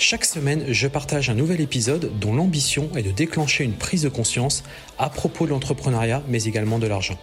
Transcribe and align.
Chaque 0.00 0.24
semaine, 0.24 0.72
je 0.72 0.86
partage 0.86 1.28
un 1.28 1.34
nouvel 1.34 1.60
épisode 1.60 2.16
dont 2.20 2.32
l'ambition 2.32 2.88
est 2.96 3.02
de 3.02 3.10
déclencher 3.10 3.64
une 3.64 3.74
prise 3.74 4.02
de 4.02 4.08
conscience 4.08 4.62
à 4.96 5.10
propos 5.10 5.44
de 5.44 5.50
l'entrepreneuriat, 5.50 6.22
mais 6.28 6.44
également 6.44 6.78
de 6.78 6.86
l'argent. 6.86 7.18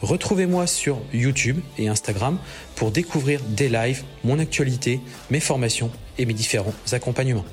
Retrouvez-moi 0.00 0.68
sur 0.68 1.02
YouTube 1.12 1.58
et 1.76 1.88
Instagram 1.88 2.38
pour 2.76 2.92
découvrir 2.92 3.40
des 3.42 3.68
lives, 3.68 4.04
mon 4.22 4.38
actualité, 4.38 5.00
mes 5.30 5.40
formations 5.40 5.90
et 6.18 6.24
mes 6.24 6.32
différents 6.32 6.72
accompagnements. 6.92 7.44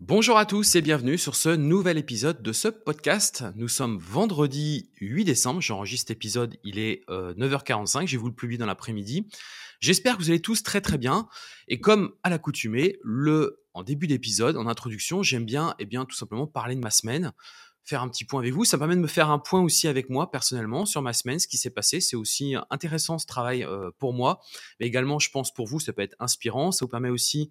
Bonjour 0.00 0.38
à 0.38 0.46
tous 0.46 0.76
et 0.76 0.80
bienvenue 0.80 1.18
sur 1.18 1.34
ce 1.34 1.48
nouvel 1.48 1.98
épisode 1.98 2.40
de 2.40 2.52
ce 2.52 2.68
podcast. 2.68 3.42
Nous 3.56 3.68
sommes 3.68 3.98
vendredi 3.98 4.90
8 5.00 5.24
décembre, 5.24 5.60
j'enregistre 5.60 6.08
cet 6.08 6.16
épisode, 6.16 6.56
il 6.62 6.78
est 6.78 7.04
9h45, 7.08 8.02
euh, 8.02 8.06
j'ai 8.06 8.16
vous 8.16 8.28
le 8.28 8.34
publier 8.34 8.58
dans 8.58 8.66
l'après-midi. 8.66 9.26
J'espère 9.84 10.16
que 10.16 10.22
vous 10.22 10.30
allez 10.30 10.40
tous 10.40 10.62
très 10.62 10.80
très 10.80 10.96
bien. 10.96 11.28
Et 11.68 11.78
comme 11.78 12.14
à 12.22 12.30
l'accoutumée, 12.30 12.98
le 13.02 13.62
en 13.74 13.82
début 13.82 14.06
d'épisode, 14.06 14.56
en 14.56 14.66
introduction, 14.66 15.22
j'aime 15.22 15.44
bien, 15.44 15.74
eh 15.78 15.84
bien, 15.84 16.06
tout 16.06 16.16
simplement 16.16 16.46
parler 16.46 16.74
de 16.74 16.80
ma 16.80 16.90
semaine, 16.90 17.34
faire 17.84 18.00
un 18.00 18.08
petit 18.08 18.24
point 18.24 18.40
avec 18.40 18.54
vous. 18.54 18.64
Ça 18.64 18.78
permet 18.78 18.96
de 18.96 19.02
me 19.02 19.06
faire 19.06 19.28
un 19.28 19.38
point 19.38 19.60
aussi 19.60 19.86
avec 19.86 20.08
moi 20.08 20.30
personnellement 20.30 20.86
sur 20.86 21.02
ma 21.02 21.12
semaine, 21.12 21.38
ce 21.38 21.46
qui 21.46 21.58
s'est 21.58 21.68
passé. 21.68 22.00
C'est 22.00 22.16
aussi 22.16 22.54
intéressant 22.70 23.18
ce 23.18 23.26
travail 23.26 23.62
euh, 23.62 23.90
pour 23.98 24.14
moi, 24.14 24.40
mais 24.80 24.86
également, 24.86 25.18
je 25.18 25.28
pense 25.30 25.52
pour 25.52 25.66
vous, 25.66 25.80
ça 25.80 25.92
peut 25.92 26.00
être 26.00 26.16
inspirant. 26.18 26.72
Ça 26.72 26.86
vous 26.86 26.90
permet 26.90 27.10
aussi 27.10 27.50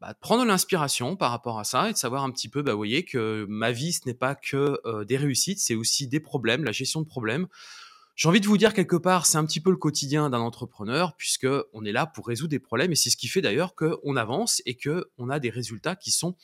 bah, 0.00 0.14
de 0.14 0.18
prendre 0.18 0.46
l'inspiration 0.46 1.16
par 1.16 1.30
rapport 1.30 1.58
à 1.58 1.64
ça 1.64 1.90
et 1.90 1.92
de 1.92 1.98
savoir 1.98 2.22
un 2.24 2.30
petit 2.30 2.48
peu, 2.48 2.62
bah, 2.62 2.72
vous 2.72 2.78
voyez, 2.78 3.04
que 3.04 3.44
ma 3.46 3.72
vie, 3.72 3.92
ce 3.92 4.06
n'est 4.06 4.14
pas 4.14 4.34
que 4.34 4.80
euh, 4.86 5.04
des 5.04 5.18
réussites, 5.18 5.58
c'est 5.58 5.74
aussi 5.74 6.08
des 6.08 6.20
problèmes, 6.20 6.64
la 6.64 6.72
gestion 6.72 7.02
de 7.02 7.06
problèmes. 7.06 7.46
J'ai 8.18 8.28
envie 8.28 8.40
de 8.40 8.48
vous 8.48 8.58
dire 8.58 8.74
quelque 8.74 8.96
part, 8.96 9.26
c'est 9.26 9.38
un 9.38 9.46
petit 9.46 9.60
peu 9.60 9.70
le 9.70 9.76
quotidien 9.76 10.28
d'un 10.28 10.40
entrepreneur, 10.40 11.14
puisque 11.16 11.46
on 11.72 11.84
est 11.84 11.92
là 11.92 12.04
pour 12.04 12.26
résoudre 12.26 12.50
des 12.50 12.58
problèmes, 12.58 12.90
et 12.90 12.96
c'est 12.96 13.10
ce 13.10 13.16
qui 13.16 13.28
fait 13.28 13.40
d'ailleurs 13.40 13.76
qu'on 13.76 14.16
avance 14.16 14.60
et 14.66 14.76
qu'on 14.76 15.30
a 15.30 15.38
des 15.38 15.50
résultats 15.50 15.94
qui 15.94 16.10
sont 16.10 16.34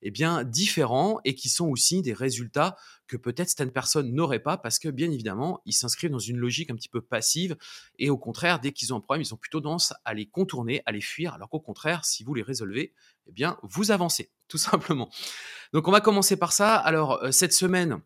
eh 0.00 0.10
bien 0.10 0.44
différents 0.44 1.20
et 1.26 1.34
qui 1.34 1.50
sont 1.50 1.68
aussi 1.68 2.00
des 2.00 2.14
résultats 2.14 2.74
que 3.06 3.18
peut-être 3.18 3.48
certaines 3.50 3.70
personnes 3.70 4.14
n'auraient 4.14 4.42
pas 4.42 4.56
parce 4.56 4.78
que 4.78 4.88
bien 4.88 5.10
évidemment 5.10 5.60
ils 5.66 5.74
s'inscrivent 5.74 6.10
dans 6.10 6.18
une 6.18 6.38
logique 6.38 6.70
un 6.70 6.74
petit 6.74 6.88
peu 6.88 7.02
passive 7.02 7.54
et 7.98 8.08
au 8.08 8.16
contraire 8.16 8.60
dès 8.60 8.72
qu'ils 8.72 8.94
ont 8.94 8.96
un 8.96 9.00
problème 9.00 9.20
ils 9.20 9.34
ont 9.34 9.36
plutôt 9.36 9.60
tendance 9.60 9.92
à 10.06 10.14
les 10.14 10.24
contourner, 10.24 10.80
à 10.86 10.92
les 10.92 11.02
fuir 11.02 11.34
alors 11.34 11.50
qu'au 11.50 11.60
contraire 11.60 12.06
si 12.06 12.24
vous 12.24 12.32
les 12.32 12.40
résolvez 12.40 12.94
eh 13.26 13.32
bien 13.32 13.58
vous 13.62 13.90
avancez 13.90 14.30
tout 14.48 14.56
simplement. 14.58 15.10
Donc 15.74 15.86
on 15.86 15.90
va 15.90 16.00
commencer 16.00 16.36
par 16.36 16.52
ça. 16.54 16.76
Alors 16.76 17.22
euh, 17.22 17.30
cette 17.30 17.52
semaine 17.52 18.00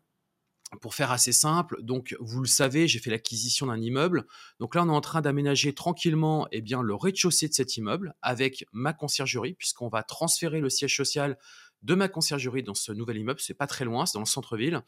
pour 0.81 0.95
faire 0.95 1.11
assez 1.11 1.31
simple, 1.31 1.81
donc 1.81 2.15
vous 2.19 2.41
le 2.41 2.47
savez, 2.47 2.87
j'ai 2.87 2.99
fait 2.99 3.09
l'acquisition 3.09 3.67
d'un 3.67 3.81
immeuble. 3.81 4.25
Donc 4.59 4.75
là, 4.75 4.83
on 4.83 4.87
est 4.87 4.95
en 4.95 5.01
train 5.01 5.21
d'aménager 5.21 5.73
tranquillement 5.73 6.47
eh 6.51 6.61
bien, 6.61 6.81
le 6.81 6.95
rez-de-chaussée 6.95 7.47
de 7.47 7.53
cet 7.53 7.77
immeuble 7.77 8.15
avec 8.21 8.65
ma 8.71 8.93
conciergerie, 8.93 9.53
puisqu'on 9.53 9.89
va 9.89 10.03
transférer 10.03 10.59
le 10.59 10.69
siège 10.69 10.95
social 10.95 11.37
de 11.83 11.95
ma 11.95 12.07
conciergerie 12.07 12.63
dans 12.63 12.73
ce 12.73 12.91
nouvel 12.91 13.17
immeuble. 13.17 13.39
C'est 13.39 13.53
pas 13.53 13.67
très 13.67 13.85
loin, 13.85 14.05
c'est 14.05 14.15
dans 14.15 14.21
le 14.21 14.25
centre-ville. 14.25 14.81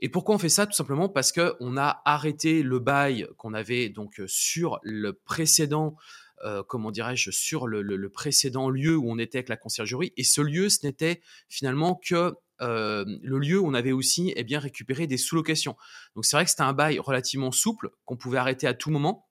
Et 0.00 0.08
pourquoi 0.08 0.34
on 0.34 0.38
fait 0.38 0.48
ça? 0.48 0.66
Tout 0.66 0.72
simplement 0.72 1.08
parce 1.08 1.32
qu'on 1.32 1.76
a 1.76 2.02
arrêté 2.04 2.62
le 2.62 2.78
bail 2.78 3.26
qu'on 3.36 3.54
avait 3.54 3.90
donc 3.90 4.20
sur 4.26 4.80
le 4.82 5.12
précédent, 5.12 5.94
euh, 6.44 6.62
comment 6.66 6.90
dirais-je, 6.90 7.30
sur 7.30 7.66
le, 7.66 8.08
précédent 8.08 8.70
lieu 8.70 8.96
où 8.96 9.10
on 9.10 9.18
était 9.18 9.38
avec 9.38 9.50
la 9.50 9.58
conciergerie. 9.58 10.12
Et 10.16 10.24
ce 10.24 10.40
lieu, 10.40 10.68
ce 10.70 10.86
n'était 10.86 11.20
finalement 11.48 12.00
que 12.02 12.34
le 12.60 13.38
lieu 13.38 13.58
où 13.58 13.66
on 13.66 13.74
avait 13.74 13.92
aussi 13.92 14.32
eh 14.36 14.44
bien, 14.44 14.58
récupéré 14.58 15.06
des 15.06 15.16
sous-locations. 15.16 15.76
Donc 16.14 16.24
c'est 16.24 16.36
vrai 16.36 16.44
que 16.44 16.50
c'était 16.50 16.62
un 16.62 16.72
bail 16.72 16.98
relativement 16.98 17.52
souple 17.52 17.90
qu'on 18.04 18.16
pouvait 18.16 18.38
arrêter 18.38 18.66
à 18.66 18.74
tout 18.74 18.90
moment. 18.90 19.26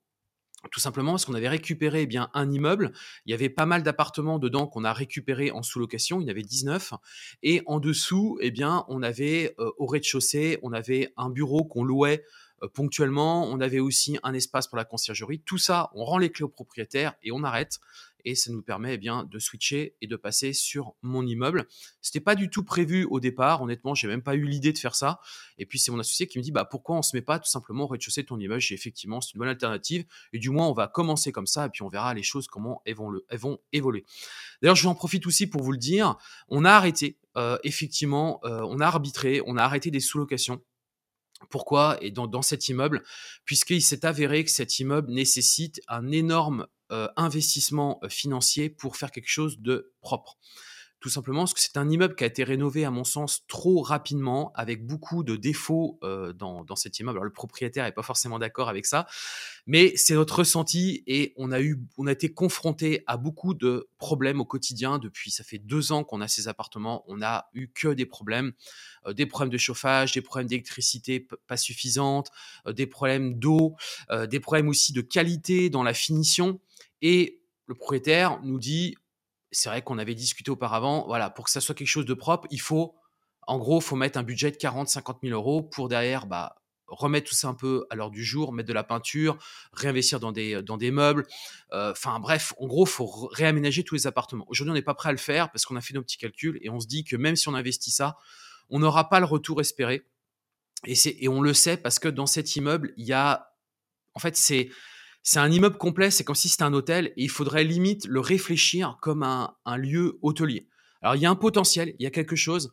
Tout 0.70 0.80
simplement 0.80 1.12
parce 1.12 1.24
qu'on 1.24 1.34
avait 1.34 1.48
récupéré 1.48 2.02
eh 2.02 2.06
bien 2.06 2.28
un 2.34 2.50
immeuble, 2.50 2.92
il 3.24 3.30
y 3.30 3.34
avait 3.34 3.48
pas 3.48 3.64
mal 3.64 3.82
d'appartements 3.82 4.38
dedans 4.38 4.66
qu'on 4.66 4.84
a 4.84 4.92
récupéré 4.92 5.50
en 5.50 5.62
sous-location, 5.62 6.20
il 6.20 6.24
y 6.24 6.26
en 6.26 6.32
avait 6.32 6.42
19 6.42 6.92
et 7.42 7.62
en 7.64 7.80
dessous 7.80 8.36
eh 8.42 8.50
bien 8.50 8.84
on 8.88 9.02
avait 9.02 9.54
au 9.78 9.86
rez-de-chaussée, 9.86 10.58
on 10.62 10.74
avait 10.74 11.14
un 11.16 11.30
bureau 11.30 11.64
qu'on 11.64 11.82
louait 11.82 12.24
ponctuellement, 12.74 13.46
on 13.46 13.60
avait 13.60 13.80
aussi 13.80 14.18
un 14.22 14.34
espace 14.34 14.68
pour 14.68 14.76
la 14.76 14.84
conciergerie. 14.84 15.40
Tout 15.40 15.56
ça, 15.56 15.90
on 15.94 16.04
rend 16.04 16.18
les 16.18 16.30
clés 16.30 16.44
au 16.44 16.48
propriétaire 16.48 17.14
et 17.22 17.32
on 17.32 17.42
arrête 17.42 17.78
et 18.24 18.34
ça 18.34 18.52
nous 18.52 18.62
permet 18.62 18.94
eh 18.94 18.98
bien 18.98 19.24
de 19.24 19.38
switcher 19.38 19.96
et 20.00 20.06
de 20.06 20.16
passer 20.16 20.52
sur 20.52 20.94
mon 21.02 21.26
immeuble. 21.26 21.66
C'était 22.00 22.20
pas 22.20 22.34
du 22.34 22.50
tout 22.50 22.64
prévu 22.64 23.06
au 23.10 23.20
départ, 23.20 23.62
honnêtement, 23.62 23.94
j'ai 23.94 24.08
même 24.08 24.22
pas 24.22 24.34
eu 24.34 24.44
l'idée 24.44 24.72
de 24.72 24.78
faire 24.78 24.94
ça. 24.94 25.20
Et 25.58 25.66
puis 25.66 25.78
c'est 25.78 25.90
mon 25.90 25.98
associé 25.98 26.26
qui 26.26 26.38
me 26.38 26.42
dit 26.42 26.52
bah 26.52 26.64
pourquoi 26.64 26.96
on 26.96 27.02
se 27.02 27.16
met 27.16 27.22
pas 27.22 27.38
tout 27.38 27.48
simplement 27.48 27.84
au 27.84 27.86
rez-de-chaussée 27.86 28.22
de 28.22 28.26
ton 28.26 28.38
immeuble? 28.38 28.60
J'ai 28.60 28.74
effectivement 28.74 29.20
c'est 29.20 29.34
une 29.34 29.38
bonne 29.38 29.48
alternative 29.48 30.04
et 30.32 30.38
du 30.38 30.50
moins 30.50 30.68
on 30.68 30.72
va 30.72 30.88
commencer 30.88 31.32
comme 31.32 31.46
ça 31.46 31.66
et 31.66 31.68
puis 31.68 31.82
on 31.82 31.88
verra 31.88 32.14
les 32.14 32.22
choses 32.22 32.46
comment 32.46 32.82
elles 32.84 32.94
vont, 32.94 33.58
évoluer. 33.72 34.04
D'ailleurs, 34.62 34.76
je 34.76 34.86
en 34.86 34.94
profite 34.94 35.26
aussi 35.26 35.46
pour 35.46 35.62
vous 35.62 35.72
le 35.72 35.78
dire, 35.78 36.16
on 36.48 36.64
a 36.64 36.70
arrêté 36.70 37.18
euh, 37.36 37.58
effectivement, 37.62 38.40
euh, 38.44 38.60
on 38.62 38.80
a 38.80 38.86
arbitré, 38.86 39.40
on 39.46 39.56
a 39.56 39.62
arrêté 39.62 39.90
des 39.90 40.00
sous-locations. 40.00 40.62
Pourquoi? 41.48 41.96
Et 42.02 42.10
dans, 42.10 42.26
dans 42.26 42.42
cet 42.42 42.68
immeuble, 42.68 43.02
puisqu'il 43.44 43.82
s'est 43.82 44.04
avéré 44.04 44.44
que 44.44 44.50
cet 44.50 44.78
immeuble 44.78 45.12
nécessite 45.12 45.80
un 45.88 46.10
énorme 46.10 46.66
investissement 47.16 48.00
euh, 48.02 48.08
financier 48.08 48.68
pour 48.68 48.96
faire 48.96 49.10
quelque 49.10 49.28
chose 49.28 49.60
de 49.60 49.92
propre. 50.00 50.38
Tout 51.00 51.08
simplement 51.08 51.40
parce 51.40 51.54
que 51.54 51.60
c'est 51.60 51.78
un 51.78 51.88
immeuble 51.88 52.14
qui 52.14 52.24
a 52.24 52.26
été 52.26 52.44
rénové, 52.44 52.84
à 52.84 52.90
mon 52.90 53.04
sens, 53.04 53.46
trop 53.48 53.80
rapidement, 53.80 54.52
avec 54.54 54.86
beaucoup 54.86 55.24
de 55.24 55.34
défauts 55.34 55.98
euh, 56.02 56.34
dans, 56.34 56.62
dans, 56.62 56.76
cet 56.76 56.98
immeuble. 56.98 57.16
Alors, 57.16 57.24
le 57.24 57.32
propriétaire 57.32 57.86
n'est 57.86 57.92
pas 57.92 58.02
forcément 58.02 58.38
d'accord 58.38 58.68
avec 58.68 58.84
ça, 58.84 59.06
mais 59.66 59.94
c'est 59.96 60.12
notre 60.12 60.40
ressenti 60.40 61.02
et 61.06 61.32
on 61.36 61.52
a, 61.52 61.60
eu, 61.62 61.80
on 61.96 62.06
a 62.06 62.12
été 62.12 62.34
confronté 62.34 63.02
à 63.06 63.16
beaucoup 63.16 63.54
de 63.54 63.88
problèmes 63.96 64.40
au 64.40 64.44
quotidien. 64.44 64.98
Depuis, 64.98 65.30
ça 65.30 65.42
fait 65.42 65.58
deux 65.58 65.90
ans 65.90 66.04
qu'on 66.04 66.20
a 66.20 66.28
ces 66.28 66.48
appartements, 66.48 67.02
on 67.08 67.16
n'a 67.16 67.48
eu 67.54 67.68
que 67.68 67.88
des 67.88 68.06
problèmes. 68.06 68.52
des 69.08 69.24
problèmes 69.24 69.50
de 69.50 69.58
chauffage, 69.58 70.12
des 70.12 70.20
problèmes 70.20 70.48
d'électricité 70.48 71.26
pas 71.46 71.56
suffisantes, 71.56 72.30
des 72.68 72.86
problèmes 72.86 73.38
d'eau, 73.38 73.74
des 74.28 74.40
problèmes 74.40 74.68
aussi 74.68 74.92
de 74.92 75.00
qualité 75.00 75.70
dans 75.70 75.82
la 75.82 75.94
finition. 75.94 76.60
Et 77.00 77.40
le 77.66 77.74
propriétaire 77.74 78.40
nous 78.42 78.58
dit, 78.58 78.96
c'est 79.52 79.68
vrai 79.68 79.82
qu'on 79.82 79.98
avait 79.98 80.14
discuté 80.14 80.50
auparavant, 80.50 81.04
voilà, 81.06 81.30
pour 81.30 81.46
que 81.46 81.50
ça 81.50 81.60
soit 81.60 81.74
quelque 81.74 81.88
chose 81.88 82.06
de 82.06 82.14
propre, 82.14 82.46
il 82.50 82.60
faut, 82.60 82.94
en 83.46 83.58
gros, 83.58 83.80
faut 83.80 83.96
mettre 83.96 84.18
un 84.18 84.22
budget 84.22 84.50
de 84.50 84.56
40, 84.56 84.88
50 84.88 85.18
000 85.22 85.34
euros 85.34 85.62
pour 85.62 85.88
derrière, 85.88 86.26
bah, 86.26 86.56
remettre 86.86 87.28
tout 87.28 87.34
ça 87.34 87.48
un 87.48 87.54
peu 87.54 87.86
à 87.90 87.94
l'heure 87.94 88.10
du 88.10 88.24
jour, 88.24 88.52
mettre 88.52 88.68
de 88.68 88.72
la 88.72 88.84
peinture, 88.84 89.38
réinvestir 89.72 90.20
dans 90.20 90.32
des, 90.32 90.62
dans 90.62 90.76
des 90.76 90.90
meubles. 90.90 91.26
Euh, 91.72 91.92
enfin 91.92 92.18
bref, 92.20 92.52
en 92.58 92.66
gros, 92.66 92.84
faut 92.84 93.28
réaménager 93.32 93.84
tous 93.84 93.94
les 93.94 94.06
appartements. 94.06 94.44
Aujourd'hui, 94.48 94.72
on 94.72 94.74
n'est 94.74 94.82
pas 94.82 94.94
prêt 94.94 95.10
à 95.10 95.12
le 95.12 95.18
faire 95.18 95.50
parce 95.50 95.64
qu'on 95.64 95.76
a 95.76 95.80
fait 95.80 95.94
nos 95.94 96.02
petits 96.02 96.18
calculs 96.18 96.58
et 96.62 96.70
on 96.70 96.80
se 96.80 96.86
dit 96.86 97.04
que 97.04 97.16
même 97.16 97.36
si 97.36 97.48
on 97.48 97.54
investit 97.54 97.90
ça, 97.90 98.16
on 98.68 98.80
n'aura 98.80 99.08
pas 99.08 99.20
le 99.20 99.26
retour 99.26 99.60
espéré. 99.60 100.06
Et, 100.86 100.94
et 101.24 101.28
on 101.28 101.42
le 101.42 101.54
sait 101.54 101.76
parce 101.76 101.98
que 101.98 102.08
dans 102.08 102.26
cet 102.26 102.56
immeuble, 102.56 102.92
il 102.96 103.06
y 103.06 103.12
a, 103.12 103.54
en 104.14 104.18
fait, 104.18 104.36
c'est 104.36 104.70
c'est 105.22 105.38
un 105.38 105.50
immeuble 105.50 105.76
complet, 105.76 106.10
c'est 106.10 106.24
comme 106.24 106.34
si 106.34 106.48
c'était 106.48 106.62
un 106.62 106.72
hôtel, 106.72 107.08
et 107.16 107.24
il 107.24 107.30
faudrait 107.30 107.64
limite 107.64 108.06
le 108.06 108.20
réfléchir 108.20 108.98
comme 109.00 109.22
un, 109.22 109.54
lieu 109.76 110.18
hôtelier. 110.22 110.68
Alors 111.02 111.16
il 111.16 111.22
y 111.22 111.26
a 111.26 111.30
un 111.30 111.36
potentiel, 111.36 111.94
il 111.98 112.02
y 112.02 112.06
a 112.06 112.10
quelque 112.10 112.36
chose, 112.36 112.72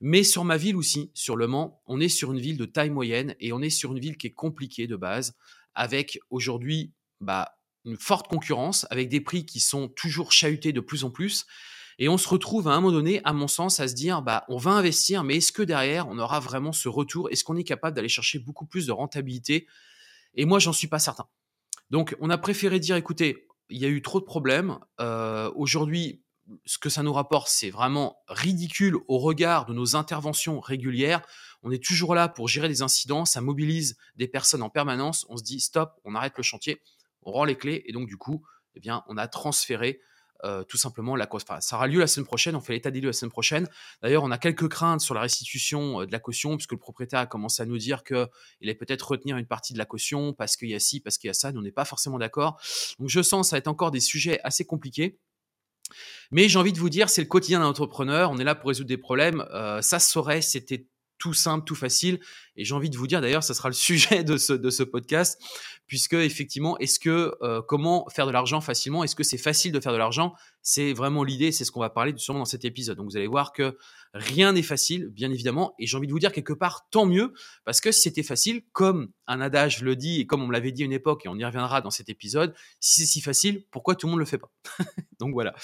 mais 0.00 0.22
sur 0.22 0.44
ma 0.44 0.56
ville 0.56 0.76
aussi, 0.76 1.10
sur 1.14 1.36
Le 1.36 1.46
Mans, 1.46 1.80
on 1.86 2.00
est 2.00 2.08
sur 2.08 2.32
une 2.32 2.40
ville 2.40 2.56
de 2.56 2.66
taille 2.66 2.90
moyenne, 2.90 3.36
et 3.40 3.52
on 3.52 3.62
est 3.62 3.70
sur 3.70 3.92
une 3.92 4.00
ville 4.00 4.16
qui 4.16 4.26
est 4.26 4.34
compliquée 4.34 4.86
de 4.86 4.96
base, 4.96 5.36
avec 5.74 6.18
aujourd'hui 6.30 6.92
bah, 7.20 7.56
une 7.84 7.96
forte 7.96 8.28
concurrence, 8.28 8.86
avec 8.90 9.08
des 9.08 9.20
prix 9.20 9.46
qui 9.46 9.60
sont 9.60 9.88
toujours 9.88 10.32
chahutés 10.32 10.72
de 10.72 10.80
plus 10.80 11.04
en 11.04 11.10
plus. 11.10 11.46
Et 11.98 12.08
on 12.08 12.18
se 12.18 12.28
retrouve 12.28 12.66
à 12.66 12.72
un 12.72 12.80
moment 12.80 12.92
donné, 12.92 13.20
à 13.24 13.32
mon 13.32 13.46
sens, 13.46 13.78
à 13.78 13.86
se 13.86 13.94
dire, 13.94 14.20
bah, 14.20 14.44
on 14.48 14.56
va 14.56 14.72
investir, 14.72 15.22
mais 15.22 15.36
est-ce 15.36 15.52
que 15.52 15.62
derrière, 15.62 16.08
on 16.08 16.18
aura 16.18 16.40
vraiment 16.40 16.72
ce 16.72 16.88
retour? 16.88 17.30
Est-ce 17.30 17.44
qu'on 17.44 17.56
est 17.56 17.64
capable 17.64 17.94
d'aller 17.94 18.08
chercher 18.08 18.40
beaucoup 18.40 18.66
plus 18.66 18.86
de 18.86 18.92
rentabilité? 18.92 19.68
Et 20.34 20.44
moi, 20.44 20.58
j'en 20.58 20.72
suis 20.72 20.88
pas 20.88 20.98
certain. 20.98 21.28
Donc, 21.90 22.16
on 22.20 22.30
a 22.30 22.38
préféré 22.38 22.80
dire, 22.80 22.96
écoutez, 22.96 23.46
il 23.68 23.78
y 23.78 23.84
a 23.84 23.88
eu 23.88 24.02
trop 24.02 24.20
de 24.20 24.24
problèmes. 24.24 24.78
Euh, 25.00 25.50
aujourd'hui, 25.54 26.22
ce 26.66 26.78
que 26.78 26.90
ça 26.90 27.02
nous 27.02 27.12
rapporte, 27.12 27.48
c'est 27.48 27.70
vraiment 27.70 28.18
ridicule 28.28 28.96
au 29.08 29.18
regard 29.18 29.66
de 29.66 29.72
nos 29.72 29.96
interventions 29.96 30.60
régulières. 30.60 31.22
On 31.62 31.70
est 31.70 31.82
toujours 31.82 32.14
là 32.14 32.28
pour 32.28 32.48
gérer 32.48 32.68
des 32.68 32.82
incidents, 32.82 33.24
ça 33.24 33.40
mobilise 33.40 33.96
des 34.16 34.28
personnes 34.28 34.62
en 34.62 34.68
permanence. 34.68 35.24
On 35.30 35.36
se 35.36 35.42
dit 35.42 35.60
stop, 35.60 35.98
on 36.04 36.14
arrête 36.14 36.36
le 36.36 36.42
chantier, 36.42 36.82
on 37.22 37.32
rend 37.32 37.44
les 37.44 37.56
clés 37.56 37.82
et 37.86 37.92
donc 37.92 38.06
du 38.06 38.18
coup, 38.18 38.44
eh 38.74 38.80
bien, 38.80 39.02
on 39.08 39.16
a 39.16 39.28
transféré 39.28 40.00
tout 40.68 40.76
simplement 40.76 41.16
la 41.16 41.26
cause. 41.26 41.44
ça 41.60 41.76
aura 41.76 41.86
lieu 41.86 42.00
la 42.00 42.06
semaine 42.06 42.26
prochaine, 42.26 42.56
on 42.56 42.60
fait 42.60 42.72
l'état 42.72 42.90
des 42.90 43.00
lieux 43.00 43.08
la 43.08 43.12
semaine 43.12 43.30
prochaine. 43.30 43.68
D'ailleurs, 44.02 44.22
on 44.22 44.30
a 44.30 44.38
quelques 44.38 44.68
craintes 44.68 45.00
sur 45.00 45.14
la 45.14 45.20
restitution 45.20 46.04
de 46.04 46.12
la 46.12 46.18
caution, 46.18 46.56
puisque 46.56 46.72
le 46.72 46.78
propriétaire 46.78 47.20
a 47.20 47.26
commencé 47.26 47.62
à 47.62 47.66
nous 47.66 47.78
dire 47.78 48.04
qu'il 48.04 48.26
allait 48.62 48.74
peut-être 48.74 49.08
retenir 49.10 49.36
une 49.36 49.46
partie 49.46 49.72
de 49.72 49.78
la 49.78 49.84
caution 49.84 50.32
parce 50.32 50.56
qu'il 50.56 50.68
y 50.68 50.74
a 50.74 50.78
ci, 50.78 51.00
parce 51.00 51.18
qu'il 51.18 51.28
y 51.28 51.30
a 51.30 51.34
ça, 51.34 51.52
nous 51.52 51.60
on 51.60 51.62
n'est 51.62 51.72
pas 51.72 51.84
forcément 51.84 52.18
d'accord. 52.18 52.60
Donc 52.98 53.08
je 53.08 53.22
sens 53.22 53.46
que 53.46 53.50
ça 53.50 53.56
va 53.56 53.58
être 53.58 53.68
encore 53.68 53.90
des 53.90 54.00
sujets 54.00 54.40
assez 54.44 54.64
compliqués. 54.64 55.18
Mais 56.30 56.48
j'ai 56.48 56.58
envie 56.58 56.72
de 56.72 56.78
vous 56.78 56.90
dire, 56.90 57.08
c'est 57.08 57.22
le 57.22 57.28
quotidien 57.28 57.60
d'un 57.60 57.66
entrepreneur, 57.66 58.30
on 58.30 58.38
est 58.38 58.44
là 58.44 58.54
pour 58.54 58.68
résoudre 58.68 58.88
des 58.88 58.98
problèmes. 58.98 59.44
ça 59.80 59.98
se 59.98 60.10
saurait, 60.10 60.42
c'était 60.42 60.86
tout 61.18 61.32
simple, 61.32 61.64
tout 61.64 61.74
facile. 61.74 62.20
Et 62.56 62.64
j'ai 62.64 62.74
envie 62.74 62.90
de 62.90 62.96
vous 62.96 63.06
dire, 63.06 63.20
d'ailleurs, 63.20 63.42
ça 63.42 63.54
sera 63.54 63.68
le 63.68 63.74
sujet 63.74 64.24
de 64.24 64.36
ce, 64.36 64.52
de 64.52 64.70
ce 64.70 64.82
podcast, 64.82 65.40
puisque 65.86 66.14
effectivement, 66.14 66.78
est-ce 66.78 66.98
que 66.98 67.34
euh, 67.42 67.62
comment 67.62 68.06
faire 68.10 68.26
de 68.26 68.32
l'argent 68.32 68.60
facilement? 68.60 69.04
Est-ce 69.04 69.16
que 69.16 69.24
c'est 69.24 69.38
facile 69.38 69.72
de 69.72 69.80
faire 69.80 69.92
de 69.92 69.98
l'argent? 69.98 70.34
C'est 70.62 70.92
vraiment 70.92 71.24
l'idée, 71.24 71.52
c'est 71.52 71.64
ce 71.64 71.70
qu'on 71.70 71.80
va 71.80 71.90
parler 71.90 72.14
sûrement 72.16 72.40
dans 72.40 72.44
cet 72.46 72.64
épisode. 72.64 72.96
Donc 72.96 73.10
vous 73.10 73.16
allez 73.16 73.26
voir 73.26 73.52
que 73.52 73.76
rien 74.14 74.52
n'est 74.52 74.62
facile, 74.62 75.08
bien 75.08 75.30
évidemment, 75.30 75.74
et 75.78 75.86
j'ai 75.86 75.96
envie 75.96 76.06
de 76.06 76.12
vous 76.12 76.18
dire 76.18 76.32
quelque 76.32 76.52
part, 76.52 76.88
tant 76.90 77.04
mieux, 77.04 77.32
parce 77.64 77.80
que 77.80 77.92
si 77.92 78.02
c'était 78.02 78.22
facile, 78.22 78.62
comme 78.72 79.10
un 79.26 79.40
adage 79.40 79.82
le 79.82 79.96
dit, 79.96 80.20
et 80.20 80.26
comme 80.26 80.42
on 80.42 80.46
me 80.46 80.52
l'avait 80.52 80.72
dit 80.72 80.82
à 80.82 80.86
une 80.86 80.92
époque, 80.92 81.26
et 81.26 81.28
on 81.28 81.36
y 81.36 81.44
reviendra 81.44 81.80
dans 81.80 81.90
cet 81.90 82.08
épisode, 82.08 82.54
si 82.80 83.00
c'est 83.00 83.06
si 83.06 83.20
facile, 83.20 83.64
pourquoi 83.70 83.94
tout 83.94 84.06
le 84.06 84.12
monde 84.12 84.20
le 84.20 84.24
fait 84.24 84.38
pas? 84.38 84.50
Donc 85.18 85.32
voilà. 85.32 85.54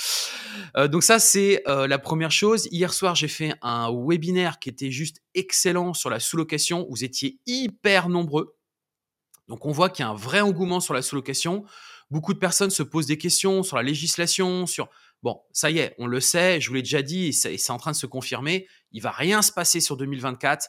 Euh, 0.76 0.88
donc 0.88 1.02
ça, 1.02 1.18
c'est 1.18 1.62
euh, 1.68 1.86
la 1.86 1.98
première 1.98 2.30
chose. 2.30 2.68
Hier 2.70 2.92
soir, 2.92 3.14
j'ai 3.14 3.28
fait 3.28 3.52
un 3.62 3.90
webinaire 3.92 4.58
qui 4.58 4.68
était 4.68 4.90
juste 4.90 5.22
excellent 5.34 5.92
sur 5.92 6.10
la 6.10 6.20
sous-location. 6.20 6.79
Vous 6.88 7.04
étiez 7.04 7.38
hyper 7.46 8.08
nombreux. 8.08 8.56
Donc 9.48 9.66
on 9.66 9.72
voit 9.72 9.90
qu'il 9.90 10.04
y 10.04 10.06
a 10.06 10.10
un 10.10 10.14
vrai 10.14 10.40
engouement 10.40 10.80
sur 10.80 10.94
la 10.94 11.02
sous-location. 11.02 11.64
Beaucoup 12.10 12.34
de 12.34 12.38
personnes 12.38 12.70
se 12.70 12.82
posent 12.82 13.06
des 13.06 13.18
questions 13.18 13.62
sur 13.62 13.76
la 13.76 13.82
législation, 13.82 14.66
sur... 14.66 14.88
Bon, 15.22 15.42
ça 15.52 15.70
y 15.70 15.78
est, 15.78 15.94
on 15.98 16.06
le 16.06 16.18
sait, 16.20 16.60
je 16.60 16.68
vous 16.68 16.74
l'ai 16.74 16.82
déjà 16.82 17.02
dit, 17.02 17.26
et 17.26 17.32
c'est 17.32 17.70
en 17.70 17.76
train 17.76 17.90
de 17.90 17.96
se 17.96 18.06
confirmer. 18.06 18.66
Il 18.92 19.02
va 19.02 19.10
rien 19.10 19.42
se 19.42 19.52
passer 19.52 19.80
sur 19.80 19.96
2024. 19.96 20.68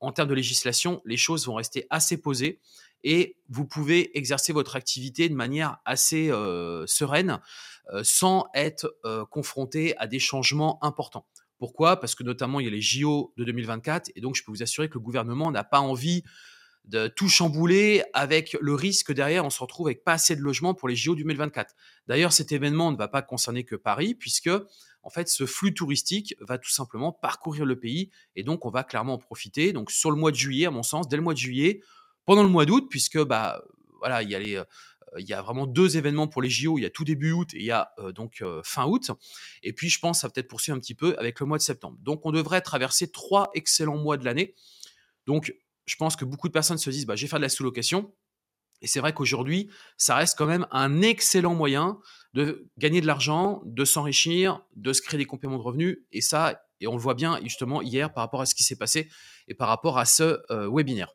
En 0.00 0.12
termes 0.12 0.28
de 0.28 0.34
législation, 0.34 1.00
les 1.04 1.16
choses 1.16 1.46
vont 1.46 1.54
rester 1.54 1.86
assez 1.88 2.18
posées 2.18 2.60
et 3.04 3.36
vous 3.48 3.64
pouvez 3.64 4.16
exercer 4.18 4.52
votre 4.52 4.76
activité 4.76 5.28
de 5.28 5.34
manière 5.34 5.78
assez 5.84 6.30
euh, 6.30 6.86
sereine 6.86 7.40
euh, 7.92 8.02
sans 8.02 8.46
être 8.54 8.96
euh, 9.04 9.24
confronté 9.24 9.96
à 9.98 10.06
des 10.08 10.18
changements 10.18 10.82
importants. 10.84 11.26
Pourquoi? 11.58 12.00
Parce 12.00 12.14
que 12.14 12.22
notamment, 12.22 12.60
il 12.60 12.64
y 12.64 12.68
a 12.68 12.72
les 12.72 12.82
JO 12.82 13.32
de 13.36 13.44
2024 13.44 14.10
et 14.14 14.20
donc 14.20 14.36
je 14.36 14.44
peux 14.44 14.50
vous 14.52 14.62
assurer 14.62 14.88
que 14.88 14.94
le 14.94 15.00
gouvernement 15.00 15.50
n'a 15.50 15.64
pas 15.64 15.80
envie 15.80 16.22
de 16.84 17.08
tout 17.08 17.28
chambouler 17.28 18.04
avec 18.12 18.56
le 18.60 18.74
risque 18.74 19.12
derrière, 19.12 19.44
on 19.44 19.50
se 19.50 19.60
retrouve 19.60 19.88
avec 19.88 20.04
pas 20.04 20.12
assez 20.12 20.36
de 20.36 20.40
logements 20.40 20.72
pour 20.72 20.88
les 20.88 20.94
JO 20.94 21.16
2024. 21.16 21.74
D'ailleurs, 22.06 22.32
cet 22.32 22.52
événement 22.52 22.92
ne 22.92 22.96
va 22.96 23.08
pas 23.08 23.22
concerner 23.22 23.64
que 23.64 23.74
Paris 23.74 24.14
puisque 24.14 24.50
en 25.02 25.10
fait, 25.10 25.28
ce 25.28 25.46
flux 25.46 25.72
touristique 25.72 26.34
va 26.40 26.58
tout 26.58 26.70
simplement 26.70 27.12
parcourir 27.12 27.64
le 27.64 27.78
pays 27.78 28.10
et 28.34 28.42
donc 28.42 28.66
on 28.66 28.70
va 28.70 28.82
clairement 28.82 29.14
en 29.14 29.18
profiter. 29.18 29.72
Donc 29.72 29.90
sur 29.90 30.10
le 30.10 30.16
mois 30.16 30.32
de 30.32 30.36
juillet, 30.36 30.66
à 30.66 30.70
mon 30.70 30.82
sens, 30.82 31.08
dès 31.08 31.16
le 31.16 31.22
mois 31.22 31.34
de 31.34 31.38
juillet, 31.38 31.80
pendant 32.24 32.42
le 32.42 32.48
mois 32.48 32.66
d'août, 32.66 32.88
puisque 32.90 33.22
bah 33.22 33.62
voilà, 34.00 34.22
il 34.22 34.30
y 34.30 34.34
a 34.34 34.38
les, 34.40 34.56
euh, 34.56 34.64
il 35.18 35.26
y 35.26 35.32
a 35.32 35.42
vraiment 35.42 35.66
deux 35.66 35.96
événements 35.96 36.28
pour 36.28 36.42
les 36.42 36.50
JO. 36.50 36.78
Il 36.78 36.82
y 36.82 36.86
a 36.86 36.90
tout 36.90 37.04
début 37.04 37.32
août 37.32 37.54
et 37.54 37.58
il 37.58 37.64
y 37.64 37.70
a 37.70 37.90
euh, 37.98 38.12
donc 38.12 38.42
euh, 38.42 38.60
fin 38.64 38.86
août. 38.86 39.10
Et 39.62 39.72
puis, 39.72 39.88
je 39.88 39.98
pense, 39.98 40.20
ça 40.20 40.28
va 40.28 40.32
peut-être 40.32 40.48
poursuivre 40.48 40.76
un 40.76 40.80
petit 40.80 40.94
peu 40.94 41.16
avec 41.18 41.40
le 41.40 41.46
mois 41.46 41.58
de 41.58 41.62
septembre. 41.62 41.98
Donc, 42.00 42.24
on 42.24 42.32
devrait 42.32 42.60
traverser 42.60 43.10
trois 43.10 43.50
excellents 43.54 43.98
mois 43.98 44.16
de 44.16 44.24
l'année. 44.24 44.54
Donc, 45.26 45.54
je 45.86 45.96
pense 45.96 46.16
que 46.16 46.24
beaucoup 46.24 46.48
de 46.48 46.52
personnes 46.52 46.78
se 46.78 46.90
disent, 46.90 47.06
bah, 47.06 47.16
je 47.16 47.22
vais 47.22 47.28
faire 47.28 47.38
de 47.38 47.44
la 47.44 47.48
sous-location. 47.48 48.12
Et 48.82 48.86
c'est 48.86 49.00
vrai 49.00 49.14
qu'aujourd'hui, 49.14 49.70
ça 49.96 50.16
reste 50.16 50.36
quand 50.36 50.46
même 50.46 50.66
un 50.70 51.00
excellent 51.00 51.54
moyen 51.54 51.98
de 52.34 52.68
gagner 52.76 53.00
de 53.00 53.06
l'argent, 53.06 53.62
de 53.64 53.84
s'enrichir, 53.84 54.62
de 54.74 54.92
se 54.92 55.00
créer 55.00 55.18
des 55.18 55.24
compléments 55.24 55.56
de 55.56 55.62
revenus. 55.62 55.98
Et 56.12 56.20
ça, 56.20 56.60
et 56.80 56.86
on 56.86 56.92
le 56.92 57.00
voit 57.00 57.14
bien 57.14 57.40
justement 57.42 57.80
hier 57.80 58.12
par 58.12 58.22
rapport 58.22 58.42
à 58.42 58.46
ce 58.46 58.54
qui 58.54 58.64
s'est 58.64 58.76
passé 58.76 59.08
et 59.48 59.54
par 59.54 59.68
rapport 59.68 59.98
à 59.98 60.04
ce 60.04 60.40
euh, 60.50 60.68
webinaire. 60.70 61.14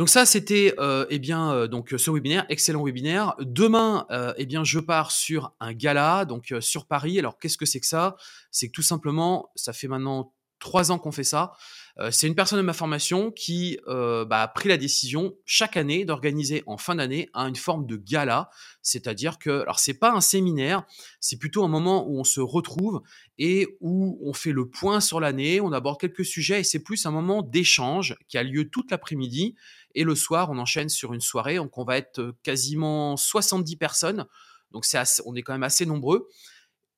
Donc 0.00 0.08
ça, 0.08 0.24
c'était 0.24 0.72
euh, 0.78 1.04
eh 1.10 1.18
bien 1.18 1.52
euh, 1.52 1.66
donc 1.68 1.92
ce 1.94 2.10
webinaire, 2.10 2.46
excellent 2.48 2.82
webinaire. 2.82 3.34
Demain, 3.38 4.06
euh, 4.10 4.32
eh 4.38 4.46
bien 4.46 4.64
je 4.64 4.78
pars 4.78 5.10
sur 5.10 5.52
un 5.60 5.74
gala, 5.74 6.24
donc 6.24 6.54
sur 6.60 6.86
Paris. 6.86 7.18
Alors 7.18 7.38
qu'est-ce 7.38 7.58
que 7.58 7.66
c'est 7.66 7.80
que 7.80 7.86
ça? 7.86 8.16
C'est 8.50 8.68
que 8.68 8.72
tout 8.72 8.80
simplement, 8.80 9.50
ça 9.56 9.74
fait 9.74 9.88
maintenant 9.88 10.32
trois 10.58 10.90
ans 10.90 10.98
qu'on 10.98 11.12
fait 11.12 11.24
ça. 11.24 11.52
Euh, 11.98 12.10
c'est 12.12 12.26
une 12.26 12.34
personne 12.34 12.58
de 12.58 12.64
ma 12.64 12.72
formation 12.72 13.30
qui 13.30 13.78
euh, 13.88 14.24
bah, 14.24 14.42
a 14.42 14.48
pris 14.48 14.68
la 14.68 14.76
décision 14.76 15.34
chaque 15.44 15.76
année 15.76 16.04
d'organiser 16.04 16.62
en 16.66 16.78
fin 16.78 16.94
d'année 16.94 17.28
une 17.34 17.56
forme 17.56 17.86
de 17.86 17.96
gala, 17.96 18.48
c'est-à-dire 18.80 19.38
que, 19.38 19.62
alors 19.62 19.80
c'est 19.80 19.98
pas 19.98 20.12
un 20.12 20.20
séminaire, 20.20 20.84
c'est 21.18 21.38
plutôt 21.38 21.64
un 21.64 21.68
moment 21.68 22.06
où 22.08 22.18
on 22.18 22.24
se 22.24 22.40
retrouve 22.40 23.02
et 23.38 23.76
où 23.80 24.18
on 24.22 24.32
fait 24.32 24.52
le 24.52 24.68
point 24.68 25.00
sur 25.00 25.18
l'année, 25.18 25.60
on 25.60 25.72
aborde 25.72 25.98
quelques 26.00 26.24
sujets 26.24 26.60
et 26.60 26.64
c'est 26.64 26.82
plus 26.82 27.04
un 27.06 27.10
moment 27.10 27.42
d'échange 27.42 28.16
qui 28.28 28.38
a 28.38 28.42
lieu 28.42 28.70
toute 28.70 28.90
l'après-midi 28.90 29.56
et 29.94 30.04
le 30.04 30.14
soir 30.14 30.50
on 30.50 30.58
enchaîne 30.58 30.88
sur 30.88 31.12
une 31.12 31.20
soirée, 31.20 31.56
donc 31.56 31.76
on 31.78 31.84
va 31.84 31.96
être 31.96 32.34
quasiment 32.42 33.16
70 33.16 33.76
personnes, 33.76 34.26
donc 34.70 34.84
on 35.24 35.34
est 35.34 35.42
quand 35.42 35.52
même 35.52 35.62
assez 35.62 35.86
nombreux. 35.86 36.28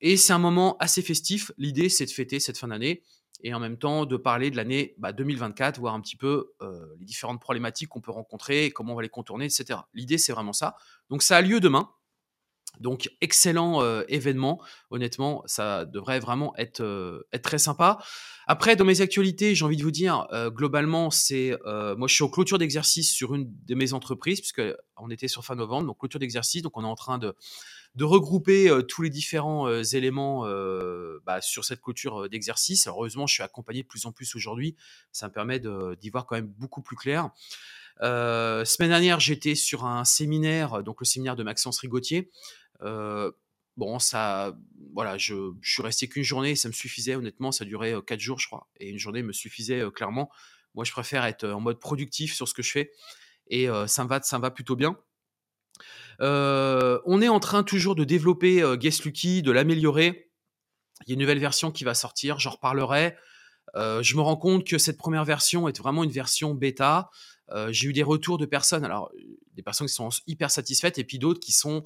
Et 0.00 0.17
c'est 0.17 0.33
un 0.33 0.39
moment 0.39 0.77
assez 0.79 1.00
festif. 1.00 1.53
L'idée, 1.59 1.89
c'est 1.89 2.06
de 2.06 2.11
fêter 2.11 2.41
cette 2.41 2.59
fin 2.59 2.69
d'année 2.69 3.03
et 3.44 3.55
en 3.55 3.61
même 3.61 3.77
temps 3.77 4.06
de 4.06 4.17
parler 4.17 4.50
de 4.50 4.56
l'année 4.56 4.94
2024, 4.99 5.75
bah, 5.77 5.81
voir 5.81 5.94
un 5.94 6.00
petit 6.00 6.17
peu 6.17 6.53
euh, 6.61 6.87
les 6.99 7.05
différentes 7.05 7.41
problématiques 7.41 7.89
qu'on 7.89 8.00
peut 8.00 8.12
rencontrer, 8.12 8.71
comment 8.71 8.93
on 8.93 8.97
va 8.97 9.03
les 9.03 9.09
contourner, 9.09 9.47
etc. 9.47 9.81
L'idée, 9.94 10.19
c'est 10.19 10.33
vraiment 10.33 10.53
ça. 10.53 10.77
Donc 11.09 11.23
ça 11.23 11.37
a 11.37 11.43
lieu 11.43 11.61
demain. 11.61 11.91
Donc 12.80 13.10
excellent 13.20 13.82
euh, 13.82 14.02
événement, 14.08 14.60
honnêtement, 14.90 15.42
ça 15.46 15.84
devrait 15.84 16.20
vraiment 16.20 16.54
être, 16.56 16.80
euh, 16.80 17.26
être 17.32 17.42
très 17.42 17.58
sympa. 17.58 17.98
Après, 18.46 18.74
dans 18.74 18.84
mes 18.84 19.00
actualités, 19.00 19.54
j'ai 19.54 19.64
envie 19.64 19.76
de 19.76 19.84
vous 19.84 19.92
dire, 19.92 20.26
globalement, 20.48 21.12
c'est 21.12 21.56
moi 21.64 22.08
je 22.08 22.14
suis 22.14 22.24
en 22.24 22.28
clôture 22.28 22.58
d'exercice 22.58 23.12
sur 23.12 23.36
une 23.36 23.48
de 23.66 23.74
mes 23.76 23.92
entreprises, 23.92 24.40
puisque 24.40 24.62
on 24.96 25.10
était 25.10 25.28
sur 25.28 25.44
fin 25.44 25.54
novembre, 25.54 25.86
donc 25.86 25.98
clôture 26.00 26.19
d'exercice, 26.19 26.60
donc 26.60 26.76
on 26.76 26.82
est 26.82 26.88
en 26.88 26.96
train 26.96 27.19
de, 27.19 27.36
de 27.94 28.04
regrouper 28.04 28.69
tous 28.88 29.02
les 29.02 29.10
différents 29.10 29.72
éléments 29.82 30.44
bah, 31.24 31.40
sur 31.40 31.64
cette 31.64 31.80
clôture 31.80 32.28
d'exercice. 32.28 32.88
Heureusement, 32.88 33.28
je 33.28 33.34
suis 33.34 33.44
accompagné 33.44 33.84
de 33.84 33.88
plus 33.88 34.06
en 34.06 34.12
plus 34.12 34.34
aujourd'hui. 34.34 34.74
Ça 35.12 35.28
me 35.28 35.32
permet 35.32 35.60
d'y 35.60 36.10
voir 36.10 36.26
quand 36.26 36.34
même 36.34 36.52
beaucoup 36.58 36.82
plus 36.82 36.96
clair. 36.96 37.30
semaine 38.00 38.90
dernière, 38.90 39.20
j'étais 39.20 39.54
sur 39.54 39.84
un 39.84 40.04
séminaire, 40.04 40.82
donc 40.82 41.00
le 41.00 41.06
séminaire 41.06 41.36
de 41.36 41.44
Maxence 41.44 41.78
Rigotier. 41.78 42.28
Bon, 43.76 43.99
ça, 43.99 44.56
voilà, 44.94 45.19
je, 45.19 45.52
suis 45.62 45.82
resté 45.82 46.08
qu'une 46.08 46.22
journée, 46.22 46.56
ça 46.56 46.69
me 46.69 46.72
suffisait 46.72 47.15
honnêtement, 47.15 47.53
ça 47.53 47.65
durait 47.65 47.94
quatre 48.06 48.20
jours, 48.20 48.39
je 48.39 48.46
crois, 48.46 48.69
et 48.79 48.89
une 48.89 48.98
journée 48.98 49.22
me 49.22 49.32
suffisait 49.32 49.82
clairement. 49.94 50.31
Moi, 50.74 50.84
je 50.84 50.93
préfère 50.93 51.24
être 51.24 51.46
en 51.46 51.60
mode 51.60 51.79
productif 51.79 52.34
sur 52.34 52.48
ce 52.48 52.55
que 52.55 52.62
je 52.62 52.70
fais, 52.70 52.93
et 53.48 53.69
ça 53.86 54.05
me 54.05 54.08
va, 54.08 54.20
ça 54.22 54.39
me 54.39 54.43
va 54.43 54.51
plutôt 54.51 54.77
bien. 54.77 54.96
Euh, 56.20 57.01
on 57.05 57.20
est 57.20 57.29
en 57.29 57.41
train 57.41 57.62
toujours 57.62 57.94
de 57.94 58.05
développer 58.05 58.62
euh, 58.62 58.77
Guest 58.77 59.05
Lucky, 59.05 59.43
de 59.43 59.51
l'améliorer. 59.51 60.31
Il 61.06 61.10
y 61.10 61.12
a 61.12 61.15
une 61.15 61.20
nouvelle 61.20 61.39
version 61.39 61.70
qui 61.70 61.84
va 61.84 61.94
sortir, 61.94 62.39
j'en 62.39 62.51
reparlerai. 62.51 63.17
Euh, 63.74 64.03
je 64.03 64.17
me 64.17 64.20
rends 64.20 64.36
compte 64.36 64.67
que 64.67 64.79
cette 64.79 64.98
première 64.98 65.24
version 65.24 65.69
est 65.69 65.79
vraiment 65.79 66.05
une 66.05 66.10
version 66.10 66.55
bêta. 66.55 67.10
J'ai 67.69 67.89
eu 67.89 67.93
des 67.93 68.03
retours 68.03 68.39
de 68.39 68.46
personnes, 68.46 68.82
alors 68.82 69.12
des 69.53 69.62
personnes 69.62 69.86
qui 69.86 69.93
sont 69.93 70.08
hyper 70.27 70.51
satisfaites 70.51 70.96
et 70.96 71.05
puis 71.05 71.19
d'autres 71.19 71.39
qui 71.39 71.53
sont 71.53 71.82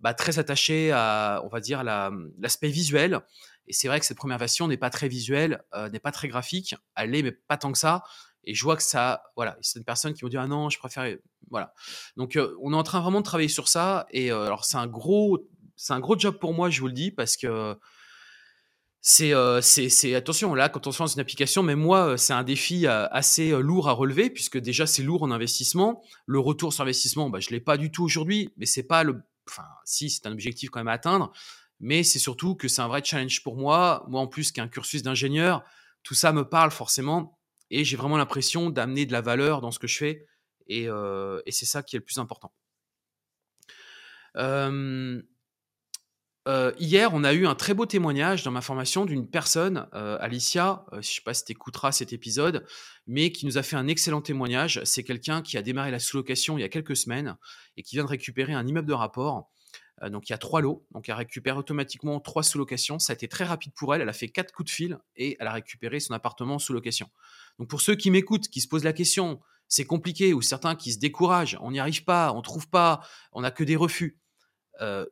bah, 0.00 0.14
très 0.14 0.38
attachées 0.38 0.92
à, 0.92 1.40
on 1.44 1.48
va 1.48 1.60
dire, 1.60 1.82
l'aspect 1.84 2.68
visuel. 2.68 3.20
Et 3.66 3.72
c'est 3.72 3.88
vrai 3.88 4.00
que 4.00 4.06
cette 4.06 4.16
première 4.16 4.38
version 4.38 4.66
n'est 4.68 4.78
pas 4.78 4.90
très 4.90 5.08
visuelle, 5.08 5.62
n'est 5.92 6.00
pas 6.00 6.12
très 6.12 6.28
graphique. 6.28 6.74
Elle 6.96 7.10
l'est, 7.10 7.22
mais 7.22 7.32
pas 7.32 7.58
tant 7.58 7.70
que 7.72 7.78
ça. 7.78 8.02
Et 8.44 8.54
je 8.54 8.64
vois 8.64 8.76
que 8.76 8.82
ça, 8.82 9.22
voilà, 9.36 9.58
c'est 9.60 9.78
une 9.78 9.84
personne 9.84 10.14
qui 10.14 10.24
me 10.24 10.30
dit 10.30 10.38
ah 10.38 10.46
non, 10.46 10.70
je 10.70 10.78
préfère, 10.78 11.14
voilà. 11.50 11.74
Donc 12.16 12.34
euh, 12.36 12.56
on 12.62 12.72
est 12.72 12.76
en 12.76 12.82
train 12.82 13.00
vraiment 13.00 13.20
de 13.20 13.24
travailler 13.24 13.48
sur 13.48 13.68
ça. 13.68 14.06
Et 14.10 14.32
euh, 14.32 14.46
alors 14.46 14.64
c'est 14.64 14.78
un 14.78 14.86
gros, 14.86 15.46
c'est 15.76 15.92
un 15.92 16.00
gros 16.00 16.18
job 16.18 16.38
pour 16.38 16.54
moi, 16.54 16.70
je 16.70 16.80
vous 16.80 16.86
le 16.86 16.94
dis, 16.94 17.10
parce 17.10 17.36
que 17.36 17.76
c'est, 19.00 19.34
euh, 19.34 19.60
c'est, 19.60 20.14
attention 20.14 20.54
là 20.54 20.70
quand 20.70 20.86
on 20.86 20.92
se 20.92 21.02
lance 21.02 21.14
une 21.14 21.20
application, 21.20 21.62
mais 21.62 21.74
moi 21.74 22.16
c'est 22.16 22.32
un 22.32 22.42
défi 22.42 22.86
assez 22.86 23.50
lourd 23.50 23.88
à 23.88 23.92
relever 23.92 24.30
puisque 24.30 24.58
déjà 24.58 24.86
c'est 24.86 25.02
lourd 25.02 25.22
en 25.22 25.30
investissement. 25.30 26.02
Le 26.24 26.38
retour 26.38 26.72
sur 26.72 26.84
investissement, 26.84 27.28
bah, 27.28 27.40
je 27.40 27.50
l'ai 27.50 27.60
pas 27.60 27.76
du 27.76 27.90
tout 27.90 28.04
aujourd'hui, 28.04 28.50
mais 28.56 28.64
c'est 28.64 28.82
pas 28.82 29.04
le, 29.04 29.20
enfin 29.48 29.66
si 29.84 30.10
c'est 30.10 30.26
un 30.26 30.32
objectif 30.32 30.70
quand 30.70 30.80
même 30.80 30.88
à 30.88 30.92
atteindre, 30.92 31.32
mais 31.80 32.02
c'est 32.02 32.18
surtout 32.18 32.54
que 32.54 32.68
c'est 32.68 32.82
un 32.82 32.88
vrai 32.88 33.02
challenge 33.04 33.42
pour 33.42 33.56
moi. 33.56 34.04
Moi 34.08 34.20
en 34.20 34.26
plus 34.26 34.52
qu'un 34.52 34.68
cursus 34.68 35.02
d'ingénieur, 35.02 35.64
tout 36.02 36.14
ça 36.14 36.32
me 36.32 36.48
parle 36.48 36.70
forcément 36.70 37.38
et 37.70 37.84
j'ai 37.84 37.96
vraiment 37.96 38.16
l'impression 38.16 38.70
d'amener 38.70 39.06
de 39.06 39.12
la 39.12 39.20
valeur 39.20 39.60
dans 39.60 39.70
ce 39.70 39.78
que 39.78 39.86
je 39.86 39.98
fais 39.98 40.26
et, 40.66 40.88
euh, 40.88 41.40
c'est 41.48 41.66
ça 41.66 41.82
qui 41.82 41.96
est 41.96 41.98
le 41.98 42.04
plus 42.04 42.18
important. 42.18 42.52
Euh, 44.36 45.22
hier, 46.78 47.10
on 47.12 47.24
a 47.24 47.32
eu 47.34 47.46
un 47.46 47.54
très 47.54 47.74
beau 47.74 47.84
témoignage 47.84 48.42
dans 48.42 48.50
ma 48.50 48.60
formation 48.60 49.04
d'une 49.04 49.28
personne, 49.28 49.86
euh, 49.94 50.16
Alicia, 50.20 50.84
je 50.92 50.96
ne 50.96 51.02
sais 51.02 51.20
pas 51.22 51.34
si 51.34 51.44
tu 51.44 51.52
écouteras 51.52 51.92
cet 51.92 52.12
épisode, 52.12 52.66
mais 53.06 53.32
qui 53.32 53.44
nous 53.46 53.58
a 53.58 53.62
fait 53.62 53.76
un 53.76 53.86
excellent 53.86 54.22
témoignage. 54.22 54.80
C'est 54.84 55.04
quelqu'un 55.04 55.42
qui 55.42 55.58
a 55.58 55.62
démarré 55.62 55.90
la 55.90 55.98
sous-location 55.98 56.56
il 56.56 56.62
y 56.62 56.64
a 56.64 56.68
quelques 56.68 56.96
semaines 56.96 57.36
et 57.76 57.82
qui 57.82 57.96
vient 57.96 58.04
de 58.04 58.08
récupérer 58.08 58.54
un 58.54 58.66
immeuble 58.66 58.88
de 58.88 58.94
rapport. 58.94 59.50
Euh, 60.02 60.10
donc 60.10 60.28
il 60.28 60.32
y 60.32 60.34
a 60.34 60.38
trois 60.38 60.60
lots, 60.60 60.86
donc 60.92 61.08
elle 61.08 61.16
récupère 61.16 61.56
automatiquement 61.56 62.20
trois 62.20 62.42
sous-locations. 62.42 62.98
Ça 62.98 63.12
a 63.12 63.14
été 63.14 63.28
très 63.28 63.44
rapide 63.44 63.72
pour 63.74 63.94
elle. 63.94 64.00
Elle 64.00 64.08
a 64.08 64.14
fait 64.14 64.28
quatre 64.28 64.52
coups 64.52 64.70
de 64.70 64.74
fil 64.74 64.98
et 65.16 65.36
elle 65.40 65.46
a 65.48 65.52
récupéré 65.52 66.00
son 66.00 66.14
appartement 66.14 66.58
sous 66.58 66.72
location. 66.72 67.10
Donc 67.58 67.68
pour 67.68 67.80
ceux 67.80 67.94
qui 67.94 68.10
m'écoutent, 68.10 68.48
qui 68.48 68.60
se 68.60 68.68
posent 68.68 68.84
la 68.84 68.92
question, 68.92 69.40
c'est 69.68 69.84
compliqué, 69.84 70.32
ou 70.32 70.40
certains 70.40 70.74
qui 70.76 70.92
se 70.92 70.98
découragent, 70.98 71.58
on 71.60 71.72
n'y 71.72 71.78
arrive 71.80 72.04
pas, 72.04 72.32
on 72.32 72.40
trouve 72.40 72.68
pas, 72.68 73.00
on 73.32 73.42
n'a 73.42 73.50
que 73.50 73.64
des 73.64 73.76
refus. 73.76 74.18
Euh, 74.80 75.04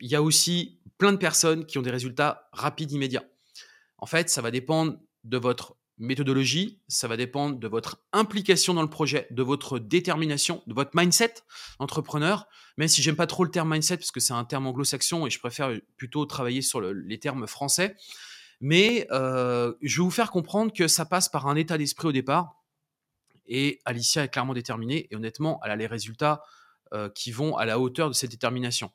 il 0.00 0.10
y 0.10 0.16
a 0.16 0.22
aussi 0.22 0.80
plein 0.98 1.12
de 1.12 1.18
personnes 1.18 1.66
qui 1.66 1.78
ont 1.78 1.82
des 1.82 1.90
résultats 1.90 2.48
rapides, 2.52 2.92
immédiats. 2.92 3.24
En 3.98 4.06
fait, 4.06 4.30
ça 4.30 4.42
va 4.42 4.50
dépendre 4.50 4.98
de 5.24 5.36
votre 5.36 5.76
méthodologie, 5.98 6.80
ça 6.88 7.06
va 7.08 7.16
dépendre 7.18 7.58
de 7.58 7.68
votre 7.68 8.02
implication 8.12 8.72
dans 8.72 8.82
le 8.82 8.88
projet, 8.88 9.26
de 9.30 9.42
votre 9.42 9.78
détermination, 9.78 10.62
de 10.66 10.72
votre 10.72 10.92
mindset 10.94 11.34
entrepreneur. 11.78 12.48
Même 12.78 12.88
si 12.88 13.02
j'aime 13.02 13.16
pas 13.16 13.26
trop 13.26 13.44
le 13.44 13.50
terme 13.50 13.70
mindset 13.70 13.98
parce 13.98 14.10
que 14.10 14.20
c'est 14.20 14.32
un 14.32 14.44
terme 14.44 14.66
anglo-saxon 14.66 15.26
et 15.26 15.30
je 15.30 15.38
préfère 15.38 15.70
plutôt 15.98 16.24
travailler 16.24 16.62
sur 16.62 16.80
les 16.80 17.18
termes 17.18 17.46
français. 17.46 17.96
Mais 18.62 19.06
euh, 19.10 19.74
je 19.82 20.00
vais 20.00 20.04
vous 20.04 20.10
faire 20.10 20.30
comprendre 20.30 20.72
que 20.72 20.88
ça 20.88 21.04
passe 21.04 21.28
par 21.28 21.46
un 21.46 21.56
état 21.56 21.76
d'esprit 21.76 22.08
au 22.08 22.12
départ. 22.12 22.62
Et 23.46 23.80
Alicia 23.84 24.24
est 24.24 24.28
clairement 24.28 24.54
déterminée 24.54 25.06
et 25.10 25.16
honnêtement, 25.16 25.60
elle 25.64 25.70
a 25.70 25.76
les 25.76 25.86
résultats 25.86 26.42
euh, 26.94 27.10
qui 27.10 27.30
vont 27.30 27.56
à 27.56 27.66
la 27.66 27.78
hauteur 27.78 28.08
de 28.08 28.14
cette 28.14 28.30
détermination. 28.30 28.90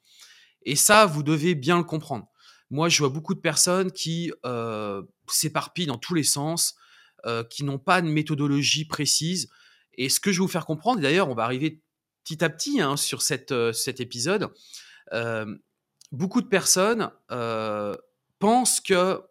Et 0.66 0.76
ça, 0.76 1.06
vous 1.06 1.24
devez 1.24 1.56
bien 1.56 1.78
le 1.78 1.84
comprendre. 1.84 2.28
Moi, 2.72 2.90
je 2.90 2.98
vois 3.00 3.10
beaucoup 3.10 3.36
de 3.36 3.40
personnes 3.40 3.92
qui 3.92 4.32
euh, 4.46 5.04
s'éparpillent 5.28 5.86
dans 5.86 5.98
tous 5.98 6.16
les 6.16 6.24
sens, 6.24 6.76
euh, 7.26 7.44
qui 7.44 7.64
n'ont 7.64 7.78
pas 7.78 8.02
de 8.02 8.08
méthodologie 8.08 8.86
précise. 8.86 9.50
Et 9.94 10.10
ce 10.10 10.20
que 10.20 10.32
je 10.32 10.40
vais 10.40 10.46
vous 10.46 10.52
faire 10.52 10.66
comprendre, 10.66 11.00
d'ailleurs, 11.00 11.30
on 11.30 11.36
va 11.36 11.44
arriver 11.44 11.82
petit 12.24 12.44
à 12.44 12.50
petit 12.50 12.82
hein, 12.82 12.98
sur 12.98 13.22
euh, 13.52 13.72
cet 13.72 14.00
épisode, 14.00 14.50
beaucoup 16.12 16.42
de 16.42 16.48
personnes 16.48 17.12
pensent 18.40 18.82
que 18.82 19.22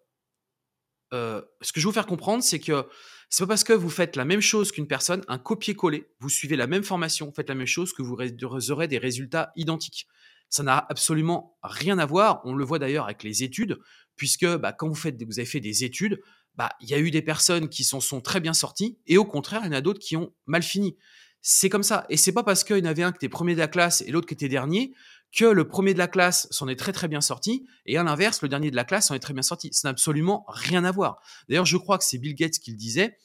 ce 1.12 1.73
que 1.73 1.81
je 1.81 1.81
vais 1.81 1.85
vous 1.85 1.93
faire 1.93 2.07
comprendre, 2.07 2.43
c'est 2.43 2.61
que 2.61 2.87
c'est 3.29 3.43
pas 3.45 3.49
parce 3.49 3.64
que 3.64 3.73
vous 3.73 3.91
faites 3.91 4.17
la 4.17 4.25
même 4.25 4.41
chose 4.41 4.71
qu'une 4.71 4.87
personne, 4.87 5.25
un 5.26 5.38
copier-coller, 5.38 6.09
vous 6.21 6.29
suivez 6.29 6.57
la 6.57 6.67
même 6.69 6.85
formation, 6.85 7.26
vous 7.26 7.35
faites 7.35 7.49
la 7.49 7.55
même 7.57 7.67
chose 7.67 7.93
que 7.93 8.03
vous 8.03 8.71
aurez 8.71 8.88
des 8.88 8.99
résultats 8.99 9.53
identiques. 9.57 10.07
Ça 10.48 10.62
n'a 10.62 10.86
absolument 10.88 11.56
rien 11.62 11.98
à 11.98 12.06
voir. 12.06 12.40
On 12.44 12.54
le 12.54 12.64
voit 12.64 12.78
d'ailleurs 12.78 13.04
avec 13.06 13.22
les 13.22 13.42
études, 13.42 13.78
puisque 14.16 14.46
bah, 14.46 14.72
quand 14.72 14.88
vous, 14.88 15.06
avez 15.06 15.44
fait 15.44 15.60
des 15.60 15.84
études, 15.84 16.20
bah, 16.54 16.70
il 16.80 16.88
y 16.88 16.94
a 16.94 16.98
eu 16.98 17.10
des 17.10 17.22
personnes 17.22 17.68
qui 17.68 17.84
s'en 17.84 18.00
sont 18.00 18.20
très 18.20 18.40
bien 18.40 18.52
sorties 18.52 18.98
et 19.06 19.18
au 19.18 19.24
contraire, 19.24 19.62
il 19.64 19.66
y 19.66 19.68
en 19.70 19.72
a 19.72 19.80
d'autres 19.80 19.98
qui 19.98 20.16
ont 20.16 20.32
mal 20.46 20.62
fini. 20.62 20.96
C'est 21.40 21.68
comme 21.68 21.82
ça. 21.82 22.06
Et 22.08 22.16
c'est 22.16 22.32
pas 22.32 22.44
parce 22.44 22.64
qu'il 22.64 22.78
y 22.78 22.82
en 22.82 22.84
avait 22.84 23.02
un 23.02 23.12
qui 23.12 23.16
était 23.16 23.28
premier 23.28 23.54
de 23.54 23.58
la 23.58 23.68
classe 23.68 24.02
et 24.02 24.10
l'autre 24.10 24.26
qui 24.26 24.34
était 24.34 24.48
dernier 24.48 24.94
que 25.36 25.44
le 25.44 25.66
premier 25.66 25.92
de 25.94 25.98
la 25.98 26.06
classe 26.06 26.46
s'en 26.50 26.68
est 26.68 26.76
très 26.76 26.92
très 26.92 27.08
bien 27.08 27.20
sorti 27.20 27.66
et 27.86 27.98
à 27.98 28.04
l'inverse, 28.04 28.40
le 28.40 28.48
dernier 28.48 28.70
de 28.70 28.76
la 28.76 28.84
classe 28.84 29.08
s'en 29.08 29.14
est 29.14 29.20
très 29.20 29.34
bien 29.34 29.42
sorti. 29.42 29.68
Ça 29.72 29.88
n'a 29.88 29.90
absolument 29.90 30.44
rien 30.48 30.84
à 30.84 30.92
voir. 30.92 31.20
D'ailleurs, 31.48 31.66
je 31.66 31.76
crois 31.76 31.98
que 31.98 32.04
c'est 32.04 32.18
Bill 32.18 32.34
Gates 32.34 32.60
qui 32.60 32.70
le 32.70 32.76
disait. 32.76 33.18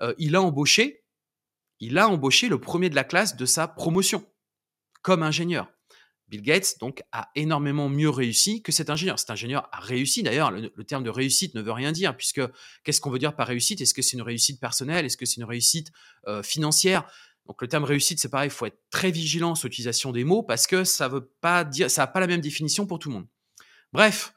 Euh, 0.00 0.14
il 0.18 0.36
a 0.36 0.42
embauché, 0.42 1.04
il 1.80 1.98
a 1.98 2.08
embauché 2.08 2.48
le 2.48 2.60
premier 2.60 2.88
de 2.88 2.94
la 2.94 3.04
classe 3.04 3.36
de 3.36 3.46
sa 3.46 3.66
promotion 3.66 4.24
comme 5.02 5.22
ingénieur. 5.22 5.68
Bill 6.28 6.42
Gates 6.42 6.76
donc 6.80 7.02
a 7.12 7.30
énormément 7.34 7.88
mieux 7.88 8.10
réussi 8.10 8.62
que 8.62 8.72
cet 8.72 8.90
ingénieur. 8.90 9.18
Cet 9.18 9.30
ingénieur 9.30 9.68
a 9.72 9.80
réussi. 9.80 10.22
D'ailleurs, 10.22 10.50
le, 10.50 10.70
terme 10.84 11.04
de 11.04 11.10
réussite 11.10 11.54
ne 11.54 11.62
veut 11.62 11.72
rien 11.72 11.92
dire 11.92 12.16
puisque 12.16 12.40
qu'est-ce 12.82 13.00
qu'on 13.00 13.10
veut 13.10 13.18
dire 13.18 13.36
par 13.36 13.46
réussite? 13.46 13.80
Est-ce 13.80 13.94
que 13.94 14.02
c'est 14.02 14.16
une 14.16 14.22
réussite 14.22 14.60
personnelle? 14.60 15.04
Est-ce 15.04 15.16
que 15.16 15.26
c'est 15.26 15.36
une 15.36 15.44
réussite 15.44 15.92
euh, 16.26 16.42
financière? 16.42 17.06
Donc 17.46 17.62
le 17.62 17.68
terme 17.68 17.84
réussite, 17.84 18.18
c'est 18.18 18.28
pareil. 18.28 18.48
Il 18.48 18.52
faut 18.52 18.66
être 18.66 18.80
très 18.90 19.10
vigilant 19.10 19.54
sur 19.54 19.68
l'utilisation 19.68 20.10
des 20.10 20.24
mots 20.24 20.42
parce 20.42 20.66
que 20.66 20.82
ça 20.82 21.08
veut 21.08 21.30
pas 21.40 21.64
dire, 21.64 21.90
ça 21.90 22.02
n'a 22.02 22.06
pas 22.08 22.20
la 22.20 22.26
même 22.26 22.40
définition 22.40 22.86
pour 22.86 22.98
tout 22.98 23.08
le 23.08 23.14
monde. 23.14 23.26
Bref. 23.92 24.32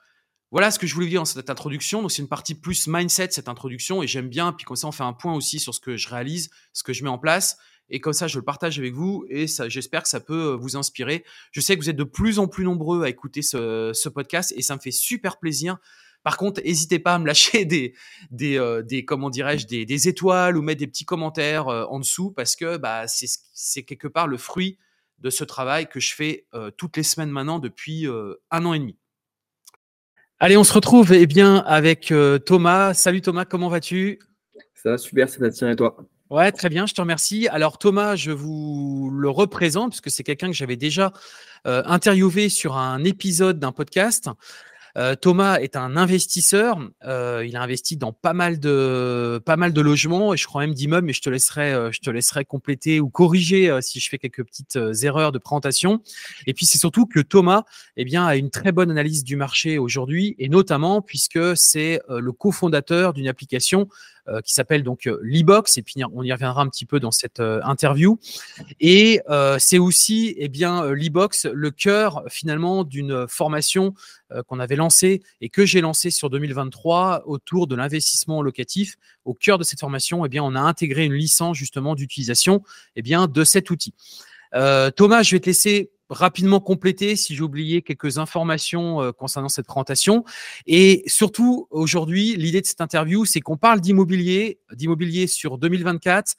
Voilà 0.51 0.71
ce 0.71 0.79
que 0.79 0.87
je 0.87 0.95
voulais 0.95 1.07
dire 1.07 1.21
dans 1.21 1.25
cette 1.25 1.51
introduction. 1.51 2.01
Donc, 2.01 2.11
c'est 2.11 2.23
une 2.23 2.27
partie 2.27 2.55
plus 2.55 2.87
mindset, 2.87 3.29
cette 3.29 3.49
introduction, 3.49 4.01
et 4.01 4.07
j'aime 4.07 4.29
bien. 4.29 4.51
Puis, 4.51 4.65
comme 4.65 4.75
ça, 4.75 4.87
on 4.87 4.91
fait 4.91 5.03
un 5.03 5.13
point 5.13 5.35
aussi 5.35 5.59
sur 5.59 5.75
ce 5.75 5.79
que 5.79 5.95
je 5.95 6.09
réalise, 6.09 6.49
ce 6.73 6.81
que 6.81 6.91
je 6.91 7.03
mets 7.03 7.09
en 7.09 7.19
place. 7.19 7.59
Et 7.89 7.99
comme 7.99 8.13
ça, 8.13 8.27
je 8.27 8.37
le 8.37 8.45
partage 8.45 8.79
avec 8.79 8.93
vous 8.93 9.25
et 9.29 9.45
j'espère 9.67 10.03
que 10.03 10.09
ça 10.09 10.19
peut 10.19 10.51
euh, 10.51 10.55
vous 10.55 10.77
inspirer. 10.77 11.23
Je 11.51 11.61
sais 11.61 11.75
que 11.75 11.81
vous 11.81 11.89
êtes 11.89 11.95
de 11.95 12.03
plus 12.03 12.39
en 12.39 12.47
plus 12.47 12.63
nombreux 12.63 13.03
à 13.03 13.09
écouter 13.09 13.41
ce, 13.41 14.09
podcast 14.09 14.53
et 14.55 14.61
ça 14.61 14.75
me 14.75 14.79
fait 14.79 14.91
super 14.91 15.37
plaisir. 15.37 15.77
Par 16.23 16.37
contre, 16.37 16.61
n'hésitez 16.61 16.99
pas 16.99 17.15
à 17.15 17.19
me 17.19 17.25
lâcher 17.25 17.65
des, 17.65 17.93
des, 18.31 18.57
euh, 18.57 18.83
comment 19.07 19.29
dirais-je, 19.29 19.67
des, 19.67 20.07
étoiles 20.07 20.57
ou 20.57 20.61
mettre 20.61 20.79
des 20.79 20.87
petits 20.87 21.05
commentaires 21.05 21.67
euh, 21.67 21.85
en 21.85 21.99
dessous 21.99 22.31
parce 22.31 22.55
que 22.55 22.77
bah, 22.77 23.05
c'est 23.07 23.83
quelque 23.83 24.07
part 24.07 24.27
le 24.27 24.37
fruit 24.37 24.77
de 25.19 25.29
ce 25.29 25.43
travail 25.43 25.89
que 25.89 25.99
je 25.99 26.13
fais 26.15 26.45
toutes 26.77 26.95
les 26.95 27.03
semaines 27.03 27.29
maintenant 27.29 27.59
depuis 27.59 28.07
un 28.07 28.65
an 28.65 28.73
et 28.73 28.79
demi. 28.79 28.95
Allez, 30.39 30.55
on 30.55 30.63
se 30.63 30.71
retrouve 30.71 31.11
eh 31.11 31.25
bien 31.25 31.57
avec 31.57 32.13
Thomas. 32.45 32.93
Salut 32.93 33.19
Thomas, 33.19 33.43
comment 33.43 33.67
vas-tu? 33.67 34.19
Ça 34.75 34.91
va 34.91 34.97
super, 34.97 35.27
Sébastien 35.27 35.71
et 35.71 35.75
toi? 35.75 35.97
Ouais, 36.29 36.51
très 36.51 36.69
bien, 36.69 36.85
je 36.85 36.93
te 36.93 37.01
remercie. 37.01 37.47
Alors 37.47 37.79
Thomas, 37.79 38.15
je 38.15 38.29
vous 38.29 39.09
le 39.11 39.31
représente 39.31 39.93
puisque 39.93 40.11
c'est 40.11 40.23
quelqu'un 40.23 40.45
que 40.45 40.53
j'avais 40.53 40.75
déjà 40.75 41.11
euh, 41.65 41.81
interviewé 41.87 42.49
sur 42.49 42.77
un 42.77 43.03
épisode 43.03 43.57
d'un 43.57 43.71
podcast. 43.71 44.29
Euh, 44.95 45.15
Thomas 45.15 45.57
est 45.57 45.75
un 45.75 45.97
investisseur. 45.97 46.87
Euh, 47.03 47.43
il 47.47 47.55
a 47.55 47.63
investi 47.63 47.97
dans 47.97 48.13
pas 48.13 48.33
mal 48.33 48.59
de 48.59 49.41
pas 49.43 49.55
mal 49.55 49.73
de 49.73 49.81
logements 49.81 50.35
et 50.35 50.37
je 50.37 50.45
crois 50.45 50.61
même 50.61 50.75
d'immeubles. 50.75 51.07
Mais 51.07 51.13
je 51.13 51.21
te 51.21 51.31
laisserai 51.31 51.91
je 51.91 51.99
te 51.99 52.11
laisserai 52.11 52.45
compléter 52.45 52.99
ou 52.99 53.09
corriger 53.09 53.75
si 53.81 53.99
je 53.99 54.07
fais 54.07 54.19
quelques 54.19 54.43
petites 54.43 54.77
erreurs 55.01 55.31
de 55.31 55.39
présentation. 55.39 56.03
Et 56.45 56.53
puis 56.53 56.67
c'est 56.67 56.77
surtout 56.77 57.07
que 57.07 57.21
Thomas, 57.21 57.63
eh 57.97 58.05
bien, 58.05 58.23
a 58.27 58.35
une 58.35 58.51
très 58.51 58.71
bonne 58.71 58.91
analyse 58.91 59.23
du 59.23 59.35
marché 59.35 59.79
aujourd'hui 59.79 60.35
et 60.37 60.47
notamment 60.47 61.01
puisque 61.01 61.57
c'est 61.57 62.01
le 62.07 62.31
cofondateur 62.33 63.13
d'une 63.13 63.27
application 63.27 63.87
qui 64.43 64.53
s'appelle 64.53 64.83
donc 64.83 65.07
euh, 65.07 65.19
l'e-box, 65.21 65.77
et 65.77 65.81
puis 65.81 65.95
on 66.13 66.23
y 66.23 66.31
reviendra 66.31 66.61
un 66.61 66.67
petit 66.67 66.85
peu 66.85 66.99
dans 66.99 67.11
cette 67.11 67.39
euh, 67.39 67.61
interview. 67.63 68.19
Et 68.79 69.21
c'est 69.57 69.77
aussi 69.77 70.35
eh 70.37 70.47
bien 70.47 70.85
l'e-box 70.85 71.45
le 71.45 71.71
cœur 71.71 72.23
finalement 72.29 72.83
d'une 72.83 73.27
formation 73.27 73.93
qu'on 74.47 74.59
avait 74.59 74.75
lancée 74.75 75.21
et 75.41 75.49
que 75.49 75.65
j'ai 75.65 75.81
lancée 75.81 76.11
sur 76.11 76.29
2023 76.29 77.23
autour 77.25 77.67
de 77.67 77.75
l'investissement 77.75 78.41
locatif. 78.41 78.95
Au 79.25 79.33
cœur 79.33 79.57
de 79.57 79.63
cette 79.63 79.79
formation, 79.79 80.25
eh 80.25 80.29
bien, 80.29 80.43
on 80.43 80.55
a 80.55 80.61
intégré 80.61 81.05
une 81.05 81.13
licence 81.13 81.57
justement 81.57 81.95
d'utilisation 81.95 82.63
eh 82.95 83.01
bien, 83.01 83.27
de 83.27 83.43
cet 83.43 83.69
outil. 83.69 83.93
Thomas, 84.51 85.23
je 85.23 85.35
vais 85.35 85.39
te 85.39 85.47
laisser 85.47 85.91
rapidement 86.09 86.59
compléter 86.59 87.15
si 87.15 87.35
j'ai 87.35 87.41
oublié 87.41 87.81
quelques 87.81 88.17
informations 88.17 89.01
euh, 89.01 89.11
concernant 89.11 89.49
cette 89.49 89.67
présentation. 89.67 90.25
Et 90.65 91.03
surtout, 91.05 91.67
aujourd'hui, 91.69 92.35
l'idée 92.35 92.61
de 92.61 92.65
cette 92.65 92.81
interview, 92.81 93.25
c'est 93.25 93.39
qu'on 93.39 93.57
parle 93.57 93.79
d'immobilier, 93.79 94.59
d'immobilier 94.73 95.27
sur 95.27 95.57
2024. 95.57 96.35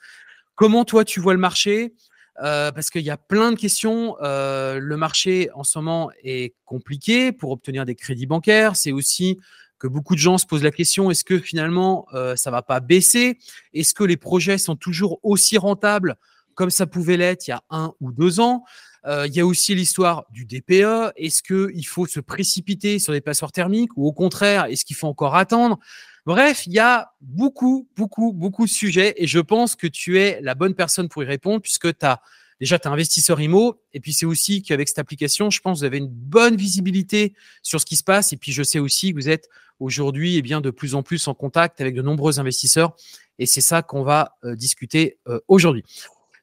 Comment 0.55 0.85
toi, 0.85 1.05
tu 1.05 1.21
vois 1.21 1.35
le 1.35 1.41
marché? 1.41 1.95
Euh, 2.43 2.73
parce 2.73 2.91
qu'il 2.91 3.03
y 3.03 3.11
a 3.11 3.17
plein 3.17 3.53
de 3.53 3.57
questions. 3.57 4.17
Euh, 4.23 4.79
le 4.81 4.97
marché 4.97 5.51
en 5.55 5.63
ce 5.63 5.79
moment 5.79 6.11
est 6.23 6.55
compliqué 6.65 7.33
pour 7.33 7.51
obtenir 7.51 7.85
des 7.85 7.95
crédits 7.95 8.27
bancaires. 8.27 8.77
C'est 8.77 8.93
aussi 8.93 9.39
que 9.79 9.87
beaucoup 9.87 10.15
de 10.15 10.21
gens 10.21 10.39
se 10.39 10.47
posent 10.47 10.63
la 10.63 10.71
question 10.71 11.11
est-ce 11.11 11.25
que 11.25 11.39
finalement 11.39 12.07
ça 12.37 12.51
va 12.51 12.61
pas 12.61 12.81
baisser? 12.81 13.39
Est-ce 13.73 13.95
que 13.95 14.05
les 14.05 14.19
projets 14.19 14.59
sont 14.59 14.77
toujours 14.77 15.19
aussi 15.23 15.57
rentables 15.57 16.17
comme 16.55 16.69
ça 16.69 16.87
pouvait 16.87 17.17
l'être 17.17 17.47
il 17.47 17.51
y 17.51 17.55
a 17.55 17.63
un 17.71 17.95
ou 18.01 18.13
deux 18.13 18.41
ans? 18.41 18.65
euh, 18.65 18.90
il 19.07 19.35
y 19.35 19.41
a 19.41 19.47
aussi 19.47 19.75
l'histoire 19.75 20.27
du 20.31 20.45
DPE. 20.45 21.13
Est-ce 21.17 21.43
qu'il 21.43 21.87
faut 21.87 22.07
se 22.07 22.21
précipiter 22.21 22.99
sur 22.99 23.13
des 23.13 23.21
passoires 23.21 23.53
thermiques 23.53 23.97
ou 23.97 24.07
au 24.07 24.13
contraire, 24.13 24.67
est-ce 24.67 24.85
qu'il 24.85 24.97
faut 24.97 25.09
encore 25.09 25.37
attendre? 25.37 25.79
Bref, 26.27 26.67
il 26.67 26.73
y 26.75 26.79
a 26.79 27.13
beaucoup, 27.21 27.89
beaucoup, 27.97 28.33
beaucoup 28.33 28.67
de 28.67 28.71
sujets 28.71 29.15
et 29.17 29.27
je 29.27 29.39
pense 29.39 29.75
que 29.75 29.87
tu 29.87 30.19
es 30.19 30.41
la 30.43 30.55
bonne 30.55 30.75
personne 30.75 31.09
pour 31.09 31.23
y 31.23 31.27
répondre 31.27 31.61
puisque 31.63 31.97
tu 31.97 32.07
as 32.07 32.21
déjà 32.61 32.79
tu 32.79 32.89
es 32.89 32.91
investisseur 32.91 33.41
IMO 33.41 33.81
et 33.95 34.01
puis 34.01 34.13
c'est 34.13 34.27
aussi 34.27 34.63
qu'avec 34.63 34.89
cette 34.89 34.99
application, 34.99 35.51
je 35.51 35.61
pense 35.61 35.79
que 35.79 35.81
vous 35.81 35.85
avez 35.85 35.99
une 35.99 36.09
bonne 36.09 36.57
visibilité 36.57 37.35
sur 37.63 37.81
ce 37.81 37.87
qui 37.87 37.97
se 37.97 38.05
passe 38.05 38.33
et 38.33 38.37
puis 38.37 38.53
je 38.53 38.63
sais 38.63 38.79
aussi 38.79 39.11
que 39.11 39.17
vous 39.17 39.31
êtes 39.31 39.49
aujourd'hui 39.79 40.37
eh 40.37 40.43
bien 40.43 40.61
de 40.61 40.71
plus 40.71 40.95
en 40.95 41.03
plus 41.03 41.27
en 41.27 41.35
contact 41.35 41.81
avec 41.81 41.95
de 41.95 42.03
nombreux 42.03 42.39
investisseurs 42.39 42.95
et 43.39 43.47
c'est 43.47 43.63
ça 43.63 43.81
qu'on 43.81 44.03
va 44.03 44.37
euh, 44.45 44.55
discuter 44.55 45.19
euh, 45.27 45.41
aujourd'hui. 45.49 45.85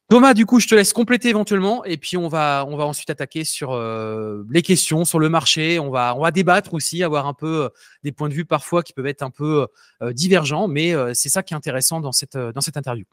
Thomas, 0.09 0.33
du 0.33 0.45
coup, 0.45 0.61
je 0.61 0.69
te 0.69 0.75
laisse 0.75 0.93
compléter 0.93 1.27
éventuellement 1.27 1.83
et 1.83 1.97
puis 1.97 2.15
on 2.15 2.29
va, 2.29 2.65
on 2.69 2.77
va 2.77 2.85
ensuite 2.85 3.09
attaquer 3.09 3.43
sur 3.43 3.73
euh, 3.73 4.41
les 4.49 4.61
questions, 4.61 5.03
sur 5.03 5.19
le 5.19 5.27
marché. 5.27 5.79
On 5.79 5.89
va, 5.89 6.15
on 6.15 6.21
va 6.21 6.31
débattre 6.31 6.73
aussi, 6.73 7.03
avoir 7.03 7.27
un 7.27 7.33
peu 7.33 7.65
euh, 7.65 7.69
des 8.03 8.13
points 8.13 8.29
de 8.29 8.33
vue 8.33 8.45
parfois 8.45 8.83
qui 8.83 8.93
peuvent 8.93 9.07
être 9.07 9.21
un 9.21 9.31
peu 9.31 9.67
euh, 10.01 10.13
divergents, 10.13 10.69
mais 10.69 10.93
c'est 11.13 11.27
ça 11.27 11.43
qui 11.43 11.53
est 11.53 11.57
intéressant 11.57 11.99
dans 11.99 12.13
cette, 12.13 12.37
dans 12.37 12.61
cette 12.61 12.77
interview. 12.77 13.03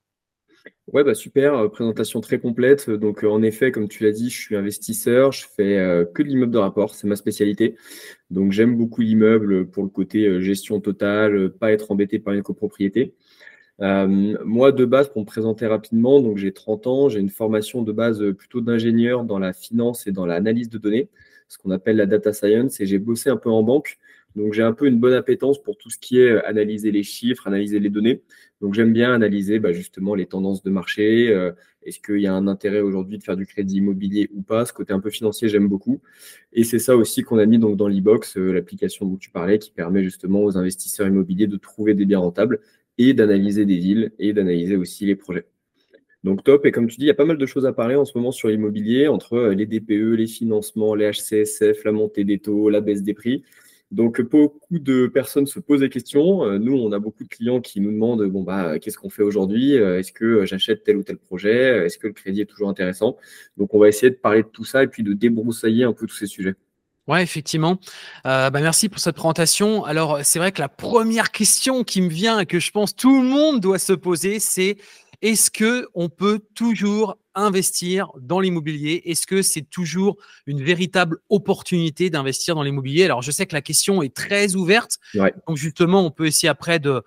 Ouais, 0.92 1.02
bah 1.02 1.14
super, 1.14 1.68
présentation 1.70 2.20
très 2.20 2.38
complète. 2.38 2.88
Donc, 2.88 3.24
en 3.24 3.42
effet, 3.42 3.72
comme 3.72 3.88
tu 3.88 4.04
l'as 4.04 4.12
dit, 4.12 4.30
je 4.30 4.40
suis 4.40 4.56
investisseur, 4.56 5.32
je 5.32 5.46
fais 5.56 6.06
que 6.14 6.22
de 6.22 6.28
l'immeuble 6.28 6.52
de 6.52 6.58
rapport, 6.58 6.94
c'est 6.94 7.06
ma 7.06 7.16
spécialité. 7.16 7.76
Donc, 8.30 8.52
j'aime 8.52 8.76
beaucoup 8.76 9.02
l'immeuble 9.02 9.68
pour 9.68 9.82
le 9.82 9.88
côté 9.88 10.40
gestion 10.40 10.80
totale, 10.80 11.50
pas 11.50 11.72
être 11.72 11.90
embêté 11.90 12.18
par 12.18 12.32
une 12.34 12.42
copropriété. 12.42 13.14
Euh, 13.80 14.36
moi, 14.44 14.72
de 14.72 14.84
base, 14.84 15.08
pour 15.08 15.20
me 15.22 15.26
présenter 15.26 15.66
rapidement, 15.66 16.20
donc 16.20 16.38
j'ai 16.38 16.52
30 16.52 16.86
ans, 16.86 17.08
j'ai 17.08 17.20
une 17.20 17.30
formation 17.30 17.82
de 17.82 17.92
base 17.92 18.22
plutôt 18.32 18.60
d'ingénieur 18.60 19.24
dans 19.24 19.38
la 19.38 19.52
finance 19.52 20.06
et 20.06 20.12
dans 20.12 20.26
l'analyse 20.26 20.68
de 20.70 20.78
données. 20.78 21.08
ce 21.48 21.58
qu'on 21.58 21.70
appelle 21.70 21.96
la 21.96 22.06
data 22.06 22.32
science, 22.32 22.80
et 22.80 22.86
j'ai 22.86 22.98
bossé 22.98 23.30
un 23.30 23.36
peu 23.36 23.50
en 23.50 23.62
banque. 23.62 23.98
Donc 24.36 24.52
j'ai 24.52 24.62
un 24.62 24.72
peu 24.72 24.86
une 24.86 24.98
bonne 24.98 25.12
appétence 25.12 25.62
pour 25.62 25.76
tout 25.76 25.90
ce 25.90 25.98
qui 25.98 26.18
est 26.18 26.30
euh, 26.30 26.46
analyser 26.48 26.90
les 26.90 27.02
chiffres, 27.02 27.46
analyser 27.46 27.78
les 27.78 27.90
données. 27.90 28.22
Donc 28.60 28.74
j'aime 28.74 28.92
bien 28.92 29.12
analyser 29.12 29.58
bah, 29.58 29.72
justement 29.72 30.14
les 30.14 30.26
tendances 30.26 30.62
de 30.62 30.70
marché. 30.70 31.28
Euh, 31.28 31.52
est-ce 31.82 32.00
qu'il 32.00 32.20
y 32.20 32.26
a 32.26 32.34
un 32.34 32.48
intérêt 32.48 32.80
aujourd'hui 32.80 33.18
de 33.18 33.22
faire 33.22 33.36
du 33.36 33.46
crédit 33.46 33.76
immobilier 33.76 34.30
ou 34.34 34.42
pas? 34.42 34.64
Ce 34.64 34.72
côté 34.72 34.92
un 34.92 35.00
peu 35.00 35.10
financier, 35.10 35.48
j'aime 35.48 35.68
beaucoup. 35.68 36.00
Et 36.52 36.64
c'est 36.64 36.78
ça 36.78 36.96
aussi 36.96 37.22
qu'on 37.22 37.38
a 37.38 37.46
mis 37.46 37.58
donc 37.58 37.76
dans 37.76 37.88
l'e-box, 37.88 38.36
euh, 38.36 38.52
l'application 38.52 39.06
dont 39.06 39.16
tu 39.16 39.30
parlais, 39.30 39.58
qui 39.58 39.70
permet 39.70 40.02
justement 40.02 40.42
aux 40.42 40.56
investisseurs 40.56 41.06
immobiliers 41.06 41.46
de 41.46 41.56
trouver 41.56 41.94
des 41.94 42.04
biens 42.04 42.20
rentables 42.20 42.60
et 42.98 43.14
d'analyser 43.14 43.66
des 43.66 43.78
villes 43.78 44.12
et 44.18 44.32
d'analyser 44.32 44.76
aussi 44.76 45.06
les 45.06 45.16
projets. 45.16 45.46
Donc 46.24 46.42
top, 46.42 46.64
et 46.64 46.72
comme 46.72 46.86
tu 46.86 46.96
dis, 46.96 47.04
il 47.04 47.08
y 47.08 47.10
a 47.10 47.14
pas 47.14 47.26
mal 47.26 47.36
de 47.36 47.46
choses 47.46 47.66
à 47.66 47.72
parler 47.72 47.96
en 47.96 48.06
ce 48.06 48.16
moment 48.16 48.32
sur 48.32 48.48
l'immobilier, 48.48 49.08
entre 49.08 49.48
les 49.48 49.66
DPE, 49.66 50.16
les 50.16 50.26
financements, 50.26 50.94
les 50.94 51.10
HCSF, 51.10 51.84
la 51.84 51.92
montée 51.92 52.24
des 52.24 52.38
taux, 52.38 52.70
la 52.70 52.80
baisse 52.80 53.02
des 53.02 53.12
prix. 53.12 53.44
Donc, 53.90 54.20
beaucoup 54.22 54.78
de 54.78 55.06
personnes 55.06 55.46
se 55.46 55.60
posent 55.60 55.80
des 55.80 55.88
questions. 55.90 56.44
Euh, 56.44 56.58
nous, 56.58 56.72
on 56.74 56.90
a 56.92 56.98
beaucoup 56.98 57.22
de 57.22 57.28
clients 57.28 57.60
qui 57.60 57.80
nous 57.80 57.92
demandent 57.92 58.24
bon, 58.24 58.42
bah, 58.42 58.78
qu'est-ce 58.78 58.98
qu'on 58.98 59.10
fait 59.10 59.22
aujourd'hui? 59.22 59.76
Euh, 59.76 59.98
Est-ce 60.00 60.12
que 60.12 60.44
j'achète 60.46 60.82
tel 60.82 60.96
ou 60.96 61.04
tel 61.04 61.18
projet? 61.18 61.84
Est-ce 61.86 61.98
que 61.98 62.08
le 62.08 62.12
crédit 62.12 62.40
est 62.40 62.46
toujours 62.46 62.68
intéressant? 62.68 63.16
Donc, 63.56 63.74
on 63.74 63.78
va 63.78 63.88
essayer 63.88 64.10
de 64.10 64.16
parler 64.16 64.42
de 64.42 64.48
tout 64.48 64.64
ça 64.64 64.82
et 64.82 64.88
puis 64.88 65.02
de 65.02 65.12
débroussailler 65.12 65.84
un 65.84 65.92
peu 65.92 66.06
tous 66.06 66.16
ces 66.16 66.26
sujets. 66.26 66.54
Ouais, 67.06 67.22
effectivement. 67.22 67.78
Euh, 68.26 68.48
bah 68.48 68.60
merci 68.60 68.88
pour 68.88 68.98
cette 68.98 69.16
présentation. 69.16 69.84
Alors, 69.84 70.20
c'est 70.22 70.38
vrai 70.38 70.52
que 70.52 70.60
la 70.60 70.70
première 70.70 71.32
question 71.32 71.84
qui 71.84 72.00
me 72.00 72.08
vient 72.08 72.40
et 72.40 72.46
que 72.46 72.58
je 72.58 72.70
pense 72.70 72.96
tout 72.96 73.20
le 73.20 73.28
monde 73.28 73.60
doit 73.60 73.78
se 73.78 73.92
poser, 73.92 74.40
c'est 74.40 74.78
est-ce 75.20 75.50
que 75.50 75.88
on 75.94 76.08
peut 76.08 76.40
toujours 76.54 77.18
investir 77.34 78.10
dans 78.20 78.40
l'immobilier? 78.40 79.02
Est-ce 79.04 79.26
que 79.26 79.42
c'est 79.42 79.68
toujours 79.68 80.16
une 80.46 80.62
véritable 80.62 81.18
opportunité 81.28 82.08
d'investir 82.08 82.54
dans 82.54 82.62
l'immobilier? 82.62 83.04
Alors, 83.04 83.20
je 83.20 83.30
sais 83.30 83.44
que 83.44 83.54
la 83.54 83.62
question 83.62 84.02
est 84.02 84.14
très 84.14 84.54
ouverte. 84.54 84.98
Donc, 85.46 85.56
justement, 85.56 86.06
on 86.06 86.10
peut 86.10 86.26
essayer 86.26 86.48
après 86.48 86.78
de, 86.78 87.02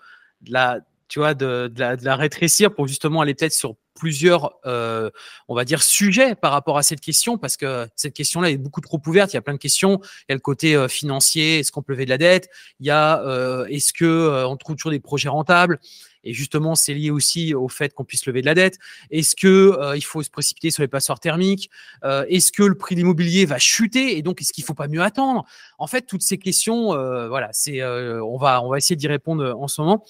la, 0.48 0.80
tu 1.08 1.20
vois, 1.20 1.34
de, 1.34 1.72
la, 1.78 2.16
rétrécir 2.16 2.74
pour 2.74 2.88
justement 2.88 3.22
aller 3.22 3.34
peut-être 3.34 3.54
sur 3.54 3.76
plusieurs, 3.96 4.54
euh, 4.66 5.10
on 5.48 5.56
va 5.56 5.66
dire, 5.66 5.82
sujets 5.82 6.36
par 6.36 6.52
rapport 6.52 6.78
à 6.78 6.84
cette 6.84 7.02
question, 7.02 7.38
parce 7.38 7.58
que 7.58 7.88
cette 7.96 8.14
question-là 8.14 8.52
est 8.52 8.58
beaucoup 8.58 8.82
trop 8.82 9.02
ouverte. 9.08 9.34
Il 9.34 9.36
y 9.36 9.40
a 9.40 9.42
plein 9.42 9.54
de 9.54 9.60
questions. 9.60 10.00
Il 10.04 10.26
y 10.30 10.32
a 10.34 10.36
le 10.36 10.42
côté 10.42 10.76
euh, 10.76 10.88
financier, 10.88 11.60
est-ce 11.60 11.72
qu'on 11.72 11.82
peut 11.82 11.94
lever 11.94 12.06
de 12.06 12.12
la 12.12 12.18
dette? 12.18 12.50
Il 12.80 12.86
y 12.86 12.92
a, 12.92 13.22
euh, 13.24 13.66
est-ce 13.66 13.94
que 13.94 14.46
on 14.46 14.56
trouve 14.58 14.76
toujours 14.76 14.92
des 14.92 15.00
projets 15.00 15.30
rentables? 15.30 15.80
Et 16.24 16.34
justement, 16.34 16.76
c'est 16.76 16.94
lié 16.94 17.10
aussi 17.10 17.54
au 17.54 17.68
fait 17.70 17.94
qu'on 17.94 18.04
puisse 18.04 18.26
lever 18.26 18.42
de 18.42 18.46
la 18.46 18.54
dette. 18.54 18.78
Est-ce 19.12 19.36
que 19.36 19.48
euh, 19.48 19.96
il 19.96 20.04
faut 20.04 20.24
se 20.24 20.30
précipiter 20.30 20.72
sur 20.72 20.82
les 20.84 20.88
passoires 20.88 21.20
thermiques? 21.20 21.70
Euh, 22.04 22.26
Est-ce 22.30 22.52
que 22.52 22.64
le 22.64 22.76
prix 22.76 22.96
de 22.96 23.00
l'immobilier 23.00 23.46
va 23.46 23.60
chuter? 23.60 24.18
Et 24.18 24.22
donc, 24.22 24.42
est-ce 24.42 24.54
qu'il 24.54 24.64
faut 24.64 24.74
pas 24.74 24.88
mieux 24.88 25.02
attendre? 25.02 25.46
En 25.78 25.88
fait, 25.88 26.02
toutes 26.02 26.22
ces 26.22 26.38
questions, 26.38 26.94
euh, 26.94 27.28
voilà, 27.28 27.50
c'est 27.54 27.84
on 27.84 28.38
va 28.38 28.62
on 28.64 28.70
va 28.70 28.78
essayer 28.78 28.96
d'y 28.96 29.08
répondre 29.08 29.56
en 29.58 29.68
ce 29.68 29.82
moment 29.82 30.04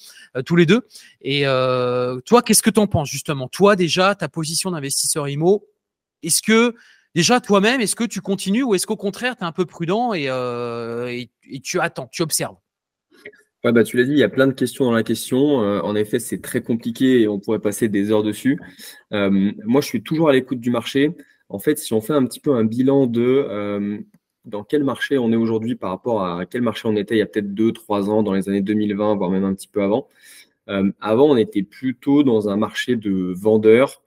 tous 0.45 0.55
les 0.55 0.65
deux. 0.65 0.87
Et 1.21 1.43
toi, 2.25 2.41
qu'est-ce 2.41 2.61
que 2.61 2.69
tu 2.69 2.79
en 2.79 2.87
penses 2.87 3.09
justement? 3.09 3.47
Toi, 3.47 3.75
déjà, 3.75 4.15
ta 4.15 4.29
position 4.29 4.71
d'investisseur 4.71 5.27
IMO, 5.27 5.65
est-ce 6.23 6.41
que 6.41 6.75
déjà 7.15 7.39
toi-même, 7.39 7.81
est-ce 7.81 7.95
que 7.95 8.03
tu 8.03 8.21
continues 8.21 8.63
ou 8.63 8.75
est-ce 8.75 8.87
qu'au 8.87 8.95
contraire, 8.95 9.35
tu 9.35 9.43
es 9.43 9.45
un 9.45 9.51
peu 9.51 9.65
prudent 9.65 10.13
et 10.13 11.29
tu 11.63 11.79
attends, 11.79 12.07
tu 12.11 12.21
observes? 12.21 12.55
Bah, 13.63 13.83
tu 13.83 13.97
l'as 13.97 14.03
dit, 14.03 14.11
il 14.11 14.17
y 14.17 14.23
a 14.23 14.29
plein 14.29 14.47
de 14.47 14.53
questions 14.53 14.85
dans 14.85 14.91
la 14.91 15.03
question. 15.03 15.61
Euh, 15.61 15.81
en 15.81 15.95
effet, 15.95 16.19
c'est 16.19 16.41
très 16.41 16.61
compliqué 16.61 17.21
et 17.21 17.27
on 17.27 17.39
pourrait 17.39 17.59
passer 17.59 17.89
des 17.89 18.11
heures 18.11 18.23
dessus. 18.23 18.59
Euh, 19.13 19.51
moi, 19.65 19.81
je 19.81 19.87
suis 19.87 20.03
toujours 20.03 20.29
à 20.29 20.33
l'écoute 20.33 20.59
du 20.59 20.69
marché. 20.69 21.15
En 21.49 21.59
fait, 21.59 21.77
si 21.77 21.93
on 21.93 22.01
fait 22.01 22.13
un 22.13 22.25
petit 22.25 22.39
peu 22.39 22.53
un 22.53 22.65
bilan 22.65 23.07
de 23.07 23.23
euh, 23.49 23.97
dans 24.45 24.63
quel 24.63 24.83
marché 24.83 25.17
on 25.17 25.31
est 25.31 25.35
aujourd'hui 25.35 25.75
par 25.75 25.89
rapport 25.89 26.23
à 26.25 26.45
quel 26.45 26.61
marché 26.61 26.87
on 26.87 26.95
était 26.95 27.15
il 27.15 27.19
y 27.19 27.21
a 27.21 27.25
peut-être 27.25 27.53
deux, 27.53 27.71
trois 27.71 28.09
ans, 28.09 28.23
dans 28.23 28.33
les 28.33 28.47
années 28.49 28.61
2020, 28.61 29.15
voire 29.15 29.29
même 29.29 29.43
un 29.43 29.53
petit 29.53 29.67
peu 29.67 29.81
avant. 29.83 30.07
avant, 31.01 31.29
on 31.31 31.37
était 31.37 31.63
plutôt 31.63 32.23
dans 32.23 32.49
un 32.49 32.57
marché 32.57 32.95
de 32.95 33.33
vendeurs 33.35 34.01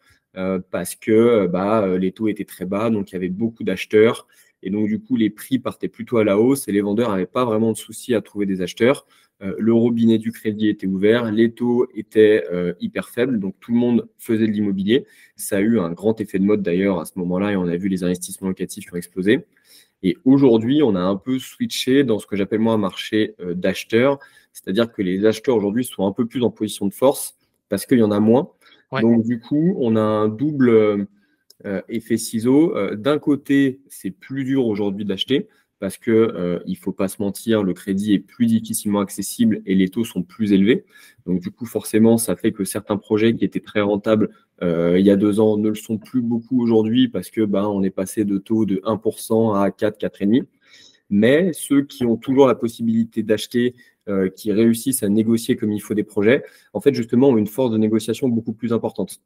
parce 0.70 0.94
que 0.94 1.46
bah, 1.46 1.98
les 1.98 2.12
taux 2.12 2.29
étaient 2.29 2.44
très 2.44 2.64
bas, 2.64 2.88
donc 2.90 3.11
il 3.11 3.14
y 3.14 3.16
avait 3.16 3.29
beaucoup 3.29 3.64
d'acheteurs. 3.64 4.27
Et 4.62 4.70
donc, 4.70 4.88
du 4.88 5.01
coup, 5.01 5.16
les 5.16 5.31
prix 5.31 5.59
partaient 5.59 5.88
plutôt 5.88 6.18
à 6.18 6.24
la 6.24 6.38
hausse 6.38 6.68
et 6.68 6.72
les 6.72 6.81
vendeurs 6.81 7.11
n'avaient 7.11 7.27
pas 7.27 7.44
vraiment 7.44 7.72
de 7.72 7.77
souci 7.77 8.14
à 8.14 8.20
trouver 8.20 8.46
des 8.46 8.62
acheteurs. 8.62 9.07
Euh, 9.42 9.55
le 9.59 9.72
robinet 9.72 10.18
du 10.18 10.33
crédit 10.33 10.68
était 10.68 10.87
ouvert, 10.87 11.31
les 11.31 11.53
taux 11.53 11.88
étaient 11.94 12.44
euh, 12.53 12.74
hyper 12.81 13.09
faibles, 13.09 13.40
donc 13.40 13.55
tout 13.61 13.72
le 13.72 13.79
monde 13.79 14.09
faisait 14.18 14.46
de 14.46 14.53
l'immobilier. 14.53 15.07
Ça 15.37 15.57
a 15.57 15.61
eu 15.61 15.79
un 15.81 15.90
grand 15.92 16.20
effet 16.20 16.38
de 16.38 16.44
mode 16.44 16.62
d'ailleurs 16.62 17.00
à 17.00 17.07
ce 17.07 17.12
moment-là 17.16 17.53
et 17.53 17.57
on 17.57 17.66
a 17.66 17.76
vu 17.76 17.88
les 17.88 18.05
investissements 18.05 18.48
locatifs 18.48 18.85
qui 18.85 18.92
ont 18.92 18.96
explosé. 18.96 19.46
Et 20.03 20.16
aujourd'hui, 20.24 20.83
on 20.83 20.94
a 20.94 21.00
un 21.00 21.16
peu 21.16 21.38
switché 21.38 22.05
dans 22.05 22.18
ce 22.18 22.26
que 22.26 22.37
j'appelle 22.37 22.61
moi 22.61 22.74
un 22.74 22.79
marché 22.79 23.35
euh, 23.40 23.55
d'acheteurs, 23.55 24.18
c'est-à-dire 24.53 24.92
que 24.92 25.00
les 25.00 25.24
acheteurs 25.24 25.57
aujourd'hui 25.57 25.85
sont 25.85 26.07
un 26.07 26.12
peu 26.12 26.26
plus 26.26 26.42
en 26.42 26.50
position 26.50 26.87
de 26.87 26.92
force 26.92 27.37
parce 27.68 27.87
qu'il 27.87 27.98
y 27.98 28.03
en 28.03 28.11
a 28.11 28.20
moins. 28.20 28.50
Donc 29.00 29.24
du 29.24 29.38
coup, 29.38 29.76
on 29.79 29.94
a 29.94 30.00
un 30.00 30.29
double 30.29 31.07
effet 31.88 32.16
ciseau. 32.16 32.74
D'un 32.96 33.20
côté, 33.20 33.79
c'est 33.88 34.11
plus 34.11 34.42
dur 34.42 34.66
aujourd'hui 34.66 35.05
d'acheter 35.05 35.46
parce 35.81 35.99
que 35.99 36.11
euh, 36.11 36.61
il 36.66 36.77
faut 36.77 36.93
pas 36.93 37.09
se 37.09 37.21
mentir, 37.21 37.62
le 37.62 37.73
crédit 37.73 38.12
est 38.14 38.19
plus 38.21 38.47
difficilement 38.47 39.01
accessible 39.01 39.62
et 39.66 39.75
les 39.75 39.88
taux 39.88 40.05
sont 40.05 40.23
plus 40.23 40.53
élevés. 40.53 40.85
Donc 41.27 41.40
du 41.40 41.51
coup, 41.51 41.66
forcément, 41.66 42.19
ça 42.19 42.37
fait 42.37 42.53
que 42.53 42.64
certains 42.64 42.99
projets 42.99 43.35
qui 43.35 43.45
étaient 43.45 43.61
très 43.61 43.81
rentables 43.81 44.29
euh, 44.62 44.99
il 44.99 45.07
y 45.07 45.11
a 45.11 45.16
deux 45.16 45.40
ans 45.40 45.57
ne 45.57 45.71
le 45.71 45.75
sont 45.75 45.97
plus 45.97 46.21
beaucoup 46.21 46.62
aujourd'hui 46.62 47.09
parce 47.09 47.31
que 47.31 47.40
ben 47.43 47.64
on 47.64 47.83
est 47.83 47.90
passé 47.90 48.25
de 48.27 48.37
taux 48.37 48.66
de 48.66 48.77
1% 48.85 49.59
à 49.59 49.71
4, 49.71 49.99
4,5. 49.99 50.45
Mais 51.09 51.53
ceux 51.55 51.83
qui 51.83 52.05
ont 52.05 52.16
toujours 52.16 52.47
la 52.47 52.55
possibilité 52.55 53.23
d'acheter, 53.23 53.75
euh, 54.09 54.29
qui 54.29 54.53
réussissent 54.53 55.03
à 55.03 55.09
négocier 55.09 55.57
comme 55.57 55.73
il 55.73 55.81
faut 55.81 55.95
des 55.95 56.05
projets, 56.05 56.45
en 56.73 56.81
fait 56.81 56.95
justement 56.95 57.31
ont 57.31 57.38
une 57.38 57.47
force 57.47 57.73
de 57.73 57.79
négociation 57.79 58.29
beaucoup 58.29 58.53
plus 58.53 58.73
importante. 58.73 59.21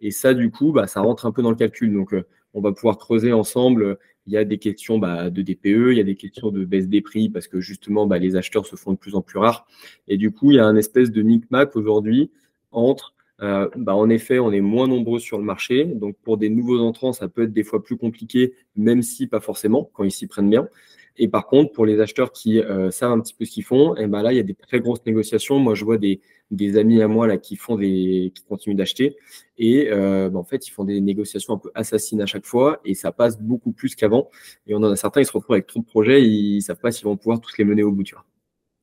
Et 0.00 0.10
ça, 0.10 0.34
du 0.34 0.50
coup, 0.50 0.72
bah, 0.72 0.86
ça 0.86 1.00
rentre 1.00 1.26
un 1.26 1.32
peu 1.32 1.42
dans 1.42 1.50
le 1.50 1.56
calcul. 1.56 1.92
Donc, 1.92 2.12
euh, 2.12 2.26
on 2.56 2.60
va 2.60 2.72
pouvoir 2.72 2.98
creuser 2.98 3.32
ensemble 3.32 3.98
il 4.26 4.32
y 4.32 4.36
a 4.36 4.44
des 4.44 4.58
questions 4.58 4.98
bah, 4.98 5.30
de 5.30 5.42
DPE, 5.42 5.92
il 5.92 5.96
y 5.96 6.00
a 6.00 6.04
des 6.04 6.16
questions 6.16 6.50
de 6.50 6.64
baisse 6.64 6.88
des 6.88 7.00
prix 7.00 7.28
parce 7.28 7.46
que 7.46 7.60
justement, 7.60 8.06
bah, 8.06 8.18
les 8.18 8.36
acheteurs 8.36 8.66
se 8.66 8.76
font 8.76 8.92
de 8.92 8.98
plus 8.98 9.14
en 9.14 9.22
plus 9.22 9.38
rares. 9.38 9.66
Et 10.08 10.16
du 10.16 10.32
coup, 10.32 10.50
il 10.50 10.56
y 10.56 10.58
a 10.58 10.66
un 10.66 10.76
espèce 10.76 11.10
de 11.12 11.22
micmac 11.22 11.76
aujourd'hui 11.76 12.30
entre, 12.72 13.14
euh, 13.42 13.68
bah, 13.76 13.94
en 13.94 14.10
effet, 14.10 14.38
on 14.38 14.50
est 14.50 14.60
moins 14.60 14.88
nombreux 14.88 15.20
sur 15.20 15.38
le 15.38 15.44
marché. 15.44 15.84
Donc, 15.84 16.16
pour 16.22 16.38
des 16.38 16.48
nouveaux 16.48 16.80
entrants, 16.80 17.12
ça 17.12 17.28
peut 17.28 17.44
être 17.44 17.52
des 17.52 17.64
fois 17.64 17.82
plus 17.82 17.96
compliqué, 17.96 18.54
même 18.74 19.02
si 19.02 19.28
pas 19.28 19.40
forcément, 19.40 19.90
quand 19.92 20.02
ils 20.02 20.10
s'y 20.10 20.26
prennent 20.26 20.50
bien. 20.50 20.68
Et 21.18 21.28
par 21.28 21.46
contre, 21.46 21.72
pour 21.72 21.86
les 21.86 22.00
acheteurs 22.00 22.32
qui 22.32 22.60
euh, 22.60 22.90
savent 22.90 23.12
un 23.12 23.20
petit 23.20 23.34
peu 23.34 23.44
ce 23.44 23.50
qu'ils 23.50 23.64
font, 23.64 23.94
eh 23.96 24.06
ben 24.06 24.22
là, 24.22 24.32
il 24.32 24.36
y 24.36 24.40
a 24.40 24.42
des 24.42 24.54
très 24.54 24.80
grosses 24.80 25.04
négociations. 25.06 25.58
Moi, 25.58 25.74
je 25.74 25.84
vois 25.84 25.98
des, 25.98 26.20
des 26.50 26.76
amis 26.76 27.00
à 27.00 27.08
moi 27.08 27.26
là 27.26 27.38
qui 27.38 27.56
font 27.56 27.76
des, 27.76 28.32
qui 28.34 28.44
continuent 28.44 28.76
d'acheter, 28.76 29.16
et 29.58 29.88
euh, 29.90 30.28
ben, 30.28 30.38
en 30.38 30.44
fait, 30.44 30.66
ils 30.68 30.70
font 30.70 30.84
des 30.84 31.00
négociations 31.00 31.54
un 31.54 31.58
peu 31.58 31.70
assassines 31.74 32.20
à 32.20 32.26
chaque 32.26 32.44
fois, 32.44 32.80
et 32.84 32.94
ça 32.94 33.12
passe 33.12 33.40
beaucoup 33.40 33.72
plus 33.72 33.94
qu'avant. 33.94 34.30
Et 34.66 34.74
on 34.74 34.78
en 34.78 34.90
a 34.90 34.96
certains, 34.96 35.20
ils 35.20 35.26
se 35.26 35.32
retrouvent 35.32 35.54
avec 35.54 35.66
trop 35.66 35.80
de 35.80 35.86
projets, 35.86 36.22
ils 36.22 36.60
savent 36.62 36.80
pas 36.80 36.92
s'ils 36.92 37.04
vont 37.04 37.16
pouvoir 37.16 37.40
tous 37.40 37.56
les 37.58 37.64
mener 37.64 37.82
au 37.82 37.92
bout, 37.92 38.04
tu 38.04 38.14
vois. 38.14 38.24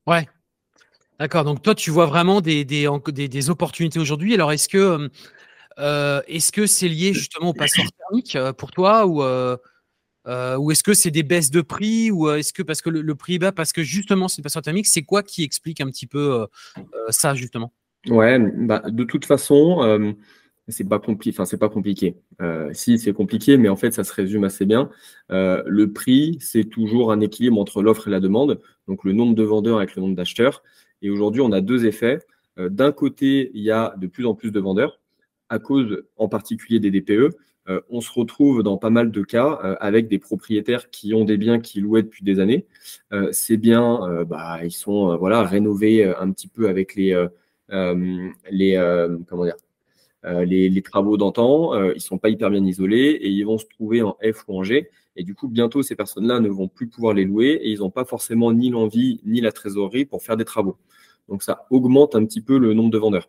Ouais. 0.06 0.28
D'accord. 1.20 1.44
Donc 1.44 1.62
toi, 1.62 1.74
tu 1.76 1.90
vois 1.90 2.06
vraiment 2.06 2.40
des, 2.40 2.64
des, 2.64 2.88
des, 3.28 3.50
opportunités 3.50 4.00
aujourd'hui. 4.00 4.34
Alors, 4.34 4.50
est-ce 4.50 4.68
que 4.68 5.08
euh, 5.78 6.22
est-ce 6.26 6.50
que 6.52 6.66
c'est 6.66 6.88
lié 6.88 7.12
justement 7.12 7.50
au 7.50 7.54
passeport 7.54 7.86
thermique 7.98 8.36
pour 8.58 8.72
toi 8.72 9.06
ou 9.06 9.22
euh, 10.26 10.56
ou 10.56 10.70
est-ce 10.70 10.82
que 10.82 10.94
c'est 10.94 11.10
des 11.10 11.22
baisses 11.22 11.50
de 11.50 11.60
prix 11.60 12.10
Ou 12.10 12.28
euh, 12.28 12.36
est-ce 12.36 12.52
que 12.52 12.62
parce 12.62 12.80
que 12.80 12.90
le, 12.90 13.14
prix 13.14 13.34
est 13.34 13.38
bas, 13.38 13.52
parce 13.52 13.72
que 13.72 13.82
justement 13.82 14.28
c'est 14.28 14.38
une 14.38 14.44
passion 14.44 14.60
thermique, 14.60 14.86
c'est 14.86 15.02
quoi 15.02 15.22
qui 15.22 15.42
explique 15.42 15.80
un 15.80 15.86
petit 15.86 16.06
peu 16.06 16.46
euh, 16.76 16.86
ça 17.10 17.34
justement? 17.34 17.72
Ouais, 18.08 18.38
bah, 18.38 18.82
de 18.86 19.04
toute 19.04 19.24
façon, 19.24 20.14
c'est 20.68 20.88
pas 20.88 20.98
pas 20.98 21.68
compliqué. 21.68 22.16
si 22.72 22.98
c'est 22.98 23.12
compliqué, 23.14 23.56
mais 23.56 23.68
en 23.68 23.76
fait, 23.76 23.92
ça 23.92 24.04
se 24.04 24.12
résume 24.12 24.44
assez 24.44 24.66
bien. 24.66 24.90
le 25.30 25.86
prix, 25.86 26.36
c'est 26.40 26.64
toujours 26.64 27.12
un 27.12 27.20
équilibre 27.20 27.58
entre 27.58 27.82
l'offre 27.82 28.08
et 28.08 28.10
la 28.10 28.20
demande, 28.20 28.60
donc 28.88 29.04
le 29.04 29.12
nombre 29.12 29.34
de 29.34 29.42
vendeurs 29.42 29.78
avec 29.78 29.96
le 29.96 30.02
nombre 30.02 30.16
d'acheteurs. 30.16 30.62
Et 31.00 31.08
aujourd'hui, 31.08 31.40
on 31.40 31.52
a 31.52 31.62
deux 31.62 31.86
effets. 31.86 32.18
D'un 32.58 32.92
côté, 32.92 33.50
il 33.54 33.62
y 33.62 33.70
a 33.70 33.94
de 33.96 34.06
plus 34.06 34.26
en 34.26 34.34
plus 34.34 34.50
de 34.50 34.60
vendeurs 34.60 35.00
à 35.48 35.58
cause 35.58 36.04
en 36.16 36.28
particulier 36.28 36.80
des 36.80 36.90
DPE, 36.90 37.34
euh, 37.68 37.80
on 37.88 38.00
se 38.00 38.12
retrouve 38.12 38.62
dans 38.62 38.76
pas 38.76 38.90
mal 38.90 39.10
de 39.10 39.22
cas 39.22 39.58
euh, 39.64 39.76
avec 39.80 40.08
des 40.08 40.18
propriétaires 40.18 40.90
qui 40.90 41.14
ont 41.14 41.24
des 41.24 41.38
biens 41.38 41.60
qui 41.60 41.80
louaient 41.80 42.02
depuis 42.02 42.24
des 42.24 42.38
années. 42.40 42.66
Euh, 43.12 43.30
ces 43.32 43.56
biens, 43.56 44.24
bah, 44.28 44.60
ils 44.64 44.70
sont 44.72 45.16
voilà 45.16 45.42
rénovés 45.42 46.04
un 46.04 46.30
petit 46.32 46.48
peu 46.48 46.68
avec 46.68 46.94
les 46.94 47.14
les 48.50 48.74
comment 49.28 49.44
dire 49.44 49.56
les, 50.24 50.82
travaux 50.82 51.16
d'antan. 51.16 51.90
ils 51.92 52.00
sont 52.00 52.18
pas 52.18 52.28
hyper 52.28 52.50
bien 52.50 52.64
isolés 52.64 53.18
et 53.20 53.28
ils 53.28 53.44
vont 53.44 53.58
se 53.58 53.66
trouver 53.66 54.02
en 54.02 54.16
F 54.22 54.44
ou 54.48 54.58
en 54.58 54.62
G. 54.62 54.90
Et 55.16 55.22
du 55.22 55.34
coup, 55.34 55.48
bientôt, 55.48 55.82
ces 55.82 55.94
personnes-là 55.96 56.40
ne 56.40 56.48
vont 56.48 56.68
plus 56.68 56.88
pouvoir 56.88 57.14
les 57.14 57.24
louer 57.24 57.60
et 57.62 57.70
ils 57.70 57.78
n'ont 57.78 57.90
pas 57.90 58.04
forcément 58.04 58.52
ni 58.52 58.70
l'envie 58.70 59.20
ni 59.24 59.40
la 59.40 59.52
trésorerie 59.52 60.04
pour 60.06 60.22
faire 60.22 60.36
des 60.36 60.44
travaux. 60.44 60.76
Donc, 61.28 61.42
ça 61.42 61.66
augmente 61.70 62.14
un 62.16 62.24
petit 62.24 62.40
peu 62.40 62.58
le 62.58 62.74
nombre 62.74 62.90
de 62.90 62.98
vendeurs. 62.98 63.28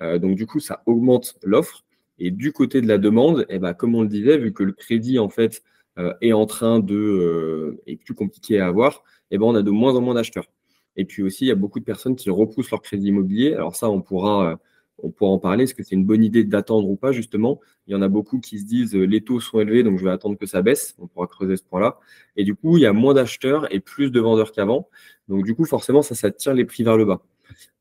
donc, 0.00 0.34
du 0.34 0.46
coup, 0.46 0.60
ça 0.60 0.82
augmente 0.86 1.36
l'offre. 1.42 1.84
Et 2.20 2.30
du 2.30 2.52
côté 2.52 2.80
de 2.80 2.86
la 2.88 2.98
demande, 2.98 3.46
eh 3.48 3.58
ben, 3.58 3.74
comme 3.74 3.94
on 3.94 4.02
le 4.02 4.08
disait, 4.08 4.38
vu 4.38 4.52
que 4.52 4.62
le 4.62 4.72
crédit, 4.72 5.18
en 5.18 5.28
fait, 5.28 5.62
est 6.20 6.32
en 6.32 6.46
train 6.46 6.80
de 6.80 7.80
est 7.86 7.96
plus 7.96 8.14
compliqué 8.14 8.58
à 8.60 8.68
avoir, 8.68 9.02
eh 9.30 9.38
ben 9.38 9.44
on 9.46 9.54
a 9.54 9.62
de 9.62 9.70
moins 9.70 9.94
en 9.96 10.00
moins 10.00 10.14
d'acheteurs. 10.14 10.46
Et 10.96 11.04
puis 11.04 11.22
aussi, 11.22 11.44
il 11.46 11.48
y 11.48 11.50
a 11.50 11.56
beaucoup 11.56 11.80
de 11.80 11.84
personnes 11.84 12.16
qui 12.16 12.30
repoussent 12.30 12.70
leur 12.70 12.82
crédit 12.82 13.08
immobilier. 13.08 13.54
Alors 13.54 13.76
ça, 13.76 13.90
on 13.90 14.00
pourra 14.02 14.58
on 15.02 15.10
pourra 15.10 15.30
en 15.30 15.38
parler. 15.38 15.64
Est-ce 15.64 15.74
que 15.74 15.82
c'est 15.82 15.94
une 15.94 16.04
bonne 16.04 16.24
idée 16.24 16.44
d'attendre 16.44 16.88
ou 16.88 16.96
pas, 16.96 17.12
justement? 17.12 17.60
Il 17.86 17.92
y 17.92 17.96
en 17.96 18.02
a 18.02 18.08
beaucoup 18.08 18.40
qui 18.40 18.58
se 18.58 18.64
disent 18.64 18.94
euh, 18.94 19.04
les 19.04 19.22
taux 19.22 19.40
sont 19.40 19.60
élevés, 19.60 19.82
donc 19.82 19.98
je 19.98 20.04
vais 20.04 20.10
attendre 20.10 20.36
que 20.38 20.46
ça 20.46 20.62
baisse. 20.62 20.94
On 20.98 21.06
pourra 21.06 21.26
creuser 21.26 21.56
ce 21.56 21.62
point-là. 21.64 21.98
Et 22.36 22.44
du 22.44 22.54
coup, 22.54 22.76
il 22.76 22.82
y 22.82 22.86
a 22.86 22.92
moins 22.92 23.14
d'acheteurs 23.14 23.72
et 23.74 23.80
plus 23.80 24.10
de 24.10 24.20
vendeurs 24.20 24.52
qu'avant. 24.52 24.88
Donc, 25.28 25.44
du 25.44 25.54
coup, 25.54 25.64
forcément, 25.64 26.02
ça, 26.02 26.14
ça 26.14 26.30
tire 26.30 26.54
les 26.54 26.64
prix 26.64 26.82
vers 26.84 26.96
le 26.96 27.04
bas. 27.04 27.22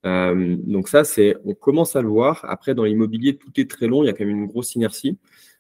Euh, 0.06 0.56
donc, 0.60 0.88
ça, 0.88 1.04
c'est, 1.04 1.36
on 1.46 1.54
commence 1.54 1.96
à 1.96 2.02
le 2.02 2.08
voir. 2.08 2.46
Après, 2.48 2.74
dans 2.74 2.84
l'immobilier, 2.84 3.38
tout 3.38 3.52
est 3.58 3.70
très 3.70 3.88
long. 3.88 4.04
Il 4.04 4.08
y 4.08 4.10
a 4.10 4.14
quand 4.14 4.26
même 4.26 4.38
une 4.38 4.48
grosse 4.48 4.76
inertie. 4.76 5.18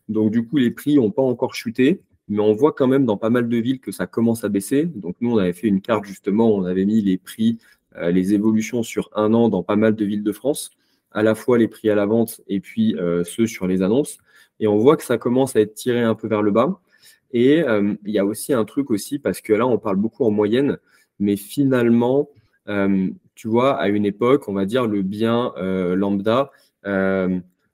Donc, 0.07 0.31
du 0.31 0.45
coup, 0.45 0.57
les 0.57 0.71
prix 0.71 0.95
n'ont 0.95 1.11
pas 1.11 1.21
encore 1.21 1.55
chuté. 1.55 2.01
Mais 2.27 2.41
on 2.41 2.53
voit 2.53 2.73
quand 2.73 2.87
même 2.87 3.05
dans 3.05 3.17
pas 3.17 3.31
mal 3.31 3.49
de 3.49 3.57
villes 3.57 3.79
que 3.79 3.91
ça 3.91 4.05
commence 4.05 4.43
à 4.43 4.49
baisser. 4.49 4.85
Donc, 4.85 5.15
nous, 5.19 5.33
on 5.33 5.37
avait 5.37 5.53
fait 5.53 5.67
une 5.67 5.81
carte, 5.81 6.05
justement, 6.05 6.53
on 6.53 6.63
avait 6.63 6.85
mis 6.85 7.01
les 7.01 7.17
prix, 7.17 7.57
euh, 7.97 8.11
les 8.11 8.33
évolutions 8.33 8.83
sur 8.83 9.09
un 9.15 9.33
an 9.33 9.49
dans 9.49 9.63
pas 9.63 9.75
mal 9.75 9.95
de 9.95 10.05
villes 10.05 10.23
de 10.23 10.31
France 10.31 10.71
à 11.11 11.23
la 11.23 11.33
fois 11.33 11.57
les 11.57 11.67
prix 11.67 11.89
à 11.89 11.95
la 11.95 12.05
vente 12.05 12.39
et 12.47 12.59
puis 12.59 12.95
euh, 12.95 13.23
ceux 13.23 13.47
sur 13.47 13.65
les 13.65 13.81
annonces. 13.81 14.19
Et 14.59 14.67
on 14.67 14.77
voit 14.77 14.95
que 14.95 15.03
ça 15.03 15.17
commence 15.17 15.55
à 15.55 15.61
être 15.61 15.73
tiré 15.73 16.03
un 16.03 16.13
peu 16.13 16.27
vers 16.27 16.43
le 16.43 16.51
bas. 16.51 16.79
Et 17.31 17.63
il 18.05 18.11
y 18.11 18.17
a 18.17 18.25
aussi 18.25 18.53
un 18.53 18.65
truc 18.65 18.89
aussi, 18.89 19.19
parce 19.19 19.41
que 19.41 19.53
là, 19.53 19.67
on 19.67 19.77
parle 19.77 19.97
beaucoup 19.97 20.25
en 20.25 20.31
moyenne, 20.31 20.77
mais 21.19 21.35
finalement, 21.35 22.29
tu 23.39 23.47
vois, 23.47 23.79
à 23.79 23.87
une 23.87 24.05
époque, 24.05 24.49
on 24.49 24.53
va 24.53 24.65
dire 24.65 24.85
le 24.85 25.01
bien 25.01 25.53
lambda, 25.55 26.51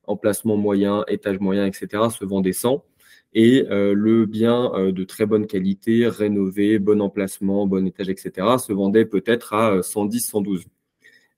emplacement 0.04 0.58
moyen, 0.58 1.04
étage 1.08 1.40
moyen, 1.40 1.66
etc., 1.66 2.04
se 2.12 2.24
vendait 2.24 2.54
100. 2.54 2.86
Et 3.34 3.66
le 3.70 4.28
bien 4.28 4.70
de 4.92 5.04
très 5.04 5.26
bonne 5.26 5.48
qualité, 5.48 6.08
rénové, 6.08 6.78
bon 6.78 7.02
emplacement, 7.02 7.66
bon 7.66 7.88
étage, 7.88 8.10
etc., 8.10 8.60
se 8.60 8.74
vendait 8.74 9.06
peut-être 9.06 9.54
à 9.56 9.82
110, 9.82 10.20
112. 10.28 10.66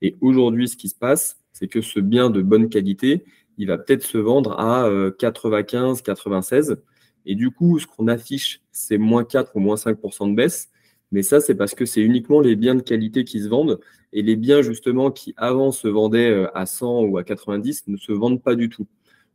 Et 0.01 0.17
aujourd'hui, 0.19 0.67
ce 0.67 0.75
qui 0.75 0.89
se 0.89 0.95
passe, 0.95 1.39
c'est 1.53 1.69
que 1.69 1.79
ce 1.79 2.01
bien 2.01 2.29
de 2.29 2.41
bonne 2.41 2.67
qualité, 2.67 3.23
il 3.57 3.67
va 3.67 3.77
peut-être 3.77 4.03
se 4.03 4.17
vendre 4.17 4.59
à 4.59 4.89
95, 5.17 5.99
euh, 5.99 6.03
96. 6.03 6.77
Et 7.25 7.35
du 7.35 7.49
coup, 7.49 7.79
ce 7.79 7.87
qu'on 7.87 8.09
affiche, 8.09 8.61
c'est 8.73 8.97
moins 8.97 9.23
4 9.23 9.55
ou 9.55 9.59
moins 9.61 9.77
5% 9.77 10.29
de 10.29 10.35
baisse. 10.35 10.69
Mais 11.11 11.23
ça, 11.23 11.39
c'est 11.39 11.55
parce 11.55 11.73
que 11.73 11.85
c'est 11.85 12.01
uniquement 12.01 12.41
les 12.41 12.55
biens 12.55 12.75
de 12.75 12.81
qualité 12.81 13.23
qui 13.23 13.41
se 13.41 13.47
vendent. 13.47 13.79
Et 14.13 14.21
les 14.21 14.35
biens, 14.35 14.61
justement, 14.61 15.11
qui 15.11 15.33
avant 15.37 15.71
se 15.71 15.87
vendaient 15.87 16.31
euh, 16.31 16.47
à 16.57 16.65
100 16.65 17.03
ou 17.03 17.17
à 17.17 17.23
90 17.23 17.87
ne 17.87 17.97
se 17.97 18.11
vendent 18.11 18.41
pas 18.41 18.55
du 18.55 18.69
tout. 18.69 18.87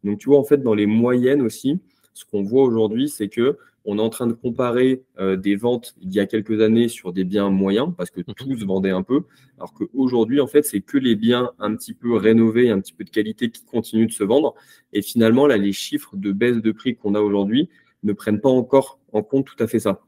Donc, 0.05 0.19
tu 0.19 0.29
vois, 0.29 0.39
en 0.39 0.45
fait, 0.45 0.63
dans 0.63 0.75
les 0.75 0.87
moyennes 0.87 1.43
aussi, 1.43 1.79
ce 2.15 2.25
qu'on 2.25 2.43
voit 2.43 2.65
aujourd'hui, 2.65 3.09
c'est 3.09 3.29
que 3.29 3.59
on 3.85 3.99
est 3.99 4.03
en 4.03 4.11
train 4.11 4.27
de 4.27 4.33
comparer 4.33 5.03
euh, 5.19 5.37
des 5.37 5.57
ventes 5.57 5.95
il 6.01 6.13
y 6.13 6.21
a 6.21 6.27
quelques 6.27 6.61
années 6.61 6.89
sur 6.89 7.13
des 7.13 7.25
biens 7.25 7.51
moyens, 7.51 7.93
parce 7.97 8.11
que 8.11 8.21
mhm. 8.21 8.35
tous 8.35 8.65
vendaient 8.65 8.91
un 8.91 9.03
peu, 9.03 9.23
alors 9.57 9.73
qu'aujourd'hui, 9.73 10.41
en 10.41 10.47
fait, 10.47 10.63
c'est 10.63 10.81
que 10.81 10.99
les 10.99 11.17
biens 11.17 11.51
un 11.59 11.75
petit 11.75 11.95
peu 11.95 12.15
rénovés, 12.15 12.71
un 12.71 12.81
petit 12.81 12.93
peu 12.93 13.05
de 13.05 13.11
qualité 13.11 13.51
qui 13.51 13.65
continuent 13.65 14.07
de 14.07 14.13
se 14.13 14.25
vendre. 14.25 14.55
Et 14.93 15.03
finalement, 15.03 15.47
là, 15.47 15.57
les 15.57 15.73
chiffres 15.73 16.17
de 16.17 16.33
baisse 16.33 16.59
de 16.59 16.73
prix 16.73 16.97
qu'on 16.97 17.15
a 17.15 17.21
aujourd'hui 17.21 17.69
ne 18.05 18.13
prennent 18.13 18.41
pas 18.41 18.51
encore 18.51 18.99
en 19.13 19.23
compte 19.23 19.47
tout 19.47 19.61
à 19.63 19.67
fait 19.67 19.81
ça. 19.81 20.01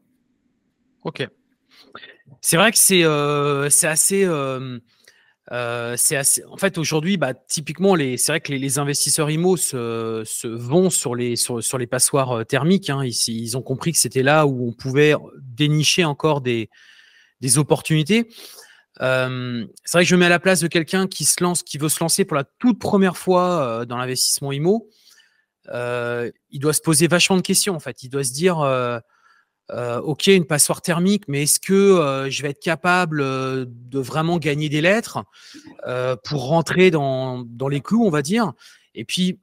Ok. 1.02 1.28
C'est 2.40 2.56
vrai 2.56 2.72
que 2.72 2.78
c'est 2.78 3.04
euh, 3.04 3.68
assez. 3.84 4.24
Euh, 4.24 4.78
euh, 5.52 5.94
c'est 5.96 6.44
en 6.46 6.56
fait 6.56 6.78
aujourd'hui, 6.78 7.16
bah, 7.16 7.34
typiquement, 7.34 7.96
c'est 7.96 8.28
vrai 8.28 8.40
que 8.40 8.52
les, 8.52 8.78
investisseurs 8.78 9.30
IMO 9.30 9.56
se, 9.56 10.46
vont 10.46 10.90
sur 10.90 11.14
les, 11.14 11.36
passoires 11.90 12.46
thermiques. 12.46 12.90
Hein. 12.90 13.02
Ils, 13.04 13.56
ont 13.56 13.62
compris 13.62 13.92
que 13.92 13.98
c'était 13.98 14.22
là 14.22 14.46
où 14.46 14.68
on 14.68 14.72
pouvait 14.72 15.14
dénicher 15.38 16.04
encore 16.04 16.40
des, 16.40 16.68
opportunités. 17.56 18.28
C'est 18.98 19.04
vrai 19.04 20.04
que 20.04 20.08
je 20.08 20.14
me 20.14 20.20
mets 20.20 20.26
à 20.26 20.30
la 20.30 20.38
place 20.38 20.60
de 20.60 20.68
quelqu'un 20.68 21.06
qui 21.06 21.26
qui 21.66 21.78
veut 21.78 21.88
se 21.88 22.00
lancer 22.00 22.24
pour 22.24 22.36
la 22.36 22.44
toute 22.44 22.78
première 22.78 23.16
fois 23.16 23.84
dans 23.86 23.96
l'investissement 23.96 24.52
IMO. 24.52 24.88
il 25.70 26.60
doit 26.60 26.72
se 26.72 26.82
poser 26.82 27.06
vachement 27.06 27.36
de 27.36 27.42
questions 27.42 27.74
en 27.74 27.80
fait. 27.80 28.02
Il 28.02 28.08
doit 28.08 28.24
se 28.24 28.32
dire 28.32 28.56
euh, 29.70 29.98
ok, 30.00 30.26
une 30.26 30.44
passoire 30.44 30.82
thermique, 30.82 31.24
mais 31.26 31.44
est-ce 31.44 31.58
que 31.58 31.72
euh, 31.72 32.28
je 32.28 32.42
vais 32.42 32.50
être 32.50 32.62
capable 32.62 33.22
euh, 33.22 33.64
de 33.66 33.98
vraiment 33.98 34.36
gagner 34.36 34.68
des 34.68 34.82
lettres 34.82 35.24
pour 36.22 36.48
rentrer 36.48 36.90
dans, 36.90 37.46
les 37.70 37.80
clous, 37.80 38.04
on 38.04 38.10
va 38.10 38.22
dire? 38.22 38.52
Et 38.94 39.04
puis, 39.04 39.38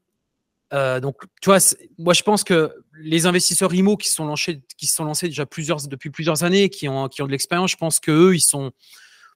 donc, 0.72 1.16
tu 1.42 1.50
vois, 1.50 1.58
moi 1.98 2.14
je 2.14 2.24
pense 2.24 2.44
que 2.44 2.72
les 3.00 3.26
investisseurs 3.26 3.74
IMO 3.74 3.98
qui 3.98 4.08
se 4.08 4.16
sont 4.16 4.26
lancés, 4.26 4.62
qui 4.78 4.88
sont 4.88 5.04
lancés 5.04 5.28
déjà 5.28 5.46
plusieurs, 5.46 5.88
depuis 5.88 6.12
plusieurs 6.12 6.44
années, 6.44 6.70
qui 6.70 6.88
ont, 6.88 7.10
qui 7.10 7.22
ont 7.22 7.26
de 7.26 7.32
l'expérience, 7.32 7.72
je 7.72 7.78
pense 7.78 8.00
qu'eux, 8.00 8.36
ils 8.36 8.42
sont, 8.42 8.72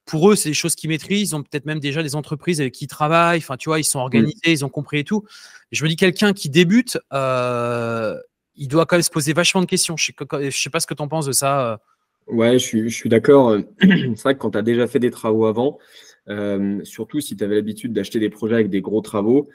pour 0.06 0.32
eux, 0.32 0.36
c'est 0.36 0.50
des 0.50 0.56
choses 0.56 0.76
qu'ils 0.76 0.90
maîtrisent. 0.90 1.32
Ils 1.32 1.36
ont 1.36 1.44
peut-être 1.44 1.66
même 1.66 1.80
déjà 1.80 2.04
des 2.04 2.16
entreprises 2.16 2.62
avec 2.62 2.74
qui 2.74 2.86
ils 2.86 2.88
travaillent. 2.88 3.40
Enfin, 3.40 3.58
tu 3.58 3.70
vois, 3.70 3.80
ils 3.80 3.84
sont 3.84 4.00
organisés, 4.00 4.52
ils 4.52 4.64
ont 4.64 4.70
compris 4.70 5.00
et 5.00 5.04
tout. 5.04 5.26
Je 5.72 5.84
me 5.84 5.90
dis, 5.90 5.96
quelqu'un 5.96 6.32
qui 6.32 6.50
débute, 6.50 7.00
il 8.58 8.68
doit 8.68 8.86
quand 8.86 8.96
même 8.96 9.04
se 9.04 9.10
poser 9.10 9.34
vachement 9.34 9.62
de 9.62 9.66
questions. 9.66 9.96
Je 9.98 10.12
ne 10.12 10.50
sais, 10.50 10.70
pas 10.70 10.80
ce 10.80 10.88
que 10.88 10.94
tu 10.94 11.02
en 11.02 11.08
penses 11.08 11.26
de 11.26 11.32
ça. 11.32 11.74
Euh. 11.74 11.78
Ouais, 12.28 12.58
je 12.60 12.88
suis, 12.90 13.10
d'accord. 13.10 13.58
C'est 13.82 14.22
vrai 14.22 14.36
que 14.36 14.40
quand 14.40 14.52
tu 14.52 14.58
as 14.58 14.62
déjà 14.62 14.88
fait 14.88 15.00
des 15.00 15.12
travaux 15.12 15.46
avant, 15.46 15.78
euh, 16.30 16.80
surtout 16.84 17.20
si 17.20 17.36
tu 17.36 17.44
avais 17.44 17.56
l'habitude 17.56 17.94
d'acheter 17.94 18.20
des 18.20 18.30
projets 18.30 18.56
avec 18.56 18.70
des 18.70 18.82
gros 18.82 19.02
travaux, 19.02 19.50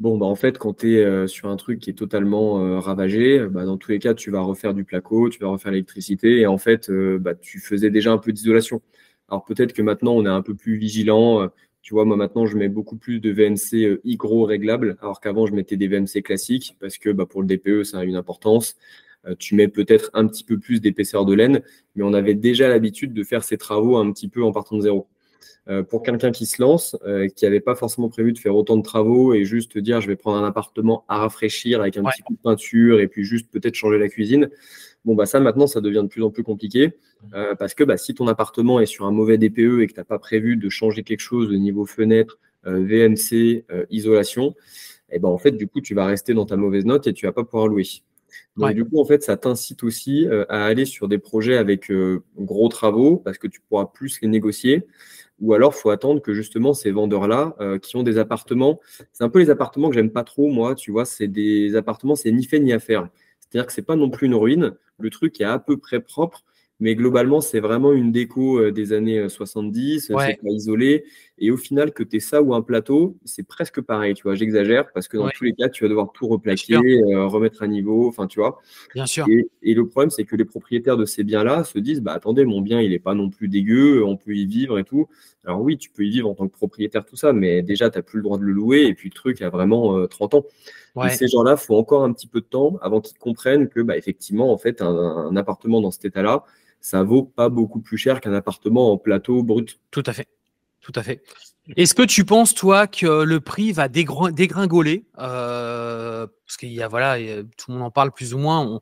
bon, 0.00 0.18
bah, 0.18 0.26
en 0.26 0.36
fait, 0.36 0.58
quand 0.58 0.78
tu 0.78 0.96
es 0.96 1.04
euh, 1.04 1.26
sur 1.26 1.48
un 1.48 1.56
truc 1.56 1.80
qui 1.80 1.90
est 1.90 1.94
totalement 1.94 2.80
ravagé, 2.80 3.46
bah, 3.46 3.64
dans 3.64 3.78
tous 3.78 3.90
les 3.90 3.98
cas, 3.98 4.14
tu 4.14 4.30
vas 4.30 4.40
refaire 4.40 4.74
du 4.74 4.84
placo, 4.84 5.28
tu 5.28 5.40
vas 5.40 5.48
refaire 5.48 5.72
l'électricité 5.72 6.40
et 6.40 6.46
en 6.46 6.58
fait, 6.58 6.90
bah, 6.90 7.34
tu 7.34 7.58
faisais 7.58 7.90
déjà 7.90 8.12
un 8.12 8.18
peu 8.18 8.32
d'isolation. 8.32 8.80
Alors 9.28 9.44
peut-être 9.44 9.72
que 9.72 9.82
maintenant, 9.82 10.12
on 10.12 10.26
est 10.26 10.30
un 10.30 10.42
peu 10.42 10.54
plus 10.54 10.76
vigilant 10.76 11.48
tu 11.84 11.92
vois, 11.92 12.06
moi 12.06 12.16
maintenant, 12.16 12.46
je 12.46 12.56
mets 12.56 12.70
beaucoup 12.70 12.96
plus 12.96 13.20
de 13.20 13.30
VNC 13.30 13.84
euh, 13.84 14.00
hygro 14.04 14.46
réglables, 14.46 14.96
alors 15.02 15.20
qu'avant, 15.20 15.46
je 15.46 15.52
mettais 15.52 15.76
des 15.76 15.86
VNC 15.86 16.22
classiques 16.22 16.78
parce 16.80 16.96
que 16.96 17.10
bah, 17.10 17.26
pour 17.26 17.42
le 17.42 17.46
DPE, 17.46 17.84
ça 17.84 17.98
a 17.98 18.04
une 18.04 18.16
importance. 18.16 18.76
Euh, 19.26 19.34
tu 19.38 19.54
mets 19.54 19.68
peut-être 19.68 20.10
un 20.14 20.26
petit 20.26 20.44
peu 20.44 20.58
plus 20.58 20.80
d'épaisseur 20.80 21.26
de 21.26 21.34
laine, 21.34 21.60
mais 21.94 22.02
on 22.02 22.14
avait 22.14 22.32
déjà 22.34 22.70
l'habitude 22.70 23.12
de 23.12 23.22
faire 23.22 23.44
ces 23.44 23.58
travaux 23.58 23.98
un 23.98 24.10
petit 24.12 24.28
peu 24.28 24.42
en 24.42 24.50
partant 24.50 24.78
de 24.78 24.80
zéro. 24.80 25.08
Euh, 25.68 25.82
pour 25.82 26.02
quelqu'un 26.02 26.30
qui 26.30 26.46
se 26.46 26.60
lance, 26.62 26.96
qui 27.36 27.44
n'avait 27.44 27.60
pas 27.60 27.74
forcément 27.74 28.08
prévu 28.08 28.32
de 28.32 28.38
faire 28.38 28.56
autant 28.56 28.78
de 28.78 28.82
travaux 28.82 29.34
et 29.34 29.44
juste 29.44 29.76
dire 29.76 30.00
je 30.00 30.08
vais 30.08 30.16
prendre 30.16 30.38
un 30.38 30.46
appartement 30.46 31.04
à 31.08 31.18
rafraîchir 31.18 31.82
avec 31.82 31.98
un 31.98 32.04
petit 32.04 32.22
coup 32.22 32.32
de 32.32 32.38
peinture 32.38 33.00
et 33.00 33.08
puis 33.08 33.24
juste 33.24 33.50
peut-être 33.50 33.74
changer 33.74 33.98
la 33.98 34.08
cuisine, 34.08 34.48
Bon, 35.04 35.14
bah 35.14 35.26
ça, 35.26 35.38
maintenant, 35.38 35.66
ça 35.66 35.82
devient 35.82 36.00
de 36.02 36.08
plus 36.08 36.22
en 36.22 36.30
plus 36.30 36.42
compliqué 36.42 36.94
euh, 37.34 37.54
parce 37.54 37.74
que 37.74 37.84
bah, 37.84 37.98
si 37.98 38.14
ton 38.14 38.26
appartement 38.26 38.80
est 38.80 38.86
sur 38.86 39.04
un 39.04 39.10
mauvais 39.10 39.36
DPE 39.36 39.80
et 39.82 39.86
que 39.86 39.92
tu 39.92 40.00
n'as 40.00 40.04
pas 40.04 40.18
prévu 40.18 40.56
de 40.56 40.68
changer 40.70 41.02
quelque 41.02 41.20
chose 41.20 41.50
au 41.50 41.56
niveau 41.56 41.84
fenêtre, 41.84 42.38
euh, 42.66 42.82
VNC, 42.84 43.64
euh, 43.70 43.84
isolation, 43.90 44.54
et 45.10 45.16
eh 45.16 45.18
ben, 45.18 45.28
en 45.28 45.36
fait, 45.36 45.52
du 45.52 45.68
coup, 45.68 45.82
tu 45.82 45.94
vas 45.94 46.06
rester 46.06 46.32
dans 46.32 46.46
ta 46.46 46.56
mauvaise 46.56 46.86
note 46.86 47.06
et 47.06 47.12
tu 47.12 47.26
vas 47.26 47.32
pas 47.32 47.44
pouvoir 47.44 47.68
louer. 47.68 47.84
Donc, 48.56 48.72
du 48.72 48.84
coup, 48.84 48.98
en 48.98 49.04
fait, 49.04 49.22
ça 49.22 49.36
t'incite 49.36 49.84
aussi 49.84 50.26
à 50.48 50.64
aller 50.64 50.86
sur 50.86 51.06
des 51.06 51.18
projets 51.18 51.56
avec 51.56 51.92
gros 52.36 52.68
travaux 52.68 53.18
parce 53.18 53.38
que 53.38 53.46
tu 53.46 53.60
pourras 53.60 53.86
plus 53.86 54.20
les 54.22 54.28
négocier. 54.28 54.86
Ou 55.40 55.52
alors, 55.52 55.72
il 55.76 55.80
faut 55.80 55.90
attendre 55.90 56.20
que 56.20 56.32
justement 56.32 56.72
ces 56.72 56.90
vendeurs-là, 56.90 57.54
qui 57.80 57.96
ont 57.96 58.02
des 58.02 58.18
appartements, 58.18 58.80
c'est 59.12 59.22
un 59.22 59.28
peu 59.28 59.38
les 59.38 59.50
appartements 59.50 59.88
que 59.88 59.94
j'aime 59.94 60.10
pas 60.10 60.24
trop, 60.24 60.48
moi, 60.48 60.74
tu 60.74 60.90
vois, 60.90 61.04
c'est 61.04 61.28
des 61.28 61.76
appartements, 61.76 62.16
c'est 62.16 62.32
ni 62.32 62.44
fait 62.44 62.58
ni 62.58 62.72
à 62.72 62.80
faire. 62.80 63.08
C'est-à-dire 63.54 63.68
que 63.68 63.72
c'est 63.72 63.82
pas 63.82 63.94
non 63.94 64.10
plus 64.10 64.26
une 64.26 64.34
ruine. 64.34 64.72
Le 64.98 65.10
truc 65.10 65.40
est 65.40 65.44
à 65.44 65.60
peu 65.60 65.76
près 65.76 66.00
propre, 66.00 66.44
mais 66.80 66.96
globalement, 66.96 67.40
c'est 67.40 67.60
vraiment 67.60 67.92
une 67.92 68.10
déco 68.10 68.58
euh, 68.58 68.72
des 68.72 68.92
années 68.92 69.28
70, 69.28 70.10
euh, 70.10 70.16
c'est 70.18 70.40
pas 70.42 70.48
isolé. 70.48 71.04
Et 71.38 71.50
au 71.50 71.56
final, 71.56 71.92
que 71.92 72.04
tu 72.04 72.16
es 72.16 72.20
ça 72.20 72.42
ou 72.42 72.54
un 72.54 72.62
plateau, 72.62 73.16
c'est 73.24 73.42
presque 73.42 73.80
pareil, 73.80 74.14
tu 74.14 74.22
vois. 74.22 74.36
J'exagère 74.36 74.92
parce 74.92 75.08
que 75.08 75.16
dans 75.16 75.28
tous 75.30 75.44
les 75.44 75.52
cas, 75.52 75.68
tu 75.68 75.82
vas 75.82 75.88
devoir 75.88 76.12
tout 76.12 76.28
replaquer, 76.28 76.74
euh, 76.74 77.26
remettre 77.26 77.62
à 77.62 77.66
niveau, 77.66 78.08
enfin, 78.08 78.28
tu 78.28 78.38
vois. 78.38 78.60
Bien 78.94 79.06
sûr. 79.06 79.26
Et, 79.28 79.74
le 79.74 79.88
problème, 79.88 80.10
c'est 80.10 80.24
que 80.24 80.36
les 80.36 80.44
propriétaires 80.44 80.96
de 80.96 81.04
ces 81.04 81.24
biens-là 81.24 81.64
se 81.64 81.78
disent, 81.78 82.00
bah 82.02 82.12
attendez, 82.12 82.44
mon 82.44 82.60
bien, 82.60 82.80
il 82.80 82.90
n'est 82.90 83.00
pas 83.00 83.14
non 83.14 83.30
plus 83.30 83.48
dégueu, 83.48 84.04
on 84.04 84.16
peut 84.16 84.36
y 84.36 84.46
vivre 84.46 84.78
et 84.78 84.84
tout. 84.84 85.08
Alors 85.44 85.60
oui, 85.60 85.76
tu 85.76 85.90
peux 85.90 86.04
y 86.04 86.10
vivre 86.10 86.30
en 86.30 86.34
tant 86.34 86.46
que 86.46 86.52
propriétaire, 86.52 87.04
tout 87.04 87.16
ça, 87.16 87.32
mais 87.32 87.62
déjà, 87.62 87.90
tu 87.90 87.98
n'as 87.98 88.02
plus 88.02 88.18
le 88.18 88.22
droit 88.22 88.38
de 88.38 88.44
le 88.44 88.52
louer 88.52 88.84
et 88.86 88.94
puis 88.94 89.08
le 89.08 89.14
truc 89.14 89.42
a 89.42 89.50
vraiment 89.50 90.06
30 90.06 90.34
ans. 90.34 90.44
Et 91.04 91.10
ces 91.10 91.26
gens-là, 91.26 91.56
il 91.58 91.64
faut 91.64 91.76
encore 91.76 92.04
un 92.04 92.12
petit 92.12 92.28
peu 92.28 92.40
de 92.40 92.46
temps 92.46 92.78
avant 92.80 93.00
qu'ils 93.00 93.18
comprennent 93.18 93.68
que, 93.68 93.80
bah, 93.80 93.96
effectivement, 93.96 94.52
en 94.52 94.58
fait, 94.58 94.80
un 94.80 95.34
appartement 95.34 95.80
dans 95.80 95.90
cet 95.90 96.04
état-là, 96.04 96.44
ça 96.84 97.02
vaut 97.02 97.22
pas 97.22 97.48
beaucoup 97.48 97.80
plus 97.80 97.96
cher 97.96 98.20
qu'un 98.20 98.34
appartement 98.34 98.92
en 98.92 98.98
plateau 98.98 99.42
brut. 99.42 99.80
Tout 99.90 100.02
à 100.04 100.12
fait. 100.12 100.28
Tout 100.84 100.92
à 100.94 101.02
fait. 101.02 101.22
Est-ce 101.76 101.94
que 101.94 102.02
tu 102.02 102.26
penses, 102.26 102.54
toi, 102.54 102.86
que 102.86 103.22
le 103.22 103.40
prix 103.40 103.72
va 103.72 103.88
dégringoler 103.88 105.06
euh, 105.18 106.26
Parce 106.46 106.58
qu'il 106.58 106.72
y 106.72 106.82
a, 106.82 106.88
voilà, 106.88 107.16
tout 107.56 107.70
le 107.70 107.78
monde 107.78 107.86
en 107.86 107.90
parle 107.90 108.12
plus 108.12 108.34
ou 108.34 108.38
moins. 108.38 108.80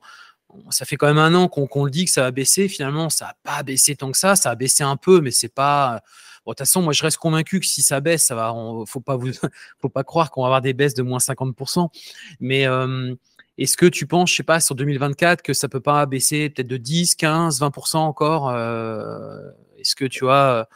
ça 0.70 0.84
fait 0.84 0.96
quand 0.96 1.06
même 1.06 1.18
un 1.18 1.32
an 1.34 1.46
qu'on 1.46 1.84
le 1.84 1.90
dit 1.92 2.06
que 2.06 2.10
ça 2.10 2.22
va 2.22 2.32
baisser. 2.32 2.68
Finalement, 2.68 3.08
ça 3.08 3.26
n'a 3.26 3.36
pas 3.44 3.62
baissé 3.62 3.94
tant 3.94 4.10
que 4.10 4.18
ça. 4.18 4.34
Ça 4.34 4.50
a 4.50 4.56
baissé 4.56 4.82
un 4.82 4.96
peu, 4.96 5.20
mais 5.20 5.30
c'est 5.30 5.48
pas. 5.54 6.02
de 6.44 6.50
toute 6.50 6.58
façon, 6.58 6.82
moi, 6.82 6.92
je 6.92 7.04
reste 7.04 7.18
convaincu 7.18 7.60
que 7.60 7.66
si 7.66 7.82
ça 7.82 8.00
baisse, 8.00 8.26
ça 8.26 8.34
va. 8.34 8.52
faut 8.86 9.00
pas 9.00 9.16
pas 9.94 10.02
croire 10.02 10.32
qu'on 10.32 10.42
va 10.42 10.48
avoir 10.48 10.60
des 10.60 10.74
baisses 10.74 10.94
de 10.94 11.02
moins 11.04 11.18
50%. 11.18 11.88
Mais 12.40 12.66
euh, 12.66 13.14
Est-ce 13.58 13.76
que 13.76 13.86
tu 13.86 14.08
penses, 14.08 14.30
je 14.30 14.36
sais 14.36 14.42
pas, 14.42 14.58
sur 14.58 14.74
2024, 14.74 15.42
que 15.42 15.52
ça 15.52 15.68
peut 15.68 15.80
pas 15.80 16.04
baisser 16.06 16.50
peut-être 16.50 16.66
de 16.66 16.78
10, 16.78 17.14
15, 17.14 17.60
20% 17.60 17.98
encore 17.98 18.50
Est-ce 19.78 19.94
que 19.94 20.06
tu 20.06 20.24
vois, 20.24 20.68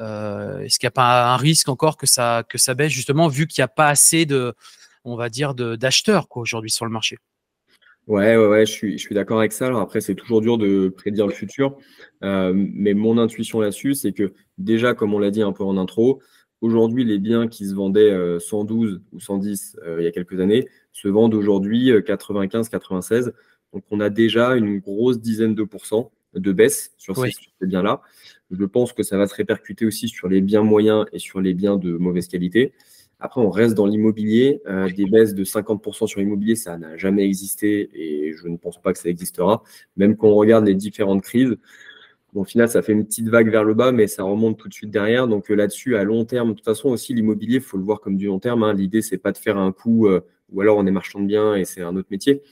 est-ce 0.00 0.78
qu'il 0.78 0.86
n'y 0.86 0.88
a 0.88 0.92
pas 0.92 1.34
un 1.34 1.36
risque 1.36 1.68
encore 1.68 1.96
que 1.96 2.06
ça, 2.06 2.42
que 2.48 2.58
ça 2.58 2.74
baisse 2.74 2.92
justement, 2.92 3.28
vu 3.28 3.46
qu'il 3.46 3.60
n'y 3.60 3.64
a 3.64 3.68
pas 3.68 3.88
assez 3.88 4.26
de, 4.26 4.54
on 5.04 5.16
va 5.16 5.28
dire, 5.28 5.54
d'acheteurs 5.54 6.26
aujourd'hui 6.30 6.70
sur 6.70 6.84
le 6.84 6.90
marché? 6.90 7.18
Ouais, 8.06 8.36
ouais, 8.36 8.46
ouais, 8.46 8.66
je 8.66 8.72
suis, 8.72 8.98
je 8.98 9.02
suis 9.02 9.14
d'accord 9.14 9.38
avec 9.38 9.52
ça. 9.52 9.66
Alors 9.66 9.80
après, 9.80 10.00
c'est 10.00 10.14
toujours 10.14 10.40
dur 10.40 10.58
de 10.58 10.88
prédire 10.88 11.26
le 11.26 11.32
futur. 11.32 11.76
Euh, 12.24 12.52
mais 12.54 12.94
mon 12.94 13.18
intuition 13.18 13.60
là-dessus, 13.60 13.94
c'est 13.94 14.12
que 14.12 14.32
déjà, 14.58 14.94
comme 14.94 15.14
on 15.14 15.18
l'a 15.18 15.30
dit 15.30 15.42
un 15.42 15.52
peu 15.52 15.62
en 15.62 15.76
intro, 15.76 16.20
aujourd'hui, 16.60 17.04
les 17.04 17.18
biens 17.18 17.46
qui 17.46 17.68
se 17.68 17.74
vendaient 17.74 18.12
112 18.40 18.94
euh, 18.94 19.02
ou 19.12 19.20
110 19.20 19.76
euh, 19.84 20.00
il 20.00 20.04
y 20.04 20.06
a 20.08 20.10
quelques 20.10 20.40
années 20.40 20.66
se 20.92 21.06
vendent 21.06 21.34
aujourd'hui 21.34 21.92
95, 22.04 22.68
96. 22.68 23.32
Donc 23.72 23.84
on 23.92 24.00
a 24.00 24.10
déjà 24.10 24.56
une 24.56 24.80
grosse 24.80 25.20
dizaine 25.20 25.54
de 25.54 25.62
pourcents 25.62 26.10
de 26.34 26.52
baisse 26.52 26.92
sur 26.98 27.16
ces, 27.16 27.30
sur 27.30 27.52
ces 27.60 27.66
biens-là. 27.68 28.00
Je 28.50 28.64
pense 28.64 28.92
que 28.92 29.02
ça 29.02 29.16
va 29.16 29.26
se 29.26 29.34
répercuter 29.34 29.86
aussi 29.86 30.08
sur 30.08 30.28
les 30.28 30.40
biens 30.40 30.62
moyens 30.62 31.06
et 31.12 31.18
sur 31.18 31.40
les 31.40 31.54
biens 31.54 31.76
de 31.76 31.92
mauvaise 31.92 32.28
qualité. 32.28 32.72
Après, 33.20 33.40
on 33.40 33.50
reste 33.50 33.74
dans 33.74 33.86
l'immobilier. 33.86 34.62
Euh, 34.66 34.88
des 34.90 35.04
baisses 35.04 35.34
de 35.34 35.44
50% 35.44 36.06
sur 36.06 36.20
l'immobilier, 36.20 36.56
ça 36.56 36.78
n'a 36.78 36.96
jamais 36.96 37.24
existé 37.24 37.90
et 37.94 38.32
je 38.32 38.48
ne 38.48 38.56
pense 38.56 38.80
pas 38.80 38.92
que 38.92 38.98
ça 38.98 39.08
existera. 39.08 39.62
Même 39.96 40.16
quand 40.16 40.28
on 40.28 40.34
regarde 40.34 40.64
les 40.64 40.74
différentes 40.74 41.22
crises, 41.22 41.56
au 42.34 42.44
final, 42.44 42.68
ça 42.68 42.80
fait 42.80 42.92
une 42.92 43.04
petite 43.04 43.28
vague 43.28 43.50
vers 43.50 43.64
le 43.64 43.74
bas, 43.74 43.92
mais 43.92 44.06
ça 44.06 44.22
remonte 44.22 44.56
tout 44.56 44.68
de 44.68 44.74
suite 44.74 44.90
derrière. 44.90 45.28
Donc 45.28 45.50
euh, 45.50 45.54
là-dessus, 45.54 45.96
à 45.96 46.04
long 46.04 46.24
terme, 46.24 46.50
de 46.50 46.54
toute 46.54 46.64
façon 46.64 46.88
aussi, 46.88 47.12
l'immobilier, 47.12 47.56
il 47.56 47.60
faut 47.60 47.76
le 47.76 47.84
voir 47.84 48.00
comme 48.00 48.16
du 48.16 48.26
long 48.26 48.38
terme. 48.38 48.62
Hein. 48.62 48.72
L'idée, 48.72 49.02
c'est 49.02 49.18
pas 49.18 49.32
de 49.32 49.38
faire 49.38 49.58
un 49.58 49.72
coup, 49.72 50.06
euh, 50.06 50.20
ou 50.52 50.60
alors 50.60 50.78
on 50.78 50.86
est 50.86 50.90
marchand 50.90 51.20
de 51.20 51.26
biens 51.26 51.54
et 51.54 51.64
c'est 51.64 51.82
un 51.82 51.96
autre 51.96 52.08
métier. 52.10 52.42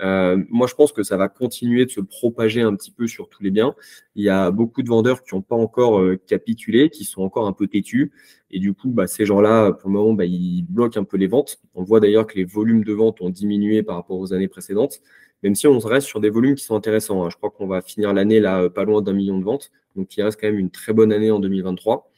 Euh, 0.00 0.42
moi, 0.48 0.66
je 0.66 0.74
pense 0.74 0.92
que 0.92 1.02
ça 1.02 1.16
va 1.16 1.28
continuer 1.28 1.84
de 1.84 1.90
se 1.90 2.00
propager 2.00 2.62
un 2.62 2.74
petit 2.74 2.90
peu 2.90 3.06
sur 3.06 3.28
tous 3.28 3.42
les 3.42 3.50
biens. 3.50 3.74
Il 4.14 4.24
y 4.24 4.28
a 4.28 4.50
beaucoup 4.50 4.82
de 4.82 4.88
vendeurs 4.88 5.22
qui 5.22 5.34
n'ont 5.34 5.42
pas 5.42 5.56
encore 5.56 6.00
euh, 6.00 6.16
capitulé, 6.26 6.90
qui 6.90 7.04
sont 7.04 7.22
encore 7.22 7.46
un 7.46 7.52
peu 7.52 7.66
têtus. 7.66 8.12
Et 8.50 8.58
du 8.58 8.74
coup, 8.74 8.90
bah, 8.90 9.06
ces 9.06 9.24
gens-là, 9.26 9.72
pour 9.72 9.90
le 9.90 9.94
moment, 9.96 10.12
bah, 10.14 10.24
ils 10.24 10.64
bloquent 10.64 10.98
un 11.00 11.04
peu 11.04 11.16
les 11.16 11.26
ventes. 11.26 11.60
On 11.74 11.82
voit 11.82 12.00
d'ailleurs 12.00 12.26
que 12.26 12.36
les 12.36 12.44
volumes 12.44 12.84
de 12.84 12.92
ventes 12.92 13.20
ont 13.20 13.30
diminué 13.30 13.82
par 13.82 13.96
rapport 13.96 14.18
aux 14.18 14.32
années 14.32 14.48
précédentes, 14.48 15.00
même 15.42 15.54
si 15.54 15.66
on 15.66 15.78
reste 15.78 16.06
sur 16.06 16.20
des 16.20 16.30
volumes 16.30 16.54
qui 16.54 16.64
sont 16.64 16.76
intéressants. 16.76 17.24
Hein. 17.24 17.30
Je 17.30 17.36
crois 17.36 17.50
qu'on 17.50 17.66
va 17.66 17.82
finir 17.82 18.12
l'année 18.12 18.40
là 18.40 18.68
pas 18.70 18.84
loin 18.84 19.02
d'un 19.02 19.12
million 19.12 19.38
de 19.38 19.44
ventes. 19.44 19.70
Donc, 19.96 20.16
il 20.16 20.22
reste 20.22 20.40
quand 20.40 20.48
même 20.48 20.58
une 20.58 20.70
très 20.70 20.92
bonne 20.92 21.12
année 21.12 21.30
en 21.30 21.38
2023. 21.38 22.10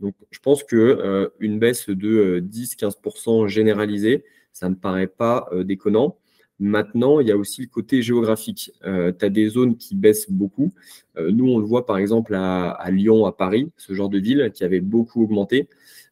Donc, 0.00 0.14
je 0.30 0.40
pense 0.40 0.64
que 0.64 0.76
euh, 0.76 1.28
une 1.38 1.58
baisse 1.60 1.88
de 1.88 2.40
10-15% 2.40 3.46
généralisée, 3.46 4.24
ça 4.52 4.68
ne 4.68 4.74
me 4.74 4.78
paraît 4.78 5.06
pas 5.06 5.48
déconnant. 5.64 6.18
Maintenant, 6.62 7.18
il 7.18 7.26
y 7.26 7.32
a 7.32 7.36
aussi 7.36 7.62
le 7.62 7.66
côté 7.66 8.02
géographique. 8.02 8.70
Euh, 8.84 9.10
tu 9.10 9.24
as 9.24 9.30
des 9.30 9.48
zones 9.48 9.76
qui 9.76 9.96
baissent 9.96 10.30
beaucoup. 10.30 10.72
Euh, 11.18 11.32
nous, 11.32 11.48
on 11.50 11.58
le 11.58 11.64
voit 11.64 11.86
par 11.86 11.98
exemple 11.98 12.36
à, 12.36 12.88
Lyon, 12.92 13.26
à 13.26 13.32
Paris, 13.32 13.72
ce 13.76 13.94
genre 13.94 14.08
de 14.08 14.20
ville 14.20 14.52
qui 14.54 14.62
avait 14.62 14.78
beaucoup 14.80 15.24
augmenté. 15.24 15.68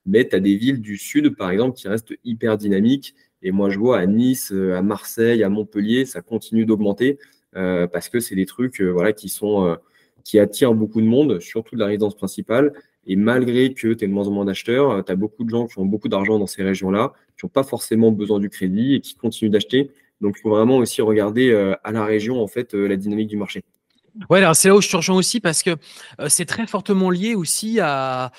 Mais 0.06 0.28
tu 0.28 0.34
as 0.34 0.40
des 0.40 0.56
villes 0.56 0.80
du 0.80 0.96
sud, 0.96 1.36
par 1.36 1.52
exemple, 1.52 1.76
qui 1.76 1.86
restent 1.86 2.14
hyper 2.24 2.58
dynamiques. 2.58 3.14
Et 3.42 3.52
moi, 3.52 3.70
je 3.70 3.78
vois 3.78 3.98
à 3.98 4.06
Nice, 4.06 4.50
euh, 4.52 4.74
à 4.74 4.82
Marseille, 4.82 5.44
à 5.44 5.48
Montpellier, 5.48 6.04
ça 6.04 6.20
continue 6.20 6.66
d'augmenter 6.66 7.18
parce 7.52 8.08
que 8.08 8.20
c'est 8.20 8.36
des 8.36 8.46
trucs 8.46 8.80
voilà, 8.80 9.12
qui, 9.12 9.28
sont, 9.28 9.76
qui 10.22 10.38
attirent 10.38 10.74
beaucoup 10.74 11.00
de 11.00 11.06
monde, 11.06 11.40
surtout 11.40 11.74
de 11.74 11.80
la 11.80 11.86
résidence 11.86 12.16
principale. 12.16 12.72
Et 13.06 13.16
malgré 13.16 13.72
que 13.72 13.74
tu 13.74 13.90
aies 13.92 14.06
de 14.06 14.12
moins 14.12 14.28
en 14.28 14.30
moins 14.30 14.44
d'acheteurs, 14.44 15.04
tu 15.04 15.10
as 15.10 15.16
beaucoup 15.16 15.42
de 15.42 15.50
gens 15.50 15.66
qui 15.66 15.78
ont 15.80 15.84
beaucoup 15.84 16.08
d'argent 16.08 16.38
dans 16.38 16.46
ces 16.46 16.62
régions-là, 16.62 17.12
qui 17.36 17.46
n'ont 17.46 17.50
pas 17.50 17.64
forcément 17.64 18.12
besoin 18.12 18.38
du 18.38 18.50
crédit 18.50 18.94
et 18.94 19.00
qui 19.00 19.16
continuent 19.16 19.50
d'acheter 19.50 19.90
donc, 20.20 20.36
il 20.38 20.42
faut 20.42 20.50
vraiment 20.50 20.76
aussi 20.76 21.00
regarder 21.00 21.50
euh, 21.50 21.74
à 21.82 21.92
la 21.92 22.04
région 22.04 22.42
en 22.42 22.46
fait 22.46 22.74
euh, 22.74 22.86
la 22.86 22.96
dynamique 22.96 23.28
du 23.28 23.36
marché. 23.36 23.64
Ouais, 24.28 24.38
alors 24.38 24.56
c'est 24.56 24.68
là 24.68 24.74
où 24.74 24.82
je 24.82 24.88
te 24.90 24.96
rejoins 24.96 25.16
aussi 25.16 25.40
parce 25.40 25.62
que 25.62 25.70
euh, 26.20 26.28
c'est 26.28 26.44
très 26.44 26.66
fortement 26.66 27.10
lié 27.10 27.34
aussi 27.34 27.78
à, 27.80 28.32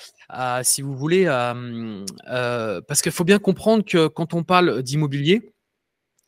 si 0.62 0.82
vous 0.82 0.96
voulez, 0.96 1.24
parce 1.26 3.02
qu'il 3.02 3.12
faut 3.12 3.24
bien 3.24 3.38
comprendre 3.38 3.84
que 3.84 4.06
quand 4.06 4.34
on 4.34 4.44
parle 4.44 4.82
d'immobilier, 4.82 5.52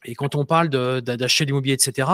et 0.06 0.14
quand 0.14 0.34
on 0.34 0.44
parle 0.44 0.68
d'acheter 0.68 1.46
l'immobilier, 1.46 1.74
etc., 1.74 2.08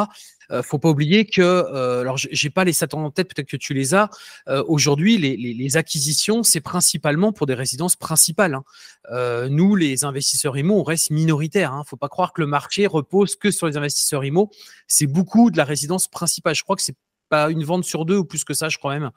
euh, 0.50 0.62
faut 0.62 0.78
pas 0.78 0.88
oublier 0.88 1.24
que, 1.24 1.40
euh, 1.42 2.00
alors 2.00 2.16
j'ai 2.16 2.50
pas 2.50 2.64
les 2.64 2.72
stats 2.72 2.88
en 2.92 3.10
tête, 3.10 3.28
peut-être 3.28 3.48
que 3.48 3.56
tu 3.56 3.74
les 3.74 3.94
as. 3.94 4.10
Euh, 4.48 4.62
aujourd'hui, 4.66 5.18
les, 5.18 5.36
les, 5.36 5.54
les, 5.54 5.76
acquisitions, 5.76 6.42
c'est 6.42 6.60
principalement 6.60 7.32
pour 7.32 7.46
des 7.46 7.54
résidences 7.54 7.96
principales. 7.96 8.54
Hein. 8.54 9.48
Nous, 9.48 9.76
les 9.76 10.04
investisseurs 10.04 10.56
IMO, 10.56 10.80
on 10.80 10.82
reste 10.82 11.10
minoritaire. 11.10 11.72
Hein. 11.72 11.84
Faut 11.86 11.96
pas 11.96 12.08
croire 12.08 12.32
que 12.32 12.40
le 12.40 12.46
marché 12.46 12.86
repose 12.86 13.36
que 13.36 13.50
sur 13.50 13.66
les 13.66 13.76
investisseurs 13.76 14.24
IMO. 14.24 14.50
C'est 14.86 15.06
beaucoup 15.06 15.50
de 15.50 15.56
la 15.56 15.64
résidence 15.64 16.08
principale. 16.08 16.54
Je 16.54 16.62
crois 16.62 16.76
que 16.76 16.82
c'est 16.82 16.96
pas 17.28 17.50
une 17.50 17.64
vente 17.64 17.84
sur 17.84 18.04
deux 18.04 18.18
ou 18.18 18.24
plus 18.24 18.44
que 18.44 18.54
ça, 18.54 18.68
je 18.68 18.78
crois 18.78 18.98
même. 18.98 19.10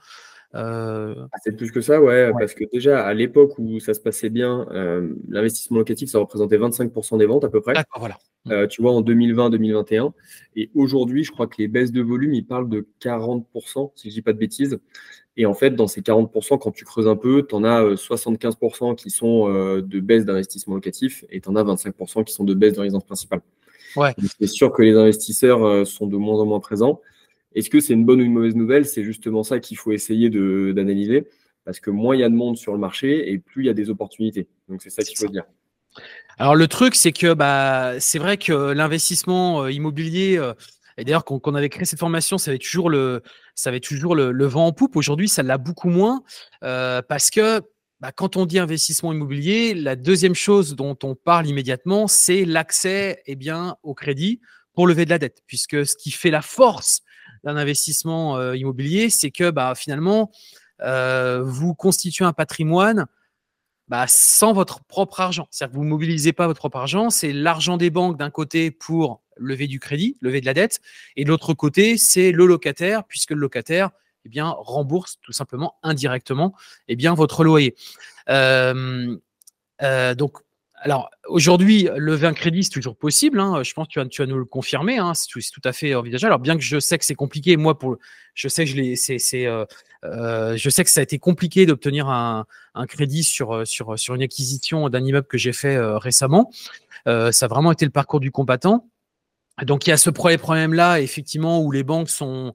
Euh... 0.56 1.16
Ah, 1.32 1.38
c'est 1.44 1.56
plus 1.56 1.72
que 1.72 1.82
ça, 1.82 2.02
ouais, 2.02 2.32
parce 2.40 2.54
que 2.54 2.64
déjà 2.72 3.04
à 3.06 3.14
l'époque 3.14 3.58
où 3.58 3.80
ça 3.80 3.94
se 3.94 4.00
passait 4.00 4.30
bien, 4.30 4.68
euh, 4.72 5.14
l'investissement 5.28 5.80
locatif, 5.80 6.10
ça 6.10 6.20
représentait 6.20 6.58
25% 6.58 7.18
des 7.18 7.26
ventes 7.26 7.44
à 7.44 7.50
peu 7.50 7.62
près. 7.62 7.74
D'accord, 7.74 8.00
voilà. 8.00 8.18
Euh, 8.50 8.68
tu 8.68 8.82
vois, 8.82 8.92
en 8.92 9.02
2020-2021. 9.02 10.12
Et 10.56 10.70
aujourd'hui, 10.76 11.24
je 11.24 11.32
crois 11.32 11.48
que 11.48 11.56
les 11.60 11.70
baisses 11.70 11.94
de 11.94 12.02
volume, 12.02 12.34
ils 12.34 12.46
parlent 12.46 12.68
de 12.68 12.88
40%, 13.02 13.92
si 13.96 14.10
je 14.10 14.16
dis 14.16 14.22
pas 14.22 14.34
de 14.34 14.38
bêtises. 14.38 14.80
Et 15.38 15.46
en 15.46 15.54
fait, 15.54 15.72
dans 15.72 15.88
ces 15.88 16.02
40%, 16.02 16.60
quand 16.60 16.72
tu 16.72 16.84
creuses 16.84 17.08
un 17.08 17.16
peu, 17.16 17.46
tu 17.48 17.56
en 17.56 17.64
as 17.64 17.96
75% 17.96 18.92
euh, 18.92 18.96
qui 18.96 19.10
sont 19.10 19.48
euh, 19.48 19.82
de 19.82 20.00
baisse 20.00 20.26
d'investissement 20.26 20.76
locatif 20.76 21.24
et 21.30 21.40
tu 21.40 21.50
en 21.50 21.56
as 21.56 21.64
25% 21.64 22.26
qui 22.26 22.34
sont 22.34 22.44
de 22.44 22.54
baisse 22.54 22.74
de 22.74 22.82
résidence 22.82 23.06
principale. 23.06 23.42
Ouais. 23.96 24.14
C'est 24.40 24.48
sûr 24.48 24.74
que 24.74 24.82
les 24.82 24.96
investisseurs 24.96 25.88
sont 25.88 26.08
de 26.08 26.18
moins 26.18 26.40
en 26.40 26.46
moins 26.46 26.60
présents. 26.60 27.00
Est-ce 27.56 27.70
que 27.70 27.80
c'est 27.80 27.94
une 27.94 28.06
bonne 28.06 28.20
ou 28.20 28.24
une 28.24 28.34
mauvaise 28.34 28.56
nouvelle? 28.56 28.86
C'est 28.86 29.04
justement 29.04 29.44
ça 29.44 29.60
qu'il 29.60 29.78
faut 29.78 29.92
essayer 29.92 30.30
d'analyser. 30.30 31.28
Parce 31.64 31.80
que 31.80 31.92
moins 31.92 32.16
il 32.16 32.20
y 32.20 32.24
a 32.24 32.30
de 32.30 32.36
monde 32.36 32.58
sur 32.58 32.74
le 32.74 32.80
marché 32.80 33.32
et 33.32 33.38
plus 33.38 33.64
il 33.64 33.68
y 33.68 33.70
a 33.70 33.74
des 33.74 33.90
opportunités. 33.90 34.48
Donc 34.68 34.82
c'est 34.82 34.90
ça 34.90 35.04
qu'il 35.04 35.18
faut 35.18 35.28
dire. 35.28 35.46
Alors 36.38 36.56
le 36.56 36.68
truc, 36.68 36.96
c'est 36.96 37.12
que 37.12 37.34
bah, 37.34 38.00
c'est 38.00 38.20
vrai 38.20 38.38
que 38.38 38.72
l'investissement 38.72 39.64
euh, 39.64 39.72
immobilier, 39.72 40.38
euh, 40.38 40.54
et 40.98 41.04
d'ailleurs 41.04 41.26
quand, 41.26 41.40
on 41.48 41.56
avait 41.56 41.70
créé 41.70 41.86
cette 41.86 42.00
formation, 42.00 42.38
ça 42.38 42.52
avait 42.52 42.60
toujours 42.60 42.90
le, 42.90 43.22
vent 43.56 44.68
en 44.68 44.72
poupe. 44.72 44.96
Aujourd'hui, 44.96 45.30
ça 45.30 45.44
l'a 45.44 45.58
beaucoup 45.58 45.90
moins 45.90 46.24
euh, 46.64 47.02
parce 47.08 47.30
que 47.30 47.62
bah, 48.00 48.12
quand 48.12 48.36
on 48.36 48.46
dit 48.46 48.60
investissement 48.60 49.14
immobilier, 49.14 49.74
la 49.74 49.96
deuxième 49.96 50.36
chose 50.36 50.76
dont 50.76 50.98
on 51.04 51.16
parle 51.16 51.48
immédiatement, 51.48 52.08
c'est 52.08 52.46
l'accès 52.46 53.22
eh 53.28 53.36
bien, 53.36 53.78
au 53.84 53.94
crédit 53.94 54.42
pour 54.74 54.88
lever 54.88 55.06
de 55.06 55.12
la 55.12 55.20
dette. 55.20 55.44
Puisque 55.46 55.86
ce 55.86 55.96
qui 55.96 56.10
fait 56.10 56.32
la 56.32 56.42
force 56.42 57.02
d'un 57.44 57.58
investissement 57.58 58.54
immobilier, 58.54 59.10
c'est 59.10 59.32
que 59.32 59.52
bah, 59.52 59.74
finalement, 59.76 60.32
vous 60.80 61.76
constituez 61.76 62.26
un 62.26 62.34
patrimoine 62.34 63.06
bah, 63.88 64.06
sans 64.08 64.54
votre 64.54 64.84
propre 64.86 65.20
argent. 65.20 65.48
C'est-à-dire 65.52 65.74
que 65.74 65.78
vous 65.78 65.84
ne 65.84 65.90
mobilisez 65.90 66.34
pas 66.34 66.48
votre 66.48 66.60
propre 66.60 66.78
argent, 66.78 67.10
c'est 67.10 67.34
l'argent 67.34 67.78
des 67.78 67.90
banques 67.90 68.18
d'un 68.18 68.30
côté 68.30 68.72
pour 68.72 69.22
lever 69.38 69.68
du 69.68 69.80
crédit, 69.80 70.18
lever 70.22 70.42
de 70.42 70.46
la 70.46 70.54
dette, 70.54 70.80
et 71.16 71.24
de 71.24 71.30
l'autre 71.30 71.54
côté, 71.54 71.98
c'est 71.98 72.32
le 72.32 72.46
locataire, 72.46 73.04
puisque 73.06 73.32
le 73.32 73.40
locataire 73.40 73.90
eh 74.26 74.30
bien, 74.30 74.56
rembourse 74.58 75.18
tout 75.22 75.34
simplement 75.34 75.76
indirectement 75.84 76.56
eh 76.88 76.96
bien, 76.96 77.14
votre 77.14 77.44
loyer. 77.44 77.76
Euh, 78.30 79.18
euh, 79.82 80.16
donc, 80.16 80.38
alors 80.84 81.10
aujourd'hui, 81.28 81.88
lever 81.96 82.28
un 82.28 82.34
crédit, 82.34 82.64
c'est 82.64 82.70
toujours 82.70 82.98
possible. 82.98 83.40
Hein. 83.40 83.64
Je 83.64 83.74
pense 83.74 83.88
que 83.88 83.94
tu 83.94 84.00
vas, 84.00 84.06
tu 84.06 84.22
vas 84.22 84.28
nous 84.28 84.38
le 84.38 84.46
confirmer. 84.46 84.98
Hein. 84.98 85.14
C'est, 85.14 85.28
tout, 85.30 85.62
à 85.64 85.72
fait 85.72 85.96
envisageable. 85.96 86.32
Alors 86.32 86.40
bien 86.40 86.56
que 86.56 86.62
je 86.62 86.80
sais 86.80 86.98
que 86.98 87.06
c'est 87.06 87.16
compliqué, 87.16 87.56
moi, 87.56 87.80
pour, 87.80 87.98
je 88.34 88.48
sais 88.50 88.66
que 88.66 88.96
c'est, 88.96 89.46
euh, 89.46 89.66
euh, 90.04 90.58
je 90.58 90.70
sais 90.70 90.84
que 90.84 90.90
ça 90.90 91.00
a 91.00 91.04
été 91.04 91.20
compliqué 91.20 91.66
d'obtenir 91.66 92.10
un, 92.10 92.46
crédit 92.88 93.24
sur, 93.24 93.66
sur, 93.66 93.98
sur 93.98 94.16
une 94.16 94.24
acquisition 94.24 94.90
d'un 94.90 95.04
immeuble 95.04 95.28
que 95.28 95.38
j'ai 95.38 95.54
fait 95.54 95.76
euh, 95.76 95.98
récemment. 95.98 96.52
Euh, 97.08 97.32
ça 97.32 97.46
a 97.46 97.50
vraiment 97.50 97.72
été 97.72 97.86
le 97.86 97.92
parcours 97.92 98.20
du 98.20 98.32
combattant. 98.32 98.90
Donc 99.62 99.86
il 99.86 99.92
y 99.92 99.94
a 99.94 99.98
ce 99.98 100.10
problème-là, 100.10 101.00
effectivement, 101.00 101.62
où 101.62 101.72
les 101.72 101.84
banques 101.84 102.10
sont 102.10 102.54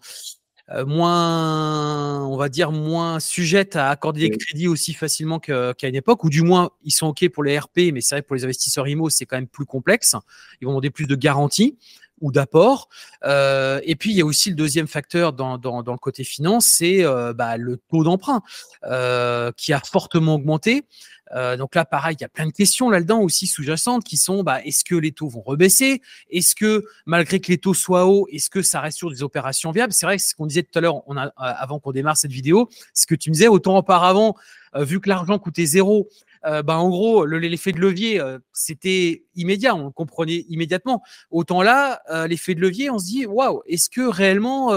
euh, 0.70 0.84
moins, 0.84 2.24
on 2.26 2.36
va 2.36 2.48
dire, 2.48 2.72
moins 2.72 3.20
sujettes 3.20 3.76
à 3.76 3.90
accorder 3.90 4.28
des 4.28 4.36
crédits 4.36 4.68
aussi 4.68 4.92
facilement 4.92 5.38
qu'à 5.38 5.74
une 5.82 5.94
époque, 5.94 6.24
ou 6.24 6.30
du 6.30 6.42
moins, 6.42 6.70
ils 6.84 6.92
sont 6.92 7.06
OK 7.08 7.28
pour 7.30 7.42
les 7.42 7.58
RP, 7.58 7.92
mais 7.92 8.00
c'est 8.00 8.14
vrai 8.14 8.22
que 8.22 8.26
pour 8.26 8.36
les 8.36 8.44
investisseurs 8.44 8.86
IMO, 8.86 9.10
c'est 9.10 9.26
quand 9.26 9.36
même 9.36 9.48
plus 9.48 9.66
complexe. 9.66 10.14
Ils 10.60 10.66
vont 10.66 10.72
demander 10.72 10.90
plus 10.90 11.06
de 11.06 11.14
garanties 11.14 11.78
ou 12.20 12.32
d'apport. 12.32 12.88
Euh, 13.24 13.80
et 13.84 13.96
puis, 13.96 14.10
il 14.10 14.16
y 14.16 14.20
a 14.20 14.24
aussi 14.24 14.50
le 14.50 14.56
deuxième 14.56 14.86
facteur 14.86 15.32
dans, 15.32 15.58
dans, 15.58 15.82
dans 15.82 15.92
le 15.92 15.98
côté 15.98 16.24
finance, 16.24 16.66
c'est 16.66 17.04
euh, 17.04 17.32
bah, 17.32 17.56
le 17.56 17.76
taux 17.90 18.04
d'emprunt 18.04 18.42
euh, 18.84 19.52
qui 19.56 19.72
a 19.72 19.80
fortement 19.80 20.34
augmenté. 20.34 20.84
Euh, 21.34 21.56
donc 21.56 21.74
là, 21.74 21.84
pareil, 21.84 22.16
il 22.18 22.22
y 22.22 22.24
a 22.24 22.28
plein 22.28 22.46
de 22.46 22.52
questions 22.52 22.90
là-dedans 22.90 23.20
aussi 23.20 23.46
sous-jacentes 23.46 24.04
qui 24.04 24.16
sont 24.16 24.42
bah, 24.42 24.62
est-ce 24.64 24.84
que 24.84 24.94
les 24.94 25.12
taux 25.12 25.28
vont 25.28 25.42
rebaisser? 25.42 26.02
Est-ce 26.30 26.54
que 26.54 26.84
malgré 27.06 27.40
que 27.40 27.48
les 27.48 27.58
taux 27.58 27.74
soient 27.74 28.06
hauts, 28.06 28.26
est-ce 28.32 28.50
que 28.50 28.62
ça 28.62 28.80
reste 28.80 28.98
sur 28.98 29.10
des 29.10 29.22
opérations 29.22 29.70
viables? 29.70 29.92
C'est 29.92 30.06
vrai 30.06 30.16
que 30.16 30.22
ce 30.22 30.34
qu'on 30.34 30.46
disait 30.46 30.62
tout 30.62 30.78
à 30.78 30.80
l'heure, 30.80 31.02
euh, 31.08 31.28
avant 31.36 31.78
qu'on 31.80 31.92
démarre 31.92 32.16
cette 32.16 32.32
vidéo, 32.32 32.68
ce 32.94 33.06
que 33.06 33.14
tu 33.14 33.30
me 33.30 33.34
disais, 33.34 33.48
autant 33.48 33.76
auparavant, 33.76 34.34
euh, 34.74 34.84
vu 34.84 35.00
que 35.00 35.08
l'argent 35.08 35.38
coûtait 35.38 35.66
zéro, 35.66 36.08
bah, 36.44 36.78
en 36.78 36.88
gros, 36.88 37.26
l'effet 37.26 37.72
de 37.72 37.80
levier, 37.80 38.22
c'était 38.52 39.24
immédiat, 39.34 39.74
on 39.74 39.86
le 39.86 39.90
comprenait 39.90 40.46
immédiatement. 40.48 41.02
Autant 41.30 41.62
là, 41.62 42.00
l'effet 42.26 42.54
de 42.54 42.60
levier, 42.60 42.88
on 42.90 42.98
se 42.98 43.04
dit, 43.04 43.26
waouh, 43.26 43.60
est-ce 43.66 43.90
que 43.90 44.00
réellement, 44.00 44.72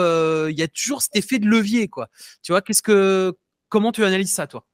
il 0.47 0.57
y 0.57 0.63
a 0.63 0.67
toujours 0.67 1.01
cet 1.01 1.15
effet 1.15 1.39
de 1.39 1.45
levier, 1.45 1.87
quoi? 1.87 2.09
Tu 2.41 2.51
vois, 2.51 2.61
qu'est-ce 2.61 2.81
que, 2.81 3.37
comment 3.69 3.93
tu 3.93 4.03
analyses 4.03 4.33
ça, 4.33 4.47
toi? 4.47 4.65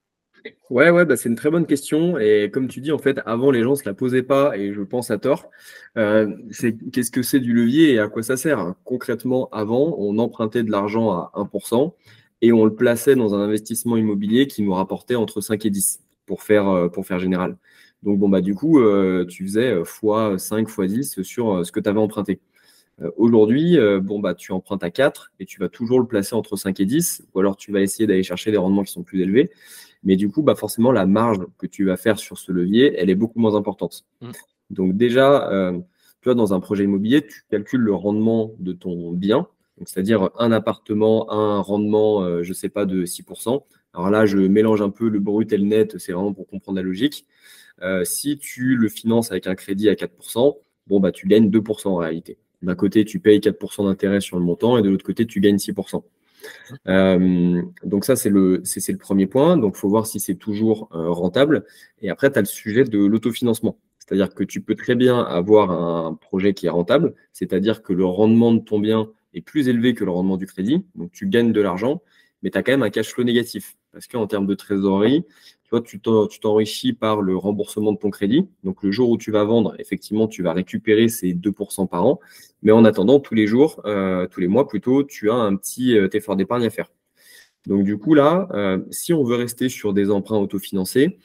Ouais, 0.69 0.89
ouais, 0.89 1.05
bah 1.05 1.15
c'est 1.17 1.29
une 1.29 1.35
très 1.35 1.49
bonne 1.49 1.65
question. 1.65 2.17
Et 2.19 2.49
comme 2.51 2.67
tu 2.67 2.81
dis, 2.81 2.91
en 2.91 2.97
fait, 2.97 3.19
avant, 3.25 3.51
les 3.51 3.63
gens 3.63 3.71
ne 3.71 3.75
se 3.75 3.85
la 3.85 3.93
posaient 3.93 4.23
pas, 4.23 4.57
et 4.57 4.73
je 4.73 4.81
pense 4.81 5.11
à 5.11 5.17
tort. 5.17 5.49
Euh, 5.97 6.27
qu'est-ce 6.91 7.11
que 7.11 7.21
c'est 7.23 7.39
du 7.39 7.53
levier 7.53 7.93
et 7.93 7.99
à 7.99 8.07
quoi 8.07 8.23
ça 8.23 8.37
sert? 8.37 8.73
Concrètement, 8.83 9.49
avant, 9.51 9.95
on 9.97 10.17
empruntait 10.19 10.63
de 10.63 10.71
l'argent 10.71 11.11
à 11.11 11.31
1% 11.35 11.95
et 12.41 12.51
on 12.51 12.65
le 12.65 12.75
plaçait 12.75 13.15
dans 13.15 13.33
un 13.33 13.39
investissement 13.41 13.97
immobilier 13.97 14.47
qui 14.47 14.61
nous 14.61 14.73
rapportait 14.73 15.15
entre 15.15 15.41
5 15.41 15.65
et 15.65 15.69
10 15.69 16.01
pour 16.25 16.43
faire, 16.43 16.67
euh, 16.69 16.87
pour 16.89 17.05
faire 17.05 17.19
général. 17.19 17.57
Donc, 18.03 18.19
bon, 18.19 18.29
bah, 18.29 18.41
du 18.41 18.53
coup, 18.53 18.79
euh, 18.79 19.25
tu 19.25 19.43
faisais 19.45 19.73
x 19.79 20.01
5, 20.37 20.69
x 20.69 20.79
10 20.81 21.21
sur 21.23 21.65
ce 21.65 21.71
que 21.71 21.79
tu 21.79 21.89
avais 21.89 21.99
emprunté. 21.99 22.39
Aujourd'hui, 23.15 23.77
bon, 24.01 24.19
bah, 24.19 24.33
tu 24.33 24.51
empruntes 24.51 24.83
à 24.83 24.89
4 24.89 25.31
et 25.39 25.45
tu 25.45 25.59
vas 25.59 25.69
toujours 25.69 25.99
le 25.99 26.07
placer 26.07 26.33
entre 26.35 26.55
5 26.55 26.79
et 26.79 26.85
10, 26.85 27.27
ou 27.33 27.39
alors 27.39 27.55
tu 27.55 27.71
vas 27.71 27.81
essayer 27.81 28.07
d'aller 28.07 28.23
chercher 28.23 28.49
des 28.49 28.57
rendements 28.57 28.83
qui 28.83 28.91
sont 28.91 29.03
plus 29.03 29.21
élevés. 29.21 29.51
Mais 30.03 30.15
du 30.15 30.29
coup, 30.29 30.43
bah 30.43 30.55
forcément, 30.55 30.91
la 30.91 31.05
marge 31.05 31.39
que 31.57 31.67
tu 31.67 31.85
vas 31.85 31.97
faire 31.97 32.19
sur 32.19 32.37
ce 32.37 32.51
levier, 32.51 32.95
elle 32.97 33.09
est 33.09 33.15
beaucoup 33.15 33.39
moins 33.39 33.55
importante. 33.55 34.05
Mm. 34.21 34.31
Donc 34.69 34.97
déjà, 34.97 35.49
euh, 35.51 35.73
tu 36.21 36.25
vois, 36.25 36.35
dans 36.35 36.53
un 36.53 36.59
projet 36.59 36.83
immobilier, 36.83 37.25
tu 37.25 37.43
calcules 37.49 37.81
le 37.81 37.93
rendement 37.93 38.51
de 38.59 38.73
ton 38.73 39.11
bien, 39.13 39.47
c'est-à-dire 39.85 40.29
un 40.37 40.51
appartement, 40.51 41.31
un 41.31 41.59
rendement, 41.59 42.23
euh, 42.23 42.43
je 42.43 42.49
ne 42.49 42.53
sais 42.53 42.69
pas, 42.69 42.85
de 42.85 43.05
6%. 43.05 43.63
Alors 43.93 44.09
là, 44.09 44.25
je 44.25 44.37
mélange 44.37 44.81
un 44.81 44.89
peu 44.89 45.09
le 45.09 45.19
brut 45.19 45.51
et 45.53 45.57
le 45.57 45.65
net, 45.65 45.97
c'est 45.97 46.11
vraiment 46.11 46.33
pour 46.33 46.47
comprendre 46.47 46.77
la 46.77 46.83
logique. 46.83 47.25
Euh, 47.81 48.03
si 48.03 48.37
tu 48.37 48.75
le 48.75 48.89
finances 48.89 49.31
avec 49.31 49.47
un 49.47 49.55
crédit 49.55 49.89
à 49.89 49.93
4%, 49.93 50.57
bon, 50.87 50.99
bah, 50.99 51.11
tu 51.11 51.27
gagnes 51.27 51.49
2% 51.49 51.87
en 51.87 51.95
réalité. 51.97 52.37
D'un 52.63 52.75
côté, 52.75 53.05
tu 53.05 53.19
payes 53.19 53.39
4% 53.39 53.85
d'intérêt 53.85 54.19
sur 54.19 54.37
le 54.39 54.43
montant 54.43 54.77
et 54.77 54.81
de 54.81 54.89
l'autre 54.89 55.05
côté, 55.05 55.27
tu 55.27 55.39
gagnes 55.39 55.57
6%. 55.57 56.03
Euh, 56.87 57.61
donc 57.83 58.05
ça, 58.05 58.15
c'est 58.15 58.29
le, 58.29 58.61
le 58.63 58.97
premier 58.97 59.27
point. 59.27 59.57
Donc, 59.57 59.73
il 59.75 59.79
faut 59.79 59.89
voir 59.89 60.07
si 60.07 60.19
c'est 60.19 60.35
toujours 60.35 60.89
euh, 60.93 61.09
rentable. 61.09 61.65
Et 62.01 62.09
après, 62.09 62.31
tu 62.31 62.37
as 62.39 62.41
le 62.41 62.47
sujet 62.47 62.83
de 62.83 62.99
l'autofinancement. 62.99 63.77
C'est-à-dire 63.99 64.33
que 64.33 64.43
tu 64.43 64.61
peux 64.61 64.75
très 64.75 64.95
bien 64.95 65.19
avoir 65.19 65.71
un 65.71 66.13
projet 66.13 66.53
qui 66.53 66.65
est 66.65 66.69
rentable, 66.69 67.13
c'est-à-dire 67.33 67.81
que 67.83 67.91
le 67.91 68.05
rendement 68.05 68.53
de 68.53 68.59
ton 68.59 68.79
bien 68.79 69.09
est 69.33 69.41
plus 69.41 69.67
élevé 69.67 69.93
que 69.93 70.05
le 70.05 70.11
rendement 70.11 70.37
du 70.37 70.45
crédit. 70.45 70.85
Donc, 70.95 71.11
tu 71.11 71.27
gagnes 71.27 71.51
de 71.51 71.61
l'argent, 71.61 72.01
mais 72.43 72.49
tu 72.49 72.57
as 72.57 72.63
quand 72.63 72.71
même 72.71 72.83
un 72.83 72.89
cash 72.89 73.13
flow 73.13 73.23
négatif. 73.23 73.75
Parce 73.91 74.07
qu'en 74.07 74.27
termes 74.27 74.45
de 74.45 74.53
trésorerie, 74.53 75.25
tu 75.83 75.99
tu 75.99 76.39
t'enrichis 76.39 76.93
par 76.93 77.21
le 77.21 77.35
remboursement 77.35 77.91
de 77.91 77.97
ton 77.97 78.09
crédit. 78.09 78.47
Donc, 78.63 78.83
le 78.83 78.91
jour 78.91 79.09
où 79.09 79.17
tu 79.17 79.31
vas 79.31 79.43
vendre, 79.43 79.75
effectivement, 79.79 80.27
tu 80.27 80.41
vas 80.41 80.53
récupérer 80.53 81.09
ces 81.09 81.33
2% 81.33 81.87
par 81.87 82.05
an. 82.05 82.19
Mais 82.61 82.71
en 82.71 82.85
attendant, 82.85 83.19
tous 83.19 83.35
les 83.35 83.47
jours, 83.47 83.81
euh, 83.85 84.27
tous 84.27 84.39
les 84.39 84.47
mois 84.47 84.67
plutôt, 84.67 85.03
tu 85.03 85.29
as 85.29 85.35
un 85.35 85.55
petit 85.55 85.97
euh, 85.97 86.07
effort 86.13 86.35
d'épargne 86.35 86.65
à 86.65 86.69
faire. 86.69 86.91
Donc, 87.65 87.83
du 87.83 87.97
coup, 87.97 88.13
là, 88.13 88.47
euh, 88.53 88.79
si 88.91 89.13
on 89.13 89.23
veut 89.23 89.35
rester 89.35 89.67
sur 89.67 89.93
des 89.93 90.09
emprunts 90.09 90.39
autofinancés, 90.39 91.17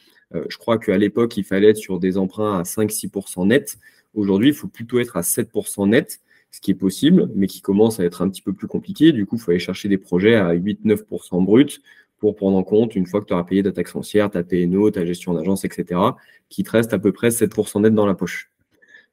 je 0.49 0.57
crois 0.57 0.79
qu'à 0.79 0.97
l'époque, 0.97 1.37
il 1.37 1.45
fallait 1.45 1.69
être 1.69 1.77
sur 1.77 2.01
des 2.01 2.17
emprunts 2.17 2.59
à 2.59 2.63
5-6% 2.63 3.47
net. 3.47 3.77
Aujourd'hui, 4.15 4.49
il 4.49 4.55
faut 4.55 4.67
plutôt 4.67 4.99
être 4.99 5.19
à 5.19 5.21
7% 5.21 5.87
net, 5.91 6.23
ce 6.53 6.61
qui 6.61 6.71
est 6.71 6.75
possible, 6.75 7.31
mais 7.35 7.47
qui 7.49 7.61
commence 7.61 7.99
à 7.99 8.05
être 8.05 8.23
un 8.23 8.29
petit 8.29 8.43
peu 8.43 8.53
plus 8.53 8.69
compliqué. 8.69 9.13
Du 9.13 9.27
coup, 9.27 9.37
il 9.37 9.41
faut 9.41 9.51
aller 9.51 9.59
chercher 9.59 9.89
des 9.89 9.99
projets 9.99 10.37
à 10.37 10.55
8-9% 10.55 11.45
brut 11.45 11.81
pour 12.19 12.37
prendre 12.37 12.57
en 12.57 12.63
compte, 12.63 12.95
une 12.95 13.07
fois 13.07 13.21
que 13.21 13.27
tu 13.27 13.33
auras 13.33 13.43
payé 13.43 13.65
ta 13.65 13.73
taxe 13.73 13.91
foncière, 13.91 14.31
ta 14.31 14.45
TNO, 14.45 14.93
ta 14.93 15.05
gestion 15.05 15.35
d'agence, 15.35 15.65
etc., 15.65 16.01
qui 16.49 16.63
te 16.63 16.71
reste 16.71 16.93
à 16.93 17.01
peu 17.01 17.11
près 17.11 17.31
7% 17.31 17.83
net 17.83 17.95
dans 17.95 18.07
la 18.07 18.15
poche. 18.15 18.53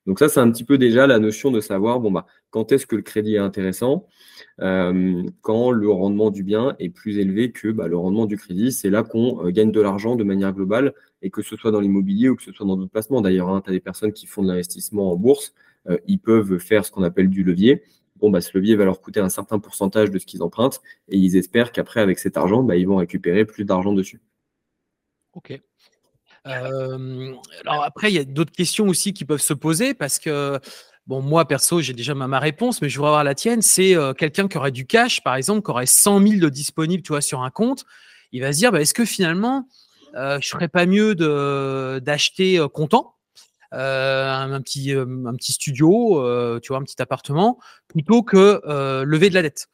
Donc 0.06 0.20
ça, 0.20 0.30
c'est 0.30 0.40
un 0.40 0.52
petit 0.52 0.64
peu 0.64 0.78
déjà 0.78 1.08
la 1.08 1.20
notion 1.20 1.52
de 1.52 1.60
savoir 1.60 2.00
bon, 2.00 2.12
bah, 2.12 2.26
quand 2.50 2.72
est-ce 2.72 2.86
que 2.86 2.96
le 2.96 3.02
crédit 3.02 3.36
est 3.36 3.40
intéressant, 3.40 4.08
euh, 4.60 5.24
quand 5.42 5.72
le 5.72 5.90
rendement 5.90 6.30
du 6.32 6.44
bien 6.44 6.76
est 6.80 6.90
plus 6.90 7.18
élevé 7.20 7.52
que 7.52 7.70
bah, 7.70 7.88
le 7.88 7.98
rendement 7.98 8.26
du 8.26 8.38
crédit. 8.38 8.72
C'est 8.72 8.90
là 8.90 9.04
qu'on 9.04 9.46
euh, 9.46 9.52
gagne 9.52 9.72
de 9.72 9.82
l'argent 9.82 10.16
de 10.16 10.24
manière 10.24 10.54
globale, 10.54 10.94
et 11.22 11.30
que 11.30 11.42
ce 11.42 11.56
soit 11.56 11.72
dans 11.72 11.80
l'immobilier 11.80 12.30
ou 12.30 12.36
que 12.36 12.44
ce 12.44 12.52
soit 12.52 12.66
dans 12.66 12.78
d'autres 12.78 12.92
placements. 12.92 13.22
D'ailleurs, 13.22 13.50
hein, 13.50 13.62
tu 13.64 13.70
as 13.70 13.74
des 13.74 13.80
personnes 13.80 14.14
qui 14.14 14.26
font 14.26 14.42
de 14.42 14.48
l'investissement 14.48 15.12
en 15.12 15.16
bourse, 15.16 15.54
ils 16.06 16.20
peuvent 16.20 16.60
faire 16.60 16.86
ce 16.86 16.92
qu'on 16.92 17.04
appelle 17.04 17.30
du 17.30 17.44
levier 17.44 17.84
bon, 18.20 18.30
bah, 18.30 18.42
ce 18.42 18.52
levier 18.54 18.76
va 18.76 18.86
leur 18.86 19.02
coûter 19.02 19.20
un 19.20 19.30
certain 19.30 19.60
pourcentage 19.60 20.12
de 20.12 20.20
ce 20.20 20.26
qu'ils 20.26 20.44
empruntent 20.44 20.82
et 21.08 21.18
ils 21.18 21.36
espèrent 21.38 21.72
qu'après, 21.72 22.02
avec 22.02 22.20
cet 22.20 22.38
argent, 22.38 22.64
bah, 22.64 22.76
ils 22.76 22.88
vont 22.88 22.98
récupérer 22.98 23.46
plus 23.46 23.64
d'argent 23.64 23.94
dessus. 23.94 24.22
Ok. 25.34 25.60
Euh, 26.48 27.34
alors 27.62 27.84
après, 27.84 28.12
il 28.12 28.16
y 28.16 28.20
a 28.20 28.24
d'autres 28.24 28.52
questions 28.52 28.88
aussi 28.88 29.14
qui 29.14 29.26
peuvent 29.26 29.42
se 29.42 29.54
poser 29.54 29.94
parce 29.94 30.20
que, 30.20 30.60
bon, 31.06 31.22
moi 31.22 31.46
perso, 31.46 31.82
j'ai 31.82 31.94
déjà 31.94 32.14
ma, 32.14 32.40
réponse, 32.40 32.82
mais 32.82 32.90
je 32.90 32.98
voudrais 32.98 33.10
avoir 33.10 33.24
la 33.24 33.36
tienne. 33.36 33.62
C'est 33.62 33.96
euh, 33.96 34.14
quelqu'un 34.14 34.48
qui 34.48 34.58
aurait 34.58 34.72
du 34.72 34.86
cash, 34.86 35.24
par 35.24 35.36
exemple, 35.36 35.64
qui 35.64 35.72
aurait 35.72 35.86
100 35.86 36.26
000 36.26 36.40
de 36.40 36.50
disponibles 36.50 37.04
tu 37.04 37.10
vois, 37.10 37.22
sur 37.22 37.42
un 37.42 37.50
compte. 37.50 37.86
Il 38.32 38.42
va 38.42 38.54
se 38.54 38.58
dire, 38.58 38.72
bah, 38.72 38.82
est-ce 38.82 38.94
que 38.94 39.06
finalement, 39.06 39.68
euh, 40.16 40.40
je 40.42 40.48
ne 40.48 40.58
ferais 40.58 40.68
pas 40.68 40.86
mieux 40.86 41.16
d'acheter 42.02 42.66
comptant? 42.74 43.16
Euh, 43.74 44.28
un, 44.28 44.62
petit, 44.62 44.96
euh, 44.96 45.06
un 45.28 45.36
petit 45.36 45.54
studio, 45.54 46.20
euh, 46.24 46.60
tu 46.60 46.70
vois, 46.70 46.78
un 46.78 46.84
petit 46.84 47.00
appartement, 47.02 47.60
plutôt 47.88 48.24
que 48.24 48.62
lever 49.04 49.30
de 49.30 49.36
la 49.36 49.42
dette. 49.42 49.68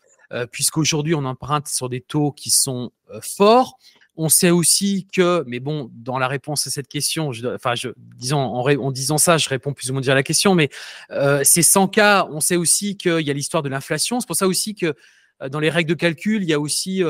Puisqu'aujourd'hui, 0.52 1.16
on 1.16 1.24
emprunte 1.24 1.68
sur 1.68 1.88
des 1.88 2.02
taux 2.02 2.32
qui 2.32 2.50
sont 2.50 2.92
forts. 3.22 3.78
On 4.18 4.28
sait 4.28 4.50
aussi 4.50 5.08
que, 5.14 5.44
mais 5.48 5.60
bon, 5.60 5.90
dans 5.94 6.18
la 6.18 6.28
réponse 6.28 6.68
à 6.68 6.72
cette 6.72 6.88
question, 6.88 7.32
je, 7.32 7.48
enfin, 7.48 7.76
je, 7.76 7.90
disons, 8.18 8.40
en, 8.40 8.92
disant 8.92 9.18
ça, 9.18 9.38
je 9.38 9.48
réponds 9.48 9.74
plus 9.74 9.90
ou 9.90 9.94
moins 9.94 10.02
déjà 10.02 10.12
à 10.14 10.16
la 10.16 10.24
question, 10.24 10.56
mais 10.56 10.70
ces 11.44 11.62
100 11.62 11.88
cas, 11.88 12.28
on 12.32 12.42
sait 12.42 12.58
aussi 12.58 12.98
qu'il 12.98 13.22
y 13.22 13.30
a 13.30 13.34
l'histoire 13.34 13.64
de 13.64 13.70
l'inflation. 13.70 14.20
C'est 14.20 14.28
pour 14.28 14.36
ça 14.36 14.48
aussi 14.48 14.76
que 14.76 14.94
dans 15.50 15.60
les 15.60 15.70
règles 15.70 15.90
de 15.90 15.96
calcul, 15.96 16.44
il 16.44 16.50
y 16.50 16.54
a 16.54 16.60
aussi, 16.60 17.02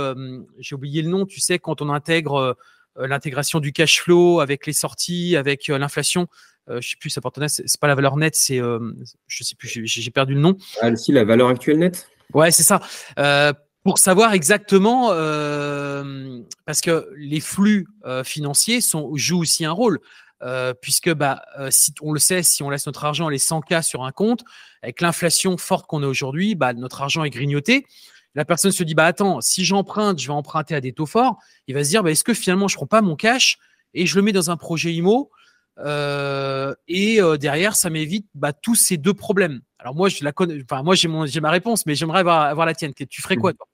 j'ai 0.59 0.75
oublié 0.75 1.01
le 1.01 1.09
nom, 1.09 1.25
tu 1.25 1.39
sais, 1.39 1.57
quand 1.57 1.81
on 1.81 1.89
intègre 1.89 2.55
l'intégration 2.97 3.59
du 3.59 3.73
cash 3.73 4.01
flow 4.01 4.39
avec 4.39 4.65
les 4.65 4.73
sorties, 4.73 5.35
avec 5.35 5.67
l'inflation, 5.67 6.27
euh, 6.69 6.81
je 6.81 6.89
sais 6.89 6.97
plus, 6.99 7.09
ça 7.09 7.21
c'est 7.47 7.79
pas 7.79 7.87
la 7.87 7.95
valeur 7.95 8.17
nette, 8.17 8.35
c'est, 8.35 8.59
euh, 8.59 8.79
je 9.27 9.43
sais 9.43 9.55
plus, 9.55 9.67
j'ai 9.85 10.11
perdu 10.11 10.33
le 10.33 10.39
nom. 10.39 10.57
Ah, 10.81 10.95
si, 10.95 11.11
la 11.11 11.23
valeur 11.23 11.49
actuelle 11.49 11.77
nette? 11.77 12.09
Ouais, 12.33 12.51
c'est 12.51 12.63
ça. 12.63 12.81
Euh, 13.19 13.53
pour 13.83 13.99
savoir 13.99 14.33
exactement, 14.33 15.09
parce 16.65 16.81
que 16.81 17.07
les 17.17 17.39
flux 17.39 17.87
financiers 18.23 18.81
sont, 18.81 19.15
jouent 19.15 19.41
aussi 19.41 19.63
un 19.63 19.71
rôle. 19.71 19.99
puisque 20.81 21.13
bah, 21.13 21.43
si 21.69 21.93
on 22.01 22.11
le 22.11 22.19
sait, 22.19 22.41
si 22.41 22.63
on 22.63 22.71
laisse 22.71 22.87
notre 22.87 23.05
argent 23.05 23.29
les 23.29 23.37
100K 23.37 23.83
sur 23.83 24.03
un 24.03 24.11
compte, 24.11 24.43
avec 24.81 25.01
l'inflation 25.01 25.55
forte 25.57 25.85
qu'on 25.85 26.01
a 26.01 26.07
aujourd'hui, 26.07 26.55
bah, 26.55 26.73
notre 26.73 27.03
argent 27.03 27.23
est 27.25 27.29
grignoté. 27.29 27.85
La 28.35 28.45
personne 28.45 28.71
se 28.71 28.83
dit 28.83 28.93
bah 28.93 29.05
attends, 29.05 29.41
si 29.41 29.65
j'emprunte, 29.65 30.19
je 30.19 30.27
vais 30.27 30.33
emprunter 30.33 30.75
à 30.75 30.81
des 30.81 30.93
taux 30.93 31.05
forts. 31.05 31.37
Il 31.67 31.73
va 31.73 31.83
se 31.83 31.89
dire 31.89 32.03
bah, 32.03 32.11
est-ce 32.11 32.23
que 32.23 32.33
finalement 32.33 32.67
je 32.67 32.75
prends 32.75 32.85
pas 32.85 33.01
mon 33.01 33.15
cash 33.15 33.57
et 33.93 34.05
je 34.05 34.15
le 34.15 34.21
mets 34.21 34.33
dans 34.33 34.51
un 34.51 34.57
projet 34.57 34.93
IMO 34.93 35.31
euh, 35.79 36.73
et 36.87 37.21
euh, 37.21 37.37
derrière, 37.37 37.75
ça 37.75 37.89
m'évite 37.89 38.27
bah, 38.33 38.53
tous 38.53 38.75
ces 38.75 38.97
deux 38.97 39.13
problèmes. 39.13 39.61
Alors 39.79 39.95
moi, 39.95 40.09
je 40.09 40.23
la 40.23 40.31
connais. 40.31 40.61
Enfin, 40.61 40.83
moi, 40.83 40.95
j'ai 40.95 41.09
j'ai 41.25 41.41
ma 41.41 41.51
réponse, 41.51 41.85
mais 41.85 41.95
j'aimerais 41.95 42.19
avoir, 42.19 42.65
la 42.65 42.73
tienne. 42.73 42.93
Tu 42.93 43.21
ferais 43.21 43.35
quoi 43.35 43.53
toi? 43.53 43.67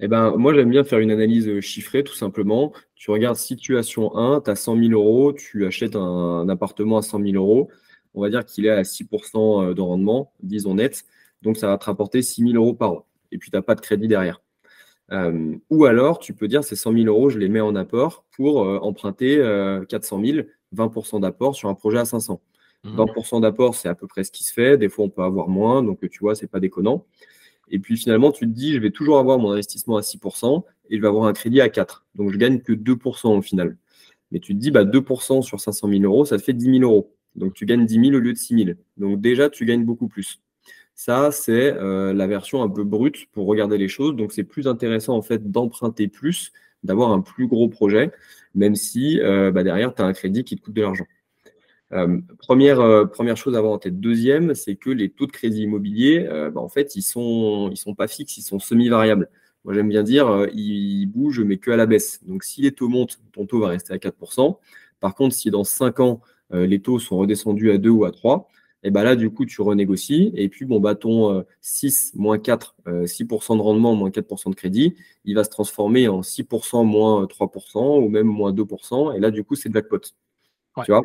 Eh 0.00 0.08
ben, 0.08 0.36
moi, 0.36 0.54
j'aime 0.54 0.70
bien 0.70 0.84
faire 0.84 1.00
une 1.00 1.10
analyse 1.10 1.48
euh, 1.48 1.60
chiffrée, 1.60 2.04
tout 2.04 2.14
simplement. 2.14 2.72
Tu 2.94 3.10
regardes 3.10 3.36
situation 3.36 4.16
1, 4.16 4.42
tu 4.42 4.50
as 4.50 4.56
100 4.56 4.76
000 4.76 4.90
euros, 4.92 5.32
tu 5.32 5.66
achètes 5.66 5.96
un, 5.96 6.48
appartement 6.48 6.98
à 6.98 7.02
100 7.02 7.20
000 7.20 7.32
euros. 7.34 7.68
On 8.14 8.22
va 8.22 8.30
dire 8.30 8.44
qu'il 8.44 8.66
est 8.66 8.70
à 8.70 8.82
6% 8.82 9.74
de 9.74 9.80
rendement, 9.80 10.32
disons 10.42 10.74
net. 10.74 11.04
Donc, 11.42 11.56
ça 11.56 11.68
va 11.68 11.78
te 11.78 11.84
rapporter 11.84 12.22
6 12.22 12.42
000 12.52 12.54
euros 12.54 12.74
par 12.74 12.92
an. 12.92 13.07
Et 13.32 13.38
puis, 13.38 13.50
tu 13.50 13.56
n'as 13.56 13.62
pas 13.62 13.74
de 13.74 13.80
crédit 13.80 14.08
derrière. 14.08 14.42
ou 15.70 15.84
alors, 15.86 16.18
tu 16.18 16.34
peux 16.34 16.48
dire 16.48 16.64
ces 16.64 16.76
100 16.76 16.92
000 16.92 17.04
euros, 17.06 17.30
je 17.30 17.38
les 17.38 17.48
mets 17.48 17.60
en 17.60 17.74
apport 17.76 18.24
pour 18.36 18.60
emprunter 18.82 19.38
400 19.88 20.20
000 20.24 20.46
20% 20.74 21.20
d'apport 21.20 21.54
sur 21.54 21.68
un 21.68 21.74
projet 21.74 21.98
à 21.98 22.04
500. 22.04 22.40
20% 22.84 23.38
mmh. 23.38 23.40
d'apport, 23.40 23.74
c'est 23.74 23.88
à 23.88 23.94
peu 23.94 24.06
près 24.06 24.24
ce 24.24 24.30
qui 24.30 24.44
se 24.44 24.52
fait. 24.52 24.76
Des 24.76 24.88
fois, 24.88 25.06
on 25.06 25.10
peut 25.10 25.22
avoir 25.22 25.48
moins, 25.48 25.82
donc 25.82 26.08
tu 26.08 26.20
vois, 26.20 26.34
c'est 26.34 26.46
pas 26.46 26.60
déconnant. 26.60 27.06
Et 27.70 27.78
puis 27.78 27.96
finalement, 27.96 28.32
tu 28.32 28.46
te 28.46 28.50
dis, 28.50 28.72
je 28.72 28.78
vais 28.78 28.90
toujours 28.90 29.18
avoir 29.18 29.38
mon 29.38 29.50
investissement 29.50 29.96
à 29.96 30.00
6% 30.00 30.64
et 30.90 30.96
je 30.96 31.02
vais 31.02 31.08
avoir 31.08 31.24
un 31.24 31.32
crédit 31.32 31.60
à 31.60 31.68
4. 31.68 32.06
Donc 32.14 32.32
je 32.32 32.38
gagne 32.38 32.60
que 32.60 32.72
2% 32.72 33.36
au 33.36 33.42
final. 33.42 33.76
Mais 34.30 34.40
tu 34.40 34.54
te 34.54 34.58
dis, 34.58 34.70
bah, 34.70 34.84
2% 34.84 35.42
sur 35.42 35.60
500 35.60 35.88
000 35.88 36.02
euros, 36.02 36.24
ça 36.24 36.38
te 36.38 36.42
fait 36.42 36.52
10 36.52 36.78
000 36.78 36.82
euros. 36.82 37.14
Donc 37.34 37.54
tu 37.54 37.66
gagnes 37.66 37.84
10 37.84 37.94
000 37.94 38.16
au 38.16 38.20
lieu 38.20 38.32
de 38.32 38.38
6 38.38 38.64
000. 38.64 38.78
Donc 38.96 39.20
déjà, 39.20 39.50
tu 39.50 39.64
gagnes 39.64 39.84
beaucoup 39.84 40.08
plus. 40.08 40.40
Ça, 40.98 41.30
c'est 41.30 41.74
euh, 41.74 42.12
la 42.12 42.26
version 42.26 42.60
un 42.64 42.68
peu 42.68 42.82
brute 42.82 43.30
pour 43.30 43.46
regarder 43.46 43.78
les 43.78 43.86
choses. 43.86 44.16
Donc 44.16 44.32
c'est 44.32 44.42
plus 44.42 44.66
intéressant 44.66 45.16
en 45.16 45.22
fait 45.22 45.48
d'emprunter 45.48 46.08
plus, 46.08 46.52
d'avoir 46.82 47.12
un 47.12 47.20
plus 47.20 47.46
gros 47.46 47.68
projet 47.68 48.10
même 48.56 48.74
si 48.74 49.20
euh, 49.20 49.52
bah, 49.52 49.62
derrière, 49.62 49.94
tu 49.94 50.02
as 50.02 50.06
un 50.06 50.12
crédit 50.12 50.42
qui 50.42 50.56
te 50.56 50.60
coûte 50.60 50.74
de 50.74 50.82
l'argent. 50.82 51.06
Euh, 51.92 52.20
première, 52.38 53.08
première 53.10 53.36
chose 53.36 53.54
à 53.54 53.58
avoir 53.58 53.74
en 53.74 53.78
tête. 53.78 54.00
Deuxième, 54.00 54.56
c'est 54.56 54.74
que 54.74 54.90
les 54.90 55.08
taux 55.08 55.26
de 55.26 55.30
crédit 55.30 55.62
immobilier, 55.62 56.26
bah, 56.52 56.60
en 56.60 56.68
fait, 56.68 56.96
ils 56.96 57.02
sont, 57.02 57.72
sont 57.76 57.94
pas 57.94 58.08
fixes, 58.08 58.36
ils 58.36 58.42
sont 58.42 58.58
semi-variables. 58.58 59.30
Moi, 59.64 59.74
j'aime 59.74 59.88
bien 59.88 60.02
dire, 60.02 60.48
ils 60.52 61.06
bougent, 61.06 61.42
mais 61.42 61.58
que 61.58 61.70
à 61.70 61.76
la 61.76 61.86
baisse. 61.86 62.24
Donc, 62.24 62.42
si 62.42 62.62
les 62.62 62.72
taux 62.72 62.88
montent, 62.88 63.20
ton 63.32 63.46
taux 63.46 63.60
va 63.60 63.68
rester 63.68 63.92
à 63.92 63.98
4%. 63.98 64.58
Par 64.98 65.14
contre, 65.14 65.36
si 65.36 65.52
dans 65.52 65.62
5 65.62 66.00
ans, 66.00 66.22
les 66.50 66.80
taux 66.80 66.98
sont 66.98 67.18
redescendus 67.18 67.70
à 67.70 67.78
2 67.78 67.90
ou 67.90 68.04
à 68.04 68.10
3, 68.10 68.48
et 68.82 68.90
ben 68.90 69.02
là, 69.02 69.16
du 69.16 69.30
coup, 69.30 69.44
tu 69.44 69.60
renégocies. 69.60 70.30
Et 70.34 70.48
puis, 70.48 70.64
bon, 70.64 70.78
bah, 70.80 70.94
ton 70.94 71.44
6 71.60 72.12
moins 72.14 72.38
4, 72.38 72.76
6% 73.06 73.56
de 73.56 73.62
rendement 73.62 73.94
moins 73.94 74.10
4% 74.10 74.50
de 74.50 74.54
crédit, 74.54 74.94
il 75.24 75.34
va 75.34 75.44
se 75.44 75.50
transformer 75.50 76.08
en 76.08 76.22
6% 76.22 76.84
moins 76.84 77.26
3% 77.26 77.98
ou 77.98 78.08
même 78.08 78.26
moins 78.26 78.52
2%. 78.52 79.12
Et 79.16 79.20
là, 79.20 79.30
du 79.30 79.42
coup, 79.44 79.56
c'est 79.56 79.68
de 79.68 79.74
la 79.74 79.82
Tu 80.84 80.92
vois? 80.92 81.02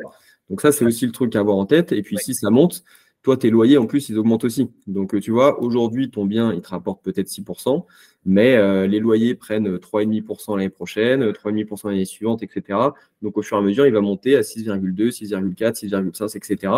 Donc, 0.50 0.60
ça, 0.60 0.72
c'est 0.72 0.84
aussi 0.84 1.06
le 1.06 1.12
truc 1.12 1.34
à 1.36 1.40
avoir 1.40 1.56
en 1.56 1.66
tête. 1.66 1.90
Et 1.92 2.02
puis, 2.02 2.16
si 2.18 2.34
ça 2.34 2.50
monte, 2.50 2.84
toi, 3.24 3.36
tes 3.36 3.50
loyers, 3.50 3.78
en 3.78 3.86
plus, 3.86 4.08
ils 4.08 4.18
augmentent 4.18 4.44
aussi. 4.44 4.70
Donc, 4.86 5.18
tu 5.20 5.32
vois, 5.32 5.60
aujourd'hui, 5.60 6.10
ton 6.10 6.24
bien, 6.24 6.52
il 6.52 6.60
te 6.60 6.68
rapporte 6.68 7.02
peut-être 7.02 7.26
6%, 7.26 7.84
mais 8.24 8.86
les 8.86 9.00
loyers 9.00 9.34
prennent 9.34 9.78
3,5% 9.78 10.56
l'année 10.56 10.68
prochaine, 10.68 11.32
3,5% 11.32 11.88
l'année 11.88 12.04
suivante, 12.04 12.42
etc. 12.42 12.78
Donc, 13.22 13.36
au 13.36 13.42
fur 13.42 13.56
et 13.56 13.60
à 13.60 13.62
mesure, 13.62 13.86
il 13.86 13.92
va 13.92 14.02
monter 14.02 14.36
à 14.36 14.42
6,2, 14.42 15.10
6,4, 15.10 15.74
6,5, 15.74 16.36
etc. 16.36 16.72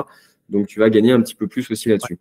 Donc, 0.49 0.69
tu 0.69 0.79
vas 0.79 0.89
gagner 0.89 1.13
un 1.13 1.21
petit 1.21 1.35
peu 1.35 1.47
plus 1.47 1.71
aussi 1.71 1.89
là-dessus. 1.89 2.19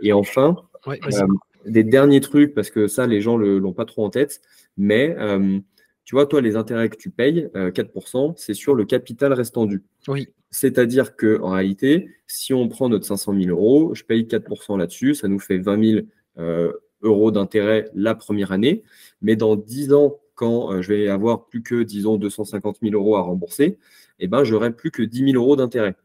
Et 0.00 0.12
enfin, 0.12 0.56
euh, 0.88 1.26
des 1.66 1.84
derniers 1.84 2.20
trucs, 2.20 2.54
parce 2.54 2.70
que 2.70 2.88
ça, 2.88 3.06
les 3.06 3.20
gens 3.20 3.38
ne 3.38 3.56
l'ont 3.56 3.72
pas 3.72 3.84
trop 3.84 4.04
en 4.04 4.10
tête, 4.10 4.40
mais 4.76 5.14
euh, 5.18 5.58
tu 6.04 6.14
vois, 6.14 6.26
toi, 6.26 6.40
les 6.40 6.56
intérêts 6.56 6.88
que 6.88 6.96
tu 6.96 7.10
payes, 7.10 7.48
4%, 7.54 8.30
euh, 8.30 8.32
c'est 8.36 8.54
sur 8.54 8.74
le 8.74 8.84
capital 8.84 9.32
restant 9.32 9.66
dû. 9.66 9.82
Oui. 10.08 10.28
C'est-à-dire 10.50 11.16
qu'en 11.16 11.50
réalité, 11.50 12.08
si 12.26 12.54
on 12.54 12.68
prend 12.68 12.88
notre 12.88 13.06
500 13.06 13.34
000 13.34 13.48
euros, 13.48 13.94
je 13.94 14.04
paye 14.04 14.26
4% 14.26 14.78
là-dessus, 14.78 15.14
ça 15.14 15.28
nous 15.28 15.40
fait 15.40 15.58
20 15.58 16.04
000 16.36 16.76
euros 17.02 17.30
d'intérêt 17.30 17.90
la 17.94 18.14
première 18.14 18.52
année. 18.52 18.82
Mais 19.20 19.34
dans 19.34 19.56
10 19.56 19.92
ans, 19.94 20.20
quand 20.34 20.80
je 20.80 20.92
vais 20.92 21.08
avoir 21.08 21.46
plus 21.46 21.62
que, 21.62 21.82
disons, 21.82 22.16
250 22.16 22.78
000 22.82 22.94
euros 22.94 23.16
à 23.16 23.20
rembourser, 23.22 23.78
eh 24.20 24.28
ben, 24.28 24.44
j'aurai 24.44 24.72
plus 24.72 24.90
que 24.90 25.02
10 25.02 25.32
000 25.32 25.42
euros 25.42 25.56
d'intérêt. 25.56 25.96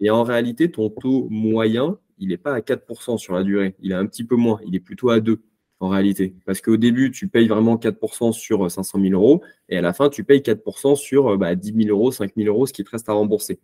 Et 0.00 0.10
en 0.10 0.22
réalité, 0.22 0.70
ton 0.70 0.88
taux 0.90 1.26
moyen, 1.30 1.98
il 2.18 2.28
n'est 2.28 2.38
pas 2.38 2.54
à 2.54 2.60
4% 2.60 3.18
sur 3.18 3.34
la 3.34 3.42
durée. 3.42 3.74
Il 3.80 3.92
est 3.92 3.96
un 3.96 4.06
petit 4.06 4.24
peu 4.24 4.36
moins. 4.36 4.60
Il 4.66 4.74
est 4.74 4.80
plutôt 4.80 5.10
à 5.10 5.20
2 5.20 5.40
en 5.80 5.88
réalité. 5.88 6.34
Parce 6.44 6.60
qu'au 6.60 6.76
début, 6.76 7.10
tu 7.10 7.28
payes 7.28 7.48
vraiment 7.48 7.76
4% 7.76 8.32
sur 8.32 8.70
500 8.70 9.00
000 9.00 9.12
euros 9.12 9.42
et 9.68 9.78
à 9.78 9.80
la 9.80 9.92
fin, 9.92 10.08
tu 10.08 10.24
payes 10.24 10.40
4% 10.40 10.96
sur 10.96 11.36
bah, 11.38 11.54
10 11.54 11.84
000 11.84 11.88
euros, 11.88 12.10
5 12.10 12.32
000 12.36 12.48
euros, 12.48 12.66
ce 12.66 12.72
qui 12.72 12.84
te 12.84 12.90
reste 12.90 13.08
à 13.08 13.12
rembourser. 13.12 13.58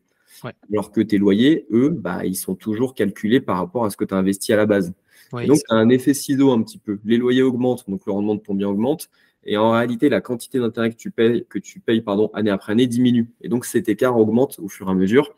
Alors 0.73 0.91
que 0.91 1.01
tes 1.01 1.19
loyers, 1.19 1.67
eux, 1.71 1.91
bah, 1.91 2.25
ils 2.25 2.37
sont 2.37 2.55
toujours 2.55 2.95
calculés 2.95 3.41
par 3.41 3.57
rapport 3.57 3.85
à 3.85 3.91
ce 3.91 3.97
que 3.97 4.05
tu 4.05 4.15
as 4.15 4.17
investi 4.17 4.53
à 4.53 4.57
la 4.57 4.67
base. 4.67 4.93
donc, 5.33 5.59
tu 5.59 5.75
as 5.75 5.75
un 5.75 5.89
effet 5.89 6.15
ciseau 6.15 6.53
un 6.53 6.63
petit 6.63 6.79
peu. 6.79 6.99
Les 7.05 7.17
loyers 7.17 7.43
augmentent, 7.43 7.89
donc 7.89 8.03
le 8.07 8.13
rendement 8.13 8.35
de 8.35 8.41
ton 8.41 8.55
bien 8.55 8.69
augmente. 8.69 9.09
Et 9.47 9.57
en 9.57 9.73
réalité, 9.73 10.09
la 10.09 10.21
quantité 10.21 10.59
d'intérêt 10.59 10.91
que 10.91 10.97
tu 10.97 11.11
payes, 11.11 11.45
que 11.49 11.59
tu 11.59 11.81
payes 11.81 12.01
pardon, 12.01 12.31
année 12.33 12.51
après 12.51 12.73
année 12.73 12.87
diminue. 12.87 13.31
Et 13.43 13.49
donc, 13.49 13.65
cet 13.65 13.89
écart 13.89 14.17
augmente 14.17 14.59
au 14.59 14.69
fur 14.69 14.89
et 14.89 14.91
à 14.91 14.95
mesure. 14.95 15.35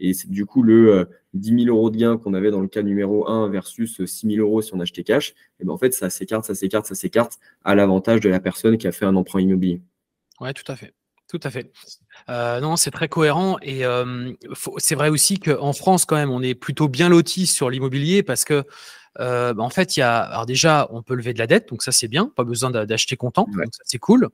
Et 0.00 0.14
c'est 0.14 0.30
du 0.30 0.46
coup 0.46 0.62
le 0.62 1.08
10 1.34 1.52
euh, 1.52 1.58
000 1.64 1.76
euros 1.76 1.90
de 1.90 1.98
gain 1.98 2.16
qu'on 2.16 2.34
avait 2.34 2.50
dans 2.50 2.60
le 2.60 2.68
cas 2.68 2.82
numéro 2.82 3.28
1 3.28 3.48
versus 3.50 4.04
6 4.04 4.34
000 4.34 4.40
euros 4.40 4.62
si 4.62 4.74
on 4.74 4.80
achetait 4.80 5.04
cash. 5.04 5.34
Et 5.60 5.64
ben 5.64 5.72
en 5.72 5.78
fait, 5.78 5.92
ça 5.92 6.10
s'écarte, 6.10 6.46
ça 6.46 6.54
s'écarte, 6.54 6.86
ça 6.86 6.94
s'écarte 6.94 7.38
à 7.64 7.74
l'avantage 7.74 8.20
de 8.20 8.30
la 8.30 8.40
personne 8.40 8.78
qui 8.78 8.88
a 8.88 8.92
fait 8.92 9.04
un 9.04 9.14
emprunt 9.14 9.40
immobilier. 9.40 9.82
Oui, 10.40 10.52
tout 10.54 10.70
à 10.72 10.74
fait. 10.74 10.94
Tout 11.28 11.40
à 11.44 11.50
fait. 11.50 11.70
Euh, 12.28 12.58
non, 12.60 12.74
c'est 12.76 12.90
très 12.90 13.08
cohérent 13.08 13.58
et 13.62 13.84
euh, 13.84 14.32
c'est 14.78 14.96
vrai 14.96 15.10
aussi 15.10 15.38
qu'en 15.38 15.72
France, 15.72 16.04
quand 16.04 16.16
même, 16.16 16.30
on 16.30 16.42
est 16.42 16.56
plutôt 16.56 16.88
bien 16.88 17.08
loti 17.08 17.46
sur 17.46 17.70
l'immobilier 17.70 18.24
parce 18.24 18.44
que, 18.44 18.64
bah, 19.16 19.54
en 19.58 19.70
fait, 19.70 19.96
il 19.96 20.00
y 20.00 20.02
a, 20.02 20.18
alors 20.18 20.46
déjà, 20.46 20.88
on 20.90 21.02
peut 21.02 21.14
lever 21.14 21.32
de 21.32 21.38
la 21.38 21.46
dette, 21.46 21.68
donc 21.68 21.82
ça 21.82 21.92
c'est 21.92 22.08
bien, 22.08 22.32
pas 22.34 22.42
besoin 22.42 22.70
d'acheter 22.70 23.16
comptant, 23.16 23.46
donc 23.52 23.72
ça 23.72 23.82
c'est 23.84 23.98
cool. 23.98 24.28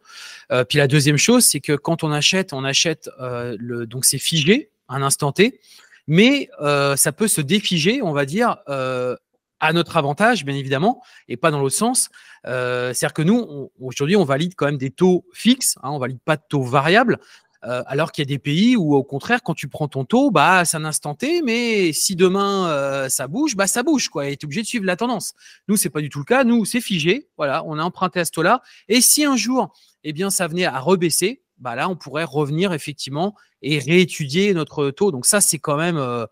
puis 0.70 0.78
la 0.78 0.86
deuxième 0.86 1.18
chose, 1.18 1.44
c'est 1.44 1.60
que 1.60 1.74
quand 1.74 2.02
on 2.02 2.12
achète, 2.12 2.54
on 2.54 2.64
achète 2.64 3.10
le, 3.20 3.84
donc 3.84 4.06
c'est 4.06 4.18
figé, 4.18 4.70
un 4.89 5.03
instant 5.03 5.32
T, 5.32 5.61
mais 6.07 6.49
euh, 6.61 6.97
ça 6.97 7.12
peut 7.12 7.28
se 7.28 7.41
défiger, 7.41 8.03
on 8.03 8.12
va 8.12 8.26
dire, 8.26 8.59
euh, 8.68 9.16
à 9.59 9.72
notre 9.72 9.97
avantage, 9.97 10.45
bien 10.45 10.55
évidemment, 10.55 11.03
et 11.28 11.37
pas 11.37 11.51
dans 11.51 11.61
l'autre 11.61 11.74
sens. 11.74 12.11
Euh, 12.47 12.93
c'est-à-dire 12.93 13.14
que 13.14 13.22
nous, 13.22 13.70
aujourd'hui, 13.80 14.16
on 14.16 14.24
valide 14.24 14.55
quand 14.55 14.66
même 14.66 14.78
des 14.78 14.91
taux 14.91 15.24
fixes, 15.32 15.78
hein, 15.82 15.91
on 15.91 15.99
valide 15.99 16.20
pas 16.24 16.37
de 16.37 16.43
taux 16.49 16.62
variables, 16.62 17.18
alors 17.62 18.12
qu'il 18.12 18.22
y 18.22 18.26
a 18.28 18.32
des 18.32 18.39
pays 18.39 18.76
où, 18.76 18.95
au 18.95 19.03
contraire, 19.03 19.43
quand 19.43 19.55
tu 19.55 19.66
prends 19.66 19.89
ton 19.89 20.05
taux, 20.05 20.30
bah, 20.30 20.64
c'est 20.64 20.76
un 20.76 20.84
instant 20.84 21.16
T, 21.16 21.43
mais 21.43 21.93
si 21.93 22.14
demain 22.14 23.09
ça 23.09 23.26
bouge, 23.26 23.57
bah, 23.57 23.66
ça 23.66 23.82
bouge, 23.82 24.09
quoi, 24.09 24.28
et 24.28 24.37
tu 24.37 24.45
es 24.45 24.47
obligé 24.47 24.62
de 24.62 24.68
suivre 24.68 24.84
la 24.84 24.95
tendance. 24.95 25.34
Nous, 25.66 25.76
c'est 25.76 25.91
pas 25.91 26.01
du 26.01 26.09
tout 26.09 26.20
le 26.20 26.24
cas. 26.24 26.45
Nous, 26.45 26.64
c'est 26.64 26.80
figé, 26.80 27.26
voilà, 27.37 27.64
on 27.64 27.76
a 27.80 27.82
emprunté 27.82 28.20
à 28.20 28.24
ce 28.24 28.30
taux-là, 28.30 28.62
et 28.87 29.01
si 29.01 29.24
un 29.24 29.34
jour, 29.34 29.74
eh 30.05 30.12
bien, 30.12 30.30
ça 30.30 30.47
venait 30.47 30.64
à 30.64 30.78
rebaisser, 30.78 31.43
bah 31.59 31.74
là, 31.74 31.88
on 31.88 31.96
pourrait 31.96 32.24
revenir 32.24 32.72
effectivement 32.72 33.34
et 33.62 33.78
réétudier 33.78 34.54
notre 34.54 34.90
taux. 34.90 35.11
Donc 35.11 35.26
ça, 35.26 35.40
c'est 35.40 35.59
quand 35.59 35.76
même, 35.76 35.96
euh, 35.96 36.26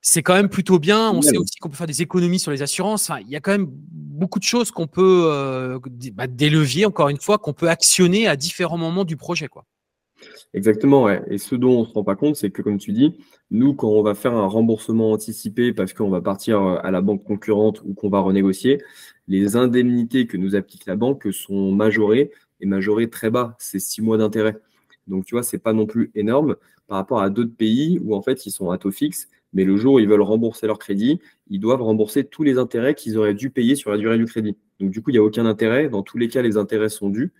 c'est 0.00 0.22
quand 0.22 0.34
même 0.34 0.48
plutôt 0.48 0.78
bien. 0.78 1.10
On 1.10 1.22
sait 1.22 1.36
aussi 1.36 1.56
qu'on 1.60 1.68
peut 1.68 1.76
faire 1.76 1.86
des 1.86 2.02
économies 2.02 2.38
sur 2.38 2.50
les 2.50 2.62
assurances. 2.62 3.10
il 3.20 3.28
y 3.28 3.36
a 3.36 3.40
quand 3.40 3.52
même 3.52 3.68
beaucoup 3.70 4.38
de 4.38 4.44
choses 4.44 4.70
qu'on 4.70 4.86
peut, 4.86 5.24
euh, 5.26 5.78
bah, 6.14 6.26
des 6.26 6.50
leviers, 6.50 6.86
encore 6.86 7.08
une 7.08 7.20
fois, 7.20 7.38
qu'on 7.38 7.52
peut 7.52 7.68
actionner 7.68 8.26
à 8.26 8.36
différents 8.36 8.78
moments 8.78 9.04
du 9.04 9.16
projet, 9.16 9.48
quoi. 9.48 9.64
Exactement, 10.52 11.04
ouais. 11.04 11.22
Et 11.28 11.38
ce 11.38 11.54
dont 11.54 11.78
on 11.78 11.80
ne 11.82 11.86
se 11.86 11.92
rend 11.92 12.04
pas 12.04 12.16
compte, 12.16 12.36
c'est 12.36 12.50
que, 12.50 12.62
comme 12.62 12.78
tu 12.78 12.92
dis, 12.92 13.18
nous, 13.50 13.74
quand 13.74 13.88
on 13.88 14.02
va 14.02 14.14
faire 14.14 14.34
un 14.34 14.46
remboursement 14.46 15.12
anticipé 15.12 15.72
parce 15.72 15.92
qu'on 15.92 16.10
va 16.10 16.20
partir 16.20 16.60
euh, 16.60 16.78
à 16.82 16.90
la 16.90 17.00
banque 17.00 17.24
concurrente 17.24 17.82
ou 17.84 17.94
qu'on 17.94 18.10
va 18.10 18.20
renégocier, 18.20 18.82
les 19.28 19.56
indemnités 19.56 20.26
que 20.26 20.36
nous 20.36 20.56
applique 20.56 20.86
la 20.86 20.96
banque 20.96 21.32
sont 21.32 21.72
majorées 21.72 22.30
et 22.60 22.66
majoré 22.66 23.08
très 23.10 23.30
bas, 23.30 23.56
c'est 23.58 23.78
six 23.78 24.02
mois 24.02 24.18
d'intérêt. 24.18 24.56
Donc, 25.06 25.24
tu 25.24 25.34
vois, 25.34 25.42
c'est 25.42 25.58
pas 25.58 25.72
non 25.72 25.86
plus 25.86 26.10
énorme 26.14 26.56
par 26.86 26.98
rapport 26.98 27.20
à 27.20 27.30
d'autres 27.30 27.54
pays 27.54 27.98
où, 28.02 28.14
en 28.14 28.22
fait, 28.22 28.46
ils 28.46 28.50
sont 28.50 28.70
à 28.70 28.78
taux 28.78 28.90
fixe, 28.90 29.28
mais 29.52 29.64
le 29.64 29.76
jour 29.76 29.94
où 29.94 29.98
ils 29.98 30.08
veulent 30.08 30.22
rembourser 30.22 30.66
leur 30.66 30.78
crédit, 30.78 31.20
ils 31.48 31.60
doivent 31.60 31.82
rembourser 31.82 32.24
tous 32.24 32.42
les 32.42 32.58
intérêts 32.58 32.94
qu'ils 32.94 33.18
auraient 33.18 33.34
dû 33.34 33.50
payer 33.50 33.74
sur 33.74 33.90
la 33.90 33.98
durée 33.98 34.18
du 34.18 34.26
crédit. 34.26 34.56
Donc, 34.78 34.90
du 34.90 35.02
coup, 35.02 35.10
il 35.10 35.14
n'y 35.14 35.18
a 35.18 35.22
aucun 35.22 35.46
intérêt. 35.46 35.88
Dans 35.88 36.02
tous 36.02 36.18
les 36.18 36.28
cas, 36.28 36.42
les 36.42 36.56
intérêts 36.56 36.88
sont 36.88 37.10
dus. 37.10 37.32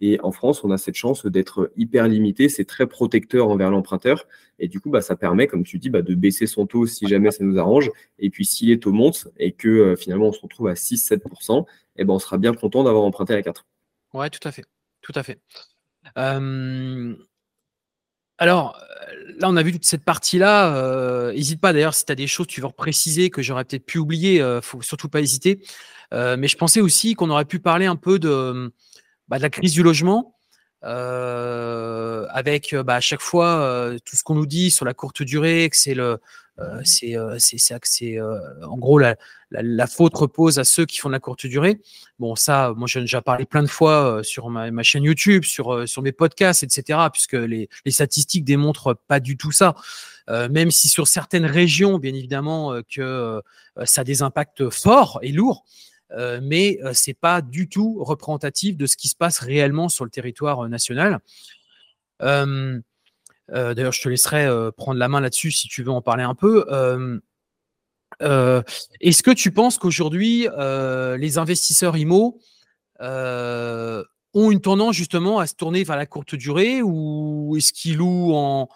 Et 0.00 0.20
en 0.22 0.30
France, 0.30 0.62
on 0.64 0.70
a 0.70 0.78
cette 0.78 0.94
chance 0.94 1.26
d'être 1.26 1.72
hyper 1.76 2.06
limité. 2.06 2.48
C'est 2.48 2.64
très 2.64 2.86
protecteur 2.86 3.48
envers 3.48 3.70
l'emprunteur. 3.70 4.26
Et 4.58 4.68
du 4.68 4.80
coup, 4.80 4.90
bah, 4.90 5.00
ça 5.00 5.16
permet, 5.16 5.46
comme 5.46 5.64
tu 5.64 5.78
dis, 5.78 5.90
bah, 5.90 6.02
de 6.02 6.14
baisser 6.14 6.46
son 6.46 6.66
taux 6.66 6.86
si 6.86 7.06
jamais 7.08 7.30
ça 7.30 7.44
nous 7.44 7.58
arrange. 7.58 7.90
Et 8.18 8.30
puis, 8.30 8.44
si 8.44 8.66
les 8.66 8.78
taux 8.78 8.92
montent 8.92 9.28
et 9.38 9.52
que 9.52 9.68
euh, 9.68 9.96
finalement 9.96 10.28
on 10.28 10.32
se 10.32 10.40
retrouve 10.40 10.68
à 10.68 10.74
6-7%, 10.74 11.64
eh 11.96 12.04
ben, 12.04 12.14
on 12.14 12.18
sera 12.18 12.38
bien 12.38 12.54
content 12.54 12.84
d'avoir 12.84 13.04
emprunté 13.04 13.34
à 13.34 13.42
4. 13.42 13.66
Ouais, 14.14 14.30
tout 14.30 14.46
à 14.48 14.52
fait. 14.52 14.64
Alors, 18.40 18.80
là, 19.38 19.48
on 19.48 19.56
a 19.56 19.62
vu 19.62 19.72
toute 19.72 19.84
cette 19.84 20.04
partie-là. 20.04 21.32
N'hésite 21.32 21.60
pas 21.60 21.72
d'ailleurs, 21.72 21.94
si 21.94 22.04
tu 22.04 22.12
as 22.12 22.14
des 22.14 22.26
choses 22.26 22.46
que 22.46 22.52
tu 22.52 22.60
veux 22.60 22.68
préciser 22.68 23.30
que 23.30 23.42
j'aurais 23.42 23.64
peut-être 23.64 23.84
pu 23.84 23.98
oublier, 23.98 24.40
ne 24.40 24.60
faut 24.60 24.82
surtout 24.82 25.08
pas 25.08 25.20
hésiter. 25.20 25.62
mais 26.12 26.48
je 26.48 26.56
pensais 26.56 26.80
aussi 26.80 27.14
qu'on 27.14 27.30
aurait 27.30 27.44
pu 27.44 27.58
parler 27.58 27.86
un 27.86 27.96
peu 27.96 28.18
de, 28.18 28.72
bah, 29.28 29.38
de 29.38 29.42
la 29.42 29.50
crise 29.50 29.72
du 29.72 29.82
logement. 29.82 30.37
Avec 30.82 32.74
bah, 32.74 32.94
à 32.96 33.00
chaque 33.00 33.20
fois 33.20 33.90
tout 34.04 34.16
ce 34.16 34.22
qu'on 34.22 34.34
nous 34.34 34.46
dit 34.46 34.70
sur 34.70 34.84
la 34.84 34.94
courte 34.94 35.22
durée, 35.22 35.68
que 35.70 35.76
c'est 35.76 35.94
le, 35.94 36.18
euh, 36.60 36.80
c'est 36.84 37.16
euh, 37.16 37.36
c'est 37.38 38.18
euh, 38.18 38.66
en 38.66 38.76
gros 38.78 38.98
la, 38.98 39.14
la, 39.50 39.86
faute 39.86 40.16
repose 40.16 40.58
à 40.58 40.64
ceux 40.64 40.86
qui 40.86 40.98
font 40.98 41.08
de 41.08 41.12
la 41.12 41.20
courte 41.20 41.46
durée. 41.46 41.80
Bon, 42.18 42.34
ça, 42.34 42.74
moi, 42.76 42.88
j'ai 42.88 43.00
déjà 43.00 43.22
parlé 43.22 43.44
plein 43.44 43.62
de 43.62 43.68
fois 43.68 44.20
sur 44.24 44.50
ma, 44.50 44.70
ma, 44.72 44.82
chaîne 44.82 45.04
YouTube, 45.04 45.44
sur, 45.44 45.88
sur 45.88 46.02
mes 46.02 46.10
podcasts, 46.10 46.64
etc., 46.64 46.98
puisque 47.12 47.34
les, 47.34 47.68
les 47.84 47.92
statistiques 47.92 48.44
démontrent 48.44 48.94
pas 48.94 49.20
du 49.20 49.36
tout 49.36 49.52
ça. 49.52 49.74
même 50.28 50.70
si 50.70 50.88
sur 50.88 51.06
certaines 51.06 51.46
régions, 51.46 51.98
bien 51.98 52.14
évidemment, 52.14 52.80
que 52.94 53.40
ça 53.84 54.00
a 54.00 54.04
des 54.04 54.22
impacts 54.22 54.68
forts 54.68 55.20
et 55.22 55.32
lourds, 55.32 55.64
mais 56.42 56.78
c'est 56.92 57.18
pas 57.18 57.42
du 57.42 57.68
tout 57.68 58.02
représentatif 58.02 58.76
de 58.76 58.86
ce 58.86 58.96
qui 58.96 59.08
se 59.08 59.16
passe 59.16 59.38
réellement 59.38 59.88
sur 59.88 60.04
le 60.04 60.10
territoire 60.10 60.68
national. 60.68 61.20
Euh, 63.52 63.74
d'ailleurs, 63.74 63.92
je 63.92 64.02
te 64.02 64.08
laisserai 64.08 64.46
euh, 64.46 64.70
prendre 64.70 64.98
la 64.98 65.08
main 65.08 65.20
là-dessus 65.20 65.50
si 65.50 65.68
tu 65.68 65.82
veux 65.82 65.90
en 65.90 66.02
parler 66.02 66.24
un 66.24 66.34
peu. 66.34 66.66
Euh, 68.20 68.62
est-ce 69.00 69.22
que 69.22 69.30
tu 69.30 69.50
penses 69.50 69.78
qu'aujourd'hui, 69.78 70.48
les 71.18 71.38
investisseurs 71.38 71.96
IMO 71.96 72.40
ont 73.00 74.50
une 74.50 74.60
tendance 74.60 74.94
justement 74.94 75.38
à 75.38 75.46
se 75.46 75.54
tourner 75.54 75.84
vers 75.84 75.96
la 75.96 76.06
courte 76.06 76.34
durée 76.34 76.82
ou 76.82 77.54
est-ce 77.56 77.72
qu'ils 77.72 77.96
louent 77.96 78.34
en, 78.34 78.68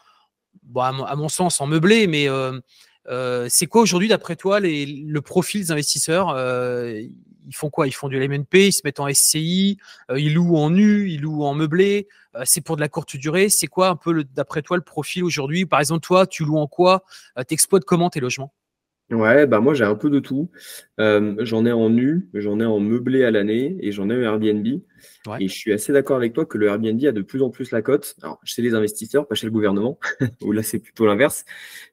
à, 0.76 1.16
mon, 1.16 1.28
sens, 1.28 1.60
en 1.60 1.66
meublé, 1.66 2.06
mais 2.06 2.28
c'est 3.06 3.66
quoi 3.66 3.82
aujourd'hui, 3.82 4.08
d'après 4.08 4.36
toi, 4.36 4.60
le 4.60 5.18
profil 5.20 5.62
des 5.62 5.70
investisseurs 5.70 6.36
ils 7.46 7.54
font 7.54 7.70
quoi? 7.70 7.86
Ils 7.86 7.92
font 7.92 8.08
du 8.08 8.18
LMNP, 8.18 8.68
ils 8.68 8.72
se 8.72 8.82
mettent 8.84 9.00
en 9.00 9.08
SCI, 9.08 9.78
euh, 10.10 10.20
ils 10.20 10.34
louent 10.34 10.56
en 10.56 10.70
nu, 10.70 11.10
ils 11.10 11.20
louent 11.20 11.44
en 11.44 11.54
meublé. 11.54 12.08
Euh, 12.34 12.42
c'est 12.44 12.60
pour 12.60 12.76
de 12.76 12.80
la 12.80 12.88
courte 12.88 13.16
durée. 13.16 13.48
C'est 13.48 13.66
quoi 13.66 13.88
un 13.88 13.96
peu, 13.96 14.24
d'après 14.24 14.62
toi, 14.62 14.76
le 14.76 14.82
profil 14.82 15.24
aujourd'hui? 15.24 15.66
Par 15.66 15.80
exemple, 15.80 16.00
toi, 16.00 16.26
tu 16.26 16.44
loues 16.44 16.58
en 16.58 16.66
quoi? 16.66 17.04
Euh, 17.38 17.44
Tu 17.46 17.54
exploites 17.54 17.84
comment 17.84 18.10
tes 18.10 18.20
logements? 18.20 18.52
Ouais, 19.12 19.46
bah 19.46 19.60
moi 19.60 19.74
j'ai 19.74 19.84
un 19.84 19.94
peu 19.94 20.08
de 20.08 20.20
tout. 20.20 20.50
Euh, 20.98 21.36
j'en 21.40 21.66
ai 21.66 21.72
en 21.72 21.90
nu, 21.90 22.30
j'en 22.32 22.58
ai 22.60 22.64
en 22.64 22.80
meublé 22.80 23.24
à 23.24 23.30
l'année 23.30 23.76
et 23.80 23.92
j'en 23.92 24.08
ai 24.08 24.14
en 24.14 24.22
Airbnb. 24.22 24.66
Et 25.38 25.48
je 25.48 25.54
suis 25.54 25.72
assez 25.72 25.92
d'accord 25.92 26.16
avec 26.16 26.32
toi 26.32 26.46
que 26.46 26.56
le 26.56 26.66
Airbnb 26.66 27.04
a 27.04 27.12
de 27.12 27.20
plus 27.20 27.42
en 27.42 27.50
plus 27.50 27.72
la 27.72 27.82
cote. 27.82 28.16
Alors 28.22 28.40
chez 28.44 28.62
les 28.62 28.74
investisseurs, 28.74 29.28
pas 29.28 29.34
chez 29.34 29.46
le 29.46 29.52
gouvernement, 29.52 29.98
où 30.42 30.52
là 30.52 30.62
c'est 30.62 30.78
plutôt 30.78 31.06
l'inverse. 31.06 31.44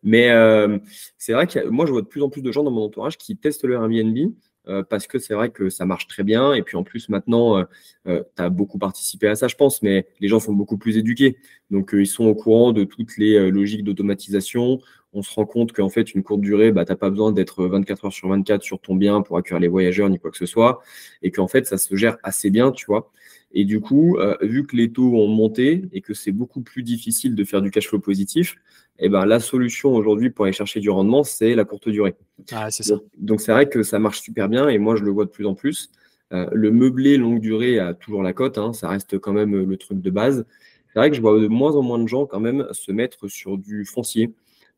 Mais 0.01 0.31
euh, 0.31 0.79
c'est 1.17 1.33
vrai 1.33 1.45
que 1.45 1.67
moi 1.67 1.85
je 1.85 1.91
vois 1.91 2.01
de 2.01 2.07
plus 2.07 2.21
en 2.23 2.29
plus 2.29 2.41
de 2.41 2.51
gens 2.53 2.63
dans 2.63 2.71
mon 2.71 2.83
entourage 2.83 3.17
qui 3.17 3.35
testent 3.35 3.65
le 3.65 3.73
Airbnb 3.73 4.31
euh, 4.67 4.83
parce 4.83 5.07
que 5.07 5.19
c'est 5.19 5.33
vrai 5.33 5.49
que 5.49 5.69
ça 5.69 5.85
marche 5.85 6.07
très 6.07 6.23
bien. 6.23 6.53
Et 6.53 6.61
puis 6.61 6.77
en 6.77 6.83
plus, 6.83 7.09
maintenant, 7.09 7.57
euh, 7.57 7.63
euh, 8.07 8.23
tu 8.35 8.41
as 8.41 8.49
beaucoup 8.49 8.77
participé 8.77 9.27
à 9.27 9.35
ça, 9.35 9.47
je 9.47 9.55
pense, 9.55 9.81
mais 9.81 10.07
les 10.19 10.27
gens 10.27 10.39
sont 10.39 10.53
beaucoup 10.53 10.77
plus 10.77 10.97
éduqués. 10.97 11.37
Donc, 11.71 11.91
ils 11.93 12.07
sont 12.07 12.25
au 12.25 12.35
courant 12.35 12.71
de 12.71 12.83
toutes 12.83 13.17
les 13.17 13.49
logiques 13.51 13.83
d'automatisation. 13.83 14.79
On 15.13 15.23
se 15.23 15.33
rend 15.33 15.45
compte 15.45 15.71
qu'en 15.71 15.89
fait, 15.89 16.13
une 16.13 16.21
courte 16.23 16.41
durée, 16.41 16.71
bah, 16.71 16.85
tu 16.85 16.91
n'as 16.91 16.95
pas 16.95 17.09
besoin 17.09 17.31
d'être 17.31 17.65
24 17.65 18.05
heures 18.05 18.13
sur 18.13 18.29
24 18.29 18.61
sur 18.61 18.79
ton 18.79 18.95
bien 18.95 19.21
pour 19.21 19.37
accueillir 19.37 19.59
les 19.59 19.67
voyageurs 19.67 20.09
ni 20.09 20.19
quoi 20.19 20.29
que 20.29 20.37
ce 20.37 20.45
soit. 20.45 20.81
Et 21.23 21.31
qu'en 21.31 21.47
fait, 21.47 21.65
ça 21.65 21.77
se 21.77 21.95
gère 21.95 22.17
assez 22.23 22.49
bien, 22.51 22.71
tu 22.71 22.85
vois. 22.85 23.11
Et 23.51 23.65
du 23.65 23.79
coup, 23.79 24.17
vu 24.41 24.67
que 24.67 24.75
les 24.75 24.91
taux 24.91 25.15
ont 25.15 25.27
monté 25.27 25.85
et 25.91 26.01
que 26.01 26.13
c'est 26.13 26.31
beaucoup 26.31 26.61
plus 26.61 26.83
difficile 26.83 27.33
de 27.33 27.43
faire 27.43 27.63
du 27.63 27.71
cash 27.71 27.87
flow 27.87 27.99
positif, 27.99 28.55
eh 28.99 29.09
ben, 29.09 29.25
la 29.25 29.39
solution 29.39 29.95
aujourd'hui 29.95 30.29
pour 30.29 30.45
aller 30.45 30.53
chercher 30.53 30.79
du 30.79 30.89
rendement, 30.89 31.23
c'est 31.23 31.55
la 31.55 31.63
courte 31.63 31.89
durée. 31.89 32.15
Ah, 32.51 32.69
c'est 32.69 32.83
ça. 32.83 32.95
Donc, 33.17 33.41
c'est 33.41 33.51
vrai 33.51 33.69
que 33.69 33.81
ça 33.81 33.97
marche 33.97 34.21
super 34.21 34.49
bien 34.49 34.67
et 34.67 34.77
moi, 34.77 34.95
je 34.95 35.03
le 35.03 35.11
vois 35.11 35.25
de 35.25 35.29
plus 35.29 35.45
en 35.45 35.55
plus. 35.55 35.89
Euh, 36.33 36.47
le 36.51 36.71
meublé 36.71 37.17
longue 37.17 37.39
durée 37.39 37.79
a 37.79 37.93
toujours 37.93 38.21
la 38.23 38.33
cote, 38.33 38.57
hein, 38.57 38.73
ça 38.73 38.89
reste 38.89 39.17
quand 39.17 39.33
même 39.33 39.55
le 39.55 39.77
truc 39.77 40.01
de 40.01 40.09
base. 40.09 40.45
C'est 40.87 40.99
vrai 40.99 41.09
que 41.09 41.15
je 41.15 41.21
vois 41.21 41.39
de 41.39 41.47
moins 41.47 41.75
en 41.75 41.81
moins 41.81 41.99
de 41.99 42.07
gens 42.07 42.25
quand 42.25 42.39
même 42.39 42.67
se 42.71 42.91
mettre 42.91 43.27
sur 43.27 43.57
du 43.57 43.85
foncier. 43.85 44.33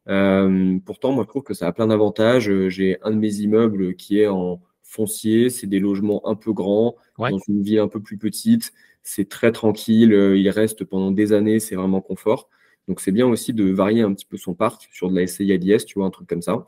Euh, 0.08 0.78
pourtant, 0.86 1.12
moi, 1.12 1.24
je 1.24 1.30
trouve 1.30 1.44
que 1.44 1.54
ça 1.54 1.68
a 1.68 1.72
plein 1.72 1.88
d'avantages. 1.88 2.52
J'ai 2.68 2.98
un 3.02 3.12
de 3.12 3.18
mes 3.18 3.36
immeubles 3.36 3.96
qui 3.96 4.20
est 4.20 4.28
en 4.28 4.62
foncier, 4.84 5.50
c'est 5.50 5.68
des 5.68 5.80
logements 5.80 6.22
un 6.28 6.36
peu 6.36 6.52
grands, 6.54 6.96
dans 7.18 7.40
une 7.48 7.64
ville 7.64 7.80
un 7.80 7.88
peu 7.88 8.02
plus 8.02 8.18
petite. 8.18 8.72
C'est 9.04 9.30
très 9.30 9.52
tranquille, 9.52 10.12
il 10.12 10.50
reste 10.50 10.84
pendant 10.84 11.12
des 11.12 11.34
années, 11.34 11.60
c'est 11.60 11.76
vraiment 11.76 12.02
confort. 12.02 12.50
Donc 12.88 13.00
c'est 13.00 13.12
bien 13.12 13.28
aussi 13.28 13.54
de 13.54 13.72
varier 13.72 14.02
un 14.02 14.14
petit 14.14 14.26
peu 14.26 14.38
son 14.38 14.54
parc 14.54 14.90
sur 14.92 15.10
de 15.10 15.16
la 15.16 15.28
SCI 15.28 15.58
tu 15.86 15.94
vois, 15.96 16.06
un 16.06 16.10
truc 16.10 16.28
comme 16.28 16.42
ça. 16.42 16.68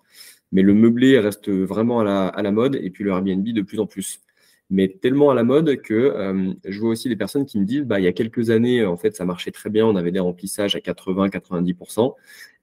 Mais 0.51 0.61
le 0.61 0.73
meublé 0.73 1.19
reste 1.19 1.49
vraiment 1.49 2.01
à 2.01 2.41
la, 2.41 2.51
mode 2.51 2.75
et 2.75 2.89
puis 2.91 3.03
le 3.03 3.11
Airbnb 3.11 3.43
de 3.43 3.61
plus 3.61 3.79
en 3.79 3.87
plus. 3.87 4.21
Mais 4.69 4.87
tellement 4.87 5.29
à 5.29 5.35
la 5.35 5.43
mode 5.43 5.81
que 5.81 5.93
euh, 5.93 6.53
je 6.65 6.79
vois 6.79 6.91
aussi 6.91 7.09
des 7.09 7.15
personnes 7.15 7.45
qui 7.45 7.59
me 7.59 7.65
disent 7.65 7.83
bah, 7.83 7.99
il 7.99 8.03
y 8.03 8.07
a 8.07 8.13
quelques 8.13 8.49
années, 8.49 8.85
en 8.85 8.97
fait, 8.97 9.15
ça 9.15 9.25
marchait 9.25 9.51
très 9.51 9.69
bien, 9.69 9.85
on 9.85 9.95
avait 9.95 10.11
des 10.11 10.19
remplissages 10.19 10.75
à 10.75 10.79
80-90%. 10.79 12.15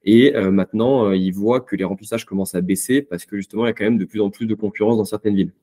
Et 0.03 0.35
euh, 0.35 0.51
maintenant, 0.51 1.07
euh, 1.07 1.15
ils 1.15 1.31
voient 1.33 1.61
que 1.61 1.75
les 1.75 1.83
remplissages 1.83 2.25
commencent 2.25 2.55
à 2.55 2.61
baisser 2.61 3.01
parce 3.01 3.25
que 3.25 3.37
justement, 3.37 3.65
il 3.65 3.67
y 3.67 3.71
a 3.71 3.73
quand 3.73 3.83
même 3.83 3.97
de 3.97 4.05
plus 4.05 4.21
en 4.21 4.29
plus 4.29 4.45
de 4.45 4.55
concurrence 4.55 4.97
dans 4.97 5.05
certaines 5.05 5.35
villes. 5.35 5.53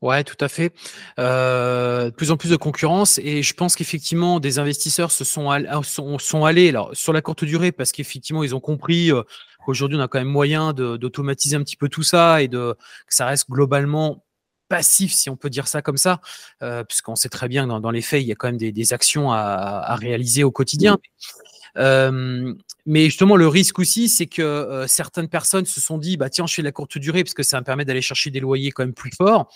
Ouais, 0.00 0.22
tout 0.22 0.36
à 0.40 0.48
fait. 0.48 0.72
Euh, 1.18 2.04
de 2.04 2.10
plus 2.10 2.30
en 2.30 2.36
plus 2.36 2.50
de 2.50 2.56
concurrence 2.56 3.18
et 3.18 3.42
je 3.42 3.52
pense 3.52 3.74
qu'effectivement 3.74 4.38
des 4.38 4.60
investisseurs 4.60 5.10
se 5.10 5.24
sont, 5.24 5.50
sont, 5.82 6.44
allés 6.44 6.68
alors 6.68 6.90
sur 6.94 7.12
la 7.12 7.20
courte 7.20 7.44
durée 7.44 7.72
parce 7.72 7.90
qu'effectivement 7.90 8.44
ils 8.44 8.54
ont 8.54 8.60
compris 8.60 9.10
euh, 9.10 9.22
qu'aujourd'hui 9.66 9.98
on 9.98 10.00
a 10.00 10.06
quand 10.06 10.20
même 10.20 10.28
moyen 10.28 10.72
d'automatiser 10.72 11.56
un 11.56 11.64
petit 11.64 11.76
peu 11.76 11.88
tout 11.88 12.04
ça 12.04 12.42
et 12.42 12.46
de 12.46 12.76
que 13.08 13.14
ça 13.14 13.26
reste 13.26 13.50
globalement 13.50 14.24
passif 14.68 15.12
si 15.12 15.30
on 15.30 15.36
peut 15.36 15.50
dire 15.50 15.66
ça 15.66 15.82
comme 15.82 15.96
ça, 15.96 16.20
euh, 16.62 16.84
puisqu'on 16.84 17.16
sait 17.16 17.30
très 17.30 17.48
bien 17.48 17.66
que 17.66 17.80
dans, 17.80 17.90
les 17.90 18.02
faits 18.02 18.22
il 18.22 18.28
y 18.28 18.32
a 18.32 18.36
quand 18.36 18.48
même 18.48 18.58
des, 18.58 18.92
actions 18.92 19.32
à, 19.32 19.96
réaliser 19.96 20.44
au 20.44 20.52
quotidien. 20.52 20.98
Euh, 21.76 22.54
mais 22.86 23.06
justement, 23.06 23.36
le 23.36 23.48
risque 23.48 23.78
aussi, 23.78 24.08
c'est 24.08 24.26
que 24.26 24.84
certaines 24.86 25.28
personnes 25.28 25.64
se 25.64 25.80
sont 25.80 25.96
dit, 25.96 26.16
bah 26.16 26.28
tiens, 26.28 26.46
je 26.46 26.54
fais 26.54 26.62
de 26.62 26.66
la 26.66 26.72
courte 26.72 26.98
durée 26.98 27.24
parce 27.24 27.34
que 27.34 27.42
ça 27.42 27.58
me 27.60 27.64
permet 27.64 27.84
d'aller 27.84 28.02
chercher 28.02 28.30
des 28.30 28.40
loyers 28.40 28.72
quand 28.72 28.82
même 28.82 28.94
plus 28.94 29.12
forts 29.16 29.48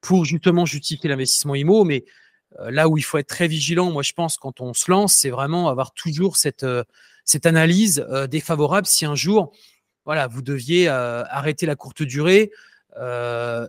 pour 0.00 0.24
justement 0.24 0.66
justifier 0.66 1.08
l'investissement 1.08 1.54
IMO. 1.54 1.84
Mais 1.84 2.04
euh, 2.60 2.70
là 2.70 2.88
où 2.88 2.96
il 2.96 3.02
faut 3.02 3.18
être 3.18 3.28
très 3.28 3.48
vigilant, 3.48 3.90
moi 3.90 4.02
je 4.02 4.12
pense, 4.12 4.36
quand 4.36 4.60
on 4.60 4.74
se 4.74 4.90
lance, 4.90 5.14
c'est 5.14 5.30
vraiment 5.30 5.68
avoir 5.68 5.92
toujours 5.92 6.36
cette, 6.36 6.64
euh, 6.64 6.84
cette 7.24 7.46
analyse 7.46 8.04
euh, 8.10 8.26
défavorable 8.26 8.86
si 8.86 9.04
un 9.04 9.14
jour, 9.14 9.52
voilà, 10.04 10.26
vous 10.26 10.40
deviez 10.40 10.88
arrêter 10.88 11.66
la 11.66 11.76
courte 11.76 12.02
durée 12.02 12.50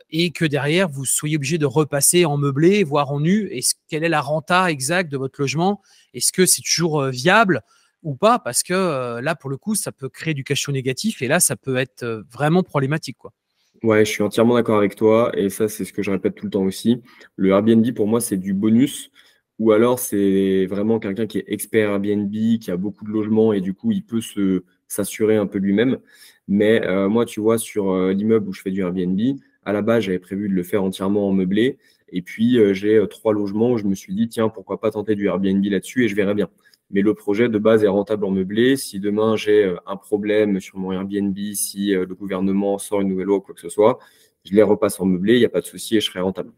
et 0.09 0.31
que 0.31 0.45
derrière 0.45 0.87
vous 0.87 1.03
soyez 1.03 1.35
obligé 1.35 1.57
de 1.57 1.65
repasser 1.65 2.23
en 2.23 2.37
meublé, 2.37 2.85
voire 2.85 3.11
en 3.11 3.19
nu. 3.19 3.49
Et 3.51 3.59
quelle 3.89 4.05
est 4.05 4.09
la 4.09 4.21
renta 4.21 4.71
exacte 4.71 5.11
de 5.11 5.17
votre 5.17 5.41
logement? 5.41 5.81
Est-ce 6.13 6.31
que 6.31 6.45
c'est 6.45 6.61
toujours 6.61 7.03
viable 7.07 7.61
ou 8.03 8.15
pas? 8.15 8.39
Parce 8.39 8.63
que 8.63 9.19
là, 9.19 9.35
pour 9.35 9.49
le 9.49 9.57
coup, 9.57 9.75
ça 9.75 9.91
peut 9.91 10.07
créer 10.07 10.33
du 10.33 10.45
cash 10.45 10.63
flow 10.63 10.71
négatif 10.71 11.21
et 11.21 11.27
là, 11.27 11.41
ça 11.41 11.57
peut 11.57 11.75
être 11.75 12.23
vraiment 12.31 12.63
problématique, 12.63 13.17
quoi. 13.17 13.33
Ouais, 13.83 14.03
je 14.03 14.11
suis 14.11 14.23
entièrement 14.23 14.55
d'accord 14.55 14.77
avec 14.77 14.95
toi 14.95 15.31
et 15.37 15.49
ça, 15.49 15.69
c'est 15.69 15.85
ce 15.85 15.93
que 15.93 16.03
je 16.03 16.11
répète 16.11 16.35
tout 16.35 16.45
le 16.45 16.51
temps 16.51 16.63
aussi. 16.63 17.01
Le 17.37 17.49
Airbnb, 17.49 17.93
pour 17.93 18.07
moi, 18.07 18.19
c'est 18.19 18.35
du 18.37 18.53
bonus 18.53 19.09
ou 19.57 19.71
alors 19.71 19.99
c'est 19.99 20.65
vraiment 20.65 20.99
quelqu'un 20.99 21.27
qui 21.27 21.37
est 21.39 21.45
expert 21.47 21.89
Airbnb, 21.89 22.31
qui 22.59 22.71
a 22.71 22.77
beaucoup 22.77 23.05
de 23.05 23.09
logements 23.11 23.53
et 23.53 23.61
du 23.61 23.73
coup, 23.73 23.91
il 23.91 24.03
peut 24.05 24.19
se 24.21 24.63
s'assurer 24.87 25.37
un 25.37 25.47
peu 25.47 25.59
lui-même. 25.59 25.99
Mais 26.47 26.85
euh, 26.85 27.07
moi, 27.09 27.25
tu 27.25 27.39
vois, 27.39 27.57
sur 27.57 27.91
euh, 27.91 28.11
l'immeuble 28.13 28.49
où 28.49 28.53
je 28.53 28.61
fais 28.61 28.71
du 28.71 28.81
Airbnb, 28.81 29.19
à 29.63 29.71
la 29.71 29.81
base, 29.81 30.03
j'avais 30.03 30.19
prévu 30.19 30.49
de 30.49 30.53
le 30.53 30.63
faire 30.63 30.83
entièrement 30.83 31.29
en 31.29 31.31
meublé. 31.33 31.77
Et 32.11 32.21
puis, 32.21 32.57
euh, 32.57 32.73
j'ai 32.73 33.01
trois 33.09 33.33
logements 33.33 33.71
où 33.71 33.77
je 33.77 33.85
me 33.85 33.95
suis 33.95 34.13
dit, 34.15 34.27
tiens, 34.27 34.49
pourquoi 34.49 34.79
pas 34.81 34.91
tenter 34.91 35.15
du 35.15 35.27
Airbnb 35.27 35.63
là-dessus 35.65 36.03
et 36.05 36.07
je 36.09 36.15
verrai 36.15 36.33
bien 36.33 36.49
mais 36.91 37.01
le 37.01 37.13
projet 37.13 37.49
de 37.49 37.57
base 37.57 37.83
est 37.83 37.87
rentable 37.87 38.25
en 38.25 38.31
meublé. 38.31 38.75
Si 38.75 38.99
demain 38.99 39.35
j'ai 39.35 39.65
euh, 39.65 39.77
un 39.85 39.97
problème 39.97 40.59
sur 40.59 40.77
mon 40.77 40.91
Airbnb, 40.91 41.37
si 41.53 41.93
euh, 41.95 42.05
le 42.07 42.15
gouvernement 42.15 42.77
sort 42.77 43.01
une 43.01 43.09
nouvelle 43.09 43.27
loi 43.27 43.37
ou 43.37 43.41
quoi 43.41 43.55
que 43.55 43.61
ce 43.61 43.69
soit, 43.69 43.99
je 44.45 44.53
les 44.53 44.63
repasse 44.63 44.99
en 44.99 45.05
meublé, 45.05 45.35
il 45.35 45.39
n'y 45.39 45.45
a 45.45 45.49
pas 45.49 45.61
de 45.61 45.65
souci 45.65 45.97
et 45.97 46.01
je 46.01 46.05
serai 46.07 46.21
rentable. 46.21 46.51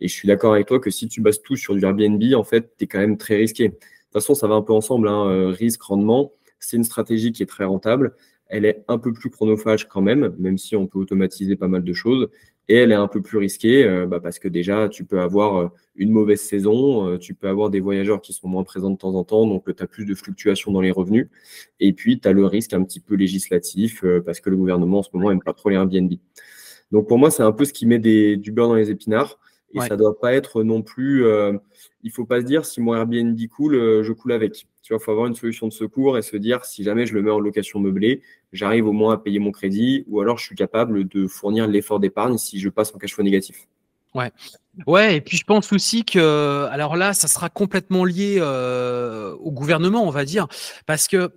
Et 0.00 0.08
je 0.08 0.12
suis 0.12 0.28
d'accord 0.28 0.54
avec 0.54 0.66
toi 0.66 0.80
que 0.80 0.90
si 0.90 1.08
tu 1.08 1.20
bases 1.20 1.42
tout 1.42 1.56
sur 1.56 1.74
du 1.74 1.84
Airbnb, 1.84 2.22
en 2.34 2.44
fait, 2.44 2.72
tu 2.76 2.84
es 2.84 2.86
quand 2.86 2.98
même 2.98 3.16
très 3.16 3.36
risqué. 3.36 3.68
De 3.68 3.74
toute 3.74 4.12
façon, 4.12 4.34
ça 4.34 4.46
va 4.46 4.54
un 4.54 4.62
peu 4.62 4.72
ensemble, 4.72 5.08
hein, 5.08 5.28
euh, 5.28 5.48
risque, 5.48 5.82
rendement. 5.82 6.32
C'est 6.58 6.76
une 6.76 6.84
stratégie 6.84 7.32
qui 7.32 7.42
est 7.42 7.46
très 7.46 7.64
rentable. 7.64 8.14
Elle 8.46 8.64
est 8.64 8.84
un 8.88 8.98
peu 8.98 9.12
plus 9.12 9.30
chronophage 9.30 9.88
quand 9.88 10.02
même, 10.02 10.34
même 10.38 10.58
si 10.58 10.76
on 10.76 10.86
peut 10.86 10.98
automatiser 10.98 11.56
pas 11.56 11.68
mal 11.68 11.82
de 11.84 11.92
choses 11.92 12.28
et 12.68 12.76
elle 12.76 12.92
est 12.92 12.96
un 12.96 13.08
peu 13.08 13.20
plus 13.20 13.38
risquée 13.38 13.84
euh, 13.84 14.06
bah, 14.06 14.20
parce 14.20 14.38
que 14.38 14.48
déjà, 14.48 14.88
tu 14.88 15.04
peux 15.04 15.20
avoir 15.20 15.56
euh, 15.56 15.68
une 15.96 16.10
mauvaise 16.10 16.40
saison, 16.40 17.08
euh, 17.08 17.18
tu 17.18 17.34
peux 17.34 17.48
avoir 17.48 17.70
des 17.70 17.80
voyageurs 17.80 18.20
qui 18.22 18.32
sont 18.32 18.48
moins 18.48 18.64
présents 18.64 18.90
de 18.90 18.96
temps 18.96 19.14
en 19.14 19.24
temps, 19.24 19.46
donc 19.46 19.64
tu 19.64 19.82
as 19.82 19.86
plus 19.86 20.06
de 20.06 20.14
fluctuations 20.14 20.72
dans 20.72 20.80
les 20.80 20.90
revenus. 20.90 21.28
Et 21.80 21.92
puis, 21.92 22.18
tu 22.20 22.28
as 22.28 22.32
le 22.32 22.46
risque 22.46 22.72
un 22.72 22.82
petit 22.82 23.00
peu 23.00 23.14
législatif 23.14 24.04
parce 24.24 24.40
que 24.40 24.50
le 24.50 24.56
gouvernement 24.56 25.00
en 25.00 25.02
ce 25.02 25.10
moment 25.12 25.30
n'aime 25.30 25.42
pas 25.42 25.52
trop 25.52 25.68
les 25.68 25.76
Airbnb. 25.76 26.12
Donc 26.92 27.08
pour 27.08 27.18
moi, 27.18 27.30
c'est 27.30 27.42
un 27.42 27.52
peu 27.52 27.64
ce 27.64 27.72
qui 27.72 27.86
met 27.86 27.98
des, 27.98 28.36
du 28.36 28.52
beurre 28.52 28.68
dans 28.68 28.74
les 28.74 28.90
épinards. 28.90 29.38
Et 29.76 29.80
ça 29.80 29.90
ne 29.90 29.96
doit 29.96 30.20
pas 30.20 30.32
être 30.34 30.62
non 30.62 30.82
plus. 30.82 31.24
il 31.24 31.58
ne 32.04 32.10
faut 32.12 32.24
pas 32.24 32.40
se 32.40 32.46
dire 32.46 32.64
si 32.64 32.80
mon 32.80 32.94
Airbnb 32.94 33.36
coule, 33.48 34.02
je 34.04 34.12
coule 34.12 34.32
avec. 34.32 34.66
Tu 34.82 34.92
vois, 34.92 35.00
il 35.00 35.04
faut 35.04 35.10
avoir 35.10 35.26
une 35.26 35.34
solution 35.34 35.66
de 35.66 35.72
secours 35.72 36.16
et 36.16 36.22
se 36.22 36.36
dire 36.36 36.64
si 36.64 36.84
jamais 36.84 37.06
je 37.06 37.14
le 37.14 37.22
mets 37.22 37.30
en 37.30 37.40
location 37.40 37.80
meublée, 37.80 38.22
j'arrive 38.54 38.86
au 38.86 38.92
moins 38.92 39.14
à 39.14 39.18
payer 39.18 39.38
mon 39.38 39.50
crédit 39.50 40.04
ou 40.08 40.20
alors 40.20 40.38
je 40.38 40.44
suis 40.44 40.54
capable 40.54 41.06
de 41.06 41.26
fournir 41.26 41.66
l'effort 41.66 42.00
d'épargne 42.00 42.38
si 42.38 42.58
je 42.58 42.70
passe 42.70 42.94
en 42.94 42.98
cash 42.98 43.14
flow 43.14 43.24
négatif. 43.24 43.66
Ouais. 44.14 44.30
Ouais, 44.86 45.16
et 45.16 45.20
puis 45.20 45.36
je 45.36 45.44
pense 45.44 45.72
aussi 45.72 46.04
que, 46.04 46.66
alors 46.70 46.96
là, 46.96 47.14
ça 47.14 47.28
sera 47.28 47.48
complètement 47.48 48.04
lié 48.04 48.38
euh, 48.38 49.34
au 49.40 49.50
gouvernement, 49.50 50.04
on 50.04 50.10
va 50.10 50.24
dire, 50.24 50.46
parce 50.86 51.08
que 51.08 51.32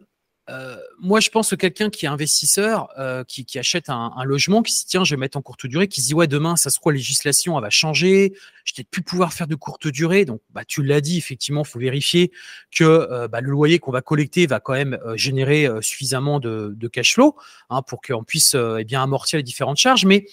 euh, 0.49 0.77
moi, 0.99 1.19
je 1.19 1.29
pense 1.29 1.49
que 1.49 1.55
quelqu'un 1.55 1.89
qui 1.89 2.05
est 2.05 2.07
investisseur, 2.07 2.87
euh, 2.97 3.23
qui, 3.25 3.45
achète 3.59 3.89
un, 3.89 4.11
logement, 4.23 4.63
qui 4.63 4.73
se 4.73 4.79
dit 4.79 4.85
tiens, 4.87 5.03
je 5.03 5.13
vais 5.13 5.19
mettre 5.19 5.37
en 5.37 5.41
courte 5.41 5.65
durée, 5.65 5.87
qui 5.87 6.01
se 6.01 6.07
dit 6.07 6.13
ouais, 6.13 6.27
demain, 6.27 6.55
ça 6.55 6.69
se 6.69 6.79
trouve, 6.79 6.93
la 6.93 6.97
législation, 6.97 7.57
elle 7.57 7.63
va 7.63 7.69
changer, 7.69 8.33
je 8.63 8.73
vais 8.77 8.85
plus 8.85 9.01
pouvoir 9.01 9.33
faire 9.33 9.47
de 9.47 9.55
courte 9.55 9.87
durée. 9.87 10.23
Donc, 10.23 10.41
bah, 10.51 10.63
tu 10.65 10.83
l'as 10.83 11.01
dit, 11.01 11.17
effectivement, 11.17 11.63
il 11.65 11.67
faut 11.67 11.79
vérifier 11.79 12.31
que 12.71 12.83
euh, 12.83 13.27
bah, 13.27 13.41
le 13.41 13.49
loyer 13.49 13.79
qu'on 13.79 13.91
va 13.91 14.01
collecter 14.01 14.47
va 14.47 14.59
quand 14.59 14.73
même 14.73 14.97
générer 15.15 15.67
suffisamment 15.81 16.39
de, 16.39 16.87
cash 16.87 17.15
flow 17.15 17.35
hein, 17.69 17.81
pour 17.81 18.01
qu'on 18.01 18.23
puisse 18.23 18.55
eh 18.55 18.85
bien 18.85 19.03
amortir 19.03 19.37
les 19.37 19.43
différentes 19.43 19.77
charges. 19.77 20.05
Mais 20.05 20.25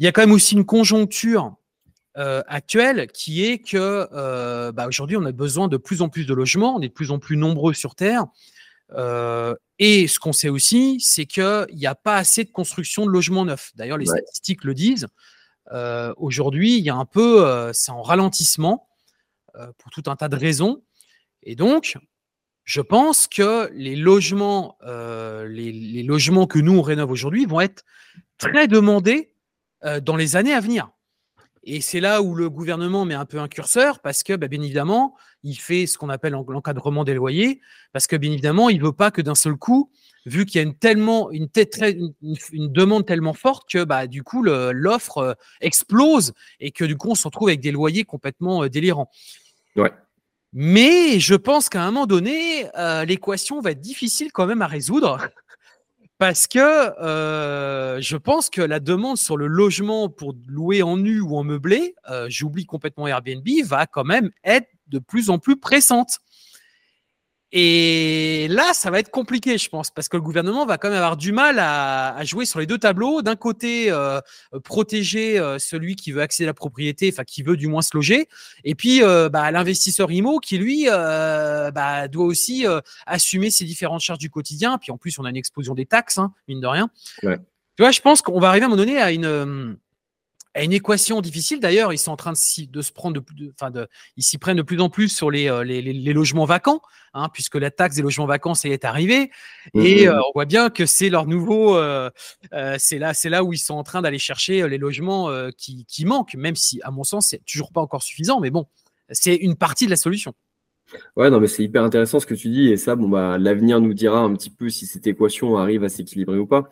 il 0.00 0.04
y 0.04 0.08
a 0.08 0.12
quand 0.12 0.22
même 0.22 0.32
aussi 0.32 0.56
une 0.56 0.64
conjoncture 0.64 1.54
actuelle 2.16 3.06
qui 3.14 3.44
est 3.44 3.58
que 3.58 4.70
bah, 4.72 4.88
aujourd'hui, 4.88 5.16
on 5.16 5.24
a 5.24 5.32
besoin 5.32 5.68
de 5.68 5.76
plus 5.76 6.02
en 6.02 6.08
plus 6.08 6.26
de 6.26 6.34
logements, 6.34 6.74
on 6.74 6.80
est 6.80 6.88
de 6.88 6.92
plus 6.92 7.12
en 7.12 7.20
plus 7.20 7.36
nombreux 7.36 7.74
sur 7.74 7.94
Terre. 7.94 8.26
Euh, 8.94 9.54
et 9.78 10.06
ce 10.06 10.18
qu'on 10.18 10.32
sait 10.32 10.48
aussi, 10.48 11.00
c'est 11.00 11.26
qu'il 11.26 11.66
n'y 11.72 11.86
a 11.86 11.94
pas 11.94 12.16
assez 12.16 12.44
de 12.44 12.50
construction 12.50 13.06
de 13.06 13.10
logements 13.10 13.44
neufs. 13.44 13.72
D'ailleurs, 13.74 13.98
les 13.98 14.06
statistiques 14.06 14.64
le 14.64 14.74
disent. 14.74 15.08
Euh, 15.72 16.12
aujourd'hui, 16.16 16.78
il 16.78 16.84
y 16.84 16.90
a 16.90 16.94
un 16.94 17.04
peu, 17.04 17.46
euh, 17.46 17.72
c'est 17.72 17.92
en 17.92 18.02
ralentissement 18.02 18.88
pour 19.76 19.90
tout 19.90 20.04
un 20.06 20.16
tas 20.16 20.30
de 20.30 20.36
raisons. 20.36 20.82
Et 21.42 21.56
donc, 21.56 21.98
je 22.64 22.80
pense 22.80 23.26
que 23.26 23.70
les 23.74 23.96
logements, 23.96 24.78
les, 24.82 26.02
logements 26.02 26.46
que 26.46 26.58
nous 26.58 26.78
on 26.78 26.80
rénove 26.80 27.10
aujourd'hui 27.10 27.44
vont 27.44 27.60
être 27.60 27.84
très 28.38 28.66
demandés 28.66 29.34
dans 30.00 30.16
les 30.16 30.36
années 30.36 30.54
à 30.54 30.60
venir. 30.60 30.88
Et 31.64 31.80
c'est 31.80 32.00
là 32.00 32.22
où 32.22 32.34
le 32.34 32.50
gouvernement 32.50 33.04
met 33.04 33.14
un 33.14 33.24
peu 33.24 33.38
un 33.38 33.48
curseur 33.48 34.00
parce 34.00 34.22
que, 34.22 34.34
bah, 34.34 34.48
bien 34.48 34.60
évidemment, 34.60 35.14
il 35.44 35.54
fait 35.54 35.86
ce 35.86 35.96
qu'on 35.96 36.08
appelle 36.08 36.32
l'encadrement 36.32 37.04
des 37.04 37.14
loyers 37.14 37.60
parce 37.92 38.06
que, 38.06 38.16
bien 38.16 38.32
évidemment, 38.32 38.68
il 38.68 38.78
ne 38.78 38.84
veut 38.84 38.92
pas 38.92 39.10
que 39.10 39.22
d'un 39.22 39.36
seul 39.36 39.54
coup, 39.54 39.90
vu 40.26 40.44
qu'il 40.44 40.60
y 40.60 40.64
a 40.64 40.66
une, 40.66 40.74
tellement, 40.74 41.30
une, 41.30 41.48
une, 42.20 42.72
demande 42.72 43.06
tellement 43.06 43.34
forte 43.34 43.70
que, 43.70 43.84
bah, 43.84 44.06
du 44.06 44.22
coup, 44.22 44.42
l'offre 44.42 45.18
euh, 45.18 45.34
explose 45.60 46.32
et 46.58 46.72
que, 46.72 46.84
du 46.84 46.96
coup, 46.96 47.10
on 47.10 47.14
se 47.14 47.24
retrouve 47.24 47.48
avec 47.48 47.60
des 47.60 47.72
loyers 47.72 48.04
complètement 48.04 48.64
euh, 48.64 48.68
délirants. 48.68 49.10
Ouais. 49.76 49.92
Mais 50.52 51.18
je 51.18 51.34
pense 51.34 51.68
qu'à 51.68 51.82
un 51.82 51.90
moment 51.90 52.06
donné, 52.06 52.66
euh, 52.76 53.04
l'équation 53.04 53.60
va 53.60 53.70
être 53.70 53.80
difficile 53.80 54.32
quand 54.32 54.46
même 54.46 54.60
à 54.62 54.66
résoudre 54.66 55.18
parce 56.18 56.46
que 56.46 56.58
euh, 56.58 58.00
je 58.00 58.16
pense 58.16 58.48
que 58.48 58.62
la 58.62 58.80
demande 58.80 59.16
sur 59.16 59.36
le 59.36 59.46
logement 59.46 60.08
pour 60.08 60.34
louer 60.46 60.82
en 60.82 60.96
nu 60.96 61.20
ou 61.20 61.36
en 61.36 61.44
meublé, 61.44 61.94
euh, 62.10 62.26
j'oublie 62.28 62.64
complètement 62.64 63.06
Airbnb, 63.06 63.46
va 63.64 63.86
quand 63.86 64.04
même 64.04 64.30
être 64.44 64.68
de 64.88 64.98
plus 64.98 65.30
en 65.30 65.38
plus 65.38 65.58
pressante. 65.58 66.18
Et 67.54 68.46
là, 68.48 68.72
ça 68.72 68.90
va 68.90 68.98
être 68.98 69.10
compliqué, 69.10 69.58
je 69.58 69.68
pense, 69.68 69.90
parce 69.90 70.08
que 70.08 70.16
le 70.16 70.22
gouvernement 70.22 70.64
va 70.64 70.78
quand 70.78 70.88
même 70.88 70.96
avoir 70.96 71.18
du 71.18 71.32
mal 71.32 71.58
à, 71.58 72.18
jouer 72.24 72.46
sur 72.46 72.60
les 72.60 72.66
deux 72.66 72.78
tableaux. 72.78 73.20
D'un 73.20 73.36
côté, 73.36 73.90
euh, 73.90 74.20
protéger 74.64 75.38
euh, 75.38 75.58
celui 75.58 75.94
qui 75.94 76.12
veut 76.12 76.22
accéder 76.22 76.46
à 76.46 76.50
la 76.50 76.54
propriété, 76.54 77.10
enfin 77.12 77.24
qui 77.24 77.42
veut 77.42 77.58
du 77.58 77.68
moins 77.68 77.82
se 77.82 77.94
loger, 77.94 78.26
et 78.64 78.74
puis 78.74 79.02
euh, 79.02 79.28
bah, 79.28 79.50
l'investisseur 79.50 80.10
IMO 80.10 80.38
qui 80.38 80.56
lui 80.56 80.86
bah, 80.86 82.08
doit 82.08 82.24
aussi 82.24 82.64
assumer 83.06 83.50
ses 83.50 83.66
différentes 83.66 84.00
charges 84.00 84.18
du 84.18 84.30
quotidien. 84.30 84.78
Puis 84.78 84.90
en 84.90 84.96
plus, 84.96 85.18
on 85.18 85.24
a 85.24 85.30
une 85.30 85.36
explosion 85.36 85.74
des 85.74 85.86
taxes, 85.86 86.16
hein, 86.16 86.32
mine 86.48 86.60
de 86.60 86.66
rien. 86.66 86.88
Tu 87.20 87.82
vois, 87.82 87.90
je 87.90 88.00
pense 88.00 88.22
qu'on 88.22 88.40
va 88.40 88.48
arriver 88.48 88.64
à 88.64 88.66
un 88.66 88.70
moment 88.70 88.82
donné 88.82 88.98
à 88.98 89.12
une 89.12 89.76
à 90.54 90.62
une 90.62 90.72
équation 90.72 91.20
difficile. 91.20 91.60
D'ailleurs, 91.60 91.92
ils 91.92 91.98
sont 91.98 92.12
en 92.12 92.16
train 92.16 92.32
de, 92.32 92.66
de 92.66 92.82
se 92.82 92.92
prendre 92.92 93.20
de, 93.20 93.52
enfin 93.52 93.70
de, 93.70 93.88
ils 94.16 94.22
s'y 94.22 94.38
prennent 94.38 94.56
de 94.56 94.62
plus 94.62 94.80
en 94.80 94.90
plus 94.90 95.08
sur 95.08 95.30
les, 95.30 95.48
euh, 95.48 95.64
les, 95.64 95.80
les, 95.80 96.12
logements 96.12 96.44
vacants, 96.44 96.82
hein, 97.14 97.28
puisque 97.32 97.56
la 97.56 97.70
taxe 97.70 97.96
des 97.96 98.02
logements 98.02 98.26
vacants 98.26 98.52
y 98.64 98.68
est 98.68 98.84
arrivée. 98.84 99.30
Et 99.74 100.06
mmh 100.06 100.08
euh, 100.08 100.20
on 100.20 100.32
voit 100.34 100.44
bien 100.44 100.70
que 100.70 100.86
c'est 100.86 101.08
leur 101.08 101.26
nouveau, 101.26 101.76
euh, 101.76 102.10
c'est 102.78 102.98
là, 102.98 103.14
c'est 103.14 103.30
là 103.30 103.44
où 103.44 103.52
ils 103.52 103.58
sont 103.58 103.74
en 103.74 103.82
train 103.82 104.02
d'aller 104.02 104.18
chercher 104.18 104.68
les 104.68 104.78
logements 104.78 105.30
qui, 105.56 105.86
qui 105.86 106.04
manquent, 106.04 106.34
même 106.34 106.56
si, 106.56 106.80
à 106.82 106.90
mon 106.90 107.04
sens, 107.04 107.28
c'est 107.28 107.44
toujours 107.44 107.72
pas 107.72 107.80
encore 107.80 108.02
suffisant. 108.02 108.40
Mais 108.40 108.50
bon, 108.50 108.66
c'est 109.10 109.34
une 109.34 109.56
partie 109.56 109.86
de 109.86 109.90
la 109.90 109.96
solution. 109.96 110.34
Ouais, 111.16 111.30
non, 111.30 111.40
mais 111.40 111.46
c'est 111.46 111.62
hyper 111.62 111.82
intéressant 111.84 112.20
ce 112.20 112.26
que 112.26 112.34
tu 112.34 112.48
dis, 112.48 112.68
et 112.70 112.76
ça, 112.76 112.96
bon, 112.96 113.08
bah, 113.08 113.38
l'avenir 113.38 113.80
nous 113.80 113.94
dira 113.94 114.20
un 114.20 114.34
petit 114.34 114.50
peu 114.50 114.68
si 114.68 114.86
cette 114.86 115.06
équation 115.06 115.56
arrive 115.56 115.84
à 115.84 115.88
s'équilibrer 115.88 116.38
ou 116.38 116.46
pas. 116.46 116.70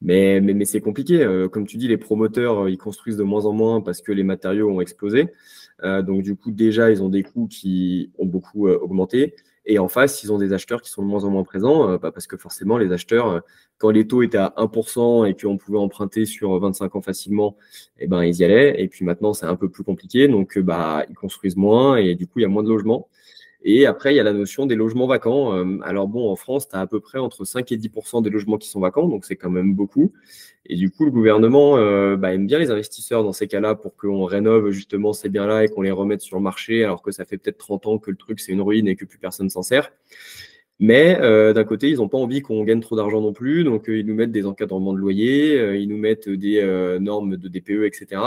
Mais, 0.00 0.40
mais, 0.40 0.54
mais 0.54 0.64
c'est 0.64 0.80
compliqué. 0.80 1.22
Euh, 1.22 1.48
comme 1.48 1.66
tu 1.66 1.76
dis, 1.76 1.88
les 1.88 1.96
promoteurs, 1.96 2.64
euh, 2.64 2.70
ils 2.70 2.78
construisent 2.78 3.16
de 3.16 3.24
moins 3.24 3.46
en 3.46 3.52
moins 3.52 3.80
parce 3.80 4.00
que 4.00 4.12
les 4.12 4.22
matériaux 4.22 4.70
ont 4.70 4.80
explosé. 4.80 5.28
Euh, 5.84 6.02
donc, 6.02 6.22
du 6.22 6.36
coup, 6.36 6.50
déjà, 6.50 6.90
ils 6.90 7.02
ont 7.02 7.08
des 7.08 7.22
coûts 7.22 7.48
qui 7.48 8.12
ont 8.18 8.26
beaucoup 8.26 8.68
augmenté. 8.68 9.34
Et 9.70 9.78
en 9.78 9.88
face, 9.88 10.22
ils 10.22 10.32
ont 10.32 10.38
des 10.38 10.52
acheteurs 10.54 10.80
qui 10.80 10.90
sont 10.90 11.02
de 11.02 11.08
moins 11.08 11.24
en 11.24 11.30
moins 11.30 11.44
présents 11.44 11.98
bah, 11.98 12.10
parce 12.10 12.26
que 12.26 12.38
forcément, 12.38 12.78
les 12.78 12.90
acheteurs, 12.90 13.42
quand 13.76 13.90
les 13.90 14.06
taux 14.06 14.22
étaient 14.22 14.38
à 14.38 14.54
1% 14.56 15.26
et 15.26 15.34
qu'on 15.34 15.58
pouvait 15.58 15.78
emprunter 15.78 16.24
sur 16.24 16.58
25 16.58 16.96
ans 16.96 17.02
facilement, 17.02 17.56
eh 17.98 18.06
ben, 18.06 18.24
ils 18.24 18.36
y 18.36 18.44
allaient. 18.44 18.80
Et 18.82 18.88
puis 18.88 19.04
maintenant, 19.04 19.34
c'est 19.34 19.46
un 19.46 19.56
peu 19.56 19.68
plus 19.68 19.84
compliqué. 19.84 20.26
Donc, 20.26 20.58
bah, 20.58 21.04
ils 21.10 21.14
construisent 21.14 21.56
moins 21.56 21.96
et 21.96 22.14
du 22.14 22.26
coup, 22.26 22.38
il 22.38 22.42
y 22.42 22.46
a 22.46 22.48
moins 22.48 22.62
de 22.62 22.68
logements. 22.70 23.08
Et 23.70 23.84
après, 23.84 24.14
il 24.14 24.16
y 24.16 24.20
a 24.20 24.22
la 24.22 24.32
notion 24.32 24.64
des 24.64 24.76
logements 24.76 25.06
vacants. 25.06 25.54
Euh, 25.54 25.78
alors 25.82 26.08
bon, 26.08 26.30
en 26.30 26.36
France, 26.36 26.70
tu 26.70 26.74
as 26.74 26.80
à 26.80 26.86
peu 26.86 27.00
près 27.00 27.18
entre 27.18 27.44
5 27.44 27.70
et 27.70 27.76
10% 27.76 28.22
des 28.22 28.30
logements 28.30 28.56
qui 28.56 28.66
sont 28.66 28.80
vacants, 28.80 29.06
donc 29.06 29.26
c'est 29.26 29.36
quand 29.36 29.50
même 29.50 29.74
beaucoup. 29.74 30.10
Et 30.64 30.74
du 30.74 30.90
coup, 30.90 31.04
le 31.04 31.10
gouvernement 31.10 31.76
euh, 31.76 32.16
bah, 32.16 32.32
aime 32.32 32.46
bien 32.46 32.58
les 32.58 32.70
investisseurs 32.70 33.24
dans 33.24 33.34
ces 33.34 33.46
cas-là 33.46 33.74
pour 33.74 33.94
qu'on 33.94 34.24
rénove 34.24 34.70
justement 34.70 35.12
ces 35.12 35.28
biens-là 35.28 35.64
et 35.64 35.68
qu'on 35.68 35.82
les 35.82 35.90
remette 35.90 36.22
sur 36.22 36.38
le 36.38 36.42
marché, 36.42 36.82
alors 36.82 37.02
que 37.02 37.10
ça 37.10 37.26
fait 37.26 37.36
peut-être 37.36 37.58
30 37.58 37.86
ans 37.88 37.98
que 37.98 38.10
le 38.10 38.16
truc 38.16 38.40
c'est 38.40 38.52
une 38.52 38.62
ruine 38.62 38.88
et 38.88 38.96
que 38.96 39.04
plus 39.04 39.18
personne 39.18 39.50
s'en 39.50 39.60
sert. 39.60 39.92
Mais 40.80 41.18
euh, 41.20 41.52
d'un 41.52 41.64
côté, 41.64 41.90
ils 41.90 41.96
n'ont 41.96 42.08
pas 42.08 42.18
envie 42.18 42.40
qu'on 42.40 42.62
gagne 42.62 42.80
trop 42.80 42.96
d'argent 42.96 43.20
non 43.20 43.32
plus, 43.32 43.64
donc 43.64 43.86
ils 43.88 44.06
nous 44.06 44.14
mettent 44.14 44.30
des 44.30 44.46
encadrements 44.46 44.92
de 44.92 44.98
loyer, 44.98 45.74
ils 45.76 45.88
nous 45.88 45.96
mettent 45.96 46.28
des 46.28 46.98
normes 47.00 47.36
de 47.36 47.48
DPE, 47.48 47.84
etc. 47.84 48.20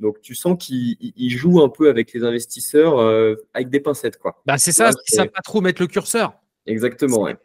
Donc 0.00 0.20
tu 0.20 0.34
sens 0.34 0.56
qu'il 0.58 1.30
joue 1.30 1.60
un 1.62 1.68
peu 1.68 1.88
avec 1.88 2.12
les 2.12 2.24
investisseurs 2.24 2.98
euh, 2.98 3.34
avec 3.54 3.70
des 3.70 3.80
pincettes. 3.80 4.18
Quoi. 4.18 4.40
Bah, 4.44 4.58
c'est 4.58 4.72
ça, 4.72 4.90
ils 4.90 5.14
ne 5.14 5.16
savent 5.16 5.30
pas 5.30 5.42
trop 5.42 5.60
mettre 5.60 5.80
le 5.80 5.88
curseur. 5.88 6.34
Exactement. 6.66 7.22
Ouais. 7.22 7.36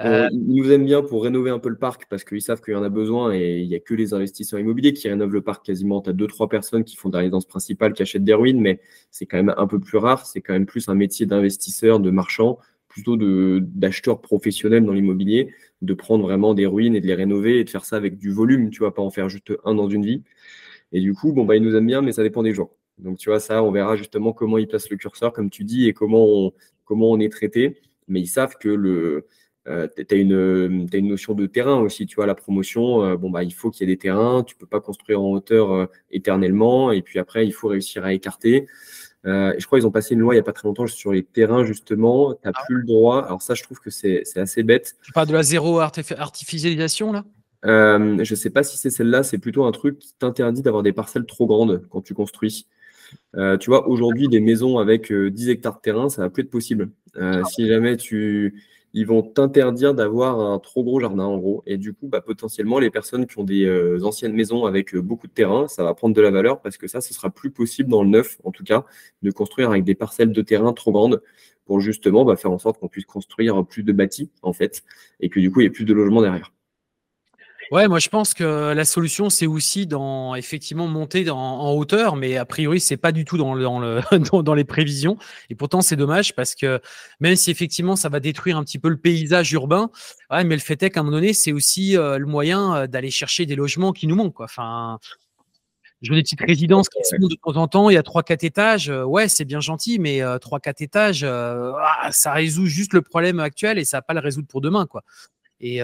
Euh, 0.00 0.28
ils 0.32 0.56
nous 0.56 0.72
aiment 0.72 0.84
bien 0.84 1.02
pour 1.02 1.22
rénover 1.22 1.50
un 1.50 1.60
peu 1.60 1.68
le 1.68 1.76
parc 1.76 2.06
parce 2.10 2.24
qu'ils 2.24 2.42
savent 2.42 2.60
qu'il 2.60 2.74
y 2.74 2.76
en 2.76 2.82
a 2.82 2.88
besoin 2.88 3.32
et 3.32 3.60
il 3.60 3.68
n'y 3.68 3.76
a 3.76 3.80
que 3.80 3.94
les 3.94 4.12
investisseurs 4.12 4.58
immobiliers 4.58 4.92
qui 4.92 5.08
rénovent 5.08 5.32
le 5.32 5.40
parc 5.40 5.64
quasiment. 5.64 6.00
Tu 6.00 6.10
as 6.10 6.12
deux, 6.12 6.26
trois 6.26 6.48
personnes 6.48 6.84
qui 6.84 6.96
font 6.96 7.10
des 7.10 7.18
résidences 7.18 7.46
principales, 7.46 7.92
qui 7.92 8.02
achètent 8.02 8.24
des 8.24 8.34
ruines, 8.34 8.60
mais 8.60 8.80
c'est 9.12 9.26
quand 9.26 9.36
même 9.36 9.54
un 9.56 9.66
peu 9.66 9.78
plus 9.78 9.98
rare. 9.98 10.26
C'est 10.26 10.40
quand 10.40 10.52
même 10.52 10.66
plus 10.66 10.88
un 10.88 10.94
métier 10.94 11.26
d'investisseur, 11.26 12.00
de 12.00 12.10
marchand, 12.10 12.58
plutôt 12.94 13.16
d'acheteurs 13.16 14.20
professionnels 14.20 14.84
dans 14.84 14.92
l'immobilier, 14.92 15.52
de 15.82 15.94
prendre 15.94 16.22
vraiment 16.22 16.54
des 16.54 16.64
ruines 16.64 16.94
et 16.94 17.00
de 17.00 17.06
les 17.08 17.14
rénover 17.14 17.58
et 17.58 17.64
de 17.64 17.70
faire 17.70 17.84
ça 17.84 17.96
avec 17.96 18.18
du 18.18 18.30
volume. 18.30 18.70
Tu 18.70 18.82
vas 18.82 18.92
pas 18.92 19.02
en 19.02 19.10
faire 19.10 19.28
juste 19.28 19.52
un 19.64 19.74
dans 19.74 19.88
une 19.88 20.06
vie. 20.06 20.22
Et 20.92 21.00
du 21.00 21.12
coup, 21.12 21.32
bon, 21.32 21.44
bah, 21.44 21.56
ils 21.56 21.62
nous 21.62 21.74
aiment 21.74 21.88
bien, 21.88 22.02
mais 22.02 22.12
ça 22.12 22.22
dépend 22.22 22.44
des 22.44 22.54
jours. 22.54 22.76
Donc, 22.98 23.18
tu 23.18 23.30
vois, 23.30 23.40
ça, 23.40 23.64
on 23.64 23.72
verra 23.72 23.96
justement 23.96 24.32
comment 24.32 24.58
ils 24.58 24.68
placent 24.68 24.90
le 24.90 24.96
curseur, 24.96 25.32
comme 25.32 25.50
tu 25.50 25.64
dis, 25.64 25.88
et 25.88 25.92
comment 25.92 26.24
on, 26.24 26.52
comment 26.84 27.10
on 27.10 27.18
est 27.18 27.30
traité. 27.30 27.80
Mais 28.06 28.20
ils 28.20 28.28
savent 28.28 28.56
que 28.60 28.68
le, 28.68 29.26
euh, 29.66 29.88
tu 29.96 30.14
as, 30.14 30.16
une, 30.16 30.88
une 30.92 31.08
notion 31.08 31.34
de 31.34 31.46
terrain 31.46 31.80
aussi. 31.80 32.06
Tu 32.06 32.14
vois, 32.14 32.26
la 32.26 32.36
promotion, 32.36 33.02
euh, 33.02 33.16
bon, 33.16 33.28
bah, 33.28 33.42
il 33.42 33.52
faut 33.52 33.72
qu'il 33.72 33.88
y 33.88 33.90
ait 33.90 33.94
des 33.94 33.98
terrains. 33.98 34.44
Tu 34.44 34.54
peux 34.54 34.66
pas 34.66 34.80
construire 34.80 35.20
en 35.20 35.32
hauteur 35.32 35.72
euh, 35.72 35.86
éternellement. 36.12 36.92
Et 36.92 37.02
puis 37.02 37.18
après, 37.18 37.44
il 37.44 37.52
faut 37.52 37.66
réussir 37.66 38.04
à 38.04 38.12
écarter. 38.12 38.68
Je 39.24 39.66
crois 39.66 39.78
qu'ils 39.78 39.86
ont 39.86 39.90
passé 39.90 40.14
une 40.14 40.20
loi 40.20 40.34
il 40.34 40.36
n'y 40.36 40.40
a 40.40 40.44
pas 40.44 40.52
très 40.52 40.68
longtemps 40.68 40.86
sur 40.86 41.12
les 41.12 41.22
terrains, 41.22 41.64
justement. 41.64 42.34
Tu 42.34 42.40
n'as 42.44 42.52
ah. 42.54 42.62
plus 42.66 42.76
le 42.76 42.84
droit. 42.84 43.24
Alors, 43.24 43.42
ça, 43.42 43.54
je 43.54 43.62
trouve 43.62 43.80
que 43.80 43.90
c'est 43.90 44.24
assez 44.36 44.62
bête. 44.62 44.96
Tu 45.02 45.12
parles 45.12 45.28
de 45.28 45.32
la 45.32 45.42
zéro 45.42 45.80
artificialisation, 45.80 47.12
là? 47.12 47.24
Euh, 47.64 48.22
je 48.22 48.32
ne 48.32 48.36
sais 48.36 48.50
pas 48.50 48.62
si 48.62 48.76
c'est 48.76 48.90
celle-là, 48.90 49.22
c'est 49.22 49.38
plutôt 49.38 49.64
un 49.64 49.72
truc 49.72 49.98
qui 49.98 50.14
t'interdit 50.18 50.62
d'avoir 50.62 50.82
des 50.82 50.92
parcelles 50.92 51.24
trop 51.24 51.46
grandes 51.46 51.86
quand 51.88 52.02
tu 52.02 52.14
construis. 52.14 52.66
Euh, 53.36 53.56
tu 53.56 53.70
vois, 53.70 53.88
aujourd'hui, 53.88 54.28
des 54.28 54.40
maisons 54.40 54.78
avec 54.78 55.12
10 55.12 55.12
euh, 55.12 55.50
hectares 55.50 55.76
de 55.76 55.80
terrain, 55.80 56.08
ça 56.08 56.22
va 56.22 56.30
plus 56.30 56.42
être 56.42 56.50
possible. 56.50 56.90
si 57.48 57.66
jamais 57.66 57.96
tu. 57.96 58.62
Ils 58.94 59.06
vont 59.06 59.22
t'interdire 59.22 59.92
d'avoir 59.92 60.40
un 60.40 60.58
trop 60.58 60.82
gros 60.84 61.00
jardin, 61.00 61.24
en 61.24 61.36
gros. 61.36 61.62
Et 61.66 61.76
du 61.76 61.92
coup, 61.92 62.08
bah, 62.08 62.22
potentiellement, 62.22 62.78
les 62.78 62.90
personnes 62.90 63.26
qui 63.26 63.38
ont 63.38 63.44
des 63.44 63.68
anciennes 64.04 64.32
maisons 64.34 64.64
avec 64.64 64.96
beaucoup 64.96 65.26
de 65.26 65.32
terrain, 65.32 65.68
ça 65.68 65.84
va 65.84 65.94
prendre 65.94 66.14
de 66.14 66.20
la 66.22 66.30
valeur 66.30 66.62
parce 66.62 66.78
que 66.78 66.86
ça, 66.86 67.00
ce 67.02 67.12
sera 67.12 67.28
plus 67.30 67.50
possible 67.50 67.90
dans 67.90 68.02
le 68.04 68.08
neuf, 68.08 68.38
en 68.44 68.52
tout 68.52 68.64
cas, 68.64 68.86
de 69.22 69.30
construire 69.30 69.70
avec 69.70 69.84
des 69.84 69.94
parcelles 69.94 70.32
de 70.32 70.42
terrain 70.42 70.72
trop 70.72 70.92
grandes 70.92 71.20
pour 71.66 71.80
justement 71.80 72.24
bah, 72.24 72.36
faire 72.36 72.52
en 72.52 72.58
sorte 72.58 72.78
qu'on 72.78 72.88
puisse 72.88 73.06
construire 73.06 73.66
plus 73.66 73.82
de 73.82 73.92
bâtis, 73.92 74.30
en 74.42 74.52
fait, 74.52 74.84
et 75.20 75.28
que 75.28 75.40
du 75.40 75.50
coup, 75.50 75.60
il 75.60 75.64
y 75.64 75.66
ait 75.66 75.70
plus 75.70 75.84
de 75.84 75.92
logements 75.92 76.22
derrière. 76.22 76.53
Ouais, 77.70 77.88
moi 77.88 77.98
je 77.98 78.08
pense 78.08 78.34
que 78.34 78.72
la 78.72 78.84
solution 78.84 79.30
c'est 79.30 79.46
aussi 79.46 79.86
dans 79.86 80.34
effectivement 80.34 80.86
monter 80.86 81.28
en 81.30 81.72
hauteur, 81.72 82.16
mais 82.16 82.36
a 82.36 82.44
priori 82.44 82.80
c'est 82.80 82.96
pas 82.96 83.12
du 83.12 83.24
tout 83.24 83.38
dans, 83.38 83.56
dans, 83.56 83.78
le, 83.78 84.00
dans, 84.42 84.54
les 84.54 84.64
prévisions. 84.64 85.16
Et 85.50 85.54
pourtant 85.54 85.80
c'est 85.80 85.96
dommage 85.96 86.34
parce 86.34 86.54
que 86.54 86.80
même 87.20 87.36
si 87.36 87.50
effectivement 87.50 87.96
ça 87.96 88.08
va 88.08 88.20
détruire 88.20 88.56
un 88.56 88.64
petit 88.64 88.78
peu 88.78 88.88
le 88.88 88.96
paysage 88.96 89.52
urbain, 89.52 89.90
ouais, 90.30 90.44
mais 90.44 90.54
le 90.54 90.60
fait 90.60 90.82
est 90.82 90.90
qu'à 90.90 91.00
un 91.00 91.02
moment 91.04 91.16
donné 91.16 91.32
c'est 91.32 91.52
aussi 91.52 91.96
euh, 91.96 92.18
le 92.18 92.26
moyen 92.26 92.76
euh, 92.76 92.86
d'aller 92.86 93.10
chercher 93.10 93.46
des 93.46 93.56
logements 93.56 93.92
qui 93.92 94.06
nous 94.06 94.16
manquent. 94.16 94.34
Quoi. 94.34 94.46
Enfin, 94.46 94.98
je 96.02 96.10
veux 96.10 96.16
des 96.16 96.22
petites 96.22 96.42
résidences 96.42 96.88
qui 96.88 96.98
montent 97.18 97.30
de 97.30 97.36
temps 97.42 97.56
en 97.56 97.68
temps. 97.68 97.90
Il 97.90 97.94
y 97.94 97.96
a 97.96 98.02
trois 98.02 98.22
quatre 98.22 98.44
étages. 98.44 98.90
Euh, 98.90 99.04
ouais, 99.04 99.28
c'est 99.28 99.46
bien 99.46 99.60
gentil, 99.60 99.98
mais 99.98 100.20
trois 100.40 100.60
quatre 100.60 100.82
étages, 100.82 101.24
ah, 101.24 102.08
ça 102.12 102.32
résout 102.32 102.66
juste 102.66 102.92
le 102.92 103.00
problème 103.00 103.40
actuel 103.40 103.78
et 103.78 103.84
ça 103.84 103.98
va 103.98 104.02
pas 104.02 104.14
le 104.14 104.20
résoudre 104.20 104.48
pour 104.48 104.60
demain, 104.60 104.86
quoi. 104.86 105.02
Et 105.60 105.80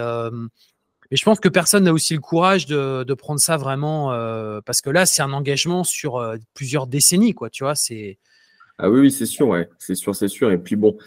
mais 1.11 1.17
je 1.17 1.25
pense 1.25 1.41
que 1.41 1.49
personne 1.49 1.83
n'a 1.83 1.93
aussi 1.93 2.13
le 2.13 2.21
courage 2.21 2.65
de, 2.65 3.13
prendre 3.13 3.41
ça 3.41 3.57
vraiment, 3.57 4.13
euh, 4.13 4.61
parce 4.65 4.81
que 4.81 4.89
là, 4.89 5.05
c'est 5.05 5.21
un 5.21 5.33
engagement 5.33 5.83
sur 5.83 6.15
euh, 6.15 6.37
plusieurs 6.53 6.87
décennies, 6.87 7.33
quoi. 7.33 7.49
Tu 7.49 7.65
vois, 7.65 7.75
c'est. 7.75 8.17
Ah 8.77 8.89
oui, 8.89 9.01
oui 9.01 9.11
c'est 9.11 9.25
sûr, 9.25 9.49
ouais. 9.49 9.69
C'est 9.77 9.93
sûr, 9.93 10.15
c'est 10.15 10.29
sûr. 10.29 10.49
Et 10.51 10.57
puis 10.57 10.77
bon, 10.77 10.97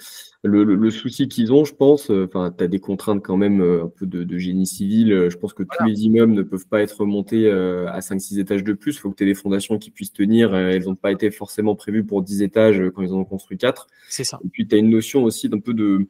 le, 0.44 0.90
souci 0.90 1.26
qu'ils 1.26 1.52
ont, 1.52 1.64
je 1.64 1.74
pense, 1.74 2.10
euh, 2.10 2.26
enfin, 2.28 2.54
tu 2.56 2.62
as 2.62 2.68
des 2.68 2.78
contraintes 2.78 3.24
quand 3.24 3.38
même 3.38 3.62
un 3.62 3.88
peu 3.88 4.06
de, 4.06 4.38
génie 4.38 4.66
civil. 4.66 5.28
Je 5.30 5.36
pense 5.38 5.54
que 5.54 5.62
tous 5.62 5.84
les 5.84 6.02
immeubles 6.02 6.34
ne 6.34 6.42
peuvent 6.42 6.68
pas 6.68 6.82
être 6.82 7.06
montés 7.06 7.50
à 7.50 7.98
5-6 7.98 8.38
étages 8.38 8.62
de 8.62 8.74
plus. 8.74 8.94
Il 8.94 8.98
faut 8.98 9.10
que 9.10 9.16
tu 9.16 9.24
aies 9.24 9.26
des 9.26 9.34
fondations 9.34 9.78
qui 9.78 9.90
puissent 9.90 10.12
tenir. 10.12 10.54
Elles 10.54 10.84
n'ont 10.84 10.94
pas 10.94 11.10
été 11.12 11.30
forcément 11.30 11.74
prévues 11.74 12.04
pour 12.04 12.22
10 12.22 12.42
étages 12.42 12.80
quand 12.94 13.02
ils 13.02 13.12
en 13.12 13.20
ont 13.20 13.24
construit 13.24 13.56
4. 13.56 13.88
C'est 14.10 14.24
ça. 14.24 14.38
Et 14.44 14.48
puis, 14.48 14.68
tu 14.68 14.76
as 14.76 14.78
une 14.78 14.90
notion 14.90 15.24
aussi 15.24 15.48
d'un 15.48 15.60
peu 15.60 15.72
de 15.72 16.06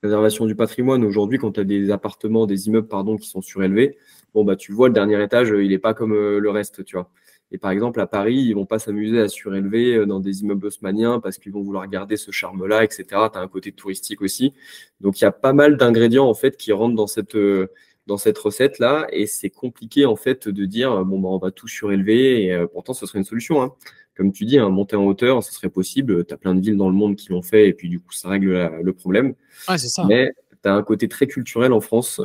préservation 0.00 0.46
du 0.46 0.54
patrimoine. 0.54 1.04
Aujourd'hui, 1.04 1.38
quand 1.38 1.52
tu 1.52 1.60
as 1.60 1.64
des 1.64 1.90
appartements, 1.90 2.46
des 2.46 2.68
immeubles 2.68 2.88
pardon, 2.88 3.16
qui 3.16 3.28
sont 3.28 3.40
surélevés, 3.40 3.98
bon, 4.34 4.44
bah, 4.44 4.56
tu 4.56 4.72
vois, 4.72 4.88
le 4.88 4.94
dernier 4.94 5.22
étage, 5.22 5.48
il 5.48 5.68
n'est 5.68 5.78
pas 5.78 5.94
comme 5.94 6.12
euh, 6.12 6.38
le 6.38 6.50
reste, 6.50 6.84
tu 6.84 6.96
vois. 6.96 7.10
Et 7.50 7.58
par 7.58 7.70
exemple, 7.70 8.00
à 8.00 8.06
Paris, 8.06 8.36
ils 8.36 8.54
vont 8.54 8.66
pas 8.66 8.78
s'amuser 8.78 9.20
à 9.20 9.28
surélever 9.28 9.96
euh, 9.96 10.06
dans 10.06 10.20
des 10.20 10.42
immeubles 10.42 10.66
haussmanniens 10.66 11.18
parce 11.20 11.38
qu'ils 11.38 11.52
vont 11.52 11.62
vouloir 11.62 11.88
garder 11.88 12.16
ce 12.16 12.30
charme-là, 12.30 12.84
etc. 12.84 13.04
Tu 13.08 13.38
as 13.38 13.40
un 13.40 13.48
côté 13.48 13.72
touristique 13.72 14.20
aussi. 14.22 14.52
Donc, 15.00 15.20
il 15.20 15.24
y 15.24 15.26
a 15.26 15.32
pas 15.32 15.52
mal 15.52 15.76
d'ingrédients, 15.76 16.28
en 16.28 16.34
fait, 16.34 16.56
qui 16.56 16.72
rentrent 16.72 16.96
dans 16.96 17.06
cette, 17.06 17.34
euh, 17.34 17.68
dans 18.06 18.18
cette 18.18 18.38
recette-là 18.38 19.06
et 19.12 19.26
c'est 19.26 19.50
compliqué 19.50 20.06
en 20.06 20.16
fait 20.16 20.48
de 20.48 20.64
dire 20.64 21.04
bon 21.04 21.20
bah 21.20 21.28
on 21.28 21.36
va 21.36 21.50
tout 21.50 21.68
surélever 21.68 22.46
et 22.46 22.66
pourtant 22.72 22.94
ce 22.94 23.04
serait 23.04 23.18
une 23.18 23.26
solution. 23.26 23.60
Hein. 23.60 23.74
Comme 24.18 24.32
tu 24.32 24.44
dis, 24.44 24.58
hein, 24.58 24.68
monter 24.68 24.96
en 24.96 25.04
hauteur, 25.06 25.42
ce 25.42 25.54
serait 25.54 25.70
possible. 25.70 26.26
Tu 26.26 26.34
as 26.34 26.36
plein 26.36 26.54
de 26.54 26.60
villes 26.60 26.76
dans 26.76 26.90
le 26.90 26.94
monde 26.94 27.16
qui 27.16 27.30
l'ont 27.30 27.40
fait 27.40 27.68
et 27.68 27.72
puis 27.72 27.88
du 27.88 28.00
coup 28.00 28.12
ça 28.12 28.28
règle 28.28 28.70
le 28.82 28.92
problème. 28.92 29.34
c'est 29.66 29.78
ça. 29.78 30.04
Mais 30.06 30.32
tu 30.62 30.68
as 30.68 30.74
un 30.74 30.82
côté 30.82 31.08
très 31.08 31.26
culturel 31.26 31.72
en 31.72 31.80
France 31.80 32.20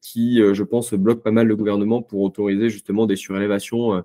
qui, 0.00 0.40
je 0.52 0.62
pense, 0.62 0.94
bloque 0.94 1.22
pas 1.22 1.30
mal 1.30 1.46
le 1.46 1.54
gouvernement 1.54 2.02
pour 2.02 2.22
autoriser 2.22 2.70
justement 2.70 3.06
des 3.06 3.16
surélévations 3.16 4.02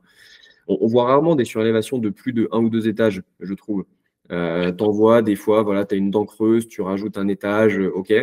on, 0.67 0.87
voit 0.87 1.05
rarement 1.05 1.35
des 1.35 1.45
surélévations 1.45 1.97
de 1.97 2.09
plus 2.09 2.33
de 2.33 2.47
un 2.51 2.59
ou 2.59 2.69
deux 2.69 2.87
étages, 2.87 3.21
je 3.39 3.53
trouve. 3.53 3.85
Euh, 4.31 4.71
T'envoies 4.71 5.21
des 5.21 5.35
fois, 5.35 5.63
voilà, 5.63 5.85
tu 5.85 5.95
as 5.95 5.97
une 5.97 6.11
dent 6.11 6.25
creuse, 6.25 6.67
tu 6.67 6.81
rajoutes 6.81 7.17
un 7.17 7.27
étage, 7.27 7.77
euh, 7.77 7.91
ok. 7.91 8.13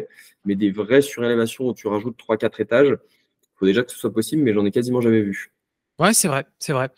Mais 0.45 0.55
des 0.55 0.71
vraies 0.71 1.03
surélévations 1.03 1.69
où 1.69 1.75
tu 1.75 1.89
rajoutes 1.89 2.17
3-4 2.17 2.61
étages, 2.61 2.89
il 2.89 3.59
faut 3.59 3.67
déjà 3.67 3.83
que 3.83 3.93
ce 3.93 3.99
soit 3.99 4.13
possible, 4.13 4.43
mais 4.43 4.55
j'en 4.55 4.65
ai 4.65 4.71
quasiment 4.71 5.01
jamais 5.01 5.21
vu. 5.21 5.53
Ouais, 5.99 6.15
c'est 6.15 6.29
vrai, 6.29 6.47
c'est 6.59 6.73
vrai. 6.73 6.89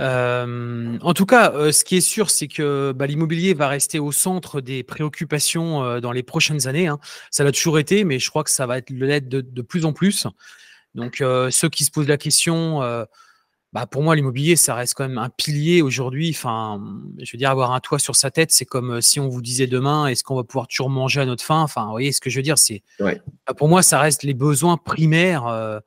Euh, 0.00 0.98
en 1.00 1.14
tout 1.14 1.26
cas, 1.26 1.52
euh, 1.52 1.72
ce 1.72 1.84
qui 1.84 1.96
est 1.96 2.00
sûr, 2.00 2.30
c'est 2.30 2.48
que 2.48 2.92
bah, 2.92 3.06
l'immobilier 3.06 3.54
va 3.54 3.68
rester 3.68 3.98
au 3.98 4.12
centre 4.12 4.60
des 4.60 4.82
préoccupations 4.82 6.00
dans 6.00 6.12
les 6.12 6.22
prochaines 6.22 6.66
années. 6.66 6.88
Hein. 6.88 6.98
Ça 7.30 7.44
l'a 7.44 7.52
toujours 7.52 7.78
été, 7.78 8.04
mais 8.04 8.18
je 8.18 8.30
crois 8.30 8.44
que 8.44 8.50
ça 8.50 8.66
va 8.66 8.78
être 8.78 8.90
l'aide 8.90 9.28
de, 9.28 9.40
de, 9.40 9.62
plus 9.62 9.84
en 9.84 9.92
plus. 9.92 10.26
Donc, 10.94 11.22
ceux 11.50 11.68
qui 11.68 11.84
se 11.84 11.90
posent 11.90 12.08
la 12.08 12.18
question, 12.18 12.80
bah 13.72 13.86
pour 13.86 14.02
moi, 14.02 14.14
l'immobilier, 14.14 14.54
ça 14.56 14.74
reste 14.74 14.94
quand 14.94 15.08
même 15.08 15.18
un 15.18 15.30
pilier 15.30 15.80
aujourd'hui. 15.80 16.30
Enfin, 16.30 16.82
je 17.18 17.32
veux 17.32 17.38
dire, 17.38 17.50
avoir 17.50 17.72
un 17.72 17.80
toit 17.80 17.98
sur 17.98 18.16
sa 18.16 18.30
tête, 18.30 18.50
c'est 18.50 18.66
comme 18.66 18.96
euh, 18.96 19.00
si 19.00 19.18
on 19.18 19.28
vous 19.28 19.40
disait 19.40 19.66
demain, 19.66 20.08
est-ce 20.08 20.22
qu'on 20.22 20.36
va 20.36 20.44
pouvoir 20.44 20.68
toujours 20.68 20.90
manger 20.90 21.22
à 21.22 21.26
notre 21.26 21.42
faim? 21.42 21.62
Enfin, 21.62 21.86
vous 21.86 21.92
voyez 21.92 22.12
ce 22.12 22.20
que 22.20 22.28
je 22.28 22.38
veux 22.38 22.42
dire 22.42 22.58
C'est 22.58 22.82
bah, 22.98 23.14
pour 23.56 23.68
moi, 23.68 23.82
ça 23.82 23.98
reste 23.98 24.24
les 24.24 24.34
besoins 24.34 24.76
primaires. 24.76 25.46
Euh, 25.46 25.80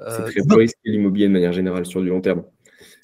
c'est 0.00 0.46
très 0.46 0.56
risqué 0.56 0.78
l'immobilier 0.84 1.26
de 1.26 1.32
manière 1.32 1.52
générale 1.52 1.86
sur 1.86 2.00
du 2.02 2.08
long 2.08 2.20
terme. 2.20 2.44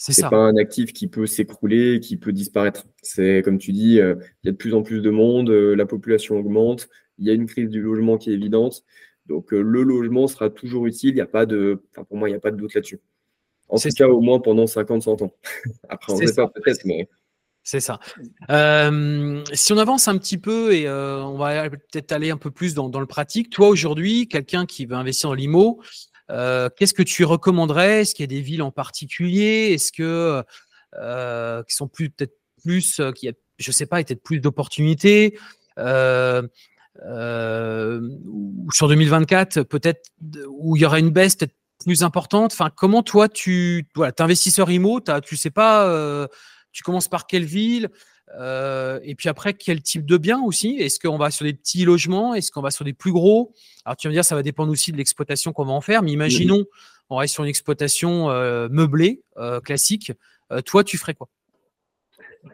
C'est 0.02 0.22
pas 0.22 0.36
un 0.36 0.56
actif 0.56 0.94
qui 0.94 1.08
peut 1.08 1.26
s'écrouler, 1.26 2.00
qui 2.00 2.16
peut 2.16 2.32
disparaître. 2.32 2.86
C'est 3.02 3.42
comme 3.44 3.58
tu 3.58 3.72
dis, 3.72 3.96
il 3.96 4.16
y 4.44 4.48
a 4.48 4.52
de 4.52 4.56
plus 4.56 4.74
en 4.74 4.82
plus 4.82 5.02
de 5.02 5.10
monde, 5.10 5.50
la 5.50 5.84
population 5.84 6.38
augmente, 6.38 6.88
il 7.18 7.26
y 7.26 7.30
a 7.30 7.34
une 7.34 7.46
crise 7.46 7.68
du 7.68 7.82
logement 7.82 8.16
qui 8.16 8.30
est 8.30 8.34
évidente. 8.34 8.82
Donc 9.26 9.52
le 9.52 9.82
logement 9.82 10.26
sera 10.26 10.48
toujours 10.48 10.86
utile. 10.86 11.10
Il 11.10 11.18
y 11.18 11.20
a 11.20 11.26
pas 11.26 11.44
de, 11.44 11.82
pour 11.92 12.16
moi, 12.16 12.28
il 12.28 12.32
n'y 12.32 12.36
a 12.36 12.40
pas 12.40 12.50
de 12.50 12.56
doute 12.56 12.74
là-dessus. 12.74 13.00
En 13.68 13.78
tout 13.78 13.88
cas, 13.90 14.08
au 14.08 14.20
moins 14.20 14.40
pendant 14.40 14.64
50-100 14.64 15.22
ans. 15.22 15.32
Après, 15.88 16.12
on 16.12 16.18
ne 16.18 16.26
sait 16.26 16.34
pas 16.34 16.48
peut-être, 16.48 16.84
mais. 16.84 17.08
C'est 17.62 17.80
ça. 17.80 18.00
Euh, 18.50 19.44
si 19.52 19.72
on 19.74 19.78
avance 19.78 20.08
un 20.08 20.16
petit 20.16 20.38
peu 20.38 20.72
et 20.72 20.88
euh, 20.88 21.22
on 21.22 21.36
va 21.36 21.68
peut-être 21.68 22.10
aller 22.10 22.30
un 22.30 22.38
peu 22.38 22.50
plus 22.50 22.74
dans, 22.74 22.88
le 22.88 23.06
pratique, 23.06 23.50
toi 23.50 23.68
aujourd'hui, 23.68 24.28
quelqu'un 24.28 24.64
qui 24.64 24.86
veut 24.86 24.96
investir 24.96 25.28
dans 25.28 25.34
l'IMO, 25.34 25.80
euh, 26.30 26.68
qu'est-ce 26.76 26.94
que 26.94 27.02
tu 27.02 27.24
recommanderais? 27.24 28.02
Est-ce 28.02 28.14
qu'il 28.14 28.22
y 28.22 28.28
a 28.32 28.34
des 28.34 28.40
villes 28.40 28.62
en 28.62 28.70
particulier? 28.70 29.72
Est-ce 29.72 29.92
que 29.92 30.42
qui 31.66 31.74
sont 31.74 31.88
plus 31.88 32.10
peut-être 32.10 32.34
plus, 32.62 33.00
qui 33.14 33.28
a, 33.28 33.32
je 33.58 33.72
sais 33.72 33.86
pas, 33.86 34.02
peut-être 34.02 34.22
plus 34.22 34.40
d'opportunités 34.40 35.38
sur 35.76 36.48
2024, 38.88 39.62
peut-être 39.62 40.10
où 40.48 40.76
il 40.76 40.82
y 40.82 40.84
aura 40.84 40.98
une 40.98 41.10
baisse, 41.10 41.36
peut-être 41.36 41.54
plus 41.84 42.02
importante? 42.02 42.52
Enfin, 42.52 42.70
comment 42.74 43.02
toi, 43.02 43.28
tu, 43.28 43.86
voilà, 43.94 44.12
es 44.16 44.22
investisseur 44.22 44.70
IMO, 44.70 45.00
tu 45.24 45.36
sais 45.36 45.50
pas, 45.50 45.86
euh, 45.88 46.26
tu 46.72 46.82
commences 46.82 47.08
par 47.08 47.26
quelle 47.26 47.44
ville? 47.44 47.88
Euh, 48.38 49.00
et 49.02 49.14
puis 49.14 49.28
après, 49.28 49.54
quel 49.54 49.82
type 49.82 50.06
de 50.06 50.16
bien 50.16 50.40
aussi? 50.42 50.76
Est-ce 50.78 51.00
qu'on 51.00 51.18
va 51.18 51.30
sur 51.30 51.44
des 51.44 51.52
petits 51.52 51.84
logements? 51.84 52.34
Est-ce 52.34 52.50
qu'on 52.50 52.62
va 52.62 52.70
sur 52.70 52.84
des 52.84 52.92
plus 52.92 53.12
gros? 53.12 53.52
Alors, 53.84 53.96
tu 53.96 54.06
vas 54.06 54.10
me 54.10 54.14
dire, 54.14 54.24
ça 54.24 54.34
va 54.34 54.42
dépendre 54.42 54.70
aussi 54.70 54.92
de 54.92 54.96
l'exploitation 54.96 55.52
qu'on 55.52 55.64
va 55.64 55.72
en 55.72 55.80
faire, 55.80 56.02
mais 56.02 56.12
imaginons, 56.12 56.64
on 57.08 57.16
reste 57.16 57.34
sur 57.34 57.44
une 57.44 57.50
exploitation 57.50 58.30
euh, 58.30 58.68
meublée, 58.70 59.22
classique. 59.64 60.12
toi, 60.64 60.84
tu 60.84 60.98
ferais 60.98 61.14
quoi? 61.14 61.28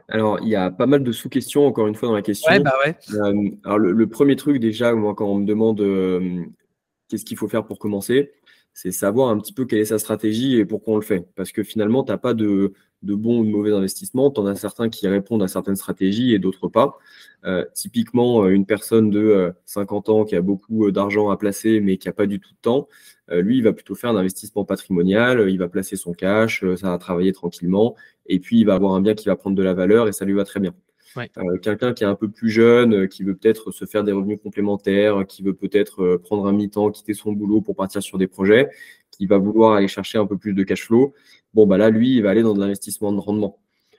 Alors, 0.08 0.40
il 0.40 0.48
y 0.48 0.56
a 0.56 0.70
pas 0.70 0.86
mal 0.86 1.02
de 1.02 1.12
sous-questions, 1.12 1.66
encore 1.66 1.86
une 1.86 1.94
fois, 1.94 2.08
dans 2.08 2.14
la 2.14 2.22
question. 2.22 2.50
Ouais, 2.50 2.60
bah 2.60 2.74
ouais. 2.84 2.96
alors, 3.64 3.78
le, 3.78 4.06
premier 4.08 4.36
truc, 4.36 4.58
déjà, 4.58 4.92
moi, 4.94 5.14
quand 5.14 5.26
on 5.26 5.36
me 5.36 5.46
demande 5.46 5.80
qu'est-ce 7.08 7.24
qu'il 7.24 7.36
faut 7.36 7.48
faire 7.48 7.64
pour 7.66 7.78
commencer, 7.78 8.32
c'est 8.76 8.92
savoir 8.92 9.30
un 9.30 9.38
petit 9.38 9.54
peu 9.54 9.64
quelle 9.64 9.78
est 9.78 9.86
sa 9.86 9.98
stratégie 9.98 10.56
et 10.58 10.64
pourquoi 10.64 10.94
on 10.94 10.96
le 10.98 11.02
fait. 11.02 11.26
Parce 11.34 11.50
que 11.50 11.62
finalement, 11.62 12.04
tu 12.04 12.12
n'as 12.12 12.18
pas 12.18 12.34
de, 12.34 12.74
de 13.02 13.14
bons 13.14 13.40
ou 13.40 13.44
de 13.44 13.50
mauvais 13.50 13.72
investissements. 13.72 14.30
Tu 14.30 14.40
en 14.40 14.46
as 14.46 14.56
certains 14.56 14.88
qui 14.88 15.06
répondent 15.08 15.42
à 15.42 15.48
certaines 15.48 15.76
stratégies 15.76 16.34
et 16.34 16.38
d'autres 16.38 16.68
pas. 16.68 16.98
Euh, 17.44 17.64
typiquement, 17.74 18.44
euh, 18.44 18.48
une 18.48 18.66
personne 18.66 19.10
de 19.10 19.52
50 19.66 20.08
euh, 20.08 20.12
ans 20.12 20.24
qui 20.24 20.34
a 20.34 20.40
beaucoup 20.40 20.90
d'argent 20.90 21.30
à 21.30 21.36
placer 21.36 21.80
mais 21.80 21.96
qui 21.96 22.08
n'a 22.08 22.12
pas 22.12 22.26
du 22.26 22.40
tout 22.40 22.52
de 22.52 22.58
temps, 22.60 22.88
lui, 23.28 23.56
il 23.56 23.64
va 23.64 23.72
plutôt 23.72 23.96
faire 23.96 24.10
un 24.10 24.16
investissement 24.16 24.64
patrimonial, 24.64 25.50
il 25.50 25.58
va 25.58 25.68
placer 25.68 25.96
son 25.96 26.12
cash, 26.12 26.64
ça 26.76 26.90
va 26.90 26.98
travailler 26.98 27.32
tranquillement, 27.32 27.96
et 28.26 28.38
puis 28.38 28.60
il 28.60 28.66
va 28.66 28.74
avoir 28.74 28.94
un 28.94 29.00
bien 29.00 29.14
qui 29.14 29.26
va 29.26 29.34
prendre 29.34 29.56
de 29.56 29.62
la 29.64 29.74
valeur 29.74 30.06
et 30.06 30.12
ça 30.12 30.24
lui 30.24 30.32
va 30.34 30.44
très 30.44 30.60
bien. 30.60 30.74
Euh, 31.18 31.58
quelqu'un 31.58 31.92
qui 31.92 32.04
est 32.04 32.06
un 32.06 32.14
peu 32.14 32.28
plus 32.28 32.50
jeune, 32.50 33.08
qui 33.08 33.24
veut 33.24 33.34
peut-être 33.34 33.70
se 33.70 33.84
faire 33.84 34.04
des 34.04 34.12
revenus 34.12 34.38
complémentaires, 34.42 35.26
qui 35.26 35.42
veut 35.42 35.54
peut-être 35.54 36.16
prendre 36.18 36.46
un 36.46 36.52
mi-temps, 36.52 36.90
quitter 36.90 37.14
son 37.14 37.32
boulot 37.32 37.60
pour 37.60 37.74
partir 37.74 38.02
sur 38.02 38.18
des 38.18 38.26
projets, 38.26 38.68
qui 39.16 39.26
va 39.26 39.38
vouloir 39.38 39.74
aller 39.74 39.88
chercher 39.88 40.18
un 40.18 40.26
peu 40.26 40.36
plus 40.36 40.54
de 40.54 40.62
cash 40.62 40.84
flow, 40.84 41.14
bon, 41.54 41.66
bah 41.66 41.78
là, 41.78 41.90
lui, 41.90 42.16
il 42.16 42.22
va 42.22 42.30
aller 42.30 42.42
dans 42.42 42.54
de 42.54 42.60
l'investissement 42.60 43.12
de 43.12 43.18
rendement. 43.18 43.58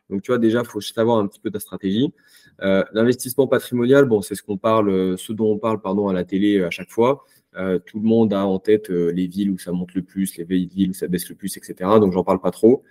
Donc, 0.09 0.21
tu 0.21 0.31
vois, 0.31 0.37
déjà, 0.37 0.61
il 0.61 0.67
faut 0.67 0.81
savoir 0.81 1.17
un 1.17 1.27
petit 1.27 1.39
peu 1.39 1.51
ta 1.51 1.59
stratégie. 1.59 2.13
L'investissement 2.59 3.47
patrimonial, 3.47 4.05
bon, 4.05 4.21
c'est 4.21 4.35
ce 4.35 4.41
qu'on 4.41 4.57
parle, 4.57 5.17
ce 5.17 5.33
dont 5.33 5.51
on 5.51 5.57
parle, 5.57 5.81
pardon, 5.81 6.07
à 6.07 6.13
la 6.13 6.23
télé 6.23 6.63
à 6.63 6.69
chaque 6.69 6.89
fois. 6.89 7.25
tout 7.53 7.99
le 7.99 8.07
monde 8.07 8.33
a 8.33 8.45
en 8.45 8.57
tête 8.57 8.87
les 8.87 9.27
villes 9.27 9.51
où 9.51 9.57
ça 9.57 9.73
monte 9.73 9.93
le 9.95 10.03
plus, 10.03 10.37
les 10.37 10.45
villes 10.45 10.91
où 10.91 10.93
ça 10.93 11.09
baisse 11.09 11.27
le 11.27 11.35
plus, 11.35 11.57
etc. 11.57 11.75
Donc, 11.99 12.13
j'en 12.13 12.23
parle 12.23 12.39
pas 12.39 12.51
trop. 12.51 12.83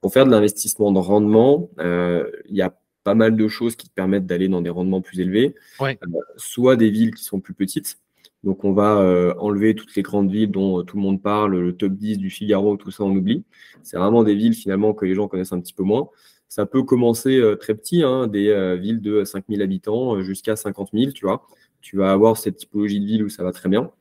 Pour 0.00 0.12
faire 0.12 0.26
de 0.26 0.30
l'investissement 0.30 0.92
de 0.92 1.00
rendement, 1.00 1.68
il 1.80 2.54
y 2.54 2.62
a 2.62 2.72
pas 3.04 3.14
mal 3.14 3.36
de 3.36 3.48
choses 3.48 3.76
qui 3.76 3.88
te 3.88 3.94
permettent 3.94 4.26
d'aller 4.26 4.48
dans 4.48 4.60
des 4.60 4.70
rendements 4.70 5.00
plus 5.00 5.20
élevés. 5.20 5.54
Euh, 5.80 5.94
soit 6.36 6.76
des 6.76 6.90
villes 6.90 7.14
qui 7.14 7.24
sont 7.24 7.40
plus 7.40 7.54
petites. 7.54 7.98
Donc, 8.44 8.64
on 8.64 8.72
va 8.72 8.98
euh, 8.98 9.34
enlever 9.38 9.74
toutes 9.74 9.94
les 9.94 10.02
grandes 10.02 10.30
villes 10.30 10.50
dont 10.50 10.80
euh, 10.80 10.82
tout 10.82 10.96
le 10.96 11.02
monde 11.02 11.22
parle, 11.22 11.58
le 11.58 11.76
top 11.76 11.92
10 11.92 12.18
du 12.18 12.30
Figaro, 12.30 12.76
tout 12.76 12.90
ça, 12.90 13.04
on 13.04 13.10
oublie. 13.14 13.44
C'est 13.82 13.98
vraiment 13.98 14.24
des 14.24 14.34
villes 14.34 14.54
finalement 14.54 14.94
que 14.94 15.04
les 15.04 15.14
gens 15.14 15.28
connaissent 15.28 15.52
un 15.52 15.60
petit 15.60 15.74
peu 15.74 15.82
moins. 15.82 16.08
Ça 16.48 16.66
peut 16.66 16.82
commencer 16.82 17.40
très 17.60 17.76
petit, 17.76 18.02
hein, 18.02 18.26
des 18.26 18.76
villes 18.80 19.00
de 19.00 19.22
5000 19.22 19.62
habitants 19.62 20.20
jusqu'à 20.20 20.56
50 20.56 20.90
000, 20.92 21.12
tu 21.12 21.24
vois. 21.24 21.46
Tu 21.80 21.96
vas 21.96 22.10
avoir 22.10 22.36
cette 22.36 22.56
typologie 22.56 22.98
de 22.98 23.06
ville 23.06 23.24
où 23.24 23.28
ça 23.28 23.44
va 23.44 23.52
très 23.52 23.68
bien. 23.68 23.92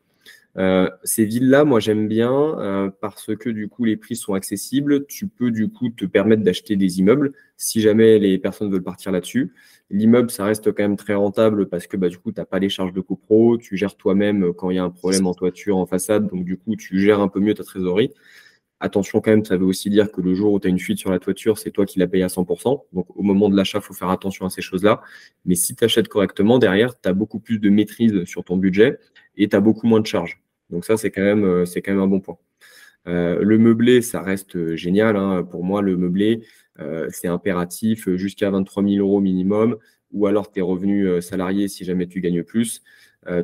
Euh, 0.58 0.90
ces 1.04 1.26
villes-là, 1.26 1.64
moi 1.64 1.80
j'aime 1.80 2.08
bien 2.08 2.32
euh, 2.32 2.90
parce 3.02 3.36
que 3.36 3.50
du 3.50 3.70
coup 3.70 3.86
les 3.86 3.98
prix 3.98 4.16
sont 4.16 4.34
accessibles. 4.34 5.06
Tu 5.06 5.28
peux 5.28 5.52
du 5.52 5.70
coup 5.70 5.90
te 5.90 6.06
permettre 6.06 6.44
d'acheter 6.44 6.76
des 6.76 7.00
immeubles 7.00 7.34
si 7.56 7.82
jamais 7.82 8.20
les 8.20 8.38
personnes 8.38 8.72
veulent 8.72 8.84
partir 8.84 9.12
là-dessus. 9.12 9.54
L'immeuble, 9.92 10.30
ça 10.30 10.46
reste 10.46 10.72
quand 10.72 10.84
même 10.84 10.98
très 10.98 11.16
rentable 11.16 11.68
parce 11.68 11.88
que 11.88 11.98
bah, 11.98 12.10
du 12.10 12.18
coup, 12.18 12.32
tu 12.32 12.40
n'as 12.40 12.46
pas 12.46 12.60
les 12.60 12.70
charges 12.70 12.94
de 12.94 13.02
copro, 13.02 13.58
tu 13.58 13.78
gères 13.78 13.96
toi-même 13.96 14.54
quand 14.54 14.70
il 14.70 14.76
y 14.76 14.80
a 14.80 14.84
un 14.84 14.90
problème 14.90 15.28
en 15.28 15.34
toiture, 15.34 15.78
en 15.78 15.86
façade, 15.86 16.28
donc 16.28 16.46
du 16.46 16.58
coup, 16.58 16.76
tu 16.76 17.00
gères 17.00 17.20
un 17.20 17.28
peu 17.28 17.40
mieux 17.40 17.54
ta 17.54 17.64
trésorerie. 17.64 18.12
Attention 18.82 19.20
quand 19.20 19.32
même, 19.32 19.44
ça 19.44 19.58
veut 19.58 19.66
aussi 19.66 19.90
dire 19.90 20.10
que 20.12 20.22
le 20.22 20.34
jour 20.34 20.54
où 20.54 20.60
tu 20.60 20.68
as 20.68 20.70
une 20.70 20.80
fuite 20.80 21.00
sur 21.00 21.12
la 21.12 21.20
toiture, 21.20 21.58
c'est 21.58 21.72
toi 21.72 21.86
qui 21.86 22.00
la 22.00 22.08
payes 22.08 22.24
à 22.24 22.28
100%. 22.28 22.86
Donc 22.94 23.08
au 23.16 23.24
moment 23.24 23.50
de 23.50 23.56
l'achat, 23.58 23.80
il 23.80 23.84
faut 23.84 23.94
faire 23.94 24.10
attention 24.10 24.46
à 24.46 24.50
ces 24.50 24.62
choses-là. 24.62 25.02
Mais 25.46 25.56
si 25.56 25.76
tu 25.76 25.84
achètes 25.84 26.08
correctement, 26.08 26.60
derrière, 26.60 27.00
tu 27.00 27.10
as 27.10 27.14
beaucoup 27.14 27.40
plus 27.40 27.60
de 27.60 27.70
maîtrise 27.70 28.24
sur 28.24 28.46
ton 28.46 28.56
budget 28.56 28.98
et 29.36 29.50
tu 29.50 29.56
as 29.56 29.60
beaucoup 29.60 29.86
moins 29.86 30.00
de 30.00 30.06
charges. 30.06 30.42
Donc 30.70 30.86
ça, 30.86 30.96
c'est 30.96 31.12
quand, 31.12 31.22
même, 31.22 31.44
euh, 31.44 31.66
quand 31.66 31.92
même 31.92 32.00
un 32.00 32.08
bon 32.08 32.22
point. 32.22 32.38
Euh, 33.08 33.40
le 33.42 33.58
meublé, 33.58 34.02
ça 34.02 34.22
reste 34.22 34.56
euh, 34.56 34.76
génial. 34.76 35.18
Hein. 35.18 35.44
Pour 35.44 35.64
moi, 35.64 35.82
le 35.82 35.98
meublé, 35.98 36.42
c'est 37.10 37.28
impératif 37.28 38.08
jusqu'à 38.16 38.50
23 38.52 38.84
000 38.84 39.06
euros 39.06 39.20
minimum, 39.20 39.76
ou 40.14 40.28
alors 40.28 40.50
tes 40.50 40.62
revenus 40.62 41.20
salariés 41.20 41.68
si 41.68 41.84
jamais 41.84 42.08
tu 42.08 42.22
gagnes 42.22 42.42
plus. 42.42 42.84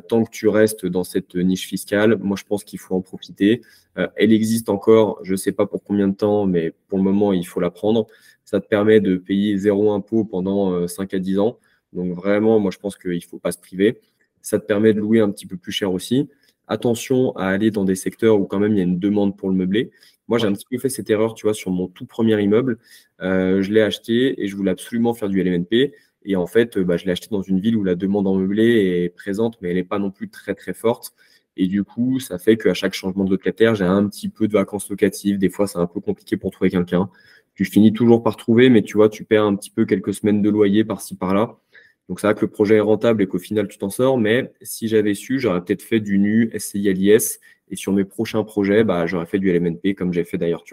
Tant 0.08 0.24
que 0.24 0.30
tu 0.30 0.48
restes 0.48 0.86
dans 0.86 1.04
cette 1.04 1.34
niche 1.34 1.66
fiscale, 1.66 2.16
moi 2.18 2.36
je 2.38 2.44
pense 2.44 2.64
qu'il 2.64 2.78
faut 2.78 2.94
en 2.94 3.02
profiter. 3.02 3.62
elle 3.94 4.32
existe 4.32 4.68
encore, 4.68 5.20
je 5.22 5.32
ne 5.32 5.36
sais 5.36 5.52
pas 5.52 5.66
pour 5.66 5.84
combien 5.84 6.08
de 6.08 6.14
temps, 6.14 6.46
mais 6.46 6.72
pour 6.88 6.98
le 6.98 7.04
moment, 7.04 7.32
il 7.32 7.46
faut 7.46 7.60
la 7.60 7.70
prendre. 7.70 8.06
Ça 8.44 8.60
te 8.60 8.66
permet 8.66 9.00
de 9.00 9.16
payer 9.16 9.56
zéro 9.58 9.92
impôt 9.92 10.24
pendant 10.24 10.88
5 10.88 11.14
à 11.14 11.18
10 11.18 11.38
ans. 11.38 11.58
Donc 11.92 12.14
vraiment, 12.14 12.58
moi 12.58 12.70
je 12.70 12.78
pense 12.78 12.96
qu'il 12.96 13.12
ne 13.12 13.20
faut 13.20 13.38
pas 13.38 13.52
se 13.52 13.58
priver. 13.58 14.00
Ça 14.42 14.58
te 14.58 14.66
permet 14.66 14.92
de 14.92 15.00
louer 15.00 15.20
un 15.20 15.30
petit 15.30 15.46
peu 15.46 15.56
plus 15.56 15.72
cher 15.72 15.92
aussi 15.92 16.28
attention 16.68 17.34
à 17.36 17.46
aller 17.46 17.70
dans 17.70 17.84
des 17.84 17.94
secteurs 17.94 18.40
où 18.40 18.46
quand 18.46 18.58
même 18.58 18.72
il 18.72 18.78
y 18.78 18.80
a 18.80 18.84
une 18.84 18.98
demande 18.98 19.36
pour 19.36 19.48
le 19.48 19.54
meublé. 19.54 19.90
Moi, 20.28 20.38
j'ai 20.38 20.46
un 20.46 20.52
petit 20.52 20.66
peu 20.68 20.78
fait 20.78 20.88
cette 20.88 21.08
erreur, 21.08 21.34
tu 21.34 21.46
vois, 21.46 21.54
sur 21.54 21.70
mon 21.70 21.86
tout 21.86 22.04
premier 22.04 22.40
immeuble. 22.42 22.78
Euh, 23.20 23.62
je 23.62 23.70
l'ai 23.70 23.80
acheté 23.80 24.42
et 24.42 24.48
je 24.48 24.56
voulais 24.56 24.72
absolument 24.72 25.14
faire 25.14 25.28
du 25.28 25.40
LMNP. 25.42 25.92
Et 26.26 26.36
en 26.36 26.46
fait, 26.46 26.76
bah, 26.78 26.96
je 26.96 27.06
l'ai 27.06 27.12
acheté 27.12 27.28
dans 27.30 27.40
une 27.40 27.60
ville 27.60 27.76
où 27.76 27.84
la 27.84 27.94
demande 27.94 28.26
en 28.26 28.34
meublé 28.34 29.04
est 29.04 29.08
présente, 29.08 29.56
mais 29.62 29.70
elle 29.70 29.76
n'est 29.76 29.84
pas 29.84 30.00
non 30.00 30.10
plus 30.10 30.28
très, 30.28 30.54
très 30.54 30.74
forte. 30.74 31.14
Et 31.56 31.68
du 31.68 31.84
coup, 31.84 32.20
ça 32.20 32.36
fait 32.38 32.56
qu'à 32.56 32.74
chaque 32.74 32.92
changement 32.92 33.24
de 33.24 33.30
locataire, 33.30 33.74
j'ai 33.74 33.84
un 33.84 34.06
petit 34.08 34.28
peu 34.28 34.48
de 34.48 34.52
vacances 34.52 34.90
locatives. 34.90 35.38
Des 35.38 35.48
fois, 35.48 35.66
c'est 35.66 35.78
un 35.78 35.86
peu 35.86 36.00
compliqué 36.00 36.36
pour 36.36 36.50
trouver 36.50 36.68
quelqu'un. 36.68 37.08
Tu 37.54 37.64
finis 37.64 37.92
toujours 37.92 38.22
par 38.22 38.36
trouver, 38.36 38.68
mais 38.68 38.82
tu 38.82 38.98
vois, 38.98 39.08
tu 39.08 39.24
perds 39.24 39.44
un 39.44 39.54
petit 39.54 39.70
peu 39.70 39.86
quelques 39.86 40.12
semaines 40.12 40.42
de 40.42 40.50
loyer 40.50 40.84
par-ci, 40.84 41.14
par-là. 41.14 41.56
Donc, 42.08 42.20
c'est 42.20 42.26
vrai 42.26 42.34
que 42.34 42.42
le 42.42 42.50
projet 42.50 42.76
est 42.76 42.80
rentable 42.80 43.22
et 43.22 43.26
qu'au 43.26 43.38
final, 43.38 43.68
tu 43.68 43.78
t'en 43.78 43.88
sors. 43.88 44.18
Mais 44.18 44.52
si 44.60 44.88
j'avais 44.88 45.14
su, 45.14 45.38
j'aurais 45.38 45.64
peut-être 45.64 45.82
fait 45.82 46.00
du 46.00 46.18
NU, 46.18 46.50
SCI 46.58 46.92
l'IS 46.92 47.38
Et 47.70 47.76
sur 47.76 47.92
mes 47.92 48.04
prochains 48.04 48.44
projets, 48.44 48.84
bah, 48.84 49.06
j'aurais 49.06 49.26
fait 49.26 49.38
du 49.38 49.50
LMNP 49.50 49.94
comme 49.94 50.12
j'ai 50.12 50.24
fait 50.24 50.38
d'ailleurs. 50.38 50.64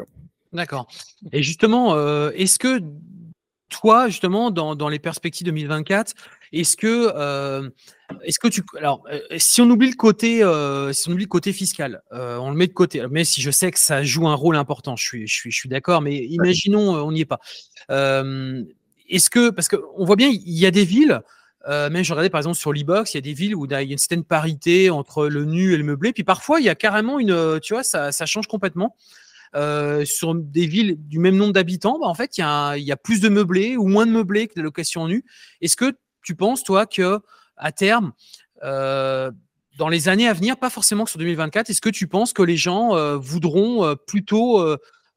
D'accord. 0.52 0.88
Et 1.32 1.42
justement, 1.42 1.96
est-ce 2.32 2.60
que 2.60 2.82
toi, 3.74 4.08
justement, 4.08 4.52
dans, 4.52 4.90
les 4.90 5.00
perspectives 5.00 5.46
2024, 5.48 6.14
est-ce 6.54 6.78
que, 6.78 7.12
euh, 7.16 7.70
est-ce 8.24 8.40
que 8.40 8.48
tu, 8.48 8.62
alors, 8.78 9.04
euh, 9.12 9.20
si 9.38 9.62
on 9.62 9.70
oublie 9.70 9.90
le 9.90 9.96
côté, 9.96 10.44
euh, 10.44 10.94
si 10.94 11.10
on 11.10 11.14
oublie 11.14 11.26
le 11.26 11.30
côté 11.30 11.52
fiscal, 11.52 12.04
on 12.12 12.52
le 12.52 12.56
met 12.56 12.68
de 12.68 12.74
côté. 12.74 13.04
Mais 13.10 13.24
si 13.24 13.42
je 13.42 13.50
sais 13.50 13.72
que 13.72 13.80
ça 13.80 14.04
joue 14.04 14.28
un 14.28 14.36
rôle 14.36 14.56
important, 14.56 14.96
je 14.96 15.04
suis, 15.04 15.28
je 15.28 15.34
suis, 15.34 15.52
je 15.52 15.58
suis 15.58 15.70
d'accord. 15.70 16.02
Mais 16.02 16.16
imaginons, 16.26 16.94
on 17.04 17.12
n'y 17.12 17.22
est 17.22 17.26
pas. 17.26 17.40
est-ce 17.90 19.30
que, 19.30 19.50
parce 19.50 19.68
qu'on 19.68 20.06
voit 20.06 20.16
bien, 20.16 20.30
il 20.30 20.58
y 20.58 20.66
a 20.66 20.72
des 20.72 20.86
villes. 20.86 21.22
même 21.68 22.04
je 22.04 22.14
regardais 22.14 22.30
par 22.30 22.40
exemple 22.40 22.58
sur 22.58 22.72
l'e-box, 22.72 23.14
il 23.14 23.18
y 23.18 23.20
a 23.20 23.22
des 23.22 23.34
villes 23.34 23.56
où 23.56 23.66
il 23.66 23.72
y 23.72 23.76
a 23.76 23.82
une 23.82 23.98
certaine 23.98 24.24
parité 24.24 24.92
entre 24.92 25.28
le 25.28 25.46
nu 25.46 25.74
et 25.74 25.78
le 25.78 25.84
meublé. 25.84 26.14
Puis 26.14 26.24
parfois, 26.24 26.60
il 26.60 26.66
y 26.66 26.70
a 26.70 26.76
carrément 26.76 27.18
une, 27.18 27.60
tu 27.62 27.74
vois, 27.74 27.84
ça, 27.84 28.12
ça 28.12 28.28
change 28.28 28.48
complètement. 28.48 28.96
Euh, 29.56 30.04
sur 30.04 30.34
des 30.34 30.66
villes 30.66 30.96
du 30.98 31.20
même 31.20 31.36
nombre 31.36 31.54
d'habitants, 31.54 32.00
bah, 32.00 32.08
en 32.08 32.16
fait, 32.16 32.38
il 32.38 32.42
y, 32.42 32.92
a, 32.92 32.98
plus 32.98 33.22
de 33.22 33.30
meublés 33.30 33.78
ou 33.78 33.88
moins 33.88 34.06
de 34.06 34.12
meublés 34.12 34.48
que 34.48 34.56
de 34.56 34.62
locations 34.62 35.08
nues. 35.08 35.24
Est-ce 35.62 35.76
que 35.76 35.94
tu 36.24 36.36
penses, 36.36 36.64
toi, 36.64 36.86
que 36.88 37.20
à 37.58 37.72
terme, 37.72 38.14
euh, 38.64 39.32
dans 39.78 39.90
les 39.90 40.10
années 40.10 40.28
à 40.28 40.34
venir, 40.34 40.58
pas 40.58 40.72
forcément 40.72 41.04
que 41.04 41.12
sur 41.12 41.20
2024, 41.20 41.70
est-ce 41.70 41.82
que 41.82 41.90
tu 41.90 42.08
penses 42.08 42.34
que 42.34 42.42
les 42.42 42.58
gens 42.58 42.96
euh, 42.96 43.18
voudront 43.18 43.96
plutôt 44.08 44.66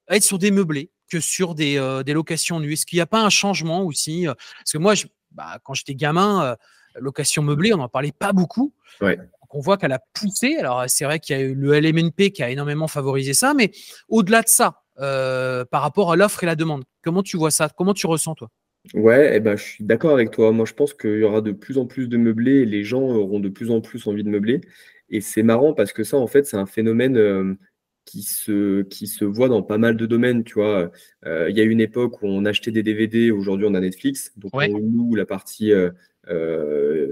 être 0.08 0.22
sur 0.22 0.38
des 0.38 0.50
meublés 0.50 0.90
que 1.10 1.20
sur 1.20 1.54
des, 1.54 2.02
locations 2.06 2.60
nues 2.60 2.74
Est-ce 2.74 2.84
qu'il 2.84 2.98
n'y 2.98 3.02
a 3.02 3.06
pas 3.06 3.22
un 3.22 3.30
changement 3.30 3.84
aussi 3.84 4.26
Parce 4.26 4.72
que 4.72 4.78
moi, 4.78 4.94
bah, 5.30 5.58
quand 5.64 5.72
j'étais 5.72 5.94
gamin, 5.94 6.56
location 6.96 7.42
meublée, 7.42 7.72
on 7.72 7.78
n'en 7.78 7.88
parlait 7.88 8.12
pas 8.12 8.32
beaucoup. 8.32 8.74
Ouais 9.00 9.18
on 9.54 9.60
voit 9.60 9.76
qu'elle 9.76 9.92
a 9.92 10.00
poussé. 10.14 10.56
Alors, 10.56 10.84
c'est 10.88 11.04
vrai 11.04 11.20
qu'il 11.20 11.36
y 11.36 11.40
a 11.40 11.42
eu 11.42 11.54
le 11.54 11.78
LMNP 11.78 12.30
qui 12.32 12.42
a 12.42 12.50
énormément 12.50 12.88
favorisé 12.88 13.34
ça, 13.34 13.54
mais 13.54 13.70
au-delà 14.08 14.42
de 14.42 14.48
ça, 14.48 14.82
euh, 14.98 15.64
par 15.64 15.82
rapport 15.82 16.12
à 16.12 16.16
l'offre 16.16 16.42
et 16.42 16.46
la 16.46 16.56
demande, 16.56 16.84
comment 17.02 17.22
tu 17.22 17.36
vois 17.36 17.50
ça? 17.50 17.68
Comment 17.76 17.92
tu 17.92 18.06
ressens, 18.06 18.34
toi? 18.34 18.48
Ouais, 18.94 19.32
eh 19.34 19.40
ben, 19.40 19.56
je 19.56 19.62
suis 19.62 19.84
d'accord 19.84 20.12
avec 20.12 20.30
toi. 20.30 20.52
Moi, 20.52 20.64
je 20.64 20.72
pense 20.72 20.94
qu'il 20.94 21.18
y 21.18 21.24
aura 21.24 21.40
de 21.40 21.52
plus 21.52 21.76
en 21.76 21.86
plus 21.86 22.08
de 22.08 22.16
meublés 22.16 22.60
et 22.60 22.66
les 22.66 22.84
gens 22.84 23.02
auront 23.02 23.40
de 23.40 23.48
plus 23.48 23.70
en 23.70 23.80
plus 23.80 24.06
envie 24.06 24.24
de 24.24 24.30
meubler. 24.30 24.60
Et 25.10 25.20
c'est 25.20 25.42
marrant 25.42 25.74
parce 25.74 25.92
que 25.92 26.04
ça, 26.04 26.16
en 26.16 26.26
fait, 26.26 26.46
c'est 26.46 26.56
un 26.56 26.66
phénomène 26.66 27.16
euh, 27.16 27.54
qui, 28.04 28.22
se, 28.22 28.82
qui 28.82 29.06
se 29.06 29.24
voit 29.24 29.48
dans 29.48 29.62
pas 29.62 29.78
mal 29.78 29.96
de 29.96 30.06
domaines. 30.06 30.44
Tu 30.44 30.54
vois, 30.54 30.90
euh, 31.26 31.50
il 31.50 31.56
y 31.56 31.60
a 31.60 31.64
une 31.64 31.80
époque 31.80 32.22
où 32.22 32.26
on 32.26 32.44
achetait 32.44 32.70
des 32.70 32.82
DVD, 32.82 33.30
aujourd'hui 33.30 33.66
on 33.68 33.74
a 33.74 33.80
Netflix, 33.80 34.32
donc 34.36 34.52
on 34.54 34.78
loue 34.78 35.14
la 35.14 35.26
partie 35.26 35.72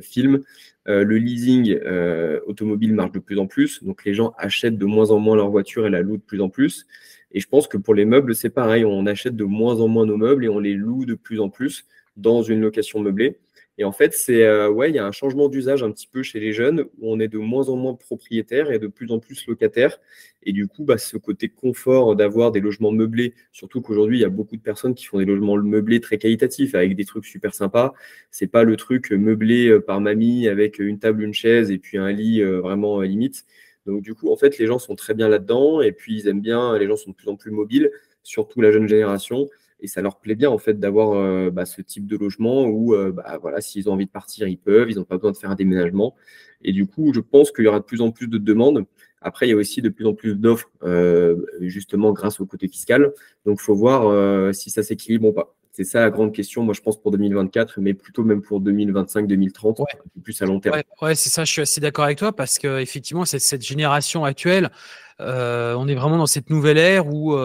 film. 0.01 0.43
Euh, 0.87 1.03
le 1.03 1.17
leasing 1.17 1.79
euh, 1.87 2.41
automobile 2.47 2.93
marche 2.93 3.13
de 3.13 3.19
plus 3.19 3.39
en 3.39 3.47
plus, 3.47 3.83
donc 3.83 4.05
les 4.05 4.13
gens 4.13 4.35
achètent 4.37 4.77
de 4.77 4.85
moins 4.85 5.11
en 5.11 5.19
moins 5.19 5.35
leur 5.35 5.49
voiture 5.49 5.87
et 5.87 5.91
la 5.91 6.03
louent 6.03 6.19
de 6.19 6.23
plus 6.23 6.43
en 6.43 6.51
plus. 6.51 6.87
Et 7.33 7.41
je 7.41 7.49
pense 7.49 7.67
que 7.67 7.79
pour 7.79 7.95
les 7.95 8.05
meubles, 8.05 8.35
c'est 8.35 8.51
pareil, 8.51 8.85
on 8.85 9.07
achète 9.07 9.35
de 9.35 9.45
moins 9.45 9.81
en 9.81 9.89
moins 9.89 10.07
nos 10.07 10.17
meubles 10.17 10.45
et 10.45 10.49
on 10.49 10.59
les 10.59 10.75
loue 10.75 11.07
de 11.07 11.15
plus 11.15 11.41
en 11.41 11.49
plus 11.49 11.87
dans 12.17 12.43
une 12.43 12.61
location 12.61 13.01
meublée. 13.01 13.39
Et 13.77 13.85
en 13.85 13.93
fait, 13.93 14.15
c'est 14.15 14.45
euh, 14.45 14.71
ouais, 14.71 14.91
il 14.91 14.95
y 14.95 14.99
a 14.99 15.07
un 15.07 15.13
changement 15.13 15.49
d'usage 15.49 15.83
un 15.83 15.91
petit 15.91 16.07
peu 16.07 16.23
chez 16.23 16.39
les 16.39 16.53
jeunes 16.53 16.83
où 16.99 17.13
on 17.13 17.19
est 17.19 17.27
de 17.29 17.39
moins 17.39 17.69
en 17.69 17.77
moins 17.77 17.95
propriétaires 17.95 18.71
et 18.71 18.79
de 18.79 18.87
plus 18.87 19.11
en 19.11 19.19
plus 19.19 19.47
locataires. 19.49 19.99
Et 20.45 20.53
du 20.53 20.69
coup, 20.69 20.85
bah, 20.85 20.97
ce 20.97 21.17
côté 21.17 21.49
confort 21.49 22.15
d'avoir 22.15 22.53
des 22.53 22.61
logements 22.61 22.93
meublés, 22.93 23.35
surtout 23.51 23.81
qu'aujourd'hui, 23.81 24.19
il 24.19 24.21
y 24.21 24.25
a 24.25 24.29
beaucoup 24.29 24.57
de 24.57 24.63
personnes 24.63 24.95
qui 24.95 25.07
font 25.07 25.19
des 25.19 25.25
logements 25.25 25.57
meublés 25.57 26.01
très 26.01 26.19
qualitatifs 26.19 26.75
avec 26.77 26.95
des 26.95 27.05
trucs 27.05 27.25
super 27.27 27.53
sympas. 27.55 27.95
C'est 28.31 28.47
pas 28.47 28.63
le 28.63 28.77
truc 28.77 29.11
meublé 29.11 29.69
euh, 29.69 29.81
par 29.81 30.01
mamie 30.01 30.47
avec 30.47 30.79
une 30.79 31.01
table, 31.01 31.23
une 31.25 31.35
chaise 31.35 31.71
et 31.73 31.79
puis 31.79 31.99
un 31.99 32.13
lit 32.13 32.43
euh, 32.43 32.61
vraiment 32.61 33.01
limite. 33.01 33.45
Donc 33.87 34.03
du 34.03 34.15
coup, 34.15 34.31
en 34.31 34.37
fait, 34.37 34.57
les 34.59 34.67
gens 34.67 34.79
sont 34.79 34.95
très 34.95 35.15
bien 35.15 35.29
là-dedans 35.29 35.81
et 35.83 35.91
puis 35.93 36.21
ils 36.21 36.29
aiment 36.29 36.41
bien. 36.41 36.79
Les 36.79 36.87
gens 36.87 36.97
sont 36.97 37.11
de 37.11 37.17
plus 37.17 37.29
en 37.29 37.37
plus 37.37 37.51
mobiles, 37.51 37.91
surtout 38.23 38.61
la 38.61 38.71
jeune 38.71 38.89
génération 38.89 39.49
et 39.85 39.87
ça 39.87 40.01
leur 40.01 40.19
plaît 40.19 40.35
bien 40.35 40.51
en 40.51 40.57
fait 40.57 40.81
d'avoir 40.81 41.13
euh, 41.13 41.51
bah, 41.51 41.67
ce 41.67 41.83
type 41.83 42.07
de 42.07 42.17
logement 42.17 42.65
où 42.65 42.95
euh, 42.95 43.13
bah, 43.13 43.39
voilà, 43.41 43.61
s'ils 43.61 43.89
ont 43.91 43.93
envie 43.93 44.07
de 44.07 44.11
partir, 44.11 44.49
ils 44.49 44.57
peuvent, 44.57 44.91
ils 44.91 44.97
n'ont 44.97 45.05
pas 45.05 45.17
besoin 45.17 45.33
de 45.33 45.37
faire 45.37 45.51
un 45.51 45.55
déménagement. 45.55 46.15
Et 46.63 46.73
du 46.73 46.87
coup, 46.87 47.13
je 47.13 47.21
pense 47.21 47.53
qu'il 47.53 47.65
y 47.65 47.69
aura 47.69 47.81
de 47.81 47.85
plus 47.85 48.01
en 48.01 48.11
plus 48.11 48.27
de 48.27 48.39
demandes. 48.39 48.87
Après, 49.21 49.47
il 49.47 49.51
y 49.51 49.53
a 49.53 49.57
aussi 49.57 49.83
de 49.83 49.91
plus 49.91 50.07
en 50.07 50.15
plus 50.15 50.35
d'offres, 50.35 50.71
euh, 50.83 51.37
justement 51.61 52.13
grâce 52.13 52.41
au 52.41 52.47
côté 52.47 52.67
fiscal. 52.67 53.13
Donc, 53.45 53.59
il 53.61 53.63
faut 53.63 53.75
voir 53.75 54.55
si 54.55 54.71
ça 54.71 54.83
s'équilibre 54.83 55.29
ou 55.29 55.33
pas. 55.33 55.55
C'est 55.73 55.85
ça 55.85 56.01
la 56.01 56.11
grande 56.11 56.33
question, 56.33 56.63
moi 56.63 56.73
je 56.73 56.81
pense 56.81 57.01
pour 57.01 57.11
2024, 57.11 57.81
mais 57.81 57.95
plutôt 57.95 58.23
même 58.23 58.43
pour 58.43 58.63
2025-2030, 58.63 59.85
plus 60.23 60.41
à 60.41 60.47
long 60.47 60.61
terme. 60.61 60.81
Ouais, 61.03 61.17
c'est 61.17 61.31
ça, 61.31 61.45
je 61.45 61.51
suis 61.51 61.63
assez 61.63 61.81
d'accord 61.81 62.05
avec 62.05 62.19
toi 62.19 62.31
parce 62.31 62.61
qu'effectivement, 62.61 63.25
cette, 63.25 63.41
cette 63.41 63.67
génération 63.67 64.25
actuelle, 64.25 64.71
on 65.19 65.89
est 65.89 65.95
vraiment 65.97 66.17
dans 66.17 66.27
cette 66.27 66.49
nouvelle 66.49 66.79
ère 66.79 67.09
où 67.09 67.37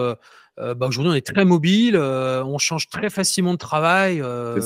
euh, 0.58 0.74
bah, 0.74 0.86
aujourd'hui, 0.86 1.12
on 1.12 1.14
est 1.14 1.26
très 1.26 1.44
mobile, 1.44 1.96
euh, 1.96 2.44
on 2.44 2.58
change 2.58 2.88
très 2.88 3.10
facilement 3.10 3.52
de 3.52 3.58
travail. 3.58 4.20
Euh, 4.20 4.60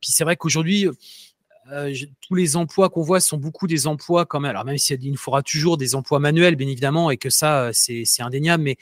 puis 0.00 0.12
c'est 0.12 0.24
vrai 0.24 0.36
qu'aujourd'hui, 0.36 0.88
tous 2.20 2.34
les 2.34 2.56
emplois 2.56 2.90
qu'on 2.90 3.02
voit 3.02 3.20
sont 3.20 3.36
beaucoup 3.36 3.68
des 3.68 3.86
emplois 3.86 4.26
quand 4.26 4.40
même. 4.40 4.50
Alors 4.50 4.64
même 4.64 4.76
s'il 4.76 5.02
il 5.04 5.12
nous 5.12 5.16
faudra 5.16 5.42
toujours 5.42 5.76
des 5.76 5.94
emplois 5.94 6.18
manuels, 6.18 6.56
bien 6.56 6.66
évidemment, 6.66 7.10
et 7.12 7.16
que 7.16 7.30
ça, 7.30 7.70
c'est 7.72 8.04
indéniable, 8.18 8.64
mais 8.64 8.76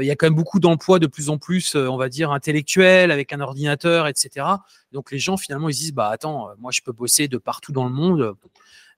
il 0.00 0.04
y 0.04 0.10
a 0.10 0.16
quand 0.16 0.26
même 0.26 0.34
beaucoup 0.34 0.58
d'emplois 0.58 0.98
de 0.98 1.06
plus 1.06 1.30
en 1.30 1.38
plus, 1.38 1.76
on 1.76 1.96
va 1.96 2.08
dire, 2.08 2.32
intellectuels, 2.32 3.12
avec 3.12 3.32
un 3.32 3.40
ordinateur, 3.40 4.08
etc. 4.08 4.44
Donc 4.90 5.12
les 5.12 5.20
gens, 5.20 5.36
finalement, 5.36 5.68
ils 5.68 5.74
se 5.74 5.80
disent, 5.80 5.92
bah 5.92 6.08
attends, 6.08 6.48
moi, 6.58 6.72
je 6.72 6.80
peux 6.80 6.92
bosser 6.92 7.28
de 7.28 7.38
partout 7.38 7.72
dans 7.72 7.84
le 7.84 7.92
monde. 7.92 8.34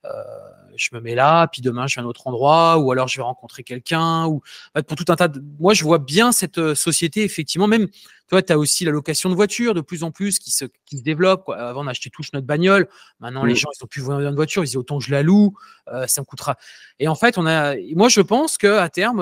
Euh, 0.04 0.22
je 0.76 0.90
me 0.92 1.00
mets 1.00 1.16
là, 1.16 1.48
puis 1.48 1.60
demain 1.60 1.88
je 1.88 1.96
vais 1.96 2.00
à 2.00 2.04
un 2.04 2.06
autre 2.06 2.26
endroit, 2.28 2.78
ou 2.78 2.92
alors 2.92 3.08
je 3.08 3.16
vais 3.16 3.24
rencontrer 3.24 3.64
quelqu'un, 3.64 4.26
ou 4.26 4.42
pour 4.86 4.96
tout 4.96 5.04
un 5.08 5.16
tas 5.16 5.26
de. 5.26 5.42
Moi, 5.58 5.74
je 5.74 5.82
vois 5.82 5.98
bien 5.98 6.30
cette 6.30 6.58
euh, 6.58 6.74
société, 6.76 7.24
effectivement, 7.24 7.66
même, 7.66 7.88
toi, 8.28 8.40
tu 8.42 8.52
as 8.52 8.58
aussi 8.58 8.84
la 8.84 8.92
location 8.92 9.28
de 9.28 9.34
voiture 9.34 9.74
de 9.74 9.80
plus 9.80 10.04
en 10.04 10.12
plus 10.12 10.38
qui 10.38 10.50
se, 10.52 10.66
qui 10.86 10.98
se 10.98 11.02
développe. 11.02 11.48
Avant, 11.48 11.84
on 11.84 11.88
achetait 11.88 12.10
tous 12.10 12.28
notre 12.32 12.46
bagnole. 12.46 12.88
Maintenant, 13.18 13.44
les 13.44 13.56
gens, 13.56 13.70
ils 13.76 13.82
ont 13.82 13.88
plus 13.88 14.02
besoin 14.02 14.30
de 14.30 14.36
voiture. 14.36 14.62
Ils 14.62 14.66
disent 14.66 14.76
autant 14.76 14.98
que 14.98 15.04
je 15.04 15.10
la 15.10 15.22
loue, 15.22 15.54
euh, 15.88 16.06
ça 16.06 16.20
me 16.20 16.26
coûtera. 16.26 16.56
Et 17.00 17.08
en 17.08 17.14
fait, 17.14 17.38
on 17.38 17.46
a. 17.46 17.74
Moi, 17.96 18.08
je 18.08 18.20
pense 18.20 18.56
qu'à 18.58 18.88
terme, 18.90 19.20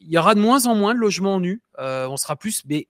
il 0.00 0.10
y 0.10 0.16
aura 0.16 0.34
de 0.34 0.40
moins 0.40 0.66
en 0.66 0.74
moins 0.74 0.94
de 0.94 1.00
logements 1.00 1.40
nus. 1.40 1.60
on 1.78 2.16
sera 2.16 2.36
plus. 2.36 2.62
Mais 2.66 2.88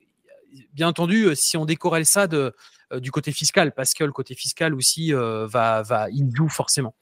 bien 0.74 0.88
entendu, 0.88 1.34
si 1.34 1.56
on 1.56 1.64
décorrèle 1.64 2.06
ça 2.06 2.26
de 2.26 2.54
du 3.00 3.10
côté 3.10 3.32
fiscal, 3.32 3.72
parce 3.72 3.94
que 3.94 4.04
le 4.04 4.12
côté 4.12 4.34
fiscal 4.34 4.74
aussi 4.74 5.14
euh, 5.14 5.46
va, 5.46 5.82
va, 5.82 6.08
il 6.10 6.26
forcément. 6.48 6.94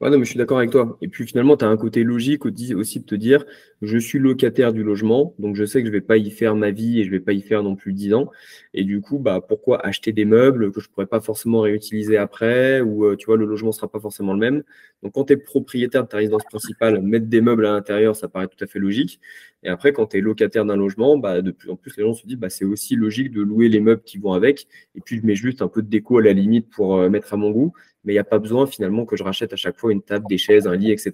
Ouais, 0.00 0.10
non, 0.10 0.18
mais 0.18 0.24
je 0.24 0.30
suis 0.30 0.38
d'accord 0.38 0.58
avec 0.58 0.70
toi. 0.70 0.98
Et 1.00 1.08
puis 1.08 1.26
finalement, 1.26 1.56
tu 1.56 1.64
as 1.64 1.68
un 1.68 1.76
côté 1.76 2.04
logique 2.04 2.44
aussi 2.44 3.00
de 3.00 3.04
te 3.04 3.14
dire, 3.14 3.44
je 3.82 3.96
suis 3.96 4.18
locataire 4.18 4.72
du 4.72 4.82
logement, 4.82 5.34
donc 5.38 5.56
je 5.56 5.64
sais 5.64 5.80
que 5.80 5.86
je 5.86 5.92
vais 5.92 6.00
pas 6.02 6.18
y 6.18 6.30
faire 6.30 6.54
ma 6.54 6.70
vie 6.70 7.00
et 7.00 7.04
je 7.04 7.10
vais 7.10 7.20
pas 7.20 7.32
y 7.32 7.40
faire 7.40 7.62
non 7.62 7.76
plus 7.76 7.92
10 7.94 8.12
ans. 8.14 8.30
Et 8.74 8.84
du 8.84 9.00
coup, 9.00 9.18
bah, 9.18 9.40
pourquoi 9.46 9.84
acheter 9.84 10.12
des 10.12 10.24
meubles 10.26 10.70
que 10.72 10.80
je 10.80 10.88
pourrais 10.90 11.06
pas 11.06 11.20
forcément 11.20 11.60
réutiliser 11.60 12.16
après 12.18 12.80
ou 12.82 13.06
euh, 13.06 13.16
tu 13.16 13.26
vois, 13.26 13.36
le 13.36 13.46
logement 13.46 13.72
sera 13.72 13.88
pas 13.88 14.00
forcément 14.00 14.34
le 14.34 14.38
même. 14.38 14.62
Donc 15.02 15.14
quand 15.14 15.24
tu 15.24 15.32
es 15.32 15.36
propriétaire 15.36 16.04
de 16.04 16.08
ta 16.08 16.18
résidence 16.18 16.44
principale, 16.44 17.00
mettre 17.02 17.26
des 17.26 17.40
meubles 17.40 17.66
à 17.66 17.72
l'intérieur, 17.72 18.16
ça 18.16 18.28
paraît 18.28 18.48
tout 18.48 18.62
à 18.62 18.66
fait 18.66 18.78
logique. 18.78 19.20
Et 19.62 19.68
après, 19.68 19.92
quand 19.92 20.06
tu 20.06 20.18
es 20.18 20.20
locataire 20.20 20.64
d'un 20.64 20.76
logement, 20.76 21.18
bah, 21.18 21.42
de 21.42 21.50
plus 21.50 21.70
en 21.70 21.76
plus, 21.76 21.96
les 21.96 22.04
gens 22.04 22.14
se 22.14 22.26
disent, 22.26 22.36
bah, 22.36 22.50
c'est 22.50 22.64
aussi 22.64 22.96
logique 22.96 23.32
de 23.32 23.42
louer 23.42 23.68
les 23.68 23.80
meubles 23.80 24.02
qui 24.04 24.18
vont 24.18 24.32
avec. 24.32 24.68
Et 24.94 25.00
puis, 25.00 25.18
je 25.18 25.26
mets 25.26 25.34
juste 25.34 25.62
un 25.62 25.68
peu 25.68 25.82
de 25.82 25.88
déco 25.88 26.18
à 26.18 26.22
la 26.22 26.32
limite 26.32 26.68
pour 26.70 26.96
euh, 26.96 27.08
mettre 27.08 27.32
à 27.34 27.36
mon 27.36 27.50
goût 27.50 27.72
mais 28.06 28.14
il 28.14 28.16
n'y 28.16 28.20
a 28.20 28.24
pas 28.24 28.38
besoin 28.38 28.66
finalement 28.66 29.04
que 29.04 29.16
je 29.16 29.22
rachète 29.22 29.52
à 29.52 29.56
chaque 29.56 29.76
fois 29.76 29.92
une 29.92 30.02
table, 30.02 30.24
des 30.28 30.38
chaises, 30.38 30.66
un 30.66 30.76
lit, 30.76 30.92
etc. 30.92 31.12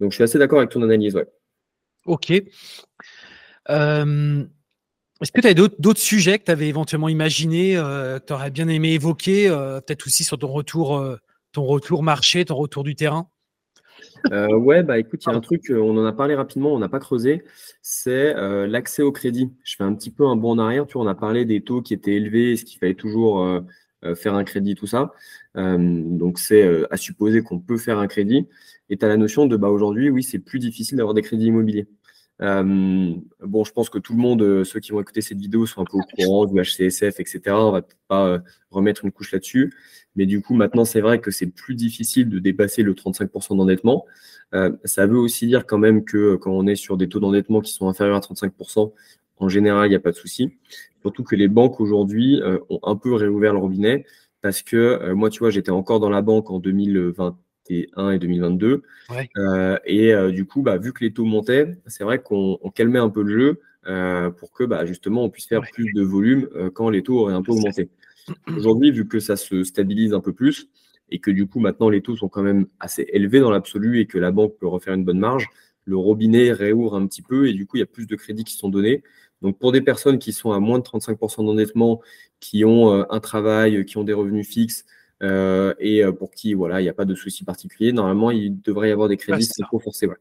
Donc 0.00 0.10
je 0.10 0.16
suis 0.16 0.24
assez 0.24 0.38
d'accord 0.38 0.58
avec 0.58 0.70
ton 0.70 0.82
analyse. 0.82 1.14
Ouais. 1.14 1.26
Ok. 2.06 2.32
Euh, 3.70 4.44
est-ce 5.20 5.32
que 5.32 5.40
tu 5.40 5.48
as 5.48 5.54
d'autres 5.54 6.00
sujets 6.00 6.38
que 6.38 6.44
tu 6.44 6.50
avais 6.50 6.68
éventuellement 6.68 7.08
imaginé, 7.08 7.76
euh, 7.76 8.18
que 8.18 8.26
tu 8.26 8.32
aurais 8.32 8.50
bien 8.50 8.68
aimé 8.68 8.92
évoquer, 8.92 9.48
euh, 9.48 9.80
peut-être 9.80 10.06
aussi 10.06 10.24
sur 10.24 10.38
ton 10.38 10.48
retour, 10.48 11.02
ton 11.52 11.64
retour 11.64 12.02
marché, 12.02 12.44
ton 12.44 12.56
retour 12.56 12.84
du 12.84 12.94
terrain? 12.94 13.28
Ouais, 14.30 14.82
bah 14.82 14.98
écoute, 14.98 15.22
il 15.24 15.30
y 15.30 15.32
a 15.32 15.36
un 15.36 15.40
truc, 15.40 15.70
on 15.70 15.96
en 15.96 16.04
a 16.04 16.12
parlé 16.12 16.34
rapidement, 16.34 16.74
on 16.74 16.78
n'a 16.78 16.88
pas 16.88 16.98
creusé, 16.98 17.44
c'est 17.80 18.34
l'accès 18.66 19.02
au 19.02 19.10
crédit. 19.10 19.50
Je 19.64 19.76
fais 19.76 19.84
un 19.84 19.94
petit 19.94 20.10
peu 20.10 20.26
un 20.26 20.36
bond 20.36 20.50
en 20.50 20.58
arrière, 20.58 20.86
tu 20.86 20.94
vois, 20.94 21.04
on 21.04 21.08
a 21.08 21.14
parlé 21.14 21.44
des 21.44 21.62
taux 21.62 21.80
qui 21.80 21.94
étaient 21.94 22.14
élevés, 22.14 22.56
ce 22.56 22.64
qu'il 22.64 22.78
fallait 22.78 22.94
toujours 22.94 23.62
faire 24.16 24.34
un 24.34 24.44
crédit, 24.44 24.74
tout 24.74 24.86
ça. 24.86 25.12
Euh, 25.56 25.78
donc 25.78 26.38
c'est 26.38 26.62
euh, 26.62 26.86
à 26.92 26.96
supposer 26.96 27.42
qu'on 27.42 27.58
peut 27.58 27.78
faire 27.78 27.98
un 27.98 28.06
crédit. 28.06 28.46
Et 28.90 28.96
tu 28.96 29.04
as 29.04 29.08
la 29.08 29.16
notion 29.16 29.46
de 29.46 29.56
bah, 29.56 29.68
aujourd'hui, 29.68 30.10
oui, 30.10 30.22
c'est 30.22 30.38
plus 30.38 30.58
difficile 30.58 30.98
d'avoir 30.98 31.14
des 31.14 31.22
crédits 31.22 31.46
immobiliers. 31.46 31.86
Euh, 32.42 33.14
bon, 33.40 33.64
je 33.64 33.72
pense 33.72 33.88
que 33.88 33.98
tout 33.98 34.12
le 34.12 34.18
monde, 34.18 34.64
ceux 34.64 34.80
qui 34.80 34.92
vont 34.92 35.00
écouter 35.00 35.22
cette 35.22 35.38
vidéo, 35.38 35.64
sont 35.66 35.80
un 35.80 35.84
peu 35.84 35.96
au 35.96 36.02
courant 36.02 36.44
du 36.44 36.60
HCSF, 36.60 37.18
etc. 37.18 37.40
On 37.46 37.72
va 37.72 37.82
pas 38.08 38.42
remettre 38.70 39.04
une 39.04 39.12
couche 39.12 39.32
là-dessus. 39.32 39.72
Mais 40.16 40.26
du 40.26 40.42
coup, 40.42 40.54
maintenant, 40.54 40.84
c'est 40.84 41.00
vrai 41.00 41.20
que 41.20 41.30
c'est 41.30 41.46
plus 41.46 41.74
difficile 41.74 42.28
de 42.28 42.38
dépasser 42.38 42.82
le 42.82 42.94
35% 42.94 43.56
d'endettement. 43.56 44.04
ça 44.84 45.06
veut 45.06 45.18
aussi 45.18 45.46
dire 45.46 45.66
quand 45.66 45.78
même 45.78 46.04
que 46.04 46.36
quand 46.36 46.52
on 46.52 46.66
est 46.66 46.76
sur 46.76 46.96
des 46.96 47.08
taux 47.08 47.20
d'endettement 47.20 47.60
qui 47.60 47.72
sont 47.72 47.88
inférieurs 47.88 48.16
à 48.16 48.20
35%, 48.20 48.92
en 49.38 49.48
général, 49.48 49.86
il 49.86 49.90
n'y 49.90 49.96
a 49.96 50.00
pas 50.00 50.12
de 50.12 50.16
souci. 50.16 50.52
Surtout 51.00 51.24
que 51.24 51.36
les 51.36 51.48
banques 51.48 51.80
aujourd'hui 51.80 52.40
ont 52.68 52.80
un 52.82 52.96
peu 52.96 53.14
réouvert 53.14 53.54
le 53.54 53.58
robinet 53.60 54.04
parce 54.42 54.62
que 54.62 54.76
euh, 54.76 55.14
moi, 55.14 55.30
tu 55.30 55.40
vois, 55.40 55.50
j'étais 55.50 55.70
encore 55.70 56.00
dans 56.00 56.10
la 56.10 56.22
banque 56.22 56.50
en 56.50 56.58
2021, 56.58 57.36
2021 57.68 58.10
et 58.12 58.18
2022. 58.18 58.82
et 59.86 60.32
du 60.32 60.46
coup, 60.46 60.62
bah, 60.62 60.78
vu 60.78 60.92
que 60.92 61.04
les 61.04 61.12
taux 61.12 61.24
montaient, 61.24 61.76
c'est 61.86 62.04
vrai 62.04 62.20
qu'on 62.20 62.58
calmait 62.74 62.98
un 62.98 63.10
peu 63.10 63.22
le 63.22 63.38
jeu 63.38 63.60
pour 64.38 64.52
que 64.52 64.64
bah, 64.64 64.86
justement 64.86 65.24
on 65.24 65.30
puisse 65.30 65.46
faire 65.46 65.62
plus 65.72 65.92
de 65.92 66.02
volume 66.02 66.48
quand 66.74 66.90
les 66.90 67.02
taux 67.02 67.18
auraient 67.20 67.34
un 67.34 67.42
peu 67.42 67.52
augmenté. 67.52 67.90
Aujourd'hui, 68.56 68.90
vu 68.90 69.06
que 69.06 69.20
ça 69.20 69.36
se 69.36 69.64
stabilise 69.64 70.12
un 70.12 70.20
peu 70.20 70.32
plus 70.32 70.68
et 71.10 71.20
que 71.20 71.30
du 71.30 71.46
coup 71.46 71.60
maintenant 71.60 71.88
les 71.88 72.02
taux 72.02 72.16
sont 72.16 72.28
quand 72.28 72.42
même 72.42 72.66
assez 72.80 73.06
élevés 73.12 73.40
dans 73.40 73.50
l'absolu 73.50 74.00
et 74.00 74.06
que 74.06 74.18
la 74.18 74.30
banque 74.30 74.56
peut 74.58 74.66
refaire 74.66 74.94
une 74.94 75.04
bonne 75.04 75.18
marge, 75.18 75.48
le 75.84 75.96
robinet 75.96 76.52
réouvre 76.52 76.96
un 76.96 77.06
petit 77.06 77.22
peu 77.22 77.48
et 77.48 77.52
du 77.52 77.66
coup 77.66 77.76
il 77.76 77.80
y 77.80 77.84
a 77.84 77.86
plus 77.86 78.06
de 78.06 78.16
crédits 78.16 78.44
qui 78.44 78.54
sont 78.54 78.68
donnés. 78.68 79.02
Donc 79.42 79.58
pour 79.58 79.70
des 79.70 79.82
personnes 79.82 80.18
qui 80.18 80.32
sont 80.32 80.52
à 80.52 80.60
moins 80.60 80.78
de 80.78 80.84
35% 80.84 81.44
d'endettement, 81.44 82.00
qui 82.40 82.64
ont 82.64 82.92
euh, 82.92 83.04
un 83.10 83.20
travail, 83.20 83.84
qui 83.84 83.96
ont 83.96 84.04
des 84.04 84.12
revenus 84.12 84.48
fixes 84.48 84.84
euh, 85.22 85.74
et 85.78 86.04
euh, 86.04 86.12
pour 86.12 86.30
qui 86.30 86.52
voilà 86.54 86.80
il 86.80 86.84
n'y 86.84 86.90
a 86.90 86.94
pas 86.94 87.06
de 87.06 87.14
souci 87.14 87.44
particulier, 87.44 87.92
normalement 87.92 88.30
il 88.30 88.60
devrait 88.60 88.88
y 88.88 88.92
avoir 88.92 89.08
des 89.08 89.16
crédits 89.16 89.48
ouais, 89.58 89.66
faut 89.70 89.78
forcer. 89.78 90.06
Ouais. 90.06 90.16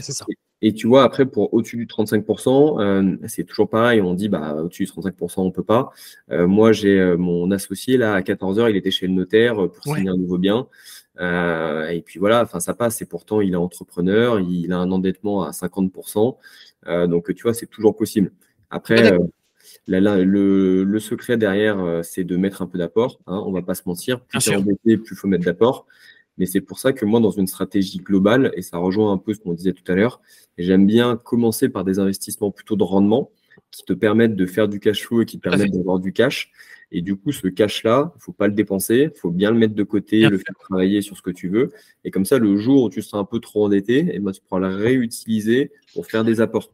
c'est 0.00 0.12
ça. 0.12 0.26
Et, 0.60 0.74
tu 0.74 0.88
vois, 0.88 1.04
après, 1.04 1.24
pour 1.24 1.54
au-dessus 1.54 1.76
du 1.76 1.86
35%, 1.86 3.28
c'est 3.28 3.44
toujours 3.44 3.70
pareil. 3.70 4.00
On 4.00 4.14
dit, 4.14 4.28
bah, 4.28 4.56
au-dessus 4.56 4.86
du 4.86 4.90
35%, 4.90 5.34
on 5.36 5.52
peut 5.52 5.62
pas. 5.62 5.92
moi, 6.28 6.72
j'ai 6.72 7.14
mon 7.16 7.52
associé, 7.52 7.96
là, 7.96 8.14
à 8.14 8.22
14h, 8.22 8.68
il 8.68 8.74
était 8.74 8.90
chez 8.90 9.06
le 9.06 9.12
notaire 9.12 9.54
pour 9.54 9.84
signer 9.84 10.10
un 10.10 10.16
nouveau 10.16 10.36
bien. 10.36 10.66
et 11.20 12.02
puis 12.04 12.18
voilà, 12.18 12.42
enfin, 12.42 12.58
ça 12.58 12.74
passe. 12.74 13.00
Et 13.02 13.06
pourtant, 13.06 13.40
il 13.40 13.52
est 13.52 13.56
entrepreneur, 13.56 14.40
il 14.40 14.72
a 14.72 14.78
un 14.78 14.90
endettement 14.90 15.44
à 15.44 15.52
50%. 15.52 16.36
donc, 17.06 17.32
tu 17.32 17.42
vois, 17.44 17.54
c'est 17.54 17.66
toujours 17.66 17.94
possible. 17.94 18.32
Après, 18.70 19.12
euh, 19.12 19.18
le, 19.86 20.98
secret 20.98 21.36
derrière, 21.36 21.80
euh, 21.80 22.02
c'est 22.02 22.24
de 22.24 22.36
mettre 22.36 22.62
un 22.62 22.66
peu 22.66 22.78
d'apport. 22.78 23.20
Hein, 23.26 23.42
on 23.46 23.52
va 23.52 23.62
pas 23.62 23.74
se 23.74 23.82
mentir. 23.86 24.20
Plus 24.20 24.40
c'est 24.40 24.56
embêté, 24.56 24.96
plus 24.96 25.14
il 25.14 25.18
faut 25.18 25.28
mettre 25.28 25.44
d'apport. 25.44 25.86
Mais 26.38 26.46
c'est 26.46 26.60
pour 26.60 26.78
ça 26.78 26.92
que 26.92 27.04
moi, 27.04 27.20
dans 27.20 27.32
une 27.32 27.48
stratégie 27.48 27.98
globale, 27.98 28.52
et 28.54 28.62
ça 28.62 28.78
rejoint 28.78 29.12
un 29.12 29.18
peu 29.18 29.34
ce 29.34 29.40
qu'on 29.40 29.54
disait 29.54 29.72
tout 29.72 29.90
à 29.90 29.94
l'heure, 29.96 30.20
j'aime 30.56 30.86
bien 30.86 31.16
commencer 31.16 31.68
par 31.68 31.84
des 31.84 31.98
investissements 31.98 32.52
plutôt 32.52 32.76
de 32.76 32.84
rendement 32.84 33.30
qui 33.72 33.84
te 33.84 33.92
permettent 33.92 34.36
de 34.36 34.46
faire 34.46 34.68
du 34.68 34.78
cash 34.78 35.04
flow 35.04 35.22
et 35.22 35.26
qui 35.26 35.38
te 35.38 35.42
permettent 35.42 35.72
d'avoir 35.72 35.98
du 35.98 36.12
cash. 36.12 36.52
Et 36.90 37.02
du 37.02 37.16
coup, 37.16 37.32
ce 37.32 37.48
cash-là, 37.48 38.12
il 38.16 38.22
faut 38.22 38.32
pas 38.32 38.46
le 38.46 38.54
dépenser, 38.54 39.10
il 39.14 39.18
faut 39.18 39.30
bien 39.30 39.50
le 39.50 39.58
mettre 39.58 39.74
de 39.74 39.82
côté, 39.82 40.28
le 40.28 40.38
faire 40.38 40.54
travailler 40.58 41.02
sur 41.02 41.16
ce 41.16 41.22
que 41.22 41.30
tu 41.30 41.48
veux. 41.48 41.72
Et 42.04 42.10
comme 42.10 42.24
ça, 42.24 42.38
le 42.38 42.56
jour 42.56 42.84
où 42.84 42.88
tu 42.90 43.02
seras 43.02 43.18
un 43.18 43.24
peu 43.24 43.40
trop 43.40 43.66
endetté, 43.66 43.98
et 43.98 44.12
eh 44.14 44.18
ben, 44.20 44.32
tu 44.32 44.40
pourras 44.40 44.60
le 44.60 44.74
réutiliser 44.74 45.70
pour 45.92 46.06
faire 46.06 46.24
des 46.24 46.40
apports. 46.40 46.72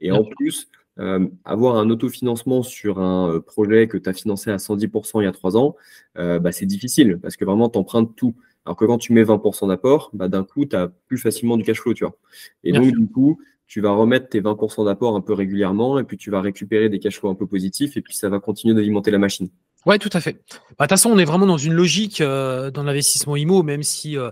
Et 0.00 0.10
en 0.10 0.24
plus, 0.24 0.68
euh, 1.00 1.26
avoir 1.44 1.76
un 1.76 1.90
autofinancement 1.90 2.62
sur 2.62 3.00
un 3.00 3.28
euh, 3.28 3.40
projet 3.40 3.88
que 3.88 3.98
tu 3.98 4.08
as 4.08 4.12
financé 4.12 4.50
à 4.50 4.58
110% 4.58 5.20
il 5.20 5.24
y 5.24 5.26
a 5.26 5.32
trois 5.32 5.56
ans, 5.56 5.74
euh, 6.18 6.38
bah, 6.38 6.52
c'est 6.52 6.66
difficile 6.66 7.18
parce 7.20 7.36
que 7.36 7.44
vraiment, 7.44 7.68
tu 7.68 7.78
empruntes 7.78 8.14
tout. 8.14 8.34
Alors 8.64 8.76
que 8.76 8.84
quand 8.84 8.98
tu 8.98 9.12
mets 9.12 9.24
20% 9.24 9.68
d'apport, 9.68 10.10
bah, 10.12 10.28
d'un 10.28 10.44
coup, 10.44 10.64
tu 10.66 10.76
as 10.76 10.90
plus 11.08 11.18
facilement 11.18 11.56
du 11.56 11.64
cash 11.64 11.80
flow, 11.80 11.94
tu 11.94 12.04
vois. 12.04 12.16
Et 12.62 12.72
donc, 12.72 12.92
du 12.92 13.06
coup, 13.08 13.40
tu 13.66 13.80
vas 13.80 13.90
remettre 13.90 14.28
tes 14.28 14.40
20% 14.40 14.84
d'apport 14.84 15.16
un 15.16 15.20
peu 15.20 15.32
régulièrement 15.32 15.98
et 15.98 16.04
puis 16.04 16.16
tu 16.16 16.30
vas 16.30 16.40
récupérer 16.40 16.88
des 16.88 16.98
cash 16.98 17.18
flows 17.18 17.30
un 17.30 17.34
peu 17.34 17.46
positifs 17.46 17.96
et 17.96 18.00
puis 18.00 18.14
ça 18.14 18.28
va 18.28 18.38
continuer 18.38 18.74
d'alimenter 18.74 19.10
la 19.10 19.18
machine. 19.18 19.48
Ouais, 19.84 19.98
tout 19.98 20.10
à 20.12 20.20
fait. 20.20 20.32
Bah, 20.32 20.38
de 20.38 20.82
toute 20.84 20.90
façon, 20.90 21.10
on 21.10 21.18
est 21.18 21.24
vraiment 21.24 21.46
dans 21.46 21.58
une 21.58 21.74
logique 21.74 22.22
dans 22.22 22.82
l'investissement 22.82 23.36
IMO, 23.36 23.62
même 23.62 23.82
si 23.82 24.16
euh, 24.16 24.30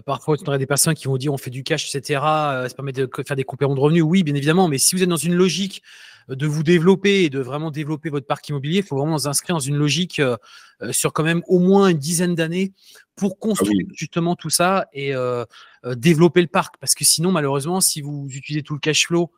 parfois, 0.00 0.36
tu 0.36 0.44
aurais 0.48 0.58
des 0.58 0.66
personnes 0.66 0.94
qui 0.94 1.06
vont 1.06 1.16
dire 1.16 1.32
on 1.32 1.38
fait 1.38 1.50
du 1.50 1.62
cash, 1.62 1.94
etc. 1.94 2.20
Euh, 2.24 2.68
ça 2.68 2.74
permet 2.74 2.92
de 2.92 3.08
faire 3.26 3.36
des 3.36 3.44
compléments 3.44 3.74
de 3.74 3.80
revenus. 3.80 4.02
Oui, 4.02 4.22
bien 4.22 4.34
évidemment. 4.34 4.68
Mais 4.68 4.78
si 4.78 4.94
vous 4.94 5.02
êtes 5.02 5.08
dans 5.08 5.16
une 5.16 5.34
logique 5.34 5.82
euh, 6.30 6.34
de 6.34 6.46
vous 6.46 6.62
développer 6.62 7.24
et 7.24 7.30
de 7.30 7.40
vraiment 7.40 7.70
développer 7.70 8.08
votre 8.08 8.26
parc 8.26 8.48
immobilier, 8.48 8.78
il 8.78 8.84
faut 8.84 8.96
vraiment 8.96 9.16
vous 9.16 9.28
inscrire 9.28 9.56
dans 9.56 9.60
une 9.60 9.76
logique 9.76 10.20
sur 10.90 11.12
quand 11.12 11.22
même 11.22 11.42
au 11.46 11.60
moins 11.60 11.88
une 11.88 11.98
dizaine 11.98 12.34
d'années 12.34 12.72
pour 13.14 13.38
construire 13.38 13.86
ah 13.88 13.92
justement 13.94 14.34
tout 14.34 14.50
ça 14.50 14.86
et 14.92 15.12
développer 15.94 16.40
le 16.40 16.48
parc. 16.48 16.76
Parce 16.80 16.94
que 16.94 17.04
sinon, 17.04 17.30
malheureusement, 17.30 17.80
si 17.80 18.00
vous 18.00 18.26
utilisez 18.30 18.62
tout 18.62 18.74
le 18.74 18.80
cash 18.80 19.06
flow 19.06 19.30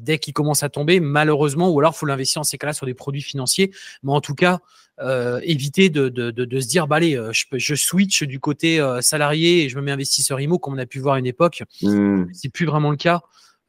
dès 0.00 0.18
qu'il 0.18 0.32
commence 0.32 0.62
à 0.62 0.70
tomber, 0.70 0.98
malheureusement, 1.00 1.68
ou 1.68 1.78
alors 1.80 1.92
il 1.94 1.98
faut 1.98 2.06
l'investir 2.06 2.40
en 2.40 2.44
ces 2.44 2.56
cas-là 2.56 2.72
sur 2.72 2.86
des 2.86 2.94
produits 2.94 3.20
financiers. 3.20 3.70
Mais 4.02 4.12
en 4.12 4.22
tout 4.22 4.34
cas, 4.34 4.60
euh, 5.00 5.40
éviter 5.44 5.90
de, 5.90 6.08
de, 6.08 6.30
de, 6.30 6.60
se 6.60 6.66
dire 6.66 6.86
bah 6.86 6.96
allez 6.96 7.16
euh, 7.16 7.30
je, 7.32 7.44
je 7.52 7.74
switch 7.74 8.24
du 8.24 8.40
côté 8.40 8.80
euh, 8.80 9.00
salarié 9.00 9.64
et 9.64 9.68
je 9.68 9.76
me 9.76 9.82
mets 9.82 9.92
investisseur 9.92 10.40
IMO 10.40 10.58
comme 10.58 10.74
on 10.74 10.78
a 10.78 10.86
pu 10.86 10.98
voir 10.98 11.14
à 11.14 11.18
une 11.18 11.26
époque. 11.26 11.62
Mmh. 11.82 12.24
c'est 12.32 12.48
plus 12.48 12.66
vraiment 12.66 12.90
le 12.90 12.96
cas. 12.96 13.20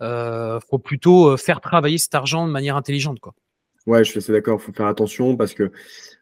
Euh, 0.01 0.59
faut 0.69 0.79
plutôt 0.79 1.35
faire 1.37 1.61
travailler 1.61 1.97
cet 1.97 2.15
argent 2.15 2.47
de 2.47 2.51
manière 2.51 2.75
intelligente 2.75 3.19
quoi. 3.19 3.33
Ouais 3.85 4.03
je 4.03 4.09
suis 4.09 4.17
assez 4.19 4.31
d'accord. 4.31 4.61
Faut 4.61 4.73
faire 4.73 4.87
attention 4.87 5.35
parce 5.37 5.53
que 5.53 5.71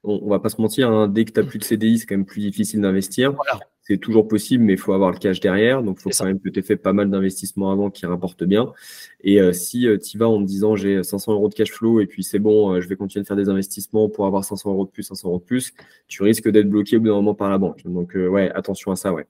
on, 0.03 0.19
on 0.23 0.29
va 0.29 0.39
pas 0.39 0.49
se 0.49 0.61
mentir 0.61 0.89
hein, 0.89 1.07
dès 1.07 1.25
que 1.25 1.31
tu 1.31 1.39
n'as 1.39 1.45
plus 1.45 1.59
de 1.59 1.63
CDI 1.63 1.99
c'est 1.99 2.05
quand 2.05 2.15
même 2.15 2.25
plus 2.25 2.41
difficile 2.41 2.81
d'investir. 2.81 3.33
Voilà 3.33 3.59
c'est 3.87 3.97
toujours 3.97 4.27
possible, 4.27 4.65
mais 4.65 4.73
il 4.73 4.79
faut 4.79 4.91
avoir 4.91 5.11
le 5.11 5.17
cash 5.17 5.39
derrière. 5.39 5.81
Donc, 5.81 5.99
il 5.99 6.01
faut 6.01 6.09
quand 6.09 6.25
même 6.25 6.41
que 6.41 6.49
tu 6.49 6.59
aies 6.59 6.61
fait 6.61 6.75
pas 6.75 6.91
mal 6.91 7.09
d'investissements 7.09 7.71
avant 7.71 7.89
qui 7.89 8.05
rapportent 8.05 8.43
bien. 8.43 8.73
Et 9.21 9.39
euh, 9.39 9.53
si 9.53 9.87
euh, 9.87 9.97
tu 9.97 10.17
vas 10.17 10.27
en 10.27 10.39
me 10.39 10.45
disant 10.45 10.75
j'ai 10.75 11.03
500 11.03 11.31
euros 11.31 11.47
de 11.47 11.53
cash 11.53 11.71
flow 11.71 12.01
et 12.01 12.05
puis 12.05 12.21
c'est 12.21 12.39
bon, 12.39 12.73
euh, 12.73 12.81
je 12.81 12.89
vais 12.89 12.97
continuer 12.97 13.23
de 13.23 13.27
faire 13.27 13.37
des 13.37 13.47
investissements 13.47 14.09
pour 14.09 14.25
avoir 14.25 14.43
500 14.43 14.71
euros 14.73 14.85
de 14.85 14.89
plus, 14.89 15.03
500 15.03 15.29
euros 15.29 15.39
de 15.39 15.43
plus, 15.45 15.73
tu 16.09 16.21
risques 16.21 16.49
d'être 16.49 16.69
bloqué 16.69 16.97
au 16.97 16.99
bout 16.99 17.07
d'un 17.07 17.13
moment 17.13 17.33
par 17.33 17.49
la 17.49 17.57
banque. 17.57 17.81
Donc, 17.85 18.13
ouais, 18.15 18.51
attention 18.53 18.91
à 18.91 18.97
ça, 18.97 19.13
ouais. 19.13 19.25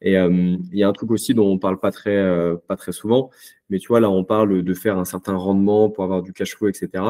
Et 0.00 0.12
il 0.12 0.78
y 0.78 0.84
a 0.84 0.88
un 0.88 0.92
truc 0.92 1.10
aussi 1.10 1.34
dont 1.34 1.48
on 1.48 1.58
parle 1.58 1.80
pas 1.80 1.90
très, 1.90 2.54
pas 2.68 2.76
très 2.76 2.92
souvent, 2.92 3.30
mais 3.68 3.80
tu 3.80 3.88
vois, 3.88 3.98
là, 3.98 4.08
on 4.08 4.22
parle 4.22 4.62
de 4.62 4.74
faire 4.74 4.96
un 4.96 5.04
certain 5.04 5.34
rendement 5.34 5.90
pour 5.90 6.04
avoir 6.04 6.22
du 6.22 6.32
cash 6.32 6.54
flow, 6.56 6.68
etc. 6.68 7.02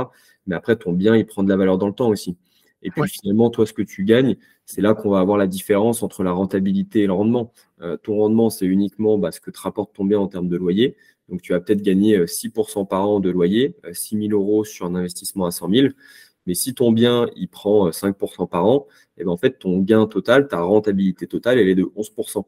Mais 0.46 0.54
après, 0.56 0.76
ton 0.76 0.94
bien, 0.94 1.14
il 1.14 1.26
prend 1.26 1.42
de 1.42 1.50
la 1.50 1.56
valeur 1.56 1.76
dans 1.76 1.86
le 1.86 1.92
temps 1.92 2.08
aussi. 2.08 2.38
Et 2.82 2.90
puis 2.90 3.08
finalement, 3.08 3.50
toi, 3.50 3.66
ce 3.66 3.72
que 3.72 3.82
tu 3.82 4.04
gagnes, 4.04 4.36
c'est 4.64 4.80
là 4.80 4.94
qu'on 4.94 5.10
va 5.10 5.20
avoir 5.20 5.38
la 5.38 5.46
différence 5.46 6.02
entre 6.02 6.22
la 6.22 6.32
rentabilité 6.32 7.02
et 7.02 7.06
le 7.06 7.12
rendement. 7.12 7.52
Euh, 7.80 7.96
ton 7.96 8.16
rendement, 8.16 8.50
c'est 8.50 8.66
uniquement 8.66 9.18
bah, 9.18 9.32
ce 9.32 9.40
que 9.40 9.50
te 9.50 9.58
rapporte 9.58 9.94
ton 9.94 10.04
bien 10.04 10.18
en 10.20 10.28
termes 10.28 10.48
de 10.48 10.56
loyer. 10.56 10.96
Donc, 11.28 11.42
tu 11.42 11.52
vas 11.52 11.60
peut-être 11.60 11.82
gagner 11.82 12.26
6% 12.26 12.82
euh, 12.82 12.84
par 12.84 13.08
an 13.08 13.20
de 13.20 13.30
loyer, 13.30 13.76
6 13.92 14.16
euh, 14.16 14.28
000 14.28 14.32
euros 14.32 14.64
sur 14.64 14.86
un 14.86 14.94
investissement 14.94 15.46
à 15.46 15.50
100 15.50 15.70
000. 15.70 15.88
Mais 16.46 16.54
si 16.54 16.74
ton 16.74 16.92
bien, 16.92 17.28
il 17.36 17.48
prend 17.48 17.90
5% 17.90 18.48
par 18.48 18.64
an, 18.64 18.86
et 19.18 19.22
eh 19.22 19.24
ben, 19.24 19.30
en 19.30 19.36
fait, 19.36 19.58
ton 19.58 19.80
gain 19.80 20.06
total, 20.06 20.48
ta 20.48 20.60
rentabilité 20.60 21.26
totale, 21.26 21.58
elle 21.58 21.68
est 21.68 21.74
de 21.74 21.84
11%. 21.96 22.46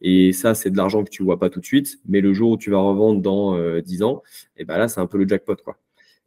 Et 0.00 0.32
ça, 0.32 0.54
c'est 0.54 0.70
de 0.70 0.76
l'argent 0.76 1.04
que 1.04 1.10
tu 1.10 1.22
ne 1.22 1.26
vois 1.26 1.38
pas 1.38 1.50
tout 1.50 1.60
de 1.60 1.64
suite. 1.66 1.98
Mais 2.06 2.20
le 2.20 2.32
jour 2.32 2.52
où 2.52 2.56
tu 2.56 2.70
vas 2.70 2.78
revendre 2.78 3.20
dans 3.20 3.80
10 3.80 4.02
ans, 4.02 4.22
et 4.56 4.62
eh 4.62 4.64
ben 4.64 4.78
là, 4.78 4.88
c'est 4.88 5.00
un 5.00 5.06
peu 5.06 5.18
le 5.18 5.28
jackpot. 5.28 5.56
Quoi. 5.56 5.78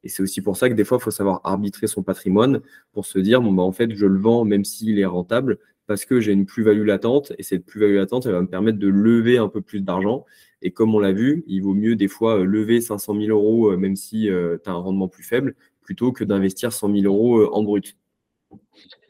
Et 0.04 0.10
c'est 0.10 0.24
aussi 0.24 0.41
pour 0.41 0.58
ça 0.58 0.70
que 0.70 0.74
des 0.74 0.86
fois, 0.86 0.97
il 1.00 1.04
faut 1.04 1.12
savoir 1.12 1.41
arbitrer 1.43 1.88
son 1.88 2.04
patrimoine 2.04 2.62
pour 2.93 3.06
se 3.06 3.20
dire, 3.20 3.41
bon, 3.41 3.52
bah, 3.52 3.64
en 3.64 3.72
fait, 3.72 3.93
je 3.93 4.06
le 4.06 4.20
vends 4.20 4.45
même 4.45 4.64
s'il 4.64 5.00
est 5.00 5.06
rentable 5.06 5.58
parce 5.89 6.06
que 6.06 6.20
j'ai 6.20 6.34
une 6.34 6.45
plus-value 6.45 6.86
latente 6.86 7.34
et 7.39 7.43
cette 7.43 7.66
plus-value 7.66 7.95
latente, 7.95 8.28
elle 8.28 8.34
va 8.34 8.41
me 8.41 8.47
permettre 8.47 8.78
de 8.78 8.88
lever 8.88 9.39
un 9.39 9.47
peu 9.47 9.60
plus 9.60 9.82
d'argent. 9.82 10.24
Et 10.62 10.70
comme 10.70 10.93
on 10.93 11.00
l'a 11.00 11.12
vu, 11.12 11.43
il 11.47 11.62
vaut 11.62 11.74
mieux 11.74 11.95
des 11.95 12.08
fois 12.08 12.39
euh, 12.39 12.45
lever 12.45 12.80
500 12.80 13.16
000 13.16 13.28
euros, 13.30 13.72
euh, 13.72 13.78
même 13.78 13.95
si 13.95 14.30
euh, 14.30 14.58
tu 14.64 14.70
as 14.70 14.74
un 14.74 14.78
rendement 14.78 15.08
plus 15.08 15.24
faible, 15.24 15.56
plutôt 15.82 16.12
que 16.12 16.24
d'investir 16.24 16.74
100 16.74 16.93
000 16.93 17.06
euros 17.06 17.52
en 17.52 17.64
brut. 17.64 17.97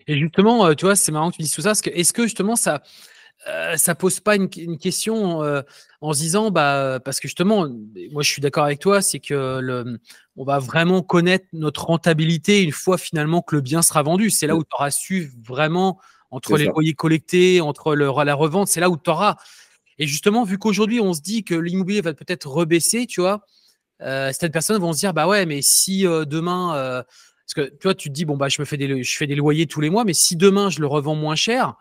Et 0.07 0.17
justement, 0.17 0.73
tu 0.73 0.85
vois, 0.85 0.95
c'est 0.95 1.11
marrant 1.11 1.31
que 1.31 1.35
tu 1.35 1.41
dises 1.41 1.53
tout 1.53 1.61
ça, 1.61 1.73
est-ce 1.73 2.13
que 2.13 2.23
justement 2.23 2.55
ça, 2.55 2.81
euh, 3.47 3.77
ça 3.77 3.95
pose 3.95 4.19
pas 4.19 4.35
une, 4.35 4.49
question 4.49 5.43
euh, 5.43 5.61
en 6.01 6.13
se 6.13 6.19
disant, 6.19 6.51
bah, 6.51 6.99
parce 7.03 7.19
que 7.19 7.27
justement, 7.27 7.67
moi 8.11 8.21
je 8.21 8.29
suis 8.29 8.41
d'accord 8.41 8.65
avec 8.65 8.79
toi, 8.79 9.01
c'est 9.01 9.19
que 9.19 9.59
le, 9.59 9.99
on 10.35 10.43
va 10.43 10.59
vraiment 10.59 11.01
connaître 11.01 11.45
notre 11.53 11.85
rentabilité 11.85 12.61
une 12.61 12.73
fois 12.73 12.97
finalement 12.97 13.41
que 13.41 13.55
le 13.55 13.61
bien 13.61 13.81
sera 13.81 14.03
vendu. 14.03 14.29
C'est 14.29 14.47
là 14.47 14.55
où 14.55 14.63
tu 14.63 14.69
auras 14.73 14.91
su 14.91 15.31
vraiment, 15.41 15.99
entre 16.31 16.57
les 16.57 16.65
loyers 16.65 16.93
collectés, 16.93 17.61
entre 17.61 17.95
le, 17.95 18.11
la 18.23 18.35
revente, 18.35 18.67
c'est 18.67 18.81
là 18.81 18.89
où 18.89 18.97
tu 18.97 19.09
auras. 19.09 19.37
Et 19.99 20.07
justement, 20.07 20.43
vu 20.43 20.57
qu'aujourd'hui 20.57 20.99
on 20.99 21.13
se 21.13 21.21
dit 21.21 21.43
que 21.43 21.55
l'immobilier 21.55 22.01
va 22.01 22.13
peut-être 22.13 22.47
rebaisser, 22.47 23.07
tu 23.07 23.21
vois, 23.21 23.45
euh, 24.01 24.27
certaines 24.27 24.51
personnes 24.51 24.81
vont 24.81 24.93
se 24.93 24.99
dire, 24.99 25.13
bah 25.13 25.27
ouais, 25.27 25.45
mais 25.45 25.61
si 25.61 26.03
demain, 26.03 27.03
parce 27.45 27.67
que 27.67 27.73
tu 27.73 27.83
vois, 27.83 27.95
tu 27.95 28.09
te 28.09 28.13
dis, 28.13 28.25
bon, 28.25 28.35
bah, 28.35 28.49
je 28.49 28.61
me 28.61 28.65
fais 28.65 28.77
des, 28.77 29.01
je 29.01 29.17
fais 29.17 29.27
des 29.27 29.35
loyers 29.35 29.65
tous 29.65 29.81
les 29.81 29.89
mois, 29.89 30.03
mais 30.03 30.13
si 30.13 30.35
demain 30.35 30.69
je 30.69 30.81
le 30.81 30.87
revends 30.87 31.15
moins 31.15 31.35
cher, 31.35 31.75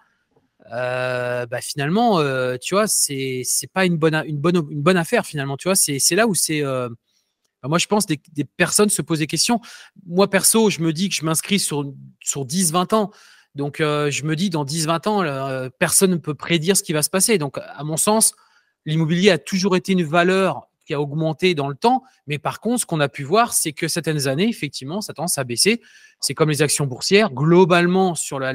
euh, 0.73 1.47
bah 1.47 1.61
finalement, 1.61 2.21
euh, 2.21 2.57
tu 2.61 2.75
vois, 2.75 2.87
c'est 2.87 3.45
pas 3.73 3.85
une 3.87 3.97
bonne 3.97 4.23
une 4.27 4.39
bonne 4.39 4.57
une 4.71 4.83
bonne 4.83 4.97
affaire 4.97 5.25
finalement. 5.25 5.57
Tu 5.57 5.69
vois, 5.69 5.75
c'est 5.75 6.15
là 6.15 6.27
où 6.27 6.35
c'est 6.35 6.63
euh, 6.63 6.89
bah, 7.63 7.69
moi 7.69 7.79
je 7.79 7.87
pense 7.87 8.07
des, 8.07 8.21
des 8.33 8.45
personnes 8.45 8.91
se 8.91 9.03
posent 9.03 9.21
des 9.21 9.27
questions. 9.27 9.61
Moi 10.07 10.29
perso, 10.29 10.71
je 10.71 10.81
me 10.81 10.93
dis 10.93 11.09
que 11.09 11.15
je 11.15 11.25
m'inscris 11.25 11.59
sur 11.59 11.93
sur 12.21 12.45
10 12.45 12.73
20 12.73 12.93
ans. 12.93 13.11
Donc 13.55 13.79
je 13.79 14.23
me 14.25 14.37
dis 14.37 14.51
dans 14.51 14.65
10 14.65 14.87
20 14.87 15.07
ans, 15.07 15.69
personne 15.79 16.13
ne 16.13 16.17
peut 16.17 16.35
prédire 16.35 16.77
ce 16.77 16.83
qui 16.83 16.93
va 16.93 17.03
se 17.03 17.11
passer. 17.11 17.39
Donc 17.39 17.59
à 17.59 17.83
mon 17.83 17.97
sens, 17.97 18.35
l'immobilier 18.85 19.31
a 19.31 19.39
toujours 19.39 19.75
été 19.75 19.93
une 19.93 20.05
valeur 20.05 20.69
qui 20.87 20.95
a 20.95 21.01
augmenté 21.01 21.55
dans 21.55 21.69
le 21.69 21.75
temps. 21.75 22.05
Mais 22.27 22.39
par 22.39 22.61
contre, 22.61 22.83
ce 22.83 22.87
qu'on 22.87 23.01
a 23.01 23.09
pu 23.09 23.25
voir, 23.25 23.53
c'est 23.53 23.73
que 23.73 23.89
certaines 23.89 24.29
années, 24.29 24.49
effectivement, 24.49 25.01
ça 25.01 25.13
tendance 25.13 25.39
à 25.39 25.45
baisser. 25.45 25.83
C'est 26.21 26.35
comme 26.35 26.51
les 26.51 26.63
actions 26.63 26.87
boursières. 26.87 27.31
Globalement, 27.33 28.15
sur 28.15 28.39
la 28.39 28.53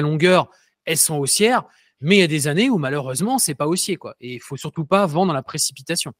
longueur, 0.00 0.50
elles 0.84 0.98
sont 0.98 1.18
haussières, 1.18 1.64
mais 2.00 2.16
il 2.16 2.20
y 2.20 2.22
a 2.22 2.28
des 2.28 2.48
années 2.48 2.70
où 2.70 2.78
malheureusement, 2.78 3.38
c'est 3.38 3.54
pas 3.54 3.66
haussier. 3.66 3.96
Quoi. 3.96 4.14
Et 4.20 4.34
il 4.34 4.40
faut 4.40 4.56
surtout 4.56 4.84
pas 4.84 5.06
vendre 5.06 5.28
dans 5.28 5.34
la 5.34 5.42
précipitation. 5.42 6.12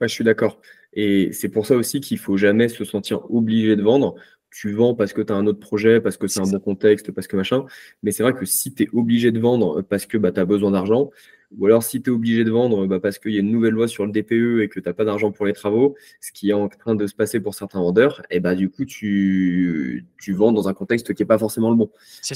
je 0.00 0.06
suis 0.06 0.24
d'accord. 0.24 0.60
Et 0.92 1.32
c'est 1.32 1.48
pour 1.48 1.66
ça 1.66 1.76
aussi 1.76 2.00
qu'il 2.00 2.18
faut 2.18 2.36
jamais 2.36 2.68
se 2.68 2.84
sentir 2.84 3.30
obligé 3.30 3.76
de 3.76 3.82
vendre. 3.82 4.14
Tu 4.50 4.72
vends 4.72 4.94
parce 4.94 5.12
que 5.12 5.20
tu 5.20 5.32
as 5.32 5.36
un 5.36 5.46
autre 5.46 5.60
projet, 5.60 6.00
parce 6.00 6.16
que 6.16 6.26
c'est 6.26 6.40
un 6.40 6.50
bon 6.50 6.60
contexte, 6.60 7.12
parce 7.12 7.26
que 7.26 7.36
machin. 7.36 7.66
Mais 8.02 8.10
c'est 8.10 8.22
vrai 8.22 8.32
que 8.32 8.46
si 8.46 8.74
tu 8.74 8.84
es 8.84 8.88
obligé 8.92 9.30
de 9.30 9.38
vendre 9.38 9.82
parce 9.82 10.06
que 10.06 10.16
bah, 10.16 10.32
tu 10.32 10.40
as 10.40 10.46
besoin 10.46 10.70
d'argent, 10.70 11.10
Ou 11.56 11.66
alors, 11.66 11.82
si 11.82 12.02
tu 12.02 12.10
es 12.10 12.12
obligé 12.12 12.44
de 12.44 12.50
vendre 12.50 12.86
bah, 12.86 13.00
parce 13.00 13.18
qu'il 13.18 13.32
y 13.32 13.36
a 13.36 13.40
une 13.40 13.50
nouvelle 13.50 13.72
loi 13.72 13.88
sur 13.88 14.04
le 14.04 14.12
DPE 14.12 14.62
et 14.62 14.68
que 14.68 14.80
tu 14.80 14.88
n'as 14.88 14.92
pas 14.92 15.04
d'argent 15.04 15.30
pour 15.30 15.46
les 15.46 15.52
travaux, 15.52 15.94
ce 16.20 16.32
qui 16.32 16.50
est 16.50 16.52
en 16.52 16.68
train 16.68 16.94
de 16.94 17.06
se 17.06 17.14
passer 17.14 17.40
pour 17.40 17.54
certains 17.54 17.80
vendeurs, 17.80 18.22
et 18.30 18.40
bah, 18.40 18.54
du 18.54 18.68
coup, 18.68 18.84
tu, 18.84 20.06
tu 20.20 20.32
vends 20.32 20.52
dans 20.52 20.68
un 20.68 20.74
contexte 20.74 21.14
qui 21.14 21.22
n'est 21.22 21.26
pas 21.26 21.38
forcément 21.38 21.70
le 21.70 21.76
bon. 21.76 21.90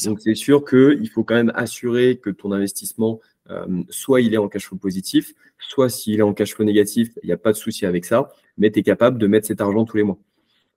Donc, 0.04 0.20
c'est 0.20 0.34
sûr 0.34 0.64
qu'il 0.64 1.08
faut 1.08 1.24
quand 1.24 1.34
même 1.34 1.52
assurer 1.54 2.16
que 2.16 2.30
ton 2.30 2.52
investissement, 2.52 3.20
euh, 3.50 3.82
soit 3.88 4.20
il 4.20 4.32
est 4.34 4.38
en 4.38 4.48
cash 4.48 4.66
flow 4.66 4.78
positif, 4.78 5.34
soit 5.58 5.88
s'il 5.88 6.20
est 6.20 6.22
en 6.22 6.34
cash 6.34 6.54
flow 6.54 6.64
négatif, 6.64 7.10
il 7.22 7.26
n'y 7.26 7.32
a 7.32 7.38
pas 7.38 7.52
de 7.52 7.56
souci 7.56 7.86
avec 7.86 8.04
ça, 8.04 8.30
mais 8.58 8.70
tu 8.70 8.78
es 8.78 8.82
capable 8.82 9.18
de 9.18 9.26
mettre 9.26 9.46
cet 9.46 9.60
argent 9.60 9.84
tous 9.84 9.96
les 9.96 10.04
mois. 10.04 10.18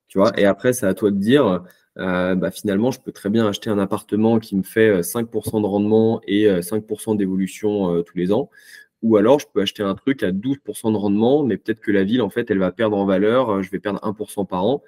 Tu 0.07 0.17
vois? 0.17 0.37
Et 0.39 0.45
après, 0.45 0.73
c'est 0.73 0.85
à 0.85 0.93
toi 0.93 1.11
de 1.11 1.17
dire, 1.17 1.63
euh, 1.99 2.35
bah, 2.35 2.51
finalement, 2.51 2.91
je 2.91 2.99
peux 2.99 3.11
très 3.11 3.29
bien 3.29 3.47
acheter 3.47 3.69
un 3.69 3.79
appartement 3.79 4.39
qui 4.39 4.55
me 4.55 4.63
fait 4.63 5.01
5% 5.01 5.57
euh, 5.57 5.61
de 5.61 5.65
rendement 5.65 6.21
et 6.27 6.47
5% 6.47 7.13
euh, 7.13 7.15
d'évolution 7.15 8.03
tous 8.03 8.17
les 8.17 8.31
ans. 8.31 8.49
Ou 9.01 9.17
alors, 9.17 9.39
je 9.39 9.47
peux 9.53 9.61
acheter 9.61 9.83
un 9.83 9.95
truc 9.95 10.23
à 10.23 10.31
12% 10.31 10.91
de 10.91 10.97
rendement, 10.97 11.43
mais 11.43 11.57
peut-être 11.57 11.81
que 11.81 11.91
la 11.91 12.03
ville, 12.03 12.21
en 12.21 12.29
fait, 12.29 12.49
elle 12.49 12.59
va 12.59 12.71
perdre 12.71 12.97
en 12.97 13.05
valeur. 13.05 13.61
Je 13.61 13.69
vais 13.69 13.79
perdre 13.79 13.99
1% 14.01 14.47
par 14.47 14.65
an. 14.65 14.81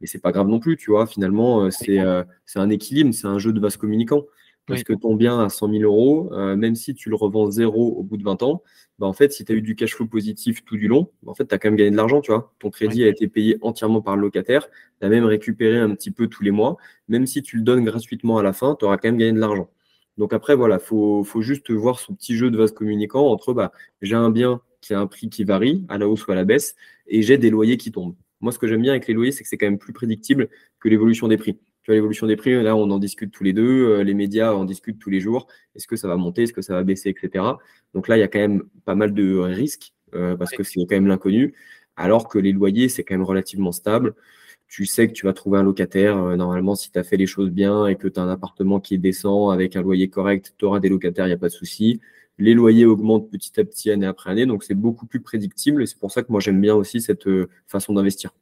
Et 0.00 0.06
c'est 0.06 0.20
pas 0.20 0.30
grave 0.30 0.46
non 0.46 0.60
plus, 0.60 0.76
tu 0.76 0.90
vois. 0.90 1.06
Finalement, 1.06 1.68
c'est 1.70 1.98
un 1.98 2.70
équilibre, 2.70 3.12
c'est 3.12 3.26
un 3.26 3.38
jeu 3.38 3.52
de 3.52 3.60
vase 3.60 3.76
communicant. 3.76 4.24
Parce 4.66 4.82
que 4.82 4.92
ton 4.92 5.14
bien 5.14 5.38
à 5.38 5.48
100 5.48 5.70
000 5.70 5.82
euros, 5.82 6.30
même 6.56 6.74
si 6.76 6.94
tu 6.94 7.08
le 7.08 7.16
revends 7.16 7.50
zéro 7.50 7.94
au 7.98 8.02
bout 8.02 8.16
de 8.16 8.24
20 8.24 8.42
ans, 8.44 8.62
bah, 8.98 9.06
en 9.06 9.12
fait, 9.12 9.32
si 9.32 9.44
tu 9.44 9.52
as 9.52 9.54
eu 9.54 9.62
du 9.62 9.76
cash 9.76 9.94
flow 9.94 10.06
positif 10.06 10.64
tout 10.64 10.76
du 10.76 10.88
long, 10.88 11.10
bah, 11.22 11.32
en 11.32 11.34
fait, 11.34 11.46
tu 11.46 11.54
as 11.54 11.58
quand 11.58 11.68
même 11.68 11.76
gagné 11.76 11.90
de 11.90 11.96
l'argent, 11.96 12.20
tu 12.20 12.32
vois. 12.32 12.54
Ton 12.58 12.70
crédit 12.70 13.04
a 13.04 13.08
été 13.08 13.28
payé 13.28 13.58
entièrement 13.60 14.00
par 14.00 14.16
le 14.16 14.22
locataire, 14.22 14.68
tu 15.00 15.06
as 15.06 15.08
même 15.08 15.24
récupéré 15.24 15.78
un 15.78 15.94
petit 15.94 16.10
peu 16.10 16.28
tous 16.28 16.42
les 16.42 16.50
mois. 16.50 16.76
Même 17.08 17.26
si 17.26 17.42
tu 17.42 17.56
le 17.58 17.62
donnes 17.62 17.84
gratuitement 17.84 18.38
à 18.38 18.42
la 18.42 18.52
fin, 18.52 18.76
tu 18.78 18.84
auras 18.84 18.96
quand 18.96 19.08
même 19.08 19.18
gagné 19.18 19.32
de 19.32 19.40
l'argent. 19.40 19.70
Donc 20.16 20.32
après, 20.32 20.54
voilà, 20.54 20.76
il 20.76 20.84
faut, 20.84 21.24
faut, 21.24 21.42
juste 21.42 21.70
voir 21.70 21.98
ce 21.98 22.12
petit 22.12 22.36
jeu 22.36 22.50
de 22.50 22.56
vase 22.56 22.72
communicant 22.72 23.26
entre 23.26 23.52
bah, 23.52 23.72
j'ai 24.00 24.14
un 24.14 24.30
bien 24.30 24.62
qui 24.80 24.94
a 24.94 25.00
un 25.00 25.06
prix 25.06 25.28
qui 25.28 25.44
varie, 25.44 25.84
à 25.88 25.98
la 25.98 26.08
hausse 26.08 26.26
ou 26.26 26.32
à 26.32 26.34
la 26.34 26.44
baisse, 26.44 26.74
et 27.06 27.22
j'ai 27.22 27.38
des 27.38 27.50
loyers 27.50 27.76
qui 27.76 27.92
tombent. 27.92 28.14
Moi, 28.40 28.52
ce 28.52 28.58
que 28.58 28.66
j'aime 28.66 28.82
bien 28.82 28.92
avec 28.92 29.06
les 29.08 29.14
loyers, 29.14 29.32
c'est 29.32 29.42
que 29.42 29.48
c'est 29.48 29.58
quand 29.58 29.66
même 29.66 29.78
plus 29.78 29.92
prédictible 29.92 30.48
que 30.80 30.88
l'évolution 30.88 31.28
des 31.28 31.36
prix 31.36 31.58
l'évolution 31.94 32.26
des 32.26 32.36
prix, 32.36 32.62
là, 32.62 32.76
on 32.76 32.90
en 32.90 32.98
discute 32.98 33.32
tous 33.32 33.44
les 33.44 33.52
deux. 33.52 33.98
Euh, 33.98 34.04
les 34.04 34.14
médias 34.14 34.52
en 34.52 34.64
discutent 34.64 34.98
tous 34.98 35.10
les 35.10 35.20
jours. 35.20 35.46
Est-ce 35.74 35.86
que 35.86 35.96
ça 35.96 36.08
va 36.08 36.16
monter? 36.16 36.44
Est-ce 36.44 36.52
que 36.52 36.62
ça 36.62 36.74
va 36.74 36.82
baisser? 36.84 37.10
Etc. 37.10 37.44
Donc 37.94 38.08
là, 38.08 38.16
il 38.16 38.20
y 38.20 38.22
a 38.22 38.28
quand 38.28 38.38
même 38.38 38.62
pas 38.84 38.94
mal 38.94 39.14
de 39.14 39.38
risques 39.38 39.92
euh, 40.14 40.36
parce 40.36 40.50
que 40.50 40.62
c'est 40.62 40.80
quand 40.80 40.96
même 40.96 41.06
l'inconnu. 41.06 41.54
Alors 41.96 42.28
que 42.28 42.38
les 42.38 42.52
loyers, 42.52 42.88
c'est 42.88 43.04
quand 43.04 43.14
même 43.14 43.24
relativement 43.24 43.72
stable. 43.72 44.14
Tu 44.68 44.84
sais 44.86 45.06
que 45.08 45.12
tu 45.12 45.26
vas 45.26 45.32
trouver 45.32 45.58
un 45.58 45.62
locataire. 45.62 46.16
Euh, 46.18 46.36
normalement, 46.36 46.74
si 46.74 46.90
tu 46.90 46.98
as 46.98 47.04
fait 47.04 47.16
les 47.16 47.26
choses 47.26 47.50
bien 47.50 47.86
et 47.86 47.96
que 47.96 48.08
tu 48.08 48.18
as 48.20 48.22
un 48.22 48.28
appartement 48.28 48.80
qui 48.80 48.94
est 48.94 48.98
décent 48.98 49.50
avec 49.50 49.76
un 49.76 49.82
loyer 49.82 50.08
correct, 50.10 50.54
tu 50.58 50.64
auras 50.64 50.80
des 50.80 50.88
locataires, 50.88 51.26
il 51.26 51.30
n'y 51.30 51.34
a 51.34 51.38
pas 51.38 51.48
de 51.48 51.52
souci. 51.52 52.00
Les 52.38 52.54
loyers 52.54 52.84
augmentent 52.86 53.30
petit 53.30 53.58
à 53.60 53.64
petit 53.64 53.90
année 53.90 54.06
après 54.06 54.30
année. 54.30 54.46
Donc, 54.46 54.64
c'est 54.64 54.74
beaucoup 54.74 55.06
plus 55.06 55.20
prédictible. 55.20 55.82
Et 55.82 55.86
c'est 55.86 55.98
pour 55.98 56.10
ça 56.12 56.22
que 56.22 56.32
moi, 56.32 56.40
j'aime 56.40 56.60
bien 56.60 56.74
aussi 56.74 57.00
cette 57.00 57.28
façon 57.66 57.94
d'investir. 57.94 58.32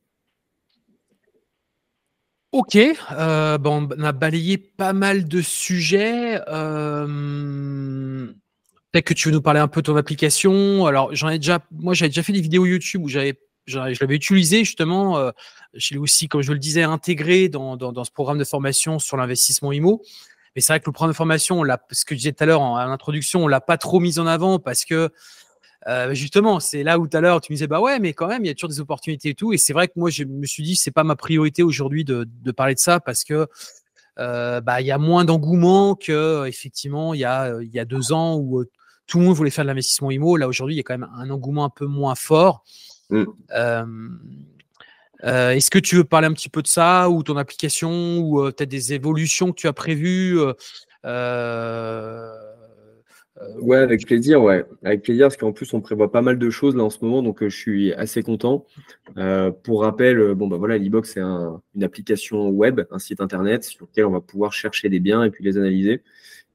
Ok, 2.55 2.77
euh, 2.77 3.59
on 3.65 3.91
a 4.05 4.13
balayé 4.13 4.59
pas 4.59 4.93
mal 4.93 5.27
de 5.27 5.43
sujets. 5.43 6.41
Euh, 6.47 8.29
peut-être 8.93 9.07
que 9.07 9.13
tu 9.13 9.27
veux 9.27 9.35
nous 9.35 9.43
parler 9.43 9.59
un 9.59 9.67
peu 9.67 9.83
de 9.83 9.87
ton 9.87 9.97
application. 9.97 10.87
Alors, 10.87 11.13
j'en 11.13 11.31
ai 11.31 11.41
déjà, 11.41 11.59
moi, 11.73 11.95
j'avais 11.95 12.11
déjà 12.11 12.23
fait 12.23 12.33
des 12.33 12.41
vidéos 12.41 12.65
YouTube 12.65 13.03
où 13.03 13.09
j'avais, 13.09 13.41
je 13.67 13.77
l'avais 13.77 14.15
utilisé 14.15 14.59
justement. 14.59 15.19
Euh, 15.19 15.33
je 15.75 15.99
aussi, 15.99 16.29
comme 16.29 16.43
je 16.43 16.53
le 16.53 16.61
disais, 16.61 16.85
intégré 16.85 17.49
dans, 17.49 17.77
ce 18.05 18.13
programme 18.13 18.39
de 18.39 18.45
formation 18.45 19.01
sur 19.01 19.17
l'investissement 19.17 19.73
IMO. 19.73 20.01
Mais 20.55 20.63
c'est 20.63 20.75
vrai 20.75 20.79
que 20.79 20.87
le 20.87 20.93
programme 20.93 21.11
de 21.11 21.17
formation, 21.17 21.59
on 21.59 21.67
ce 21.91 22.05
que 22.05 22.15
je 22.15 22.21
disais 22.21 22.33
tout 22.33 22.45
à 22.45 22.47
l'heure 22.47 22.61
en, 22.61 22.75
en 22.75 22.93
introduction, 22.93 23.43
on 23.43 23.49
l'a 23.49 23.61
pas 23.61 23.79
trop 23.79 23.99
mis 23.99 24.21
en 24.21 24.29
avant 24.29 24.61
parce 24.61 24.85
que 24.85 25.11
euh, 25.87 26.15
justement, 26.15 26.61
c'est 26.61 26.83
là 26.83 26.99
où 26.99 27.07
tout 27.07 27.17
à 27.17 27.21
l'heure 27.21 27.41
tu 27.41 27.53
me 27.53 27.57
disais 27.57 27.67
bah 27.67 27.81
ouais, 27.81 27.99
mais 27.99 28.13
quand 28.13 28.27
même 28.27 28.45
il 28.45 28.49
y 28.49 28.51
a 28.51 28.55
toujours 28.55 28.71
des 28.71 28.81
opportunités 28.81 29.31
et 29.31 29.35
tout. 29.35 29.53
Et 29.53 29.59
c'est 29.59 29.73
vrai 29.73 29.89
que 29.89 29.95
moi 29.97 30.11
je 30.11 30.25
me 30.25 30.47
suis 30.47 30.63
dit 30.63 30.77
c'est 30.77 30.91
pas 30.91 31.05
ma 31.05 31.17
priorité 31.17 31.63
aujourd'hui 31.63 32.05
de, 32.05 32.27
de, 32.29 32.53
parler 32.53 32.75
de 32.75 32.79
ça 32.79 33.01
parce 33.01 33.25
que 33.25 33.47
euh, 34.19 34.61
bah 34.61 34.81
il 34.81 34.87
y 34.87 34.93
a 34.93 34.99
moins 34.99 35.25
d'engouement 35.25 35.95
que 35.95 36.47
effectivement 36.47 37.15
il 37.15 37.21
y 37.21 37.25
a 37.25 37.61
il 37.61 37.71
y 37.71 37.79
a 37.79 37.85
deux 37.85 38.13
ans 38.13 38.37
où 38.37 38.61
euh, 38.61 38.71
tout 39.07 39.19
le 39.19 39.25
monde 39.25 39.35
voulait 39.35 39.51
faire 39.51 39.65
de 39.65 39.69
l'investissement 39.69 40.11
IMO. 40.11 40.37
Là 40.37 40.49
aujourd'hui 40.49 40.75
il 40.75 40.79
y 40.79 40.81
a 40.81 40.85
quand 40.85 40.97
même 40.97 41.11
un 41.17 41.29
engouement 41.31 41.65
un 41.65 41.71
peu 41.71 41.87
moins 41.87 42.15
fort. 42.15 42.65
Mm. 43.11 43.25
Est-ce 45.23 45.71
que 45.71 45.79
tu 45.79 45.97
veux 45.97 46.05
parler 46.05 46.27
un 46.27 46.33
petit 46.33 46.49
peu 46.49 46.63
de 46.63 46.67
ça 46.67 47.09
ou 47.11 47.23
ton 47.23 47.37
application 47.37 48.19
ou 48.19 48.43
peut-être 48.45 48.69
des 48.69 48.93
évolutions 48.95 49.53
que 49.53 49.57
tu 49.57 49.69
as 49.69 49.73
prévues 49.73 50.39
euh, 51.05 52.44
ouais, 53.61 53.79
avec 53.79 54.07
plaisir, 54.07 54.43
ouais. 54.43 54.65
Avec 54.85 55.03
plaisir, 55.03 55.27
parce 55.27 55.37
qu'en 55.37 55.53
plus, 55.53 55.73
on 55.75 55.81
prévoit 55.81 56.11
pas 56.13 56.23
mal 56.23 56.39
de 56.39 56.51
choses 56.51 56.77
là 56.77 56.85
en 56.85 56.91
ce 56.91 57.05
moment, 57.05 57.23
donc 57.23 57.43
euh, 57.43 57.49
je 57.49 57.57
suis 57.57 57.93
assez 57.95 58.23
content. 58.23 58.67
Euh, 59.17 59.51
pour 59.51 59.83
rappel, 59.83 60.35
bon, 60.35 60.47
bah 60.49 60.57
voilà, 60.57 60.79
l'e-box, 60.79 61.13
c'est 61.15 61.21
une 61.21 61.83
application 61.83 62.49
web, 62.49 62.83
un 62.91 62.99
site 62.99 63.21
internet 63.21 63.65
sur 63.65 63.87
lequel 63.87 64.07
on 64.07 64.11
va 64.11 64.21
pouvoir 64.21 64.53
chercher 64.53 64.89
des 64.89 65.01
biens 65.01 65.25
et 65.25 65.31
puis 65.31 65.45
les 65.45 65.59
analyser. 65.59 66.03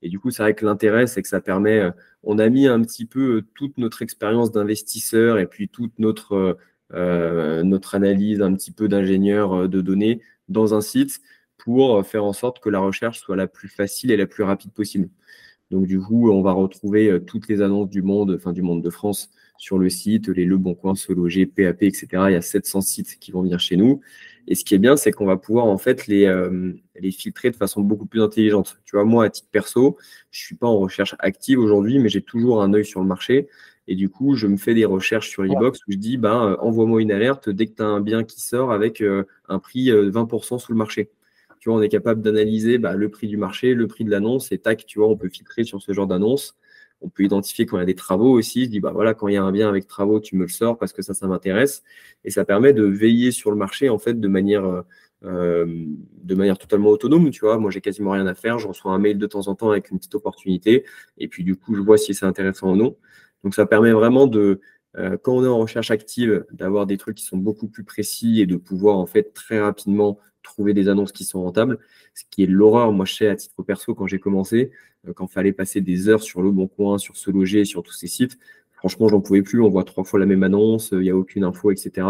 Et 0.01 0.09
du 0.09 0.19
coup, 0.19 0.31
c'est 0.31 0.43
vrai 0.43 0.53
que 0.55 0.65
l'intérêt, 0.65 1.07
c'est 1.07 1.21
que 1.21 1.27
ça 1.27 1.41
permet, 1.41 1.89
on 2.23 2.39
a 2.39 2.47
mis 2.49 2.67
un 2.67 2.81
petit 2.81 3.05
peu 3.05 3.43
toute 3.53 3.77
notre 3.77 4.01
expérience 4.01 4.51
d'investisseur 4.51 5.39
et 5.39 5.47
puis 5.47 5.67
toute 5.67 5.99
notre, 5.99 6.57
notre 6.93 7.95
analyse 7.95 8.41
un 8.41 8.53
petit 8.53 8.71
peu 8.71 8.87
d'ingénieur 8.87 9.67
de 9.67 9.81
données 9.81 10.21
dans 10.47 10.73
un 10.73 10.81
site 10.81 11.19
pour 11.57 12.05
faire 12.05 12.23
en 12.23 12.31
sorte 12.31 12.59
que 12.61 12.69
la 12.69 12.79
recherche 12.79 13.19
soit 13.19 13.35
la 13.35 13.47
plus 13.47 13.67
facile 13.67 14.11
et 14.11 14.17
la 14.17 14.25
plus 14.25 14.43
rapide 14.43 14.71
possible. 14.71 15.09
Donc 15.71 15.85
du 15.85 15.99
coup, 15.99 16.31
on 16.31 16.41
va 16.41 16.51
retrouver 16.51 17.09
euh, 17.09 17.19
toutes 17.19 17.47
les 17.47 17.61
annonces 17.61 17.89
du 17.89 18.01
monde, 18.01 18.33
enfin 18.35 18.53
du 18.53 18.61
monde 18.61 18.81
de 18.81 18.89
France 18.89 19.29
sur 19.57 19.77
le 19.77 19.89
site, 19.89 20.29
les 20.29 20.45
Le 20.45 20.57
Bon 20.57 20.73
Coin, 20.73 20.95
Se 20.95 21.11
Loger, 21.13 21.45
PAP, 21.45 21.83
etc. 21.83 22.07
Il 22.27 22.31
y 22.31 22.35
a 22.35 22.41
700 22.41 22.81
sites 22.81 23.17
qui 23.19 23.31
vont 23.31 23.43
venir 23.43 23.59
chez 23.59 23.75
nous. 23.75 24.01
Et 24.47 24.55
ce 24.55 24.65
qui 24.65 24.73
est 24.73 24.79
bien, 24.79 24.95
c'est 24.95 25.11
qu'on 25.11 25.25
va 25.25 25.37
pouvoir 25.37 25.65
en 25.65 25.77
fait 25.77 26.07
les, 26.07 26.25
euh, 26.25 26.73
les 26.99 27.11
filtrer 27.11 27.51
de 27.51 27.55
façon 27.55 27.81
beaucoup 27.81 28.07
plus 28.07 28.21
intelligente. 28.21 28.81
Tu 28.85 28.95
vois, 28.95 29.05
moi, 29.05 29.25
à 29.25 29.29
titre 29.29 29.49
perso, 29.51 29.97
je 30.31 30.39
suis 30.39 30.55
pas 30.55 30.67
en 30.67 30.79
recherche 30.79 31.15
active 31.19 31.59
aujourd'hui, 31.59 31.99
mais 31.99 32.09
j'ai 32.09 32.21
toujours 32.21 32.63
un 32.63 32.73
œil 32.73 32.85
sur 32.85 33.01
le 33.01 33.07
marché. 33.07 33.47
Et 33.87 33.95
du 33.95 34.09
coup, 34.09 34.35
je 34.35 34.47
me 34.47 34.57
fais 34.57 34.73
des 34.73 34.85
recherches 34.85 35.29
sur 35.29 35.43
e-box 35.43 35.79
où 35.87 35.91
je 35.91 35.97
dis, 35.97 36.17
ben, 36.17 36.57
envoie-moi 36.61 37.01
une 37.01 37.11
alerte 37.11 37.49
dès 37.49 37.65
que 37.67 37.75
tu 37.75 37.81
as 37.81 37.87
un 37.87 38.01
bien 38.01 38.23
qui 38.23 38.39
sort 38.39 38.71
avec 38.71 39.03
un 39.47 39.59
prix 39.59 39.89
20% 39.89 40.59
sous 40.59 40.71
le 40.71 40.77
marché 40.77 41.09
tu 41.59 41.69
vois, 41.69 41.77
on 41.77 41.81
est 41.81 41.89
capable 41.89 42.21
d'analyser 42.21 42.77
bah, 42.77 42.95
le 42.95 43.09
prix 43.09 43.27
du 43.27 43.37
marché, 43.37 43.73
le 43.73 43.87
prix 43.87 44.05
de 44.05 44.11
l'annonce, 44.11 44.51
et 44.51 44.57
tac, 44.57 44.85
tu 44.85 44.99
vois, 44.99 45.09
on 45.09 45.17
peut 45.17 45.29
filtrer 45.29 45.63
sur 45.63 45.81
ce 45.81 45.91
genre 45.93 46.07
d'annonce. 46.07 46.57
On 47.01 47.09
peut 47.09 47.23
identifier 47.23 47.65
quand 47.65 47.77
il 47.77 47.79
y 47.81 47.83
a 47.83 47.85
des 47.85 47.95
travaux 47.95 48.31
aussi. 48.31 48.65
Je 48.65 48.69
dis, 48.69 48.79
bah 48.79 48.91
voilà, 48.93 49.13
quand 49.13 49.27
il 49.27 49.33
y 49.33 49.37
a 49.37 49.43
un 49.43 49.51
bien 49.51 49.69
avec 49.69 49.87
travaux, 49.87 50.19
tu 50.19 50.35
me 50.35 50.43
le 50.43 50.49
sors 50.49 50.77
parce 50.77 50.91
que 50.93 51.01
ça, 51.01 51.13
ça 51.13 51.27
m'intéresse. 51.27 51.83
Et 52.25 52.29
ça 52.31 52.43
permet 52.45 52.73
de 52.73 52.83
veiller 52.83 53.31
sur 53.31 53.51
le 53.51 53.57
marché, 53.57 53.89
en 53.89 53.99
fait, 53.99 54.19
de 54.19 54.27
manière, 54.27 54.83
euh, 55.23 55.65
de 56.23 56.35
manière 56.35 56.57
totalement 56.57 56.89
autonome. 56.89 57.29
Tu 57.29 57.41
vois, 57.41 57.57
moi, 57.57 57.71
j'ai 57.71 57.81
quasiment 57.81 58.11
rien 58.11 58.27
à 58.27 58.35
faire. 58.35 58.59
Je 58.59 58.67
reçois 58.67 58.91
un 58.91 58.99
mail 58.99 59.17
de 59.17 59.27
temps 59.27 59.47
en 59.47 59.55
temps 59.55 59.71
avec 59.71 59.91
une 59.91 59.97
petite 59.97 60.15
opportunité. 60.15 60.85
Et 61.17 61.27
puis, 61.29 61.43
du 61.43 61.55
coup, 61.55 61.75
je 61.75 61.81
vois 61.81 61.97
si 61.97 62.13
c'est 62.13 62.25
intéressant 62.25 62.71
ou 62.73 62.75
non. 62.75 62.97
Donc, 63.43 63.55
ça 63.55 63.65
permet 63.65 63.91
vraiment 63.91 64.27
de, 64.27 64.59
euh, 64.97 65.17
quand 65.17 65.33
on 65.35 65.43
est 65.45 65.47
en 65.47 65.59
recherche 65.59 65.91
active, 65.91 66.45
d'avoir 66.51 66.85
des 66.85 66.97
trucs 66.97 67.15
qui 67.17 67.25
sont 67.25 67.37
beaucoup 67.37 67.67
plus 67.69 67.83
précis 67.85 68.41
et 68.41 68.45
de 68.45 68.57
pouvoir, 68.57 68.97
en 68.97 69.05
fait, 69.05 69.33
très 69.33 69.59
rapidement 69.61 70.19
trouver 70.49 70.73
des 70.73 70.89
annonces 70.89 71.11
qui 71.11 71.23
sont 71.23 71.41
rentables, 71.41 71.79
ce 72.13 72.23
qui 72.29 72.43
est 72.43 72.47
l'horreur. 72.47 72.91
Moi, 72.91 73.05
je 73.05 73.13
sais 73.15 73.27
à 73.27 73.35
titre 73.35 73.63
perso, 73.63 73.95
quand 73.95 74.07
j'ai 74.07 74.19
commencé, 74.19 74.71
euh, 75.07 75.13
quand 75.13 75.27
il 75.27 75.31
fallait 75.31 75.53
passer 75.53 75.81
des 75.81 76.09
heures 76.09 76.23
sur 76.23 76.41
Le 76.41 76.51
Bon 76.51 76.67
Coin, 76.67 76.97
sur 76.97 77.17
Se 77.17 77.31
Loger, 77.31 77.65
sur 77.65 77.83
tous 77.83 77.93
ces 77.93 78.07
sites, 78.07 78.37
franchement, 78.73 79.07
j'en 79.07 79.21
pouvais 79.21 79.41
plus. 79.41 79.61
On 79.61 79.69
voit 79.69 79.83
trois 79.83 80.03
fois 80.03 80.19
la 80.19 80.25
même 80.25 80.43
annonce, 80.43 80.89
il 80.91 80.99
n'y 80.99 81.09
a 81.09 81.15
aucune 81.15 81.43
info, 81.43 81.71
etc. 81.71 82.07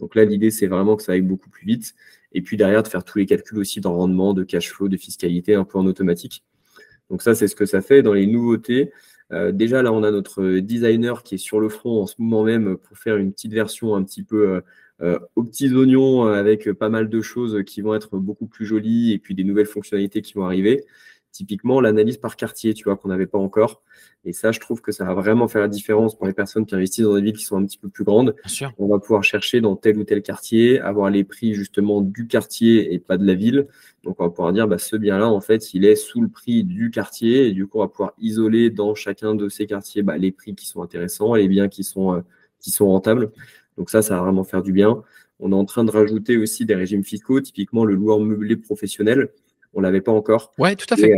Donc 0.00 0.14
là, 0.14 0.24
l'idée, 0.24 0.50
c'est 0.50 0.66
vraiment 0.66 0.96
que 0.96 1.02
ça 1.02 1.12
aille 1.12 1.22
beaucoup 1.22 1.50
plus 1.50 1.66
vite. 1.66 1.94
Et 2.32 2.42
puis 2.42 2.56
derrière, 2.56 2.82
de 2.82 2.88
faire 2.88 3.04
tous 3.04 3.18
les 3.18 3.26
calculs 3.26 3.58
aussi 3.58 3.80
dans 3.80 3.96
rendement, 3.96 4.34
de 4.34 4.44
cash 4.44 4.70
flow, 4.70 4.88
de 4.88 4.96
fiscalité, 4.96 5.54
un 5.54 5.64
peu 5.64 5.78
en 5.78 5.86
automatique. 5.86 6.44
Donc 7.10 7.22
ça, 7.22 7.34
c'est 7.34 7.48
ce 7.48 7.56
que 7.56 7.66
ça 7.66 7.80
fait. 7.80 8.02
Dans 8.02 8.12
les 8.12 8.26
nouveautés, 8.26 8.92
euh, 9.32 9.52
déjà, 9.52 9.82
là, 9.82 9.92
on 9.92 10.02
a 10.02 10.10
notre 10.10 10.58
designer 10.58 11.22
qui 11.22 11.36
est 11.36 11.38
sur 11.38 11.60
le 11.60 11.68
front 11.68 12.02
en 12.02 12.06
ce 12.06 12.14
moment 12.18 12.44
même 12.44 12.76
pour 12.76 12.98
faire 12.98 13.16
une 13.16 13.32
petite 13.32 13.52
version 13.52 13.94
un 13.94 14.02
petit 14.04 14.22
peu 14.22 14.48
euh, 14.48 14.56
euh, 14.56 14.60
aux 15.00 15.44
petits 15.44 15.72
oignons 15.74 16.26
euh, 16.26 16.32
avec 16.32 16.72
pas 16.72 16.88
mal 16.88 17.08
de 17.08 17.20
choses 17.20 17.62
qui 17.66 17.82
vont 17.82 17.94
être 17.94 18.16
beaucoup 18.16 18.46
plus 18.46 18.66
jolies 18.66 19.12
et 19.12 19.18
puis 19.18 19.34
des 19.34 19.44
nouvelles 19.44 19.66
fonctionnalités 19.66 20.22
qui 20.22 20.34
vont 20.34 20.44
arriver. 20.44 20.84
Typiquement, 21.36 21.82
l'analyse 21.82 22.16
par 22.16 22.34
quartier, 22.34 22.72
tu 22.72 22.84
vois, 22.84 22.96
qu'on 22.96 23.08
n'avait 23.08 23.26
pas 23.26 23.36
encore. 23.36 23.82
Et 24.24 24.32
ça, 24.32 24.52
je 24.52 24.58
trouve 24.58 24.80
que 24.80 24.90
ça 24.90 25.04
va 25.04 25.12
vraiment 25.12 25.48
faire 25.48 25.60
la 25.60 25.68
différence 25.68 26.16
pour 26.16 26.26
les 26.26 26.32
personnes 26.32 26.64
qui 26.64 26.74
investissent 26.74 27.04
dans 27.04 27.14
des 27.14 27.20
villes 27.20 27.36
qui 27.36 27.44
sont 27.44 27.58
un 27.58 27.66
petit 27.66 27.76
peu 27.76 27.90
plus 27.90 28.04
grandes. 28.04 28.34
On 28.78 28.88
va 28.88 28.98
pouvoir 28.98 29.22
chercher 29.22 29.60
dans 29.60 29.76
tel 29.76 29.98
ou 29.98 30.04
tel 30.04 30.22
quartier, 30.22 30.80
avoir 30.80 31.10
les 31.10 31.24
prix 31.24 31.52
justement 31.52 32.00
du 32.00 32.26
quartier 32.26 32.94
et 32.94 32.98
pas 32.98 33.18
de 33.18 33.26
la 33.26 33.34
ville. 33.34 33.66
Donc, 34.02 34.16
on 34.18 34.24
va 34.24 34.30
pouvoir 34.30 34.54
dire, 34.54 34.66
bah, 34.66 34.78
ce 34.78 34.96
bien-là, 34.96 35.28
en 35.28 35.42
fait, 35.42 35.74
il 35.74 35.84
est 35.84 35.94
sous 35.94 36.22
le 36.22 36.28
prix 36.28 36.64
du 36.64 36.90
quartier. 36.90 37.48
Et 37.48 37.52
du 37.52 37.66
coup, 37.66 37.80
on 37.80 37.82
va 37.82 37.88
pouvoir 37.88 38.14
isoler 38.18 38.70
dans 38.70 38.94
chacun 38.94 39.34
de 39.34 39.50
ces 39.50 39.66
quartiers 39.66 40.02
bah, 40.02 40.16
les 40.16 40.32
prix 40.32 40.54
qui 40.54 40.66
sont 40.66 40.80
intéressants, 40.80 41.34
les 41.34 41.48
biens 41.48 41.68
qui 41.68 41.84
sont, 41.84 42.14
euh, 42.14 42.20
qui 42.60 42.70
sont 42.70 42.86
rentables. 42.86 43.30
Donc 43.76 43.90
ça, 43.90 44.02
ça 44.02 44.16
va 44.16 44.22
vraiment 44.22 44.44
faire 44.44 44.62
du 44.62 44.72
bien. 44.72 45.02
On 45.38 45.52
est 45.52 45.56
en 45.56 45.64
train 45.64 45.84
de 45.84 45.90
rajouter 45.90 46.36
aussi 46.36 46.64
des 46.64 46.74
régimes 46.74 47.04
fiscaux, 47.04 47.40
typiquement 47.40 47.84
le 47.84 47.94
loueur 47.94 48.20
meublé 48.20 48.56
professionnel. 48.56 49.30
On 49.74 49.80
l'avait 49.82 50.00
pas 50.00 50.12
encore. 50.12 50.54
Ouais, 50.58 50.74
tout 50.74 50.86
à 50.90 50.96
fait. 50.96 51.12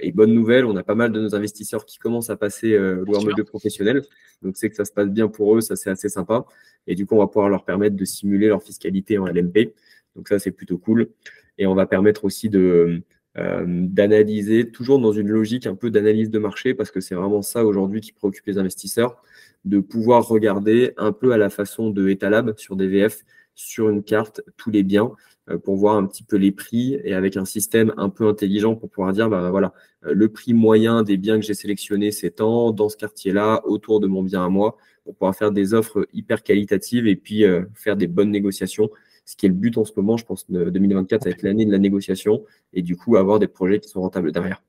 Et, 0.00 0.12
bonne 0.12 0.34
nouvelle, 0.34 0.66
on 0.66 0.76
a 0.76 0.82
pas 0.82 0.94
mal 0.94 1.10
de 1.10 1.20
nos 1.20 1.34
investisseurs 1.34 1.86
qui 1.86 1.98
commencent 1.98 2.28
à 2.28 2.36
passer 2.36 2.76
le 2.76 3.04
mode 3.06 3.36
de 3.36 3.42
professionnel. 3.42 4.02
Donc 4.42 4.58
c'est 4.58 4.68
que 4.68 4.76
ça 4.76 4.84
se 4.84 4.92
passe 4.92 5.08
bien 5.08 5.28
pour 5.28 5.56
eux, 5.56 5.62
ça 5.62 5.74
c'est 5.74 5.88
assez 5.88 6.10
sympa. 6.10 6.44
Et 6.86 6.94
du 6.94 7.06
coup, 7.06 7.14
on 7.14 7.18
va 7.18 7.26
pouvoir 7.26 7.48
leur 7.48 7.64
permettre 7.64 7.96
de 7.96 8.04
simuler 8.04 8.48
leur 8.48 8.62
fiscalité 8.62 9.16
en 9.16 9.26
LMP. 9.26 9.72
Donc 10.16 10.28
ça, 10.28 10.38
c'est 10.38 10.50
plutôt 10.50 10.76
cool. 10.76 11.08
Et 11.56 11.66
on 11.66 11.74
va 11.74 11.86
permettre 11.86 12.24
aussi 12.24 12.50
de 12.50 13.02
euh, 13.36 13.64
d'analyser, 13.66 14.70
toujours 14.70 15.00
dans 15.00 15.10
une 15.10 15.28
logique 15.28 15.66
un 15.66 15.74
peu 15.74 15.90
d'analyse 15.90 16.30
de 16.30 16.38
marché, 16.38 16.72
parce 16.72 16.92
que 16.92 17.00
c'est 17.00 17.16
vraiment 17.16 17.42
ça 17.42 17.64
aujourd'hui 17.64 18.00
qui 18.00 18.12
préoccupe 18.12 18.46
les 18.46 18.58
investisseurs, 18.58 19.16
de 19.64 19.80
pouvoir 19.80 20.28
regarder 20.28 20.92
un 20.98 21.10
peu 21.10 21.32
à 21.32 21.36
la 21.36 21.50
façon 21.50 21.90
de 21.90 22.08
Etalab 22.08 22.56
sur 22.56 22.76
DVF, 22.76 23.24
sur 23.56 23.88
une 23.88 24.04
carte, 24.04 24.40
tous 24.56 24.70
les 24.70 24.84
biens, 24.84 25.10
euh, 25.50 25.58
pour 25.58 25.74
voir 25.74 25.96
un 25.96 26.06
petit 26.06 26.22
peu 26.22 26.36
les 26.36 26.52
prix 26.52 26.96
et 27.02 27.12
avec 27.12 27.36
un 27.36 27.44
système 27.44 27.92
un 27.96 28.08
peu 28.08 28.28
intelligent 28.28 28.76
pour 28.76 28.88
pouvoir 28.88 29.12
dire, 29.12 29.28
bah, 29.28 29.50
voilà, 29.50 29.74
euh, 30.06 30.14
le 30.14 30.28
prix 30.28 30.54
moyen 30.54 31.02
des 31.02 31.16
biens 31.16 31.40
que 31.40 31.44
j'ai 31.44 31.54
sélectionnés, 31.54 32.12
c'est 32.12 32.38
dans 32.38 32.88
ce 32.88 32.96
quartier-là, 32.96 33.62
autour 33.64 33.98
de 33.98 34.06
mon 34.06 34.22
bien 34.22 34.44
à 34.44 34.48
moi, 34.48 34.76
pour 35.02 35.14
pouvoir 35.14 35.34
faire 35.34 35.50
des 35.50 35.74
offres 35.74 36.06
hyper 36.12 36.44
qualitatives 36.44 37.08
et 37.08 37.16
puis 37.16 37.44
faire 37.74 37.96
des 37.96 38.06
bonnes 38.06 38.30
négociations 38.30 38.90
ce 39.24 39.36
qui 39.36 39.46
est 39.46 39.48
le 39.48 39.54
but 39.54 39.76
en 39.78 39.84
ce 39.84 39.92
moment, 39.96 40.16
je 40.16 40.24
pense, 40.24 40.50
de 40.50 40.70
2024, 40.70 41.22
ça 41.22 41.28
va 41.30 41.34
être 41.34 41.42
l'année 41.42 41.64
de 41.64 41.72
la 41.72 41.78
négociation 41.78 42.44
et 42.72 42.82
du 42.82 42.96
coup 42.96 43.16
avoir 43.16 43.38
des 43.38 43.48
projets 43.48 43.80
qui 43.80 43.88
sont 43.88 44.00
rentables 44.00 44.32
derrière. 44.32 44.62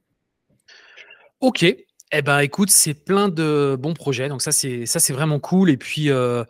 Ok. 1.42 1.64
Eh 2.12 2.22
ben, 2.22 2.40
écoute, 2.40 2.70
c'est 2.70 2.94
plein 2.94 3.30
de 3.30 3.76
bons 3.78 3.94
projets. 3.94 4.30
Donc 4.30 4.42
ça, 4.42 4.52
c'est 4.52 4.86
ça, 4.86 5.00
c'est 5.00 5.14
vraiment 5.14 5.40
cool. 5.40 5.70
Et 5.70 5.78
puis, 5.78 6.10
euh, 6.10 6.44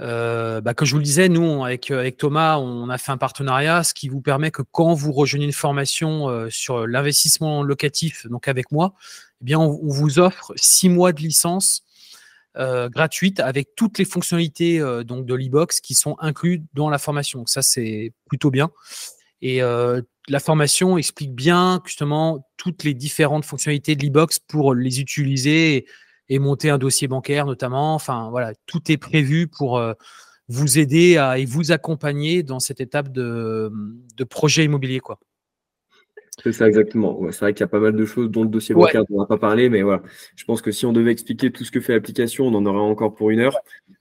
euh, 0.00 0.60
bah, 0.60 0.74
comme 0.74 0.86
je 0.86 0.92
vous 0.92 0.98
le 0.98 1.04
disais, 1.04 1.28
nous, 1.28 1.64
avec, 1.64 1.90
avec 1.90 2.18
Thomas, 2.18 2.58
on 2.58 2.88
a 2.88 2.98
fait 2.98 3.10
un 3.10 3.16
partenariat, 3.16 3.82
ce 3.82 3.94
qui 3.94 4.08
vous 4.08 4.20
permet 4.20 4.50
que 4.50 4.62
quand 4.62 4.94
vous 4.94 5.12
rejoignez 5.12 5.46
une 5.46 5.52
formation 5.52 6.28
euh, 6.28 6.48
sur 6.50 6.86
l'investissement 6.86 7.62
locatif, 7.62 8.26
donc 8.28 8.48
avec 8.48 8.70
moi, 8.70 8.94
eh 9.40 9.44
bien, 9.44 9.58
on, 9.58 9.78
vous 9.82 10.18
offre 10.18 10.52
six 10.56 10.88
mois 10.88 11.12
de 11.12 11.20
licence 11.20 11.82
euh, 12.58 12.88
gratuite 12.88 13.38
avec 13.38 13.76
toutes 13.76 13.98
les 13.98 14.04
fonctionnalités 14.04 14.80
euh, 14.80 15.04
donc 15.04 15.26
de 15.26 15.34
l'e-box 15.34 15.80
qui 15.80 15.94
sont 15.94 16.16
incluses 16.18 16.60
dans 16.74 16.90
la 16.90 16.98
formation. 16.98 17.46
Ça, 17.46 17.62
c'est 17.62 18.12
plutôt 18.26 18.50
bien. 18.50 18.70
Et 19.42 19.62
euh, 19.62 20.02
la 20.28 20.40
formation 20.40 20.98
explique 20.98 21.32
bien 21.32 21.80
justement 21.84 22.48
toutes 22.56 22.82
les 22.82 22.94
différentes 22.94 23.44
fonctionnalités 23.44 23.94
de 23.94 24.04
l'e-box 24.04 24.40
pour 24.40 24.74
les 24.74 25.00
utiliser 25.00 25.86
et, 26.28 26.38
monter 26.40 26.68
un 26.68 26.78
dossier 26.78 27.06
bancaire 27.06 27.46
notamment. 27.46 27.94
Enfin 27.94 28.28
voilà, 28.30 28.52
tout 28.66 28.90
est 28.90 28.96
prévu 28.98 29.46
pour 29.46 29.80
vous 30.48 30.78
aider 30.78 31.12
et 31.36 31.44
vous 31.44 31.70
accompagner 31.72 32.42
dans 32.42 32.60
cette 32.60 32.80
étape 32.80 33.12
de, 33.12 33.72
de 34.16 34.24
projet 34.24 34.64
immobilier. 34.64 35.00
Quoi. 35.00 35.20
C'est 36.42 36.52
ça 36.52 36.68
exactement. 36.68 37.20
c'est 37.30 37.40
vrai 37.40 37.52
qu'il 37.52 37.60
y 37.60 37.64
a 37.64 37.68
pas 37.68 37.80
mal 37.80 37.94
de 37.94 38.04
choses 38.04 38.30
dont 38.30 38.42
le 38.42 38.48
dossier 38.48 38.74
bancaire 38.74 39.04
dont 39.08 39.16
on 39.16 39.18
va 39.20 39.26
pas 39.26 39.38
parler, 39.38 39.68
mais 39.68 39.82
voilà. 39.82 40.02
Je 40.36 40.44
pense 40.44 40.62
que 40.62 40.70
si 40.70 40.86
on 40.86 40.92
devait 40.92 41.10
expliquer 41.10 41.50
tout 41.50 41.64
ce 41.64 41.70
que 41.70 41.80
fait 41.80 41.94
l'application, 41.94 42.46
on 42.46 42.54
en 42.54 42.64
aurait 42.66 42.78
encore 42.78 43.14
pour 43.14 43.30
une 43.30 43.40
heure. 43.40 43.56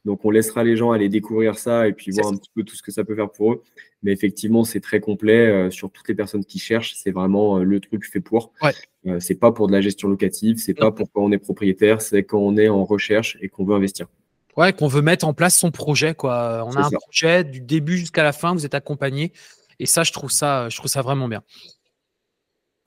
Donc 0.05 0.23
on 0.23 0.29
laissera 0.29 0.63
les 0.63 0.77
gens 0.77 0.91
aller 0.91 1.09
découvrir 1.09 1.57
ça 1.57 1.87
et 1.87 1.93
puis 1.93 2.11
voir 2.11 2.27
un 2.27 2.37
petit 2.37 2.51
peu 2.55 2.63
tout 2.63 2.75
ce 2.75 2.81
que 2.81 2.91
ça 2.91 3.03
peut 3.03 3.15
faire 3.15 3.29
pour 3.31 3.53
eux. 3.53 3.63
Mais 4.03 4.11
effectivement, 4.11 4.63
c'est 4.63 4.79
très 4.79 4.99
complet 4.99 5.47
euh, 5.47 5.71
sur 5.71 5.91
toutes 5.91 6.07
les 6.07 6.15
personnes 6.15 6.45
qui 6.45 6.59
cherchent. 6.59 6.93
C'est 6.95 7.11
vraiment 7.11 7.57
euh, 7.57 7.63
le 7.63 7.79
truc 7.79 8.05
fait 8.05 8.21
pour. 8.21 8.53
Ouais. 8.61 8.71
Euh, 9.07 9.19
c'est 9.19 9.35
pas 9.35 9.51
pour 9.51 9.67
de 9.67 9.73
la 9.73 9.81
gestion 9.81 10.07
locative, 10.07 10.57
c'est 10.57 10.73
pas 10.73 10.91
pour 10.91 11.11
quand 11.11 11.23
on 11.23 11.31
est 11.31 11.37
propriétaire, 11.37 12.01
c'est 12.01 12.23
quand 12.23 12.39
on 12.39 12.55
est 12.57 12.69
en 12.69 12.85
recherche 12.85 13.37
et 13.41 13.49
qu'on 13.49 13.65
veut 13.65 13.75
investir. 13.75 14.07
Ouais, 14.55 14.73
qu'on 14.73 14.87
veut 14.87 15.01
mettre 15.01 15.27
en 15.27 15.33
place 15.33 15.57
son 15.57 15.71
projet. 15.71 16.13
Quoi. 16.13 16.63
On 16.65 16.75
a 16.75 16.85
un 16.85 16.89
projet 16.89 17.43
du 17.43 17.61
début 17.61 17.97
jusqu'à 17.97 18.23
la 18.23 18.31
fin, 18.31 18.53
vous 18.53 18.65
êtes 18.65 18.75
accompagné. 18.75 19.33
Et 19.79 19.85
ça, 19.85 20.03
je 20.03 20.11
trouve 20.11 20.31
ça, 20.31 20.69
je 20.69 20.77
trouve 20.77 20.89
ça 20.89 21.01
vraiment 21.01 21.27
bien. 21.27 21.43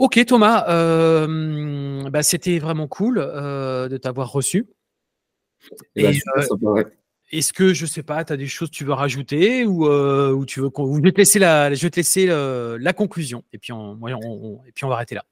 Ok 0.00 0.18
Thomas, 0.24 0.64
euh, 0.70 2.08
bah, 2.08 2.22
c'était 2.22 2.58
vraiment 2.58 2.88
cool 2.88 3.18
euh, 3.18 3.86
de 3.86 3.98
t'avoir 3.98 4.32
reçu. 4.32 4.66
Eh 5.94 6.04
ben, 6.04 6.14
euh, 6.38 6.84
est-ce 7.30 7.52
que, 7.52 7.74
je 7.74 7.84
sais 7.84 8.02
pas, 8.02 8.24
tu 8.24 8.32
as 8.32 8.38
des 8.38 8.46
choses 8.46 8.70
que 8.70 8.74
tu 8.74 8.86
veux 8.86 8.94
rajouter 8.94 9.66
ou, 9.66 9.84
tu 10.46 10.60
veux 10.60 10.70
je 10.74 11.02
vais 11.02 11.12
te 11.12 11.18
laisser, 11.18 11.38
la, 11.38 11.74
je 11.74 11.86
laisser 11.94 12.26
la 12.26 12.92
conclusion 12.94 13.44
et 13.52 13.58
puis, 13.58 13.72
on, 13.74 13.98
et 14.66 14.72
puis 14.72 14.86
on 14.86 14.88
va 14.88 14.94
arrêter 14.94 15.16
là. 15.16 15.26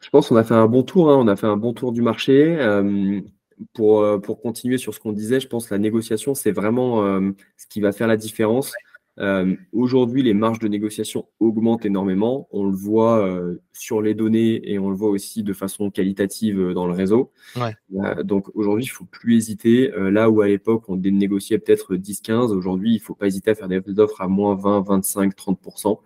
Je 0.00 0.08
pense 0.08 0.28
qu'on 0.28 0.36
a 0.36 0.44
fait 0.44 0.54
un 0.54 0.68
bon 0.68 0.84
tour, 0.84 1.10
hein. 1.10 1.16
on 1.16 1.28
a 1.28 1.36
fait 1.36 1.46
un 1.46 1.58
bon 1.58 1.74
tour 1.74 1.92
du 1.92 2.00
marché. 2.00 2.56
pour, 3.74 4.22
pour 4.22 4.40
continuer 4.40 4.78
sur 4.78 4.94
ce 4.94 5.00
qu'on 5.00 5.12
disait, 5.12 5.38
je 5.38 5.48
pense 5.48 5.66
que 5.68 5.74
la 5.74 5.78
négociation, 5.78 6.34
c'est 6.34 6.52
vraiment 6.52 7.02
ce 7.58 7.66
qui 7.68 7.82
va 7.82 7.92
faire 7.92 8.06
la 8.06 8.16
différence. 8.16 8.72
Euh, 9.20 9.56
aujourd'hui, 9.72 10.22
les 10.22 10.34
marges 10.34 10.58
de 10.60 10.68
négociation 10.68 11.26
augmentent 11.40 11.84
énormément. 11.84 12.48
On 12.52 12.64
le 12.64 12.76
voit 12.76 13.26
euh, 13.26 13.60
sur 13.72 14.00
les 14.00 14.14
données 14.14 14.60
et 14.70 14.78
on 14.78 14.90
le 14.90 14.96
voit 14.96 15.10
aussi 15.10 15.42
de 15.42 15.52
façon 15.52 15.90
qualitative 15.90 16.60
euh, 16.60 16.74
dans 16.74 16.86
le 16.86 16.92
réseau. 16.92 17.32
donc 18.22 18.48
aujourd'hui, 18.54 18.84
il 18.84 18.88
ne 18.88 18.92
faut 18.92 19.04
plus 19.04 19.36
hésiter. 19.36 19.90
là 19.96 20.30
où 20.30 20.40
à 20.40 20.48
l'époque, 20.48 20.84
on 20.88 20.96
négociait 20.96 21.58
peut-être 21.58 21.96
10-15, 21.96 22.52
aujourd'hui, 22.52 22.92
il 22.92 22.98
ne 22.98 23.02
faut 23.02 23.14
pas 23.14 23.26
hésiter 23.26 23.50
à 23.50 23.54
faire 23.54 23.68
des 23.68 23.80
offres 23.98 24.20
à 24.20 24.28
moins 24.28 24.54
20, 24.54 24.82
25, 24.86 25.34
30%. 25.34 25.98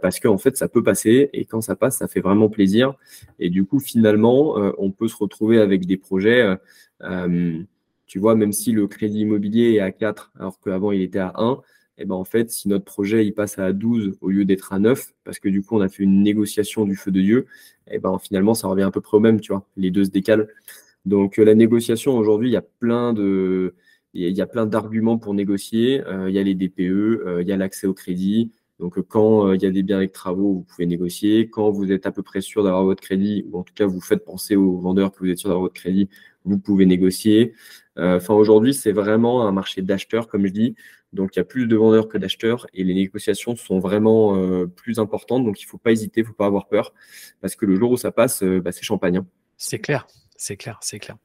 parce 0.00 0.20
qu'en 0.20 0.38
fait, 0.38 0.56
ça 0.56 0.68
peut 0.68 0.82
passer 0.82 1.30
et 1.32 1.44
quand 1.44 1.60
ça 1.60 1.76
passe, 1.76 1.98
ça 1.98 2.08
fait 2.08 2.20
vraiment 2.20 2.48
plaisir. 2.48 2.94
Et 3.38 3.50
du 3.50 3.64
coup, 3.64 3.78
finalement, 3.78 4.56
on 4.78 4.90
peut 4.90 5.08
se 5.08 5.16
retrouver 5.16 5.58
avec 5.58 5.86
des 5.86 5.96
projets. 5.96 6.56
tu 8.06 8.18
vois, 8.18 8.34
même 8.34 8.52
si 8.52 8.72
le 8.72 8.86
crédit 8.86 9.20
immobilier 9.20 9.74
est 9.74 9.80
à 9.80 9.90
4 9.90 10.32
alors 10.38 10.60
qu'avant 10.60 10.92
il 10.92 11.02
était 11.02 11.18
à 11.18 11.32
1, 11.36 11.60
et 11.98 12.02
eh 12.02 12.04
ben 12.04 12.14
en 12.14 12.24
fait, 12.24 12.50
si 12.50 12.68
notre 12.68 12.84
projet 12.84 13.24
il 13.24 13.32
passe 13.32 13.58
à 13.58 13.72
12 13.72 14.18
au 14.20 14.28
lieu 14.28 14.44
d'être 14.44 14.74
à 14.74 14.78
9, 14.78 15.14
parce 15.24 15.38
que 15.38 15.48
du 15.48 15.62
coup 15.62 15.78
on 15.78 15.80
a 15.80 15.88
fait 15.88 16.02
une 16.02 16.22
négociation 16.22 16.84
du 16.84 16.94
feu 16.94 17.10
de 17.10 17.22
Dieu, 17.22 17.46
et 17.88 17.94
eh 17.94 17.98
ben 17.98 18.18
finalement 18.18 18.52
ça 18.52 18.68
revient 18.68 18.82
à 18.82 18.90
peu 18.90 19.00
près 19.00 19.16
au 19.16 19.20
même, 19.20 19.40
tu 19.40 19.52
vois. 19.52 19.66
Les 19.78 19.90
deux 19.90 20.04
se 20.04 20.10
décalent. 20.10 20.46
Donc 21.06 21.38
euh, 21.38 21.44
la 21.44 21.54
négociation 21.54 22.18
aujourd'hui, 22.18 22.50
il 22.50 22.52
y 22.52 22.56
a 22.56 22.62
plein 22.62 23.14
de 23.14 23.74
il 24.12 24.36
y 24.36 24.42
a 24.42 24.46
plein 24.46 24.66
d'arguments 24.66 25.18
pour 25.18 25.34
négocier. 25.34 26.02
Euh, 26.06 26.28
il 26.28 26.34
y 26.34 26.38
a 26.38 26.42
les 26.42 26.54
DPE, 26.54 26.80
euh, 26.80 27.42
il 27.42 27.48
y 27.48 27.52
a 27.52 27.56
l'accès 27.56 27.86
au 27.86 27.94
crédit. 27.94 28.52
Donc 28.80 29.00
quand 29.08 29.52
il 29.52 29.62
y 29.62 29.66
a 29.66 29.70
des 29.70 29.82
biens 29.82 29.96
avec 29.96 30.12
travaux, 30.12 30.52
vous 30.52 30.62
pouvez 30.62 30.86
négocier. 30.86 31.48
Quand 31.48 31.70
vous 31.70 31.92
êtes 31.92 32.04
à 32.06 32.12
peu 32.12 32.22
près 32.22 32.42
sûr 32.42 32.62
d'avoir 32.62 32.84
votre 32.84 33.02
crédit, 33.02 33.46
ou 33.50 33.58
en 33.58 33.62
tout 33.62 33.72
cas 33.74 33.86
vous 33.86 34.02
faites 34.02 34.24
penser 34.24 34.54
aux 34.56 34.78
vendeurs 34.78 35.12
que 35.12 35.20
vous 35.20 35.30
êtes 35.30 35.38
sûr 35.38 35.48
d'avoir 35.48 35.62
votre 35.62 35.80
crédit, 35.80 36.10
vous 36.44 36.58
pouvez 36.58 36.84
négocier. 36.84 37.54
Enfin 37.96 38.34
aujourd'hui, 38.34 38.74
c'est 38.74 38.92
vraiment 38.92 39.46
un 39.48 39.52
marché 39.52 39.80
d'acheteurs, 39.80 40.28
comme 40.28 40.46
je 40.46 40.52
dis. 40.52 40.74
Donc, 41.16 41.34
il 41.34 41.40
y 41.40 41.42
a 41.42 41.44
plus 41.44 41.66
de 41.66 41.76
vendeurs 41.76 42.06
que 42.06 42.18
d'acheteurs 42.18 42.66
et 42.72 42.84
les 42.84 42.94
négociations 42.94 43.56
sont 43.56 43.80
vraiment 43.80 44.36
euh, 44.36 44.66
plus 44.66 45.00
importantes. 45.00 45.44
Donc, 45.44 45.60
il 45.60 45.64
ne 45.64 45.68
faut 45.68 45.78
pas 45.78 45.90
hésiter, 45.90 46.20
il 46.20 46.24
ne 46.24 46.28
faut 46.28 46.34
pas 46.34 46.46
avoir 46.46 46.68
peur 46.68 46.94
parce 47.40 47.56
que 47.56 47.66
le 47.66 47.74
jour 47.74 47.90
où 47.90 47.96
ça 47.96 48.12
passe, 48.12 48.44
euh, 48.44 48.60
bah, 48.60 48.70
c'est 48.70 48.84
champagne. 48.84 49.16
Hein. 49.16 49.26
C'est 49.56 49.80
clair, 49.80 50.06
c'est 50.36 50.56
clair, 50.56 50.78
c'est 50.82 51.00
clair. 51.00 51.16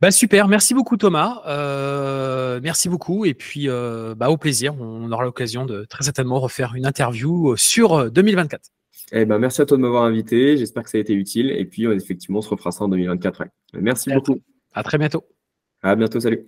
Bah, 0.00 0.10
super, 0.10 0.48
merci 0.48 0.72
beaucoup 0.72 0.96
Thomas. 0.96 1.42
Euh, 1.46 2.60
merci 2.62 2.88
beaucoup 2.88 3.24
et 3.24 3.34
puis 3.34 3.68
bah, 3.68 4.30
au 4.30 4.36
plaisir. 4.36 4.74
On 4.80 5.10
aura 5.10 5.24
l'occasion 5.24 5.66
de 5.66 5.84
très 5.84 6.04
certainement 6.04 6.38
refaire 6.38 6.74
une 6.74 6.86
interview 6.86 7.56
sur 7.56 8.10
2024. 8.10 8.70
Eh 9.12 9.24
ben, 9.24 9.38
merci 9.38 9.62
à 9.62 9.66
toi 9.66 9.76
de 9.76 9.82
m'avoir 9.82 10.04
invité. 10.04 10.56
J'espère 10.56 10.82
que 10.82 10.90
ça 10.90 10.98
a 10.98 11.00
été 11.00 11.14
utile. 11.14 11.50
Et 11.50 11.64
puis, 11.64 11.84
effectivement, 11.84 12.38
on 12.38 12.42
se 12.42 12.48
refera 12.48 12.72
ça 12.72 12.84
en 12.84 12.88
2024. 12.88 13.44
Merci 13.74 14.12
beaucoup. 14.12 14.40
À 14.74 14.82
très 14.82 14.98
bientôt. 14.98 15.24
À 15.82 15.94
bientôt. 15.94 16.20
Salut. 16.20 16.46